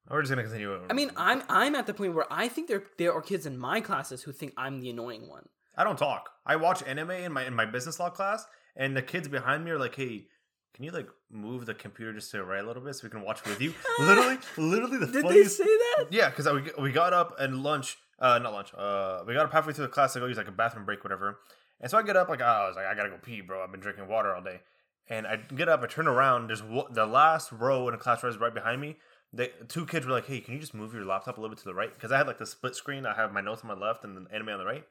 we're 0.08 0.22
just 0.22 0.30
gonna 0.30 0.44
continue. 0.44 0.78
I 0.88 0.92
mean, 0.92 1.10
I'm 1.16 1.42
I'm 1.48 1.74
at 1.74 1.88
the 1.88 1.94
point 1.94 2.14
where 2.14 2.32
I 2.32 2.46
think 2.46 2.68
there 2.68 2.84
there 2.98 3.12
are 3.12 3.20
kids 3.20 3.46
in 3.46 3.58
my 3.58 3.80
classes 3.80 4.22
who 4.22 4.30
think 4.30 4.52
I'm 4.56 4.80
the 4.80 4.90
annoying 4.90 5.28
one. 5.28 5.48
I 5.78 5.84
don't 5.84 5.96
talk. 5.96 6.28
I 6.44 6.56
watch 6.56 6.82
anime 6.82 7.12
in 7.12 7.32
my 7.32 7.46
in 7.46 7.54
my 7.54 7.64
business 7.64 8.00
law 8.00 8.10
class, 8.10 8.44
and 8.76 8.96
the 8.96 9.00
kids 9.00 9.28
behind 9.28 9.64
me 9.64 9.70
are 9.70 9.78
like, 9.78 9.94
"Hey, 9.94 10.26
can 10.74 10.84
you 10.84 10.90
like 10.90 11.08
move 11.30 11.66
the 11.66 11.74
computer 11.74 12.12
just 12.12 12.32
to 12.32 12.38
the 12.38 12.44
right 12.44 12.62
a 12.62 12.66
little 12.66 12.82
bit 12.82 12.96
so 12.96 13.04
we 13.04 13.10
can 13.10 13.22
watch 13.22 13.44
with 13.44 13.60
you?" 13.60 13.72
literally, 14.00 14.38
literally 14.56 14.98
the 14.98 15.06
Did 15.06 15.28
they 15.28 15.44
say 15.44 15.64
that? 15.64 16.06
Yeah, 16.10 16.30
because 16.30 16.46
we 16.52 16.82
we 16.82 16.90
got 16.90 17.12
up 17.12 17.38
and 17.38 17.62
lunch, 17.62 17.96
uh, 18.18 18.40
not 18.40 18.52
lunch. 18.52 18.74
Uh, 18.76 19.22
we 19.24 19.34
got 19.34 19.46
up 19.46 19.52
halfway 19.52 19.72
through 19.72 19.86
the 19.86 19.92
class 19.92 20.14
to 20.14 20.20
go 20.20 20.26
use 20.26 20.36
like 20.36 20.48
a 20.48 20.52
bathroom 20.52 20.84
break, 20.84 21.04
whatever. 21.04 21.38
And 21.80 21.88
so 21.88 21.96
I 21.96 22.02
get 22.02 22.16
up 22.16 22.28
like, 22.28 22.40
oh, 22.40 22.44
I 22.44 22.66
was 22.66 22.74
like, 22.74 22.86
I 22.86 22.94
gotta 22.96 23.10
go 23.10 23.18
pee, 23.22 23.40
bro. 23.40 23.62
I've 23.62 23.70
been 23.70 23.80
drinking 23.80 24.08
water 24.08 24.34
all 24.34 24.42
day. 24.42 24.60
And 25.08 25.26
I 25.26 25.36
get 25.36 25.68
up, 25.68 25.80
I 25.82 25.86
turn 25.86 26.08
around. 26.08 26.48
There's 26.48 26.62
wa- 26.62 26.88
the 26.90 27.06
last 27.06 27.52
row 27.52 27.88
in 27.88 27.92
the 27.92 27.98
class 27.98 28.22
is 28.24 28.36
right 28.36 28.52
behind 28.52 28.80
me. 28.80 28.96
The 29.32 29.50
two 29.68 29.86
kids 29.86 30.06
were 30.06 30.12
like, 30.12 30.26
"Hey, 30.26 30.40
can 30.40 30.54
you 30.54 30.60
just 30.60 30.74
move 30.74 30.92
your 30.92 31.04
laptop 31.04 31.38
a 31.38 31.40
little 31.40 31.54
bit 31.54 31.62
to 31.62 31.68
the 31.68 31.74
right?" 31.74 31.92
Because 31.92 32.10
I 32.10 32.18
had 32.18 32.26
like 32.26 32.38
the 32.38 32.46
split 32.46 32.74
screen. 32.74 33.06
I 33.06 33.14
have 33.14 33.32
my 33.32 33.40
notes 33.40 33.62
on 33.62 33.68
my 33.68 33.74
left 33.74 34.02
and 34.04 34.16
the 34.16 34.34
anime 34.34 34.48
on 34.48 34.58
the 34.58 34.64
right, 34.64 34.84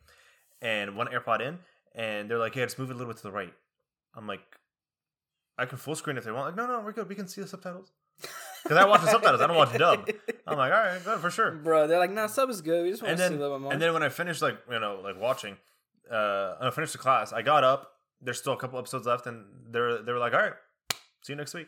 and 0.61 0.95
one 0.95 1.07
AirPod 1.07 1.41
in. 1.41 1.59
And 1.95 2.29
they're 2.29 2.37
like, 2.37 2.55
"Yeah, 2.55 2.65
just 2.65 2.77
move 2.79 2.89
it 2.89 2.93
a 2.93 2.97
little 2.97 3.11
bit 3.11 3.17
to 3.17 3.23
the 3.23 3.31
right." 3.31 3.53
I'm 4.15 4.27
like, 4.27 4.41
"I 5.57 5.65
can 5.65 5.77
full 5.77 5.95
screen 5.95 6.17
if 6.17 6.23
they 6.25 6.31
want." 6.31 6.45
Like, 6.47 6.55
no, 6.55 6.67
no, 6.67 6.83
we're 6.83 6.91
good. 6.91 7.09
We 7.09 7.15
can 7.15 7.27
see 7.27 7.41
the 7.41 7.47
subtitles. 7.47 7.91
Because 8.63 8.77
I 8.77 8.85
watch 8.85 9.01
the 9.01 9.11
subtitles. 9.11 9.41
I 9.41 9.47
don't 9.47 9.55
watch 9.55 9.77
dub. 9.77 10.09
I'm 10.45 10.57
like, 10.57 10.73
all 10.73 10.79
right, 10.79 11.03
good 11.03 11.19
for 11.19 11.29
sure. 11.31 11.51
Bro, 11.63 11.87
they're 11.87 11.99
like, 11.99 12.11
nah, 12.11 12.27
sub 12.27 12.49
is 12.49 12.61
good. 12.61 12.83
We 12.83 12.89
just 12.89 13.01
want 13.01 13.11
And 13.11 13.17
to 13.19 13.23
see 13.23 13.29
then, 13.29 13.37
a 13.37 13.41
little 13.41 13.57
bit 13.57 13.61
more. 13.63 13.71
and 13.73 13.81
then 13.81 13.93
when 13.93 14.03
I 14.03 14.09
finished, 14.09 14.41
like 14.41 14.57
you 14.69 14.79
know, 14.79 14.99
like 15.03 15.19
watching, 15.19 15.55
uh, 16.11 16.55
I 16.59 16.69
finished 16.71 16.93
the 16.93 16.97
class. 16.99 17.31
I 17.33 17.41
got 17.41 17.63
up. 17.63 17.91
There's 18.21 18.39
still 18.39 18.53
a 18.53 18.57
couple 18.57 18.77
episodes 18.79 19.05
left, 19.07 19.25
and 19.27 19.45
they're 19.69 20.01
they 20.01 20.11
were 20.11 20.19
like, 20.19 20.33
all 20.33 20.39
right, 20.39 20.53
see 21.21 21.33
you 21.33 21.35
next 21.37 21.53
week. 21.53 21.67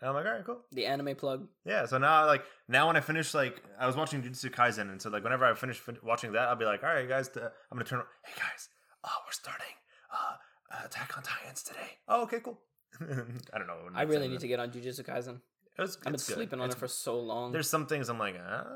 And 0.00 0.08
I'm 0.10 0.14
like, 0.16 0.26
all 0.26 0.32
right, 0.32 0.44
cool. 0.44 0.60
the 0.72 0.86
anime 0.86 1.14
plug. 1.16 1.46
Yeah. 1.64 1.86
So 1.86 1.98
now, 1.98 2.26
like 2.26 2.42
now, 2.68 2.86
when 2.88 2.96
I 2.96 3.00
finish, 3.00 3.32
like 3.34 3.62
I 3.78 3.86
was 3.86 3.96
watching 3.96 4.22
Jujutsu 4.22 4.50
Kaisen, 4.50 4.90
and 4.90 5.00
so 5.00 5.08
like 5.10 5.22
whenever 5.24 5.44
I 5.44 5.54
finish 5.54 5.78
fin- 5.78 5.98
watching 6.02 6.32
that, 6.32 6.48
I'll 6.48 6.56
be 6.56 6.64
like, 6.64 6.82
all 6.82 6.90
right, 6.90 7.08
guys, 7.08 7.28
uh, 7.36 7.48
I'm 7.70 7.78
gonna 7.78 7.84
turn. 7.84 8.02
Hey 8.24 8.32
guys, 8.36 8.68
uh, 9.04 9.08
we're 9.24 9.32
starting 9.32 9.74
uh, 10.12 10.84
Attack 10.84 11.16
on 11.16 11.22
Titans 11.22 11.62
today. 11.62 11.98
Oh, 12.08 12.22
okay, 12.24 12.40
cool. 12.40 12.60
I 13.00 13.58
don't 13.58 13.66
know. 13.66 13.76
I 13.94 14.02
really 14.02 14.28
need 14.28 14.40
to 14.40 14.48
get 14.48 14.60
on 14.60 14.70
Jujutsu 14.70 15.04
Kaisen. 15.04 15.40
It 15.76 15.80
was, 15.82 15.96
I've 15.98 16.02
been 16.04 16.12
good. 16.12 16.20
sleeping 16.20 16.60
on 16.60 16.66
It's- 16.66 16.76
it 16.76 16.80
for 16.80 16.88
so 16.88 17.18
long. 17.18 17.52
There's 17.52 17.68
some 17.70 17.86
things 17.86 18.08
I'm 18.08 18.18
like, 18.18 18.36
ah, 18.44 18.66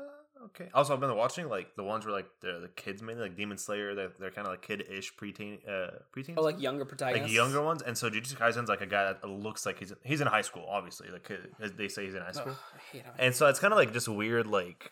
okay. 0.45 0.69
Also, 0.73 0.93
I've 0.93 0.99
been 0.99 1.15
watching 1.15 1.49
like 1.49 1.75
the 1.75 1.83
ones 1.83 2.05
where 2.05 2.13
like 2.13 2.29
the 2.41 2.59
the 2.61 2.67
kids 2.69 3.01
mainly 3.01 3.23
like 3.23 3.35
Demon 3.35 3.57
Slayer. 3.57 3.95
They're, 3.95 4.11
they're 4.19 4.31
kind 4.31 4.47
of 4.47 4.53
like 4.53 4.61
kid-ish 4.61 5.15
preteen, 5.15 5.59
uh, 5.67 5.99
preteens, 6.15 6.35
oh, 6.37 6.41
like 6.41 6.59
younger 6.61 6.85
protagonists. 6.85 7.27
like 7.27 7.33
younger 7.33 7.61
ones. 7.61 7.81
And 7.81 7.97
so 7.97 8.09
Jujutsu 8.09 8.37
Kaisen's 8.37 8.69
like 8.69 8.81
a 8.81 8.85
guy 8.85 9.13
that 9.13 9.27
looks 9.27 9.65
like 9.65 9.79
he's 9.79 9.93
he's 10.03 10.21
in 10.21 10.27
high 10.27 10.41
school. 10.41 10.65
Obviously, 10.69 11.09
like 11.11 11.29
they 11.77 11.87
say 11.87 12.05
he's 12.05 12.15
in 12.15 12.21
high 12.21 12.31
school. 12.31 12.53
I 12.53 12.79
hate 12.91 13.05
how 13.05 13.11
And 13.17 13.35
so 13.35 13.47
it's 13.47 13.59
kind 13.59 13.73
of 13.73 13.77
like 13.77 13.93
just 13.93 14.07
weird, 14.07 14.47
like 14.47 14.91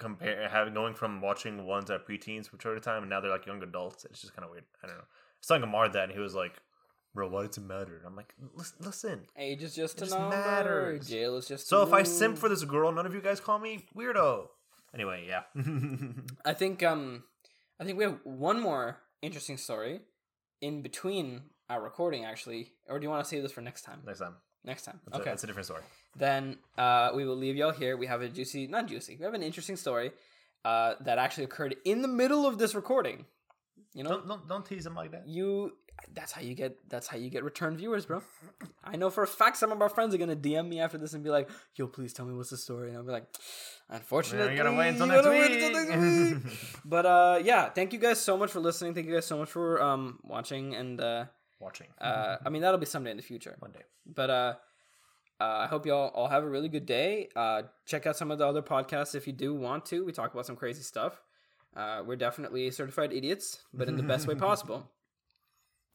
compare 0.00 0.48
having 0.48 0.74
going 0.74 0.94
from 0.94 1.20
watching 1.20 1.64
ones 1.66 1.86
that 1.86 1.94
are 1.94 2.04
preteens 2.04 2.48
for 2.48 2.74
a 2.74 2.80
time, 2.80 3.02
and 3.02 3.10
now 3.10 3.20
they're 3.20 3.30
like 3.30 3.46
young 3.46 3.62
adults. 3.62 4.04
It's 4.06 4.20
just 4.20 4.34
kind 4.34 4.44
of 4.44 4.50
weird. 4.50 4.64
I 4.82 4.88
don't 4.88 4.96
know. 4.96 5.04
Telling 5.46 5.62
Amar 5.62 5.88
that, 5.88 6.04
and 6.04 6.12
he 6.12 6.18
was 6.18 6.34
like, 6.34 6.60
"Bro, 7.14 7.28
why 7.30 7.46
does 7.46 7.56
it 7.58 7.62
matter?" 7.62 7.96
And 7.98 8.06
I'm 8.06 8.16
like, 8.16 8.34
"Listen. 8.80 9.26
Age 9.36 9.62
is 9.62 9.74
just 9.74 9.96
It 9.96 10.02
a 10.02 10.04
just 10.06 10.18
number. 10.18 10.36
matters. 10.36 11.08
Jail 11.08 11.36
is 11.36 11.46
just. 11.48 11.68
So 11.68 11.82
if 11.82 11.92
I 11.92 12.02
simp 12.02 12.38
for 12.38 12.48
this 12.48 12.64
girl, 12.64 12.90
none 12.92 13.06
of 13.06 13.14
you 13.14 13.20
guys 13.20 13.40
call 13.40 13.58
me 13.58 13.86
weirdo. 13.96 14.48
Anyway, 14.94 15.26
yeah. 15.28 15.42
I 16.44 16.52
think 16.54 16.82
um, 16.82 17.24
I 17.78 17.84
think 17.84 17.96
we 17.98 18.04
have 18.04 18.18
one 18.24 18.60
more 18.60 18.98
interesting 19.22 19.56
story 19.56 20.00
in 20.60 20.82
between 20.82 21.42
our 21.68 21.80
recording, 21.82 22.24
actually. 22.24 22.72
Or 22.88 22.98
do 22.98 23.04
you 23.04 23.10
want 23.10 23.24
to 23.24 23.28
save 23.28 23.42
this 23.42 23.52
for 23.52 23.60
next 23.60 23.82
time? 23.82 24.00
Next 24.04 24.18
time. 24.18 24.34
Next 24.64 24.84
time. 24.84 25.00
That's 25.06 25.20
okay. 25.20 25.30
A, 25.30 25.32
that's 25.32 25.44
a 25.44 25.46
different 25.46 25.66
story. 25.66 25.82
then 26.16 26.58
uh, 26.76 27.10
we 27.14 27.24
will 27.24 27.36
leave 27.36 27.56
y'all 27.56 27.70
here. 27.70 27.96
We 27.96 28.06
have 28.08 28.20
a 28.20 28.28
juicy, 28.28 28.66
not 28.66 28.86
juicy. 28.88 29.16
We 29.18 29.24
have 29.24 29.32
an 29.34 29.42
interesting 29.42 29.76
story 29.76 30.10
uh, 30.64 30.94
that 31.00 31.18
actually 31.18 31.44
occurred 31.44 31.76
in 31.84 32.02
the 32.02 32.08
middle 32.08 32.44
of 32.46 32.58
this 32.58 32.74
recording. 32.74 33.24
You 33.94 34.04
know, 34.04 34.10
Don't, 34.10 34.28
don't 34.28 34.48
don't 34.48 34.66
tease 34.66 34.84
him 34.86 34.94
like 34.94 35.12
that. 35.12 35.26
you. 35.26 35.72
That's 36.14 36.32
how 36.32 36.40
you 36.42 36.54
get. 36.54 36.76
That's 36.88 37.06
how 37.06 37.16
you 37.16 37.30
get 37.30 37.44
return 37.44 37.76
viewers, 37.76 38.06
bro. 38.06 38.22
I 38.82 38.96
know 38.96 39.10
for 39.10 39.22
a 39.22 39.26
fact 39.26 39.56
some 39.56 39.72
of 39.72 39.80
our 39.80 39.88
friends 39.88 40.14
are 40.14 40.18
gonna 40.18 40.36
DM 40.36 40.68
me 40.68 40.80
after 40.80 40.98
this 40.98 41.12
and 41.14 41.22
be 41.22 41.30
like, 41.30 41.48
"Yo, 41.76 41.86
please 41.86 42.12
tell 42.12 42.26
me 42.26 42.34
what's 42.34 42.50
the 42.50 42.56
story." 42.56 42.88
And 42.88 42.96
I'll 42.98 43.04
be 43.04 43.12
like, 43.12 43.26
"Unfortunately, 43.88 44.52
you 44.52 44.56
gotta 44.62 44.76
wait 44.76 44.88
until 44.88 45.06
next 45.06 45.28
week." 45.28 45.62
until 45.62 45.84
next 45.84 46.44
week." 46.44 46.58
but 46.84 47.06
uh, 47.06 47.40
yeah, 47.42 47.68
thank 47.70 47.92
you 47.92 47.98
guys 47.98 48.20
so 48.20 48.36
much 48.36 48.50
for 48.50 48.60
listening. 48.60 48.94
Thank 48.94 49.06
you 49.06 49.14
guys 49.14 49.26
so 49.26 49.38
much 49.38 49.50
for 49.50 49.80
um 49.82 50.18
watching 50.24 50.74
and 50.74 51.00
uh, 51.00 51.24
Watching. 51.60 51.88
uh, 52.00 52.36
I 52.44 52.48
mean 52.48 52.62
that'll 52.62 52.78
be 52.80 52.86
someday 52.86 53.10
in 53.10 53.16
the 53.16 53.22
future. 53.22 53.56
One 53.58 53.72
day. 53.72 53.82
But 54.06 54.30
uh, 54.30 54.54
uh, 55.40 55.64
I 55.64 55.66
hope 55.66 55.86
y'all 55.86 56.08
all 56.14 56.28
have 56.28 56.42
a 56.44 56.48
really 56.48 56.68
good 56.68 56.86
day. 56.86 57.28
Uh, 57.34 57.62
check 57.86 58.06
out 58.06 58.16
some 58.16 58.30
of 58.30 58.38
the 58.38 58.46
other 58.46 58.62
podcasts 58.62 59.14
if 59.14 59.26
you 59.26 59.32
do 59.32 59.54
want 59.54 59.86
to. 59.86 60.04
We 60.04 60.12
talk 60.12 60.32
about 60.32 60.46
some 60.46 60.56
crazy 60.56 60.82
stuff. 60.82 61.20
Uh, 61.76 62.02
we're 62.04 62.16
definitely 62.16 62.70
certified 62.70 63.12
idiots, 63.12 63.62
but 63.72 63.88
in 63.88 63.96
the 63.96 64.02
best 64.02 64.26
way 64.26 64.34
possible. 64.48 64.90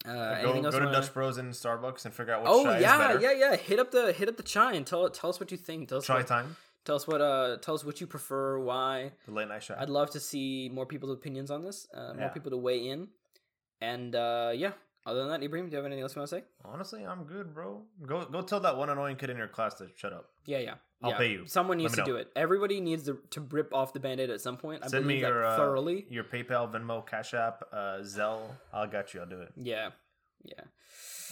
Uh, 0.06 0.42
Go, 0.42 0.62
go 0.62 0.70
to 0.80 0.86
Dutch 0.92 1.12
Bros 1.12 1.36
in 1.38 1.50
Starbucks 1.50 2.04
and 2.04 2.14
figure 2.14 2.34
out 2.34 2.42
what. 2.42 2.50
Oh 2.52 2.64
chai 2.64 2.76
is 2.76 2.82
yeah, 2.82 3.18
yeah, 3.20 3.32
yeah. 3.32 3.56
Hit 3.56 3.78
up 3.78 3.90
the 3.90 4.12
hit 4.12 4.28
up 4.28 4.36
the 4.36 4.42
chai 4.42 4.74
and 4.74 4.86
tell 4.86 5.08
tell 5.10 5.30
us 5.30 5.40
what 5.40 5.50
you 5.50 5.56
think. 5.56 5.88
Tell 5.88 5.98
us 5.98 6.06
Chai 6.06 6.18
what- 6.18 6.26
time. 6.26 6.56
Tell 6.84 6.94
us 6.94 7.06
what 7.08 7.20
uh 7.20 7.56
tell 7.56 7.74
us 7.74 7.84
what 7.84 8.00
you 8.00 8.06
prefer, 8.06 8.58
why. 8.60 9.10
The 9.26 9.32
late 9.32 9.48
night 9.48 9.64
show. 9.64 9.74
I'd 9.76 9.90
love 9.90 10.10
to 10.10 10.20
see 10.20 10.70
more 10.72 10.86
people's 10.86 11.10
opinions 11.12 11.50
on 11.50 11.62
this, 11.62 11.88
uh, 11.92 12.12
more 12.14 12.26
Yeah. 12.26 12.28
people 12.28 12.52
to 12.52 12.56
weigh 12.56 12.88
in. 12.88 13.08
And 13.80 14.14
uh 14.14 14.52
yeah, 14.54 14.72
other 15.06 15.20
than 15.20 15.28
that, 15.28 15.42
Ibrahim, 15.42 15.66
do 15.66 15.72
you 15.72 15.76
have 15.76 15.86
anything 15.86 16.02
else 16.02 16.14
you 16.14 16.20
want 16.20 16.30
to 16.30 16.36
say? 16.36 16.44
Honestly, 16.64 17.04
I'm 17.04 17.24
good, 17.24 17.54
bro. 17.54 17.82
Go 18.04 18.24
go 18.24 18.42
tell 18.42 18.60
that 18.60 18.76
one 18.76 18.90
annoying 18.90 19.16
kid 19.16 19.30
in 19.30 19.36
your 19.36 19.48
class 19.48 19.74
to 19.74 19.86
shut 19.96 20.12
up. 20.12 20.26
Yeah, 20.44 20.58
yeah. 20.58 20.74
I'll 21.02 21.10
yeah. 21.10 21.18
pay 21.18 21.30
you. 21.30 21.46
Someone 21.46 21.78
needs 21.78 21.92
to 21.94 22.00
know. 22.00 22.06
do 22.06 22.16
it. 22.16 22.28
Everybody 22.34 22.80
needs 22.80 23.04
to, 23.04 23.18
to 23.30 23.40
rip 23.42 23.74
off 23.74 23.92
the 23.92 24.00
band-aid 24.00 24.30
at 24.30 24.40
some 24.40 24.56
point. 24.56 24.82
I 24.82 24.88
Send 24.88 25.06
me 25.06 25.14
believe 25.14 25.22
that 25.22 25.28
your 25.28 25.44
uh, 25.44 25.56
thoroughly. 25.56 26.06
your 26.08 26.24
PayPal, 26.24 26.72
Venmo, 26.72 27.06
Cash 27.06 27.34
App, 27.34 27.64
uh, 27.72 27.98
Zelle. 28.00 28.50
I'll 28.72 28.86
got 28.86 29.12
you. 29.12 29.20
I'll 29.20 29.26
do 29.26 29.40
it. 29.42 29.52
Yeah. 29.56 29.90
Yeah. 30.42 30.64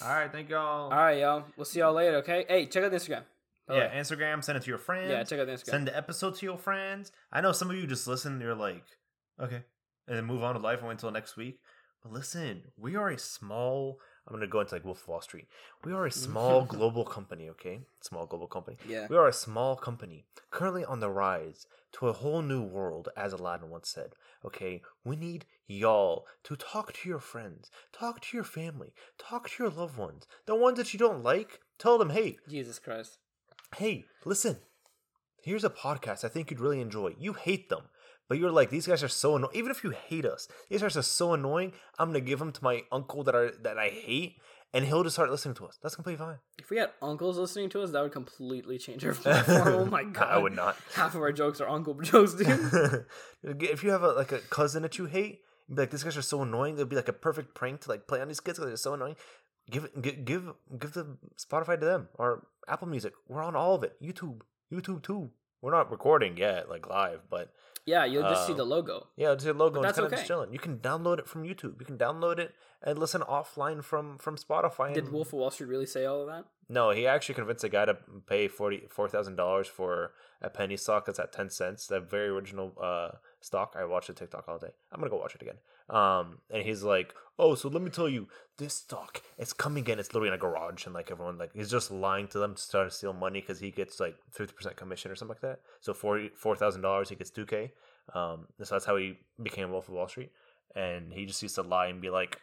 All 0.03 0.09
right, 0.11 0.31
thank 0.31 0.51
y'all. 0.51 0.91
All 0.93 0.99
right, 0.99 1.19
y'all. 1.19 1.45
We'll 1.57 1.65
see 1.65 1.81
y'all 1.81 1.95
later, 1.95 2.17
okay? 2.17 2.45
Hey, 2.49 2.67
check 2.67 2.85
out 2.85 2.91
the 2.91 2.99
Instagram. 2.99 3.23
Yeah. 3.71 3.99
Instagram. 3.99 4.45
Send 4.45 4.59
it 4.59 4.65
to 4.65 4.69
your 4.69 4.79
friends. 4.79 5.11
Yeah, 5.11 5.23
check 5.25 5.41
out 5.41 5.47
the 5.47 5.53
Instagram. 5.53 5.71
Send 5.71 5.87
the 5.87 5.97
episode 5.97 6.35
to 6.37 6.47
your 6.47 6.59
friends. 6.59 7.13
I 7.33 7.41
know 7.41 7.53
some 7.53 7.71
of 7.71 7.77
you 7.77 7.87
just 7.87 8.07
listen. 8.07 8.41
You're 8.41 8.55
like, 8.55 8.85
okay, 9.41 9.63
and 10.07 10.17
then 10.17 10.25
move 10.25 10.43
on 10.43 10.55
with 10.55 10.63
life 10.63 10.81
and 10.81 10.89
wait 10.89 10.95
until 10.95 11.11
next 11.11 11.37
week. 11.37 11.61
But 12.05 12.13
listen, 12.13 12.63
we 12.77 12.95
are 12.97 13.09
a 13.09 13.19
small. 13.19 13.99
I'm 14.29 14.35
gonna 14.35 14.47
go 14.47 14.61
into 14.61 14.75
like 14.75 14.85
Wolf 14.85 15.03
of 15.03 15.09
Wall 15.09 15.21
Street. 15.23 15.49
We 15.85 15.93
are 15.93 16.05
a 16.07 16.13
small 16.27 16.65
global 16.67 17.05
company. 17.05 17.49
Okay, 17.51 17.81
small 18.01 18.27
global 18.27 18.47
company. 18.47 18.77
yeah. 18.87 19.07
We 19.09 19.17
are 19.17 19.27
a 19.27 19.33
small 19.33 19.75
company 19.75 20.27
currently 20.51 20.85
on 20.85 21.01
the 21.01 21.11
rise 21.11 21.67
to 21.93 22.09
a 22.09 22.13
whole 22.13 22.43
new 22.43 22.63
world, 22.63 23.09
as 23.17 23.33
Aladdin 23.33 23.71
once 23.71 23.89
said. 23.89 24.15
Okay, 24.45 24.83
we 25.05 25.17
need 25.17 25.47
y'all 25.67 26.27
to 26.43 26.57
talk 26.57 26.93
to 26.93 27.09
your 27.09 27.21
friends, 27.21 27.71
talk 27.99 28.21
to 28.21 28.37
your 28.37 28.45
family, 28.45 28.93
talk 29.19 29.49
to 29.49 29.63
your 29.63 29.73
loved 29.73 29.97
ones. 29.97 30.27
The 30.45 30.55
ones 30.55 30.77
that 30.77 30.93
you 30.93 30.99
don't 30.99 31.23
like, 31.23 31.61
tell 31.79 31.97
them, 31.97 32.11
hey, 32.11 32.37
Jesus 32.49 32.79
Christ. 32.79 33.17
hey, 33.77 34.05
listen, 34.27 34.59
here's 35.43 35.65
a 35.65 35.71
podcast 35.71 36.25
I 36.25 36.29
think 36.29 36.51
you'd 36.51 36.61
really 36.61 36.81
enjoy. 36.83 37.15
You 37.19 37.33
hate 37.33 37.71
them, 37.71 37.85
but 38.29 38.39
you're 38.39 38.51
like, 38.51 38.71
these 38.71 38.87
guys 38.87 39.03
are 39.03 39.09
so 39.09 39.37
annoying. 39.37 39.53
Even 39.55 39.71
if 39.71 39.85
you 39.85 39.91
hate 39.91 40.25
us, 40.25 40.49
these 40.69 40.83
guys 40.83 40.97
are 40.97 41.03
so 41.03 41.35
annoying. 41.35 41.73
I'm 41.99 42.09
gonna 42.09 42.21
give 42.21 42.39
them 42.39 42.53
to 42.53 42.65
my 42.65 42.83
uncle 42.91 43.25
that 43.25 43.35
are 43.35 43.51
that 43.63 43.79
I 43.79 43.89
hate, 43.89 44.37
and 44.75 44.85
he'll 44.85 45.05
just 45.05 45.15
start 45.15 45.31
listening 45.31 45.55
to 45.57 45.67
us. 45.67 45.79
That's 45.83 45.95
completely 45.95 46.25
fine. 46.25 46.39
If 46.59 46.69
we 46.69 46.79
had 46.79 46.91
uncles 47.01 47.39
listening 47.39 47.69
to 47.71 47.83
us, 47.83 47.93
that 47.93 48.03
would 48.03 48.13
completely 48.13 48.77
change 48.77 49.05
our 49.05 49.13
platform. 49.15 49.69
oh 49.69 49.85
my 49.85 50.03
god. 50.03 50.29
I 50.29 50.39
would 50.39 50.55
not. 50.55 50.77
Half 50.95 51.15
of 51.15 51.21
our 51.23 51.33
jokes 51.33 51.61
are 51.61 51.69
uncle 51.69 51.95
jokes, 52.03 52.35
dude. 52.35 53.07
if 53.63 53.85
you 53.85 53.91
have 53.91 54.03
a, 54.03 54.09
like 54.09 54.33
a 54.33 54.41
cousin 54.41 54.83
that 54.83 54.99
you 54.99 55.07
hate, 55.07 55.43
you'd 55.69 55.77
be 55.77 55.83
like, 55.83 55.91
these 55.91 56.03
guys 56.03 56.17
are 56.17 56.23
so 56.23 56.43
annoying. 56.43 56.75
It'd 56.75 56.89
be 56.89 56.97
like 56.97 57.09
a 57.09 57.13
perfect 57.13 57.55
prank 57.55 57.83
to 57.83 57.89
like 57.89 58.09
play 58.09 58.21
on 58.21 58.27
these 58.27 58.41
kids 58.41 58.59
because 58.59 58.69
they're 58.69 58.77
so 58.77 58.95
annoying. 58.95 59.15
Give 59.71 59.85
it, 59.85 60.03
give, 60.03 60.25
give, 60.25 60.53
give 60.79 60.93
the 60.93 61.17
Spotify 61.39 61.79
to 61.79 61.87
them 61.87 62.09
or 62.15 62.49
Apple 62.69 62.89
Music. 62.89 63.13
We're 63.29 63.45
on 63.45 63.55
all 63.55 63.77
of 63.77 63.85
it. 63.85 63.97
YouTube, 64.03 64.41
YouTube 64.73 65.03
too. 65.03 65.31
We're 65.63 65.71
not 65.71 65.91
recording 65.91 66.37
yet, 66.37 66.69
like 66.69 66.89
live, 66.89 67.21
but 67.31 67.53
yeah, 67.87 68.05
you'll 68.05 68.23
just 68.23 68.47
see 68.47 68.53
the 68.55 68.65
logo. 68.65 69.09
yeah, 69.17 69.33
it's 69.33 69.45
a 69.45 69.53
logo. 69.53 69.77
But 69.81 69.83
that's 69.83 69.99
kind 69.99 70.07
of 70.07 70.13
okay. 70.13 70.21
just 70.21 70.29
chilling. 70.29 70.53
You 70.53 70.59
can 70.59 70.79
download 70.79 71.19
it 71.19 71.29
from 71.29 71.45
YouTube. 71.45 71.79
You 71.81 71.87
can 71.87 71.99
download 71.99 72.39
it 72.39 72.55
and 72.83 72.99
listen 72.99 73.21
offline 73.23 73.83
from 73.85 74.19
from 74.19 74.37
Spotify. 74.37 74.95
Did 74.95 75.05
and- 75.05 75.13
Wolf 75.13 75.29
of 75.29 75.35
Wall 75.35 75.51
Street 75.51 75.69
really 75.69 75.87
say 75.87 76.05
all 76.05 76.23
of 76.23 76.27
that? 76.29 76.45
No, 76.69 76.91
he 76.91 77.07
actually 77.07 77.35
convinced 77.35 77.63
a 77.65 77.69
guy 77.69 77.85
to 77.85 77.99
pay 78.27 78.49
forty 78.49 78.85
four 78.89 79.09
thousand 79.09 79.37
dollars 79.37 79.69
for 79.69 80.13
a 80.41 80.49
penny 80.49 80.77
stock 80.77 81.05
that's 81.05 81.19
at 81.19 81.33
ten 81.33 81.51
cents. 81.51 81.87
That 81.87 82.09
very 82.11 82.29
original 82.29 82.73
uh 82.81 83.17
stock. 83.45 83.75
I 83.77 83.85
watched 83.85 84.09
the 84.09 84.15
TikTok 84.15 84.49
all 84.49 84.59
day. 84.59 84.71
I'm 84.93 85.01
gonna 85.01 85.11
go 85.11 85.19
watch 85.19 85.35
it 85.35 85.43
again. 85.43 85.59
Um, 85.89 86.39
and 86.51 86.63
he's 86.63 86.83
like, 86.83 87.15
"Oh, 87.39 87.55
so 87.55 87.69
let 87.69 87.83
me 87.83 87.91
tell 87.91 88.09
you, 88.09 88.29
this 88.59 88.75
stock 88.75 89.23
it's 89.39 89.53
coming 89.53 89.87
in. 89.87 89.99
It's 89.99 90.13
literally 90.15 90.29
in 90.29 90.35
a 90.35 90.39
garage, 90.39 90.87
and 90.87 90.95
like 90.95 91.11
everyone 91.11 91.39
like 91.39 91.53
he's 91.55 91.71
just 91.71 91.91
lying 91.91 92.29
to 92.29 92.39
them 92.39 92.55
to 92.55 92.71
try 92.71 92.85
to 92.85 92.91
steal 92.91 93.13
money 93.13 93.41
because 93.41 93.61
he 93.61 93.71
gets 93.71 94.01
like 94.01 94.17
fifty 94.31 94.55
percent 94.55 94.77
commission 94.77 95.11
or 95.11 95.17
something 95.17 95.37
like 95.37 95.43
that. 95.43 95.61
So 95.81 95.95
forty 95.95 96.31
four 96.37 96.57
thousand 96.57 96.83
dollars, 96.83 97.09
he 97.09 97.17
gets 97.17 97.31
two 97.31 97.47
k. 97.47 97.73
Um, 98.15 98.47
so 98.63 98.75
that's 98.75 98.85
how 98.85 98.97
he 98.97 99.19
became 99.43 99.71
Wolf 99.71 99.89
of 99.89 99.95
Wall 99.95 100.09
Street. 100.09 100.31
And 100.75 101.13
he 101.13 101.25
just 101.25 101.43
used 101.43 101.55
to 101.55 101.63
lie 101.63 101.87
and 101.87 102.01
be 102.01 102.11
like, 102.11 102.39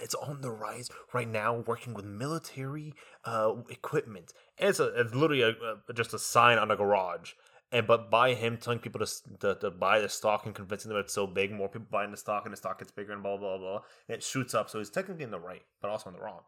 it's 0.00 0.14
on 0.14 0.40
the 0.40 0.50
rise 0.50 0.90
right 1.12 1.28
now 1.28 1.64
working 1.66 1.94
with 1.94 2.04
military 2.04 2.94
uh 3.24 3.54
equipment 3.68 4.32
and 4.58 4.70
it's, 4.70 4.78
a, 4.78 4.86
it's 5.00 5.14
literally 5.14 5.42
a, 5.42 5.48
a, 5.50 5.92
just 5.94 6.14
a 6.14 6.18
sign 6.18 6.58
on 6.58 6.70
a 6.70 6.76
garage 6.76 7.32
and 7.72 7.86
but 7.86 8.10
by 8.10 8.34
him 8.34 8.56
telling 8.56 8.78
people 8.78 9.04
to, 9.04 9.12
to 9.40 9.54
to 9.56 9.70
buy 9.70 10.00
the 10.00 10.08
stock 10.08 10.46
and 10.46 10.54
convincing 10.54 10.88
them 10.88 10.98
it's 10.98 11.12
so 11.14 11.26
big 11.26 11.52
more 11.52 11.68
people 11.68 11.86
buying 11.90 12.10
the 12.10 12.16
stock 12.16 12.44
and 12.44 12.52
the 12.52 12.56
stock 12.56 12.78
gets 12.78 12.90
bigger 12.90 13.12
and 13.12 13.22
blah 13.22 13.36
blah 13.36 13.58
blah 13.58 13.80
and 14.08 14.16
it 14.16 14.22
shoots 14.22 14.54
up. 14.54 14.70
So 14.70 14.78
he's 14.78 14.90
technically 14.90 15.24
in 15.24 15.30
the 15.30 15.40
right 15.40 15.62
but 15.80 15.90
also 15.90 16.10
in 16.10 16.16
the 16.16 16.22
wrong. 16.22 16.40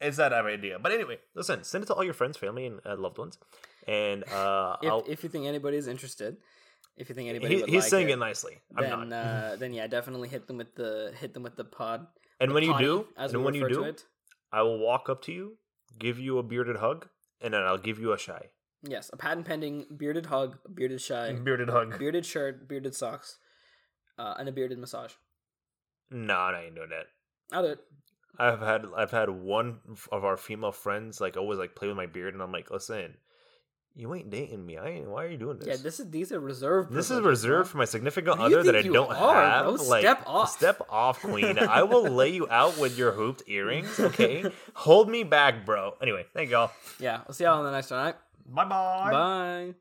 It's 0.00 0.16
that 0.16 0.32
idea. 0.32 0.78
But 0.78 0.92
anyway 0.92 1.18
listen 1.34 1.64
send 1.64 1.84
it 1.84 1.86
to 1.88 1.94
all 1.94 2.04
your 2.04 2.14
friends 2.14 2.36
family 2.36 2.66
and 2.66 2.80
uh, 2.86 2.96
loved 2.96 3.18
ones. 3.18 3.38
And 3.86 4.24
uh 4.28 4.76
If, 4.82 5.08
if 5.08 5.22
you 5.24 5.28
think 5.28 5.46
anybody's 5.46 5.86
interested, 5.86 6.36
if 6.96 7.08
you 7.08 7.14
think 7.14 7.28
anybody 7.28 7.54
he, 7.54 7.60
would 7.62 7.70
he's 7.70 7.82
like 7.82 7.90
saying 7.90 8.08
it, 8.08 8.12
it, 8.12 8.18
nicely. 8.18 8.58
I'm 8.76 9.08
then 9.08 9.12
uh, 9.12 9.56
then 9.60 9.72
yeah, 9.72 9.86
definitely 9.86 10.28
hit 10.28 10.46
them 10.46 10.58
with 10.58 10.74
the 10.74 11.12
hit 11.18 11.34
them 11.34 11.42
with 11.42 11.56
the 11.56 11.64
pod. 11.64 12.06
and 12.40 12.50
the 12.50 12.54
when 12.54 12.64
you 12.64 12.78
do 12.78 13.06
as 13.16 13.32
and 13.34 13.44
when 13.44 13.54
you 13.54 13.68
do 13.68 13.84
it. 13.84 14.04
i 14.52 14.62
will 14.62 14.78
walk 14.78 15.08
up 15.08 15.22
to 15.22 15.32
you 15.32 15.56
give 15.98 16.18
you 16.18 16.38
a 16.38 16.42
bearded 16.42 16.76
hug 16.76 17.08
and 17.40 17.54
then 17.54 17.62
i'll 17.62 17.78
give 17.78 17.98
you 17.98 18.12
a 18.12 18.18
shy 18.18 18.42
yes, 18.88 19.10
a 19.12 19.16
patent 19.16 19.46
pending 19.46 19.86
bearded 19.96 20.26
hug, 20.26 20.56
bearded 20.74 21.00
shy, 21.00 21.32
bearded 21.32 21.68
hug 21.68 21.98
bearded 21.98 22.24
shirt, 22.26 22.68
bearded 22.68 22.94
socks, 22.94 23.38
uh, 24.18 24.34
and 24.38 24.48
a 24.48 24.52
bearded 24.52 24.78
massage. 24.78 25.12
No, 26.10 26.34
I 26.34 26.64
ain't 26.66 26.74
doing 26.74 26.90
that. 26.90 27.06
I'll 27.54 27.62
do 27.62 27.70
it. 27.72 27.78
I've 28.38 28.60
had 28.60 28.86
I've 28.96 29.10
had 29.10 29.30
one 29.30 29.78
of 30.10 30.24
our 30.24 30.36
female 30.36 30.72
friends 30.72 31.20
like 31.20 31.36
always 31.36 31.58
like 31.58 31.74
play 31.74 31.88
with 31.88 31.96
my 31.96 32.06
beard, 32.06 32.34
and 32.34 32.42
I'm 32.42 32.50
like, 32.52 32.70
listen, 32.70 33.14
you 33.94 34.12
ain't 34.12 34.28
dating 34.28 34.66
me. 34.66 34.76
I 34.76 34.88
ain't. 34.88 35.08
Why 35.08 35.24
are 35.24 35.28
you 35.28 35.36
doing 35.36 35.58
this? 35.58 35.68
Yeah, 35.68 35.76
this 35.80 36.00
is 36.00 36.10
these 36.10 36.32
are 36.32 36.40
reserved. 36.40 36.92
this 36.92 37.12
is 37.12 37.20
reserved 37.20 37.70
for 37.70 37.78
my 37.78 37.84
significant 37.84 38.38
do 38.38 38.42
other 38.44 38.62
that 38.64 38.74
I 38.74 38.82
don't 38.82 39.12
are, 39.12 39.34
have. 39.40 39.64
bro? 39.66 39.74
Like, 39.74 40.00
Step 40.02 40.22
off. 40.26 40.50
step 40.50 40.82
off, 40.90 41.20
queen. 41.20 41.60
I 41.60 41.82
will 41.84 42.02
lay 42.10 42.30
you 42.30 42.48
out 42.50 42.76
with 42.76 42.98
your 42.98 43.12
hooped 43.12 43.44
earrings. 43.46 44.00
Okay, 44.00 44.44
hold 44.74 45.08
me 45.08 45.22
back, 45.22 45.64
bro. 45.64 45.94
Anyway, 46.02 46.26
thank 46.34 46.50
y'all. 46.50 46.72
Yeah, 46.98 47.20
we'll 47.28 47.34
see 47.34 47.44
y'all 47.44 47.58
on 47.60 47.64
the 47.64 47.70
next 47.70 47.92
one. 47.92 48.00
All 48.00 48.06
right, 48.06 48.16
Bye 48.46 48.64
bye. 48.64 49.10
bye. 49.10 49.74